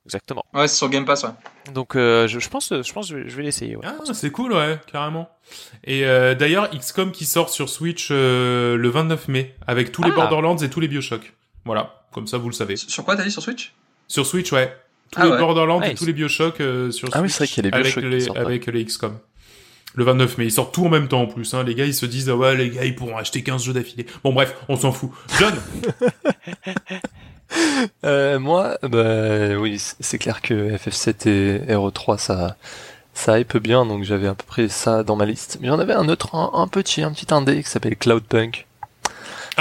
Exactement. 0.05 0.43
Ouais 0.53 0.67
c'est 0.67 0.75
sur 0.75 0.89
Game 0.89 1.05
Pass 1.05 1.23
ouais. 1.23 1.29
Donc 1.73 1.91
je, 1.93 2.27
je, 2.27 2.49
pense 2.49 2.69
je 2.69 2.93
pense 2.93 3.07
je 3.07 3.15
vais, 3.15 3.43
l'essayer. 3.43 3.77
Ouais. 3.77 3.85
Ah 3.87 4.13
c'est 4.13 4.31
cool 4.31 4.51
ouais 4.53 4.79
carrément. 4.91 5.29
Et 5.85 6.01
d'ailleurs 6.01 6.69
XCOM 6.71 7.11
qui 7.11 7.25
sort 7.25 7.49
sur 7.49 7.69
Switch 7.69 8.09
le 8.09 8.89
29 8.89 9.27
mai 9.29 9.55
avec 9.65 9.91
tous 9.91 10.03
les 10.03 10.11
ah. 10.11 10.15
Borderlands 10.15 10.57
et 10.57 10.69
tous 10.69 10.81
les 10.81 10.87
Bioshock. 10.87 11.33
Voilà 11.63 12.05
comme 12.11 12.27
ça 12.27 12.37
vous 12.37 12.49
le 12.49 12.55
savez. 12.55 12.75
Sur 12.75 13.05
quoi 13.05 13.15
t'as 13.15 13.23
dit 13.23 13.31
sur 13.31 13.43
Switch? 13.43 13.73
Sur 14.07 14.25
Switch 14.25 14.51
ouais 14.51 14.75
tous 15.11 15.21
ah 15.21 15.25
les 15.25 15.37
Borderlands 15.37 15.81
et 15.81 15.95
tous 15.95 16.05
les 16.05 16.13
Bioshock 16.13 16.61
euh, 16.61 16.91
sur 16.91 17.09
ah 17.13 17.21
oui, 17.21 17.29
c'est 17.29 17.39
vrai 17.39 17.47
qu'il 17.47 17.65
y 17.65 17.67
a 17.67 17.71
les 17.71 17.77
avec 17.77 17.95
les, 17.95 18.29
avec 18.37 18.65
les 18.67 18.85
XCOM. 18.85 19.17
Le 19.95 20.03
29 20.03 20.37
mai, 20.37 20.45
ils 20.45 20.51
sortent 20.51 20.73
tout 20.73 20.85
en 20.85 20.89
même 20.89 21.07
temps 21.07 21.21
en 21.21 21.27
plus. 21.27 21.53
Hein. 21.53 21.63
Les 21.63 21.73
gars, 21.73 21.85
ils 21.85 21.93
se 21.93 22.05
disent 22.05 22.29
ah 22.29 22.35
ouais, 22.35 22.55
les 22.55 22.69
gars, 22.69 22.85
ils 22.85 22.95
pourront 22.95 23.17
acheter 23.17 23.41
15 23.41 23.63
jeux 23.63 23.73
d'affilée. 23.73 24.05
Bon 24.23 24.33
bref, 24.33 24.55
on 24.67 24.75
s'en 24.75 24.91
fout. 24.91 25.09
John. 25.39 25.55
euh, 28.05 28.39
moi, 28.39 28.77
bah 28.83 29.55
oui, 29.57 29.81
c'est 29.99 30.19
clair 30.19 30.41
que 30.41 30.75
FF7 30.75 31.27
et 31.27 31.73
RE3 31.73 32.17
ça 32.19 32.55
ça 33.19 33.37
hype 33.39 33.57
bien, 33.57 33.85
donc 33.85 34.03
j'avais 34.03 34.27
à 34.27 34.35
peu 34.35 34.45
près 34.47 34.69
ça 34.69 35.03
dans 35.03 35.15
ma 35.15 35.25
liste. 35.25 35.57
Mais 35.59 35.67
j'en 35.67 35.79
avais 35.79 35.93
un 35.93 36.07
autre, 36.07 36.35
un, 36.35 36.67
petit, 36.67 37.01
un 37.01 37.11
petit 37.11 37.33
indé 37.33 37.61
qui 37.61 37.69
s'appelle 37.69 37.97
Cloudpunk. 37.97 38.65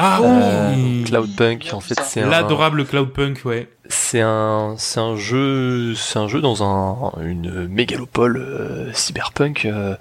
Ah 0.01 0.20
euh, 0.23 1.05
Cloudpunk, 1.05 1.70
en 1.73 1.81
fait, 1.81 1.99
c'est 2.05 2.25
l'adorable 2.25 2.85
Cloudpunk, 2.87 3.45
ouais. 3.45 3.69
C'est 3.89 4.20
un, 4.20 4.75
c'est 4.79 5.01
un 5.01 5.16
jeu, 5.16 5.95
c'est 5.95 6.19
un 6.19 6.29
jeu 6.29 6.41
dans 6.41 6.62
un, 6.62 7.12
une 7.23 7.66
mégalopole 7.66 8.37
euh, 8.37 8.93
cyberpunk 8.93 9.65
euh, 9.65 9.97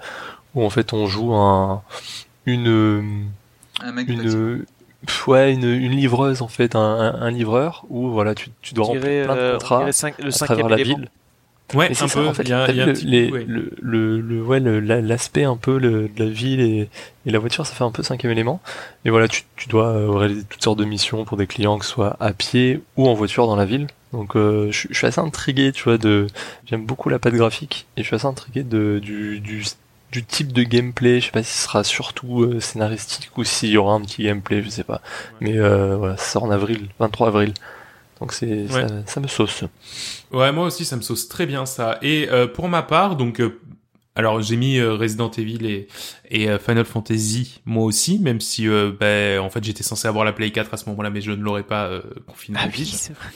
où 0.54 0.64
en 0.64 0.70
fait 0.70 0.92
on 0.92 1.06
joue 1.06 1.34
un, 1.34 1.82
une, 2.46 3.28
une, 4.06 4.64
ouais, 5.26 5.52
une, 5.52 5.64
une, 5.64 5.92
livreuse 5.92 6.42
en 6.42 6.48
fait, 6.48 6.76
un, 6.76 6.80
un, 6.80 7.30
livreur 7.30 7.84
où 7.88 8.10
voilà, 8.10 8.34
tu, 8.34 8.50
tu 8.60 8.74
dois 8.74 8.86
remplir 8.86 9.24
plein 9.24 9.36
de 9.36 9.52
contrats 9.52 9.86
le 9.86 10.28
à 10.28 10.46
travers 10.46 10.68
la 10.68 10.76
ville. 10.76 11.08
Ouais, 11.74 11.90
un 12.00 12.08
peu. 12.08 12.32
Le, 12.44 13.72
le, 13.82 14.20
le, 14.20 14.42
ouais, 14.42 14.60
l'aspect 14.60 15.44
un 15.44 15.56
peu 15.56 15.80
de 15.80 16.10
la 16.16 16.26
ville 16.26 16.60
et, 16.60 16.88
et, 17.26 17.30
la 17.30 17.38
voiture, 17.38 17.66
ça 17.66 17.74
fait 17.74 17.84
un 17.84 17.90
peu 17.90 18.02
cinquième 18.02 18.32
élément. 18.32 18.60
Et 19.04 19.10
voilà, 19.10 19.28
tu, 19.28 19.42
tu 19.56 19.68
dois 19.68 19.88
euh, 19.88 20.10
réaliser 20.10 20.44
toutes 20.48 20.62
sortes 20.62 20.78
de 20.78 20.86
missions 20.86 21.24
pour 21.24 21.36
des 21.36 21.46
clients, 21.46 21.78
que 21.78 21.84
ce 21.84 21.90
soit 21.90 22.16
à 22.20 22.32
pied 22.32 22.80
ou 22.96 23.06
en 23.06 23.14
voiture 23.14 23.46
dans 23.46 23.56
la 23.56 23.66
ville. 23.66 23.86
Donc, 24.12 24.34
euh, 24.34 24.70
je, 24.72 24.88
je, 24.90 24.96
suis 24.96 25.06
assez 25.06 25.20
intrigué, 25.20 25.72
tu 25.72 25.84
vois, 25.84 25.98
de. 25.98 26.26
J'aime 26.66 26.86
beaucoup 26.86 27.10
la 27.10 27.18
patte 27.18 27.34
graphique 27.34 27.86
et 27.96 28.02
je 28.02 28.06
suis 28.06 28.16
assez 28.16 28.26
intrigué 28.26 28.62
de 28.62 28.98
du, 29.02 29.40
du 29.40 29.64
du 30.12 30.24
type 30.24 30.52
de 30.52 30.62
gameplay. 30.62 31.20
Je 31.20 31.26
sais 31.26 31.32
pas 31.32 31.42
si 31.42 31.52
ce 31.52 31.64
sera 31.64 31.84
surtout 31.84 32.42
euh, 32.42 32.60
scénaristique 32.60 33.36
ou 33.36 33.44
s'il 33.44 33.70
y 33.70 33.76
aura 33.76 33.94
un 33.94 34.00
petit 34.00 34.24
gameplay, 34.24 34.62
je 34.62 34.68
sais 34.68 34.84
pas. 34.84 35.00
Mais 35.40 35.58
euh, 35.58 35.96
voilà, 35.96 36.16
ça 36.16 36.24
sort 36.24 36.44
en 36.44 36.50
avril, 36.50 36.88
23 36.98 37.28
avril. 37.28 37.54
Donc 38.20 38.32
c'est 38.32 38.66
ça, 39.06 39.20
me 39.20 39.28
sauce. 39.28 39.64
Ouais, 40.32 40.50
moi 40.52 40.66
aussi 40.66 40.84
ça 40.84 40.96
me 40.96 41.02
sauce 41.02 41.28
très 41.28 41.46
bien 41.46 41.66
ça. 41.66 41.98
Et 42.02 42.28
euh, 42.30 42.46
pour 42.46 42.68
ma 42.68 42.82
part, 42.82 43.16
donc 43.16 43.40
alors 44.18 44.42
j'ai 44.42 44.56
mis 44.56 44.78
euh, 44.78 44.94
Resident 44.94 45.30
Evil 45.30 45.64
et, 45.64 45.86
et 46.28 46.50
euh, 46.50 46.58
Final 46.58 46.84
Fantasy 46.84 47.60
moi 47.64 47.84
aussi, 47.84 48.18
même 48.18 48.40
si 48.40 48.66
euh, 48.66 48.90
ben, 48.98 49.38
en 49.38 49.48
fait 49.48 49.62
j'étais 49.62 49.84
censé 49.84 50.08
avoir 50.08 50.24
la 50.24 50.32
Play 50.32 50.50
4 50.50 50.74
à 50.74 50.76
ce 50.76 50.88
moment-là, 50.90 51.08
mais 51.08 51.20
je 51.20 51.30
ne 51.30 51.40
l'aurais 51.40 51.62
pas 51.62 51.88
confiné. 52.26 52.58
Ah 52.60 52.66
oui, 52.76 52.84
c'est 52.84 53.12
vrai. 53.12 53.28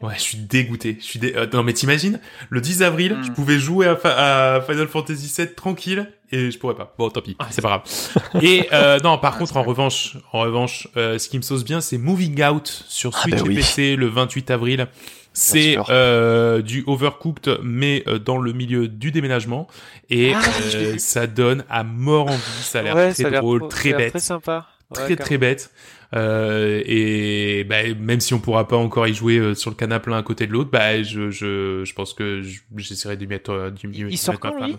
Ouais, 0.00 0.14
je 0.14 0.20
suis 0.20 0.38
dégoûté. 0.38 0.96
Je 1.00 1.04
suis 1.04 1.18
dé... 1.18 1.34
non 1.52 1.64
mais 1.64 1.72
t'imagines, 1.72 2.20
le 2.48 2.60
10 2.60 2.82
avril, 2.84 3.18
je 3.22 3.30
hmm. 3.30 3.34
pouvais 3.34 3.58
jouer 3.58 3.92
à, 4.04 4.62
Final 4.64 4.86
Fantasy 4.86 5.26
7 5.26 5.56
tranquille 5.56 6.08
et 6.30 6.52
je 6.52 6.58
pourrais 6.60 6.76
pas. 6.76 6.94
Bon, 6.96 7.10
tant 7.10 7.22
pis, 7.22 7.34
ah, 7.40 7.48
c'est 7.50 7.60
pas 7.60 7.82
grave. 7.82 8.42
et 8.42 8.68
non, 9.02 9.18
par 9.18 9.34
ah, 9.34 9.38
contre, 9.38 9.56
en 9.56 9.64
revanche, 9.64 10.16
en 10.32 10.42
revanche, 10.42 10.86
ce 10.94 11.28
qui 11.28 11.38
me 11.38 11.42
sauce 11.42 11.64
bien, 11.64 11.80
c'est 11.80 11.98
Moving 11.98 12.40
Out 12.44 12.84
sur 12.88 13.10
ah, 13.16 13.22
Switch 13.22 13.42
bah 13.42 13.50
et 13.50 13.54
PC 13.56 13.96
le 13.96 14.06
28 14.06 14.52
avril. 14.52 14.86
C'est 15.32 15.76
euh, 15.88 16.60
du 16.60 16.82
overcooked, 16.86 17.60
mais 17.62 18.02
euh, 18.08 18.18
dans 18.18 18.38
le 18.38 18.52
milieu 18.52 18.88
du 18.88 19.12
déménagement. 19.12 19.68
Et 20.08 20.32
ah, 20.34 20.42
euh, 20.74 20.98
ça 20.98 21.26
donne 21.26 21.64
à 21.68 21.84
mort 21.84 22.26
envie. 22.26 22.62
Ça 22.62 22.80
a 22.80 22.82
l'air 22.82 23.14
très 23.14 23.30
drôle, 23.30 23.68
très 23.68 23.92
bête. 23.92 24.10
Très 24.10 24.20
sympa. 24.20 24.68
très 24.92 25.16
très 25.16 25.38
bête. 25.38 25.70
Et 26.12 27.64
bah, 27.68 27.82
même 27.98 28.20
si 28.20 28.34
on 28.34 28.40
pourra 28.40 28.66
pas 28.66 28.76
encore 28.76 29.06
y 29.06 29.14
jouer 29.14 29.54
sur 29.54 29.70
le 29.70 29.76
canapé 29.76 30.10
l'un 30.10 30.18
à 30.18 30.22
côté 30.22 30.46
de 30.46 30.52
l'autre, 30.52 30.70
bah, 30.70 31.02
je, 31.02 31.30
je, 31.30 31.84
je 31.84 31.94
pense 31.94 32.12
que 32.14 32.42
j'essaierai 32.76 33.16
d'y 33.16 33.26
mettre, 33.26 33.50
euh, 33.50 33.70
Il 33.84 34.18
sort 34.18 34.40
quand, 34.40 34.64
lui? 34.64 34.76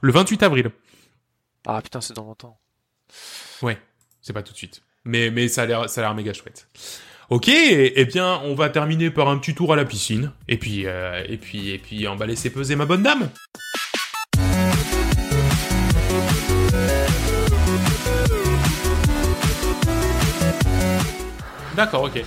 Le 0.00 0.12
28 0.12 0.42
avril. 0.42 0.70
Ah 1.66 1.80
putain, 1.80 2.00
c'est 2.00 2.14
dans 2.14 2.24
longtemps. 2.24 2.58
Ouais, 3.62 3.78
c'est 4.20 4.32
pas 4.32 4.42
tout 4.42 4.52
de 4.52 4.58
suite. 4.58 4.82
Mais, 5.04 5.30
mais 5.30 5.46
ça 5.48 5.62
a 5.62 5.66
l'air, 5.66 5.88
ça 5.88 6.00
a 6.00 6.04
l'air 6.04 6.14
méga 6.14 6.32
chouette. 6.32 6.66
Ok, 7.30 7.48
eh 7.48 8.04
bien, 8.04 8.40
on 8.44 8.54
va 8.54 8.68
terminer 8.68 9.10
par 9.10 9.28
un 9.28 9.38
petit 9.38 9.54
tour 9.54 9.72
à 9.72 9.76
la 9.76 9.84
piscine. 9.84 10.32
Et 10.48 10.58
puis, 10.58 10.82
euh, 10.86 11.22
et 11.28 11.36
puis, 11.36 11.70
et 11.70 11.78
puis, 11.78 12.06
on 12.06 12.16
va 12.16 12.26
laisser 12.26 12.50
peser 12.50 12.76
ma 12.76 12.84
bonne 12.84 13.02
dame. 13.02 13.28
D'accord, 21.74 22.02
ok. 22.02 22.22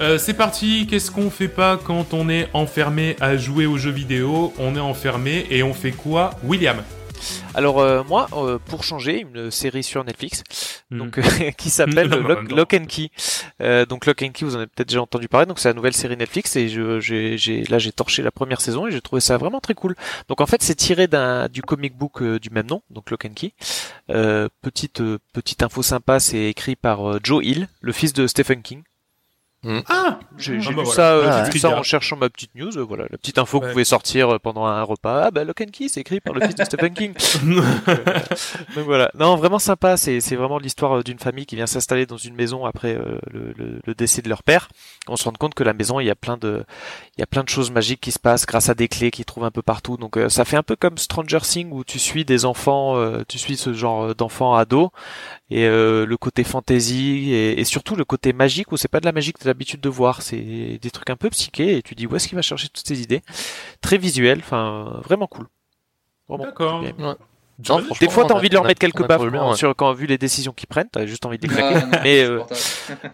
Euh, 0.00 0.16
c'est 0.16 0.32
parti, 0.32 0.86
qu'est-ce 0.86 1.10
qu'on 1.10 1.28
fait 1.28 1.48
pas 1.48 1.76
quand 1.76 2.14
on 2.14 2.30
est 2.30 2.48
enfermé 2.54 3.16
à 3.20 3.36
jouer 3.36 3.66
aux 3.66 3.76
jeux 3.76 3.90
vidéo? 3.90 4.54
On 4.58 4.74
est 4.74 4.80
enfermé 4.80 5.46
et 5.50 5.62
on 5.62 5.74
fait 5.74 5.92
quoi? 5.92 6.30
William 6.42 6.82
alors 7.54 7.80
euh, 7.80 8.02
moi, 8.04 8.28
euh, 8.32 8.58
pour 8.58 8.84
changer, 8.84 9.20
une 9.20 9.50
série 9.50 9.82
sur 9.82 10.04
Netflix, 10.04 10.42
hmm. 10.90 10.98
donc 10.98 11.18
euh, 11.18 11.22
qui 11.56 11.70
s'appelle 11.70 12.08
Lock, 12.50 12.74
and 12.74 12.86
Key. 12.86 13.10
donc 13.86 14.06
Lock 14.06 14.22
and 14.22 14.30
Key, 14.30 14.44
vous 14.44 14.54
en 14.54 14.58
avez 14.58 14.66
peut-être 14.66 14.88
déjà 14.88 15.02
entendu 15.02 15.28
parler. 15.28 15.46
Donc 15.46 15.58
c'est 15.58 15.68
la 15.68 15.74
nouvelle 15.74 15.94
série 15.94 16.16
Netflix 16.16 16.56
et 16.56 16.68
je, 16.68 17.00
j'ai, 17.00 17.64
là 17.64 17.78
j'ai 17.78 17.92
torché 17.92 18.22
la 18.22 18.30
première 18.30 18.60
saison 18.60 18.86
et 18.86 18.90
j'ai 18.90 19.00
trouvé 19.00 19.20
ça 19.20 19.36
vraiment 19.36 19.60
très 19.60 19.74
cool. 19.74 19.94
Donc 20.28 20.40
en 20.40 20.46
fait 20.46 20.62
c'est 20.62 20.74
tiré 20.74 21.06
d'un 21.06 21.48
du 21.48 21.62
comic 21.62 21.96
book 21.96 22.22
du 22.22 22.50
même 22.50 22.66
nom, 22.66 22.82
donc 22.90 23.10
Lock 23.10 23.24
and 23.24 23.34
Key. 23.34 23.52
petite 24.62 25.02
petite 25.32 25.62
info 25.62 25.82
sympa, 25.82 26.20
c'est 26.20 26.44
écrit 26.44 26.76
par 26.76 27.22
Joe 27.22 27.44
Hill, 27.44 27.68
le 27.80 27.92
fils 27.92 28.12
de 28.12 28.26
Stephen 28.26 28.62
King. 28.62 28.82
Hmm. 29.62 29.80
Ah 29.90 30.18
J'ai 30.38 30.58
ah, 30.58 30.72
bah 30.72 30.82
vu 30.82 30.88
ça, 30.88 31.12
euh, 31.12 31.44
ah, 31.46 31.50
ça 31.50 31.78
en 31.78 31.82
cherchant 31.82 32.16
ma 32.16 32.30
petite 32.30 32.54
news. 32.54 32.78
Euh, 32.78 32.82
voilà, 32.82 33.04
la 33.10 33.18
petite 33.18 33.36
info 33.36 33.60
que 33.60 33.66
vous 33.66 33.72
pouvez 33.72 33.84
sortir 33.84 34.30
euh, 34.30 34.38
pendant 34.38 34.64
un 34.64 34.82
repas. 34.82 35.24
Ah 35.26 35.30
bah 35.30 35.44
Lock 35.44 35.60
and 35.60 35.70
Key, 35.70 35.88
c'est 35.88 36.00
écrit 36.00 36.18
par 36.20 36.32
le 36.32 36.40
fils 36.40 36.54
de 36.54 36.64
Stephen 36.64 36.94
King. 36.94 37.12
donc, 38.74 38.84
voilà. 38.86 39.10
Non, 39.18 39.36
vraiment 39.36 39.58
sympa. 39.58 39.98
C'est 39.98 40.20
c'est 40.20 40.36
vraiment 40.36 40.58
l'histoire 40.58 41.04
d'une 41.04 41.18
famille 41.18 41.44
qui 41.44 41.56
vient 41.56 41.66
s'installer 41.66 42.06
dans 42.06 42.16
une 42.16 42.34
maison 42.36 42.64
après 42.64 42.94
le, 42.94 43.52
le, 43.58 43.80
le, 43.84 43.94
décès 43.94 44.22
de 44.22 44.30
leur 44.30 44.42
père. 44.42 44.70
On 45.08 45.16
se 45.16 45.24
rend 45.24 45.32
compte 45.32 45.52
que 45.52 45.62
la 45.62 45.74
maison, 45.74 46.00
il 46.00 46.06
y 46.06 46.10
a 46.10 46.14
plein 46.14 46.38
de 46.38 46.64
il 47.18 47.20
y 47.20 47.22
a 47.22 47.26
plein 47.26 47.44
de 47.44 47.50
choses 47.50 47.70
magiques 47.70 48.00
qui 48.00 48.12
se 48.12 48.18
passent 48.18 48.46
grâce 48.46 48.70
à 48.70 48.74
des 48.74 48.88
clés 48.88 49.10
qu'ils 49.10 49.26
trouvent 49.26 49.44
un 49.44 49.50
peu 49.50 49.62
partout. 49.62 49.98
Donc 49.98 50.18
ça 50.28 50.46
fait 50.46 50.56
un 50.56 50.62
peu 50.62 50.74
comme 50.74 50.96
Stranger 50.96 51.40
Things 51.42 51.70
où 51.70 51.84
tu 51.84 51.98
suis 51.98 52.24
des 52.24 52.46
enfants, 52.46 52.96
tu 53.28 53.38
suis 53.38 53.58
ce 53.58 53.74
genre 53.74 54.14
d'enfants 54.14 54.54
ados 54.54 54.88
et 55.50 55.68
le 55.68 56.16
côté 56.16 56.44
fantasy 56.44 57.30
et, 57.32 57.60
et, 57.60 57.64
surtout 57.64 57.94
le 57.94 58.04
côté 58.04 58.32
magique 58.32 58.72
où 58.72 58.78
c'est 58.78 58.88
pas 58.88 59.00
de 59.00 59.04
la 59.04 59.12
magie 59.12 59.32
que 59.34 59.49
l'habitude 59.50 59.80
de 59.80 59.88
voir. 59.88 60.22
C'est 60.22 60.78
des 60.80 60.90
trucs 60.90 61.10
un 61.10 61.16
peu 61.16 61.30
psychés 61.30 61.76
et 61.76 61.82
tu 61.82 61.94
dis 61.94 62.06
où 62.06 62.16
est-ce 62.16 62.28
qu'il 62.28 62.36
va 62.36 62.42
chercher 62.42 62.68
toutes 62.68 62.86
ces 62.86 63.02
idées? 63.02 63.22
Très 63.80 63.98
visuel, 63.98 64.40
enfin 64.40 65.00
vraiment 65.04 65.26
cool. 65.26 65.46
D'accord. 66.28 66.82
des 68.00 68.08
fois, 68.08 68.24
t'as 68.26 68.34
envie 68.34 68.48
de 68.48 68.54
leur 68.54 68.64
mettre 68.64 68.78
quelques 68.78 69.06
baffes 69.06 69.56
sur 69.56 69.74
quand 69.74 69.92
vu 69.92 70.06
les 70.06 70.18
décisions 70.18 70.52
qu'ils 70.52 70.68
prennent, 70.68 70.88
t'as 70.90 71.06
juste 71.06 71.26
envie 71.26 71.38
de 71.38 71.48
les 71.48 71.54
claquer. 71.54 71.86
mais 72.04 72.24
euh, 72.24 72.42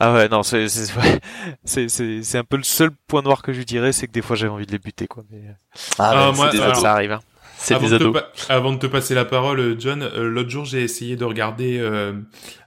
ah 0.00 0.12
ouais, 0.12 0.28
non, 0.28 0.42
c'est 0.42 0.68
c'est 0.68 1.88
c'est 1.88 2.38
un 2.38 2.44
peu 2.44 2.56
le 2.56 2.62
seul 2.62 2.90
point 3.06 3.22
noir 3.22 3.42
que 3.42 3.52
je 3.52 3.62
dirais, 3.62 3.92
c'est 3.92 4.06
que 4.06 4.12
des 4.12 4.22
fois 4.22 4.36
j'ai 4.36 4.48
envie 4.48 4.66
de 4.66 4.72
les 4.72 4.78
buter 4.78 5.06
quoi. 5.06 5.24
Mais... 5.30 5.42
Ah, 5.98 6.28
ah 6.28 6.32
moi, 6.32 6.50
ça 6.74 6.92
arrive. 6.92 7.12
Hein. 7.12 7.20
Avant, 7.74 7.88
de 7.88 7.98
te 7.98 8.52
avant 8.52 8.72
de 8.72 8.78
te 8.78 8.86
passer 8.86 9.14
la 9.14 9.24
parole, 9.24 9.76
John, 9.78 10.02
euh, 10.02 10.28
l'autre 10.28 10.50
jour 10.50 10.64
j'ai 10.64 10.82
essayé 10.82 11.16
de 11.16 11.24
regarder 11.24 11.78
euh, 11.78 12.12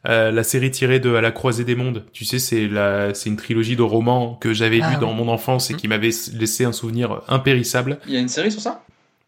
euh, 0.07 0.31
la 0.31 0.43
série 0.43 0.71
tirée 0.71 0.99
de 0.99 1.13
À 1.15 1.21
la 1.21 1.31
croisée 1.31 1.63
des 1.63 1.75
mondes. 1.75 2.05
Tu 2.13 2.25
sais, 2.25 2.39
c'est 2.39 2.67
la, 2.67 3.13
c'est 3.13 3.29
une 3.29 3.37
trilogie 3.37 3.75
de 3.75 3.81
romans 3.81 4.35
que 4.35 4.53
j'avais 4.53 4.81
ah 4.81 4.91
lu 4.91 4.97
dans 4.97 5.13
mon 5.13 5.27
enfance 5.27 5.71
et 5.71 5.73
qui 5.75 5.87
m'avait 5.87 6.11
laissé 6.33 6.65
un 6.65 6.71
souvenir 6.71 7.21
impérissable. 7.27 7.99
Il 8.07 8.13
y 8.13 8.17
a 8.17 8.19
une 8.19 8.29
série 8.29 8.51
sur 8.51 8.61
ça? 8.61 8.83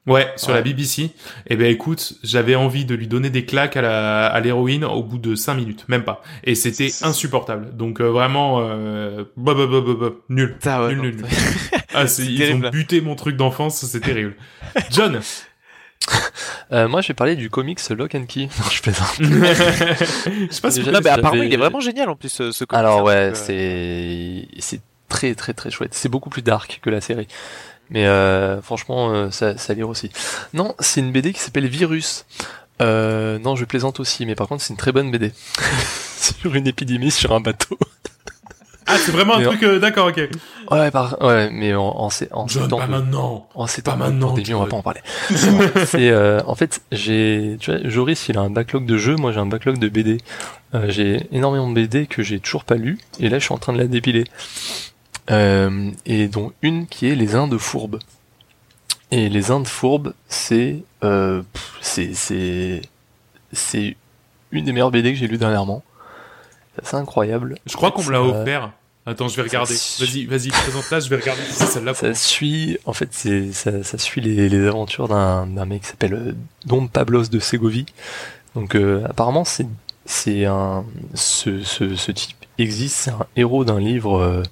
Ouais, 0.07 0.33
sur 0.35 0.51
la 0.51 0.63
BBC. 0.63 1.03
Et 1.03 1.11
eh 1.51 1.55
ben 1.55 1.69
écoute, 1.71 2.13
j'avais 2.23 2.55
envie 2.55 2.85
de 2.85 2.95
lui 2.95 3.07
donner 3.07 3.29
des 3.29 3.45
claques 3.45 3.77
à 3.77 3.83
la 3.83 4.25
à 4.25 4.39
l'héroïne 4.39 4.83
au 4.83 5.03
bout 5.03 5.19
de 5.19 5.35
cinq 5.35 5.53
minutes, 5.53 5.85
même 5.89 6.03
pas. 6.03 6.23
Et 6.43 6.55
c'était 6.55 6.89
insupportable. 7.03 7.77
Donc 7.77 8.01
vraiment 8.01 8.61
euh, 8.61 9.25
bah, 9.37 9.53
bah, 9.53 9.67
bah, 9.67 9.81
bah, 9.81 10.09
nul. 10.27 10.57
nul, 10.65 11.01
nul, 11.01 11.01
nul. 11.17 11.25
ah, 11.93 12.05
ils 12.17 12.53
ont 12.53 12.69
buté 12.69 12.99
mon 13.01 13.15
truc 13.15 13.35
d'enfance, 13.35 13.85
c'est 13.85 13.99
terrible. 13.99 14.35
John, 14.89 15.19
euh, 16.71 16.87
moi, 16.87 17.01
je 17.01 17.09
vais 17.09 17.13
parler 17.13 17.35
du 17.35 17.49
comics 17.49 17.79
Lock 17.89 18.15
and 18.15 18.25
Key. 18.25 18.49
Non, 18.59 18.69
je 18.69 18.81
plaisante. 18.81 19.15
je 19.19 20.47
sais 20.49 20.61
pas 20.61 20.71
si 20.71 20.81
non, 20.81 20.99
mais 21.03 21.09
apparemment, 21.09 21.43
il 21.43 21.53
est 21.53 21.57
vraiment 21.57 21.79
génial 21.79 22.09
en 22.09 22.15
plus 22.15 22.29
ce, 22.29 22.51
ce 22.51 22.63
comics. 22.65 22.79
Alors 22.79 23.03
ouais, 23.03 23.31
euh, 23.31 23.33
c'est 23.33 24.47
c'est 24.59 24.81
très 25.09 25.35
très 25.35 25.53
très 25.53 25.71
chouette. 25.71 25.93
C'est 25.93 26.09
beaucoup 26.09 26.29
plus 26.29 26.41
dark 26.41 26.79
que 26.81 26.89
la 26.89 27.01
série. 27.01 27.27
Mais 27.91 28.07
euh, 28.07 28.61
franchement, 28.61 29.11
euh, 29.11 29.29
ça, 29.31 29.57
ça 29.57 29.73
lire 29.73 29.89
aussi. 29.89 30.09
Non, 30.53 30.75
c'est 30.79 31.01
une 31.01 31.11
BD 31.11 31.33
qui 31.33 31.41
s'appelle 31.41 31.67
Virus. 31.67 32.25
Euh, 32.81 33.37
non, 33.37 33.55
je 33.55 33.65
plaisante 33.65 33.99
aussi, 33.99 34.25
mais 34.25 34.33
par 34.33 34.47
contre, 34.47 34.63
c'est 34.63 34.71
une 34.71 34.77
très 34.77 34.93
bonne 34.93 35.11
BD. 35.11 35.33
sur 36.17 36.55
une 36.55 36.67
épidémie 36.67 37.11
sur 37.11 37.33
un 37.33 37.41
bateau. 37.41 37.77
Ah, 38.87 38.97
c'est 38.97 39.11
vraiment 39.11 39.35
un 39.35 39.43
truc, 39.43 39.63
euh, 39.63 39.79
d'accord, 39.79 40.07
ok. 40.07 40.29
Ouais, 40.71 40.91
par... 40.91 41.21
ouais, 41.21 41.49
mais 41.51 41.73
en, 41.75 41.83
en, 41.83 42.09
en 42.31 42.47
John, 42.47 42.67
pas 42.67 42.87
maintenant. 42.87 43.47
En 43.53 43.67
ces 43.67 43.81
pas 43.81 43.95
maintenant. 43.95 44.35
on 44.35 44.59
va 44.59 44.65
pas 44.65 44.77
en 44.77 44.81
parler. 44.81 45.01
c'est, 45.29 46.09
euh, 46.09 46.41
en 46.45 46.55
fait, 46.55 46.81
j'ai, 46.91 47.57
tu 47.59 47.71
vois, 47.71 47.79
Joris, 47.87 48.27
il 48.27 48.37
a 48.37 48.41
un 48.41 48.49
backlog 48.49 48.85
de 48.85 48.97
jeux, 48.97 49.15
moi 49.15 49.31
j'ai 49.31 49.39
un 49.39 49.45
backlog 49.45 49.77
de 49.77 49.87
BD. 49.87 50.17
Euh, 50.73 50.85
j'ai 50.89 51.27
énormément 51.31 51.69
de 51.69 51.75
BD 51.75 52.07
que 52.07 52.23
j'ai 52.23 52.39
toujours 52.39 52.63
pas 52.63 52.75
lu, 52.75 52.97
et 53.19 53.29
là 53.29 53.39
je 53.39 53.43
suis 53.45 53.53
en 53.53 53.57
train 53.57 53.73
de 53.73 53.77
la 53.77 53.87
dépiler. 53.87 54.25
Euh, 55.29 55.91
et 56.05 56.27
dont 56.27 56.51
une 56.61 56.87
qui 56.87 57.07
est 57.07 57.15
Les 57.15 57.35
Indes 57.35 57.57
fourbes. 57.57 57.99
Et 59.11 59.29
Les 59.29 59.51
Indes 59.51 59.67
fourbes, 59.67 60.13
c'est, 60.27 60.83
euh, 61.03 61.43
c'est, 61.81 62.13
c'est, 62.15 62.81
c'est 63.53 63.95
une 64.51 64.65
des 64.65 64.71
meilleures 64.71 64.91
BD 64.91 65.13
que 65.13 65.19
j'ai 65.19 65.27
lues 65.27 65.37
dernièrement. 65.37 65.83
C'est 66.83 66.95
incroyable. 66.95 67.57
Je 67.65 67.75
crois 67.75 67.91
qu'on 67.91 68.03
me 68.03 68.11
l'a 68.11 68.21
offert. 68.21 68.71
Attends, 69.05 69.27
je 69.27 69.35
vais 69.35 69.41
regarder. 69.41 69.73
Vas-y, 69.73 70.25
vas-y, 70.25 70.49
présente-la, 70.49 70.99
je 70.99 71.09
vais 71.09 71.15
regarder 71.15 71.41
si 71.43 71.53
c'est 71.53 71.65
celle-là. 71.65 71.95
Ça 71.95 72.13
suit, 72.13 72.77
en 72.85 72.93
fait, 72.93 73.11
ça, 73.51 73.83
ça 73.83 73.97
suit 73.97 74.21
les, 74.21 74.47
les 74.47 74.67
aventures 74.67 75.07
d'un, 75.07 75.47
d'un 75.47 75.65
mec 75.65 75.81
qui 75.81 75.87
s'appelle 75.87 76.13
euh, 76.13 76.35
Don 76.67 76.85
Pablos 76.85 77.23
de 77.23 77.39
Ségovie. 77.39 77.87
Donc, 78.53 78.75
euh, 78.75 79.03
apparemment, 79.09 79.43
c'est, 79.43 79.65
c'est 80.05 80.45
un, 80.45 80.85
ce, 81.15 81.63
ce, 81.63 81.95
ce 81.95 82.11
type 82.11 82.37
existe, 82.59 82.95
c'est 82.95 83.11
un 83.11 83.25
héros 83.35 83.65
d'un 83.65 83.79
livre 83.79 84.19
euh, 84.19 84.43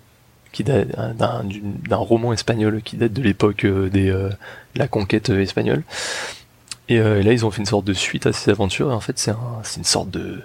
qui 0.51 0.63
date 0.63 0.87
d'un, 1.15 1.43
d'un 1.87 1.97
roman 1.97 2.33
espagnol 2.33 2.81
qui 2.81 2.97
date 2.97 3.13
de 3.13 3.21
l'époque 3.21 3.67
des, 3.67 4.29
la 4.75 4.87
conquête 4.87 5.29
espagnole. 5.29 5.83
Et, 6.87 6.97
là, 6.97 7.33
ils 7.33 7.45
ont 7.45 7.51
fait 7.51 7.59
une 7.59 7.67
sorte 7.67 7.85
de 7.85 7.93
suite 7.93 8.25
à 8.25 8.33
ces 8.33 8.49
aventures. 8.49 8.89
Et 8.89 8.95
en 8.95 8.99
fait, 8.99 9.19
c'est, 9.19 9.29
un, 9.29 9.59
c'est 9.61 9.77
une 9.77 9.83
sorte 9.83 10.09
de, 10.09 10.41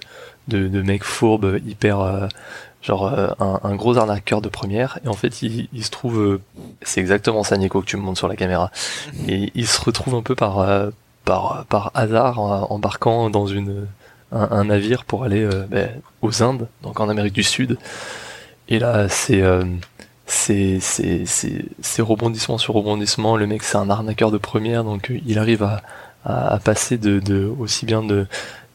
de, 0.49 0.69
de 0.69 0.83
mec 0.83 1.05
fourbe, 1.05 1.61
hyper 1.67 2.29
genre 2.85 3.07
euh, 3.07 3.29
un, 3.41 3.61
un, 3.63 3.75
gros 3.75 3.97
arnaqueur 3.97 4.41
de 4.41 4.49
première. 4.49 4.99
Et 5.05 5.09
en 5.09 5.15
fait 5.15 5.43
il, 5.43 5.69
il 5.73 5.85
se 5.85 5.91
trouve 5.91 6.21
euh, 6.21 6.41
c'est 6.83 7.01
exactement 7.01 7.43
ça 7.43 7.57
Nico 7.57 7.81
que 7.81 7.87
tu 7.87 7.97
me 7.97 8.03
montres 8.03 8.19
sur 8.19 8.29
la 8.29 8.37
caméra. 8.37 8.71
Et 9.29 9.51
il 9.55 9.67
se 9.67 9.81
retrouve 9.81 10.15
un 10.15 10.23
peu 10.23 10.35
par 10.35 10.59
euh, 10.61 10.91
par 11.25 11.65
par 11.67 11.91
hasard 11.95 12.39
embarquant 12.71 13.31
dans 13.31 13.47
une 13.47 13.87
un, 14.33 14.49
un 14.51 14.65
navire 14.65 15.05
pour 15.05 15.25
aller 15.25 15.49
ben, 15.69 15.91
aux 16.23 16.43
Indes 16.43 16.69
donc 16.83 17.01
en 17.01 17.09
Amérique 17.09 17.35
du 17.35 17.43
Sud. 17.43 17.79
Et 18.69 18.79
là 18.79 19.09
c'est 19.09 19.43
c'est 20.27 20.79
c'est 20.81 22.03
rebondissement 22.03 22.59
sur 22.59 22.75
rebondissement. 22.75 23.37
Le 23.37 23.47
mec, 23.47 23.63
c'est 23.63 23.77
un 23.77 23.91
arnaqueur 23.91 24.31
de 24.31 24.39
première, 24.39 24.85
donc 24.85 25.11
euh, 25.11 25.19
il 25.27 25.39
arrive 25.39 25.63
à, 25.63 25.83
à, 26.25 26.59
passer 26.59 26.97
de, 26.97 27.21
de, 27.21 27.45
aussi 27.59 27.85
bien 27.85 28.03
de 28.03 28.27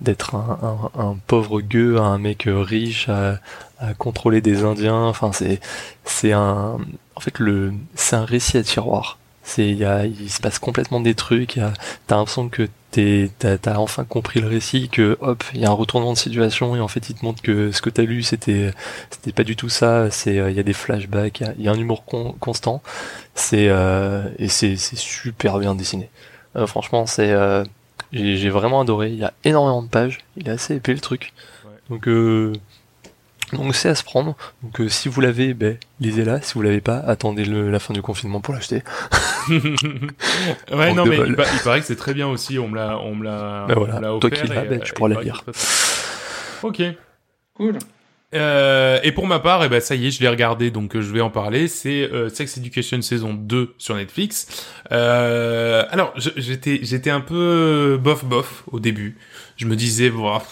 d'être 0.01 0.35
un, 0.35 0.89
un, 0.95 1.01
un, 1.01 1.17
pauvre 1.27 1.61
gueux 1.61 1.97
à 1.97 2.03
un 2.03 2.17
mec 2.17 2.43
riche, 2.47 3.09
à, 3.09 3.39
à 3.79 3.93
contrôler 3.93 4.41
des 4.41 4.63
Indiens. 4.63 5.03
Enfin, 5.03 5.31
c'est 5.33 5.59
c'est 6.03 6.33
un 6.33 6.77
en 7.15 7.19
fait 7.19 7.39
le 7.39 7.73
c'est 7.95 8.15
un 8.15 8.25
récit 8.25 8.57
à 8.57 8.63
tiroir. 8.63 9.17
C'est 9.43 9.67
il 9.69 9.79
y 9.79 10.15
il 10.21 10.29
se 10.29 10.41
passe 10.41 10.59
complètement 10.59 11.01
des 11.01 11.15
trucs. 11.15 11.59
T'as 12.07 12.15
l'impression 12.17 12.49
que 12.49 12.67
t'as 12.91 13.57
as 13.65 13.79
enfin 13.79 14.03
compris 14.03 14.41
le 14.41 14.47
récit, 14.47 14.89
que 14.89 15.17
hop, 15.21 15.43
il 15.53 15.61
y 15.61 15.65
a 15.65 15.69
un 15.69 15.73
retournement 15.73 16.13
de 16.13 16.17
situation 16.17 16.75
et 16.75 16.79
en 16.81 16.87
fait 16.87 17.09
il 17.09 17.15
te 17.15 17.25
montre 17.25 17.41
que 17.41 17.71
ce 17.71 17.81
que 17.81 17.89
t'as 17.89 18.03
lu 18.03 18.23
c'était 18.23 18.73
c'était 19.09 19.31
pas 19.31 19.43
du 19.43 19.55
tout 19.55 19.69
ça. 19.69 20.11
C'est 20.11 20.35
il 20.35 20.53
y 20.55 20.59
a 20.59 20.63
des 20.63 20.73
flashbacks, 20.73 21.41
il 21.57 21.63
y, 21.65 21.67
a 21.67 21.71
un 21.71 21.79
humour 21.79 22.05
constant. 22.39 22.81
C'est 23.35 23.67
euh, 23.69 24.23
et 24.39 24.49
c'est 24.49 24.75
super 24.77 25.59
bien 25.59 25.75
dessiné. 25.75 26.09
Euh, 26.55 26.67
franchement, 26.67 27.05
c'est 27.05 27.31
euh, 27.31 27.63
j'ai 28.11 28.49
vraiment 28.49 28.81
adoré. 28.81 29.09
Il 29.09 29.17
y 29.17 29.23
a 29.23 29.33
énormément 29.43 29.81
de 29.81 29.87
pages. 29.87 30.19
Il 30.37 30.47
est 30.47 30.51
assez 30.51 30.75
épais 30.75 30.93
le 30.93 30.99
truc. 30.99 31.33
Donc 31.89 32.07
euh, 32.07 32.53
donc 33.53 33.75
c'est 33.75 33.89
à 33.89 33.95
se 33.95 34.03
prendre. 34.03 34.35
Donc 34.63 34.79
euh, 34.81 34.89
si 34.89 35.09
vous 35.09 35.21
l'avez, 35.21 35.53
ben, 35.53 35.77
lisez-la. 35.99 36.41
Si 36.41 36.53
vous 36.53 36.61
l'avez 36.61 36.81
pas, 36.81 36.97
attendez 36.97 37.45
le, 37.45 37.71
la 37.71 37.79
fin 37.79 37.93
du 37.93 38.01
confinement 38.01 38.41
pour 38.41 38.53
l'acheter. 38.53 38.83
ouais, 39.49 40.93
non, 40.93 41.05
mais 41.05 41.17
il, 41.25 41.35
paraît 41.35 41.79
que 41.79 41.85
c'est 41.85 41.95
très 41.95 42.13
bien 42.13 42.27
aussi. 42.27 42.59
On 42.59 42.67
me 42.67 42.75
l'a, 42.75 42.99
on 42.99 43.15
me 43.15 43.23
l'a, 43.23 43.65
ben 43.67 43.75
voilà. 43.75 43.99
Toi 44.19 44.29
qui 44.29 44.47
l'as, 44.47 44.65
ben, 44.65 44.79
tu 44.79 44.93
pourras 44.93 45.09
la 45.09 45.21
lire. 45.21 45.43
Ok. 46.63 46.81
Cool. 47.55 47.77
Euh, 48.35 48.99
et 49.03 49.11
pour 49.11 49.25
ma 49.25 49.39
part, 49.39 49.63
eh 49.63 49.69
ben 49.69 49.81
ça 49.81 49.95
y 49.95 50.07
est, 50.07 50.11
je 50.11 50.21
l'ai 50.21 50.27
regardé, 50.27 50.69
donc 50.69 50.95
euh, 50.95 51.01
je 51.01 51.11
vais 51.11 51.21
en 51.21 51.31
parler. 51.31 51.67
C'est 51.67 52.03
euh, 52.03 52.29
Sex 52.29 52.57
Education 52.57 53.01
saison 53.01 53.33
2 53.33 53.73
sur 53.77 53.95
Netflix. 53.95 54.67
Euh, 54.91 55.85
alors, 55.89 56.13
j'étais 56.15 56.79
j'étais 56.83 57.09
un 57.09 57.21
peu 57.21 57.99
bof 58.01 58.25
bof 58.25 58.63
au 58.67 58.79
début. 58.79 59.17
Je 59.57 59.65
me 59.65 59.75
disais, 59.75 60.09
voilà, 60.09 60.43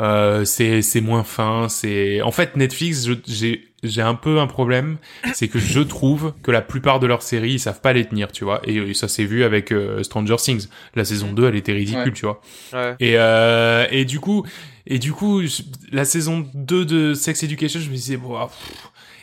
euh, 0.00 0.44
c'est 0.44 0.82
c'est 0.82 1.00
moins 1.00 1.24
fin. 1.24 1.68
C'est 1.68 2.22
en 2.22 2.32
fait 2.32 2.56
Netflix. 2.56 3.08
J'ai 3.26 3.68
j'ai 3.82 4.02
un 4.02 4.14
peu 4.14 4.38
un 4.38 4.46
problème, 4.46 4.98
c'est 5.34 5.48
que 5.48 5.58
je 5.58 5.80
trouve 5.80 6.34
que 6.42 6.52
la 6.52 6.62
plupart 6.62 7.00
de 7.00 7.06
leurs 7.06 7.22
séries 7.22 7.54
ils 7.54 7.60
savent 7.60 7.80
pas 7.80 7.92
les 7.92 8.04
tenir, 8.04 8.30
tu 8.30 8.44
vois. 8.44 8.60
Et, 8.64 8.94
ça 8.94 9.08
s'est 9.08 9.24
vu 9.24 9.42
avec 9.42 9.72
euh, 9.72 10.02
Stranger 10.04 10.36
Things. 10.36 10.68
La 10.94 11.04
saison 11.04 11.32
2 11.32 11.48
elle 11.48 11.56
était 11.56 11.72
ridicule, 11.72 12.12
tu 12.12 12.26
vois. 12.26 12.40
Ouais. 12.72 12.94
Et 13.00 13.18
euh, 13.18 13.86
et 13.90 14.04
du 14.04 14.20
coup 14.20 14.46
et 14.86 14.98
du 14.98 15.12
coup 15.12 15.42
la 15.90 16.04
saison 16.04 16.46
2 16.54 16.84
de 16.84 17.14
Sex 17.14 17.42
Education, 17.42 17.80
je 17.80 17.88
me 17.88 17.94
disais 17.94 18.16
bon. 18.16 18.48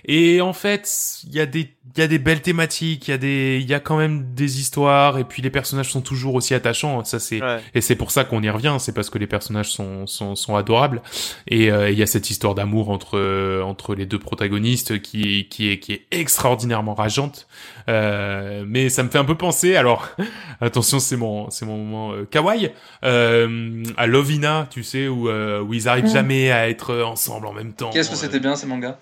Et 0.06 0.42
en 0.42 0.54
fait, 0.54 1.22
il 1.26 1.34
y 1.34 1.40
a 1.40 1.46
des 1.46 1.74
il 1.96 2.00
y 2.00 2.04
a 2.04 2.08
des 2.08 2.20
belles 2.20 2.42
thématiques, 2.42 3.08
il 3.08 3.12
y 3.12 3.14
a 3.14 3.18
des 3.18 3.60
il 3.62 3.68
y 3.68 3.74
a 3.74 3.80
quand 3.80 3.98
même 3.98 4.34
des 4.34 4.60
histoires 4.60 5.18
et 5.18 5.24
puis 5.24 5.42
les 5.42 5.50
personnages 5.50 5.90
sont 5.90 6.02
toujours 6.02 6.36
aussi 6.36 6.54
attachants, 6.54 7.04
ça 7.04 7.20
c'est 7.20 7.42
et 7.74 7.82
c'est 7.82 7.96
pour 7.96 8.12
ça 8.12 8.24
qu'on 8.24 8.42
y 8.44 8.50
revient, 8.50 8.78
c'est 8.80 8.94
parce 8.94 9.10
que 9.10 9.18
les 9.18 9.28
personnages 9.28 9.72
sont 9.72 10.06
sont, 10.06 10.36
sont 10.36 10.56
adorables 10.56 11.02
et 11.48 11.72
euh, 11.72 11.90
il 11.90 11.98
y 11.98 12.04
a 12.04 12.06
cette 12.06 12.30
histoire 12.30 12.56
d'amour 12.56 12.90
entre 12.90 13.18
euh, 13.18 13.62
entre 13.64 13.96
les 13.96 14.06
deux 14.06 14.20
protagonistes 14.20 15.02
qui 15.02 15.48
qui 15.50 15.72
est 15.72 15.80
qui 15.80 15.94
est 15.94 16.06
extraordinairement 16.12 16.94
rageante. 16.94 17.48
Euh, 17.88 18.64
mais 18.68 18.90
ça 18.90 19.02
me 19.02 19.10
fait 19.10 19.18
un 19.18 19.26
peu 19.26 19.36
penser 19.36 19.76
alors 19.76 20.10
attention, 20.62 21.00
c'est 21.00 21.18
mon 21.18 21.50
c'est 21.50 21.66
mon 21.66 21.78
moment 21.78 22.14
euh, 22.14 22.26
kawaii 22.30 22.72
à 23.02 24.08
Lovina, 24.08 24.68
tu 24.70 24.84
sais 24.84 25.08
où 25.08 25.30
où 25.30 25.74
ils 25.74 25.88
arrivent 25.88 26.08
jamais 26.08 26.52
à 26.52 26.70
être 26.70 27.02
ensemble 27.02 27.48
en 27.48 27.54
même 27.54 27.74
temps. 27.74 27.90
Qu'est-ce 27.90 28.10
que 28.10 28.16
c'était 28.16 28.40
bien 28.40 28.56
ces 28.56 28.68
mangas? 28.68 28.98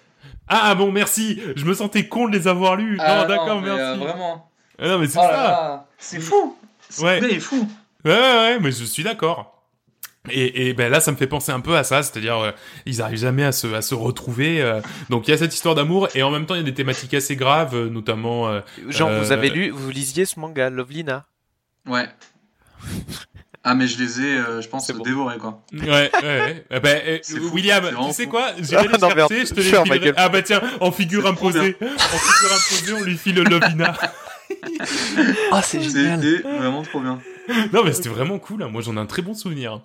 Ah 0.48 0.76
bon, 0.76 0.92
merci. 0.92 1.42
Je 1.56 1.66
me 1.66 1.74
sentais 1.74 2.08
con 2.08 2.28
de 2.28 2.38
les 2.38 2.48
avoir 2.48 2.76
lus. 2.76 2.98
Ah, 3.02 3.22
non, 3.22 3.28
d'accord, 3.28 3.62
merci. 3.62 3.82
Euh, 3.82 3.96
vraiment. 3.96 4.50
Ah, 4.80 4.88
non, 4.88 5.00
mais 5.00 5.08
c'est 5.08 5.20
oh 5.20 5.24
ça. 5.24 5.88
C'est 5.98 6.20
fou. 6.20 6.58
Ouais. 7.02 7.20
est 7.24 7.40
fou. 7.40 7.68
Ouais, 8.06 8.12
ouais, 8.12 8.60
mais 8.60 8.72
je 8.72 8.84
suis 8.84 9.04
d'accord. 9.04 9.54
Et, 10.30 10.68
et, 10.68 10.74
ben 10.74 10.92
là, 10.92 11.00
ça 11.00 11.12
me 11.12 11.18
fait 11.18 11.28
penser 11.28 11.52
un 11.52 11.62
peu 11.62 11.78
à 11.78 11.84
ça, 11.84 12.04
c'est-à-dire 12.04 12.38
euh, 12.38 12.52
ils 12.86 13.02
arrivent 13.02 13.20
jamais 13.20 13.46
à 13.46 13.54
se, 13.54 13.68
à 13.74 13.82
se 13.82 13.96
retrouver. 13.96 14.62
Euh. 14.62 14.82
donc 15.10 15.28
il 15.28 15.32
y 15.32 15.34
a 15.34 15.38
cette 15.38 15.54
histoire 15.54 15.74
d'amour 15.74 16.10
et 16.16 16.24
en 16.24 16.32
même 16.32 16.46
temps 16.46 16.56
il 16.56 16.58
y 16.58 16.62
a 16.62 16.66
des 16.66 16.74
thématiques 16.74 17.14
assez 17.14 17.38
graves, 17.38 17.88
notamment. 17.88 18.62
Genre 18.90 19.10
vous 19.10 19.32
avez 19.32 19.50
lu, 19.50 19.70
vous 19.70 19.90
lisiez 19.90 20.26
ce 20.26 20.40
manga 20.40 20.70
Lovelina 20.70 21.26
Ouais. 21.88 22.08
Ah 23.70 23.76
mais 23.76 23.86
je 23.86 23.98
les 24.02 24.22
ai, 24.22 24.38
euh, 24.38 24.62
je 24.62 24.70
pense, 24.70 24.90
dévorés 25.04 25.38
quoi. 25.38 25.62
Ouais, 25.74 26.10
ouais. 26.24 26.66
Eh 26.72 26.80
ben, 26.80 27.02
eh, 27.06 27.22
William, 27.52 27.84
tu 28.08 28.14
sais 28.14 28.26
quoi 28.28 28.52
J'irai 28.62 28.88
les 28.88 28.98
chercher, 28.98 29.46
je 29.46 29.54
te 29.54 29.60
les 29.60 29.64
filerai. 29.64 30.14
Ah 30.16 30.30
bah 30.30 30.42
tiens, 30.42 30.62
en 30.80 30.90
figure 30.90 31.28
imposée, 31.28 31.76
en 31.82 32.18
figure 32.18 32.54
imposée, 32.54 32.94
on 32.94 33.04
lui 33.04 33.18
file 33.18 33.36
le 33.36 33.44
Lovina. 33.60 33.94
Ah, 35.52 35.62
c'est 35.62 35.82
génial. 35.82 36.22
C'était 36.22 36.48
vraiment 36.48 36.82
trop 36.84 37.02
bien. 37.02 37.20
non 37.74 37.84
mais 37.84 37.94
c'était 37.94 38.10
vraiment 38.10 38.40
cool. 38.40 38.64
Hein. 38.64 38.70
Moi 38.70 38.82
j'en 38.82 38.96
ai 38.96 39.00
un 39.00 39.06
très 39.06 39.22
bon 39.22 39.34
souvenir. 39.34 39.82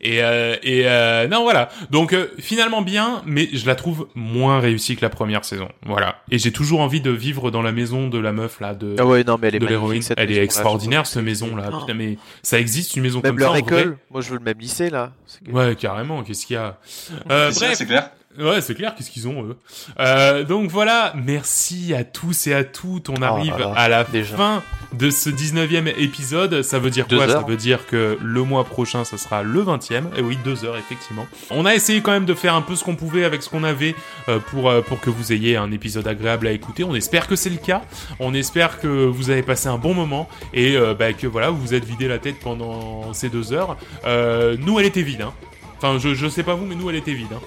Et 0.00 0.22
euh, 0.22 0.56
et 0.62 0.82
euh, 0.86 1.28
non 1.28 1.42
voilà. 1.42 1.68
Donc 1.90 2.12
euh, 2.12 2.28
finalement 2.38 2.82
bien, 2.82 3.22
mais 3.26 3.48
je 3.52 3.66
la 3.66 3.74
trouve 3.74 4.08
moins 4.14 4.60
réussie 4.60 4.96
que 4.96 5.02
la 5.02 5.10
première 5.10 5.44
saison. 5.44 5.68
Voilà. 5.84 6.22
Et 6.30 6.38
j'ai 6.38 6.52
toujours 6.52 6.80
envie 6.80 7.00
de 7.00 7.10
vivre 7.10 7.50
dans 7.50 7.62
la 7.62 7.72
maison 7.72 8.08
de 8.08 8.18
la 8.18 8.32
meuf 8.32 8.60
là 8.60 8.74
de. 8.74 8.96
Ah 8.98 9.06
ouais 9.06 9.24
non 9.24 9.38
mais 9.40 9.48
elle 9.48 9.56
est 9.56 9.60
de 9.60 9.66
l'héroïne. 9.66 10.02
Elle 10.16 10.32
est 10.32 10.42
extraordinaire 10.42 11.06
cette 11.06 11.24
maison 11.24 11.56
là. 11.56 11.70
Putain, 11.70 11.94
mais 11.94 12.18
ça 12.42 12.58
existe 12.58 12.96
une 12.96 13.02
maison 13.02 13.20
même 13.22 13.36
comme 13.36 13.40
ça. 13.40 13.50
En 13.52 13.64
vrai. 13.64 13.86
Moi 14.10 14.20
je 14.20 14.30
veux 14.30 14.38
le 14.38 14.44
même 14.44 14.58
lycée 14.58 14.90
là. 14.90 15.12
Ouais 15.50 15.76
carrément. 15.76 16.22
Qu'est-ce 16.22 16.46
qu'il 16.46 16.54
y 16.54 16.58
a? 16.58 16.78
Euh, 17.30 17.50
Bref. 17.52 17.74
C'est 17.74 17.86
clair. 17.86 18.10
Ouais, 18.40 18.60
c'est 18.60 18.74
clair, 18.74 18.94
qu'est-ce 18.94 19.10
qu'ils 19.10 19.28
ont 19.28 19.44
eux? 19.44 19.56
Euh, 19.98 20.44
donc 20.44 20.70
voilà, 20.70 21.12
merci 21.16 21.94
à 21.94 22.04
tous 22.04 22.46
et 22.46 22.54
à 22.54 22.64
toutes. 22.64 23.08
On 23.08 23.16
oh 23.20 23.24
arrive 23.24 23.54
à 23.76 23.88
la 23.88 24.04
fin 24.04 24.62
de 24.92 25.10
ce 25.10 25.30
19e 25.30 25.88
épisode. 25.98 26.62
Ça 26.62 26.78
veut 26.78 26.90
dire 26.90 27.06
quoi? 27.06 27.28
Ça 27.28 27.44
veut 27.46 27.56
dire 27.56 27.86
que 27.86 28.18
le 28.20 28.42
mois 28.42 28.64
prochain, 28.64 29.04
ça 29.04 29.18
sera 29.18 29.42
le 29.42 29.62
20e. 29.62 30.04
Et 30.16 30.22
oui, 30.22 30.38
deux 30.44 30.64
heures, 30.64 30.76
effectivement. 30.76 31.26
On 31.50 31.66
a 31.66 31.74
essayé 31.74 32.00
quand 32.00 32.12
même 32.12 32.24
de 32.24 32.34
faire 32.34 32.54
un 32.54 32.62
peu 32.62 32.76
ce 32.76 32.84
qu'on 32.84 32.96
pouvait 32.96 33.24
avec 33.24 33.42
ce 33.42 33.48
qu'on 33.48 33.64
avait 33.64 33.94
euh, 34.28 34.38
pour, 34.38 34.68
euh, 34.68 34.80
pour 34.80 35.00
que 35.00 35.10
vous 35.10 35.32
ayez 35.32 35.56
un 35.56 35.70
épisode 35.72 36.06
agréable 36.08 36.46
à 36.46 36.52
écouter. 36.52 36.84
On 36.84 36.94
espère 36.94 37.26
que 37.26 37.36
c'est 37.36 37.50
le 37.50 37.56
cas. 37.56 37.82
On 38.18 38.34
espère 38.34 38.80
que 38.80 38.88
vous 38.88 39.30
avez 39.30 39.42
passé 39.42 39.68
un 39.68 39.78
bon 39.78 39.94
moment 39.94 40.28
et 40.54 40.76
euh, 40.76 40.94
bah, 40.94 41.12
que 41.12 41.26
voilà, 41.26 41.50
vous 41.50 41.60
vous 41.60 41.74
êtes 41.74 41.84
vidé 41.84 42.08
la 42.08 42.18
tête 42.18 42.40
pendant 42.40 43.12
ces 43.12 43.28
deux 43.28 43.52
heures. 43.52 43.76
nous, 44.58 44.80
elle 44.80 44.86
était 44.86 45.02
vide. 45.02 45.22
Hein. 45.22 45.32
Enfin, 45.78 45.98
je, 45.98 46.14
je 46.14 46.28
sais 46.28 46.42
pas 46.42 46.54
vous, 46.54 46.66
mais 46.66 46.74
nous, 46.74 46.90
elle 46.90 46.96
était 46.96 47.14
vide. 47.14 47.28
Hein. 47.34 47.40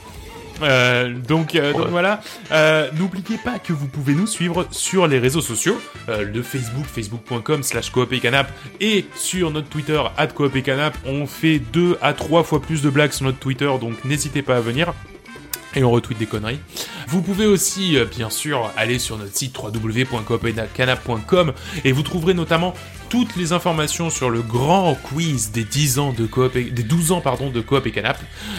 Euh, 0.63 1.13
donc, 1.13 1.55
euh, 1.55 1.73
donc 1.73 1.87
voilà. 1.89 2.21
Euh, 2.51 2.89
N'oubliez 2.93 3.37
pas 3.43 3.59
que 3.59 3.73
vous 3.73 3.87
pouvez 3.87 4.13
nous 4.13 4.27
suivre 4.27 4.67
sur 4.71 5.07
les 5.07 5.19
réseaux 5.19 5.41
sociaux, 5.41 5.79
le 6.07 6.41
Facebook, 6.41 6.85
facebook.com 6.85 7.63
slash 7.63 7.91
canap 8.21 8.51
et 8.79 9.05
sur 9.15 9.51
notre 9.51 9.69
Twitter, 9.69 10.01
at 10.17 10.27
canap. 10.63 10.97
On 11.05 11.25
fait 11.27 11.59
deux 11.59 11.97
à 12.01 12.13
trois 12.13 12.43
fois 12.43 12.61
plus 12.61 12.81
de 12.81 12.89
blagues 12.89 13.11
sur 13.11 13.25
notre 13.25 13.39
Twitter, 13.39 13.71
donc 13.79 14.03
n'hésitez 14.05 14.41
pas 14.41 14.57
à 14.57 14.61
venir 14.61 14.93
et 15.75 15.83
on 15.83 15.91
retweet 15.91 16.17
des 16.17 16.25
conneries. 16.25 16.59
Vous 17.07 17.21
pouvez 17.21 17.45
aussi, 17.45 17.97
euh, 17.97 18.05
bien 18.05 18.29
sûr, 18.29 18.71
aller 18.77 18.99
sur 18.99 19.17
notre 19.17 19.35
site 19.35 19.57
www.coopcanap.com 19.57 21.53
et 21.83 21.91
vous 21.91 22.03
trouverez 22.03 22.33
notamment 22.33 22.73
toutes 23.09 23.35
les 23.35 23.53
informations 23.53 24.09
sur 24.09 24.31
le 24.31 24.41
grand 24.41 24.95
quiz 24.95 25.51
des 25.51 25.63
10 25.63 25.99
ans 25.99 26.13
de 26.13 26.25
coop 26.25 26.57
des 26.57 26.71
12 26.81 27.11
ans 27.11 27.21
pardon 27.21 27.51
de 27.51 27.61
coop 27.61 27.85
et 27.85 27.91
canap. 27.91 28.17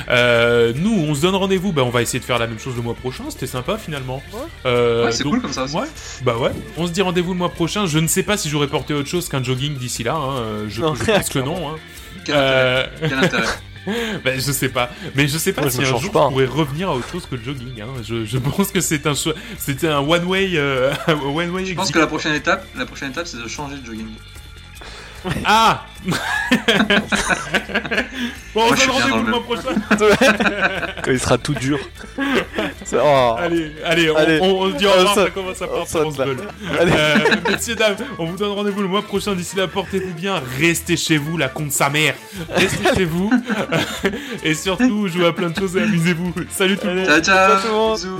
Euh, 0.08 0.72
nous, 0.76 0.92
on 0.92 1.14
se 1.14 1.22
donne 1.22 1.34
rendez-vous, 1.34 1.72
bah 1.72 1.82
on 1.82 1.90
va 1.90 2.02
essayer 2.02 2.20
de 2.20 2.24
faire 2.24 2.38
la 2.38 2.46
même 2.46 2.60
chose 2.60 2.76
le 2.76 2.82
mois 2.82 2.94
prochain, 2.94 3.24
c'était 3.30 3.48
sympa 3.48 3.78
finalement. 3.78 4.22
Ouais, 4.32 4.38
euh, 4.66 5.10
c'est 5.10 5.24
cool 5.24 5.40
comme 5.40 5.52
ça 5.52 5.64
aussi. 5.64 5.74
Ouais, 5.74 5.88
bah 6.22 6.36
ouais. 6.38 6.52
On 6.76 6.86
se 6.86 6.92
dit 6.92 7.02
rendez-vous 7.02 7.32
le 7.32 7.38
mois 7.38 7.50
prochain. 7.50 7.86
Je 7.86 7.98
ne 7.98 8.06
sais 8.06 8.22
pas 8.22 8.36
si 8.36 8.48
j'aurais 8.48 8.68
porté 8.68 8.94
autre 8.94 9.08
chose 9.08 9.28
qu'un 9.28 9.42
jogging 9.42 9.76
d'ici 9.76 10.04
là. 10.04 10.14
Hein. 10.14 10.66
Je, 10.68 10.80
pense 10.82 11.28
que 11.28 11.40
non. 11.40 11.70
Hein. 11.70 11.76
Quel 12.24 12.36
intérêt. 12.36 12.90
Quel 13.00 13.18
intérêt. 13.18 13.46
ben, 13.86 14.40
je 14.40 14.52
sais 14.52 14.68
pas. 14.68 14.90
Mais 15.14 15.28
je 15.28 15.38
sais 15.38 15.52
pas 15.52 15.68
si 15.70 15.80
un 15.80 15.84
jour 15.84 16.10
pas. 16.10 16.24
je 16.24 16.28
pourrais 16.30 16.46
revenir 16.46 16.88
à 16.88 16.94
autre 16.94 17.08
chose 17.08 17.26
que 17.26 17.34
le 17.34 17.42
jogging. 17.42 17.80
Hein. 17.80 17.88
Je, 18.02 18.24
je, 18.24 18.38
pense 18.38 18.70
que 18.70 18.80
c'est 18.80 19.06
un 19.06 19.14
c'était 19.58 19.88
un 19.88 20.00
one 20.00 20.24
way, 20.24 20.52
euh, 20.54 20.92
one 21.08 21.50
way. 21.50 21.66
Je 21.66 21.74
pense 21.74 21.90
que 21.90 21.98
la 21.98 22.06
prochaine 22.06 22.34
étape, 22.34 22.66
la 22.76 22.86
prochaine 22.86 23.10
étape, 23.10 23.26
c'est 23.26 23.38
de 23.38 23.48
changer 23.48 23.76
de 23.76 23.86
jogging. 23.86 24.08
Ah 25.44 25.86
Bon, 28.54 28.62
on 28.70 28.76
se 28.76 28.90
rendez-vous 28.90 29.24
le 29.24 29.30
mois 29.30 29.42
prochain. 29.42 29.74
Quand 31.02 31.10
il 31.10 31.20
sera 31.20 31.38
tout 31.38 31.54
dur. 31.54 31.78
Oh. 32.96 33.34
Allez, 33.38 33.72
allez, 33.84 34.10
on, 34.10 34.60
on, 34.60 34.70
se 34.70 34.76
dit 34.76 34.86
au 34.86 34.90
revoir, 34.90 35.14
ça 35.14 35.30
commence 35.30 35.60
à 35.62 35.66
partir 35.66 36.06
en 36.06 36.12
euh, 36.12 37.16
Messieurs, 37.48 37.74
dames, 37.74 37.96
on 38.18 38.26
vous 38.26 38.36
donne 38.36 38.52
rendez-vous 38.52 38.82
le 38.82 38.88
mois 38.88 39.02
prochain. 39.02 39.34
D'ici 39.34 39.56
là, 39.56 39.66
portez-vous 39.66 40.12
bien. 40.12 40.40
Restez 40.60 40.96
chez 40.96 41.16
vous, 41.16 41.36
la 41.36 41.48
compte 41.48 41.72
sa 41.72 41.88
mère. 41.88 42.14
Restez 42.50 42.94
chez 42.94 43.04
vous. 43.04 43.32
et 44.44 44.54
surtout, 44.54 45.08
jouez 45.08 45.26
à 45.26 45.32
plein 45.32 45.50
de 45.50 45.58
choses 45.58 45.76
et 45.76 45.82
amusez-vous. 45.82 46.34
Salut 46.50 46.76
tout 46.76 46.86
le 46.86 46.94
monde. 46.94 47.06
Ciao, 47.06 47.20
ciao. 47.20 47.96
ciao 47.96 48.18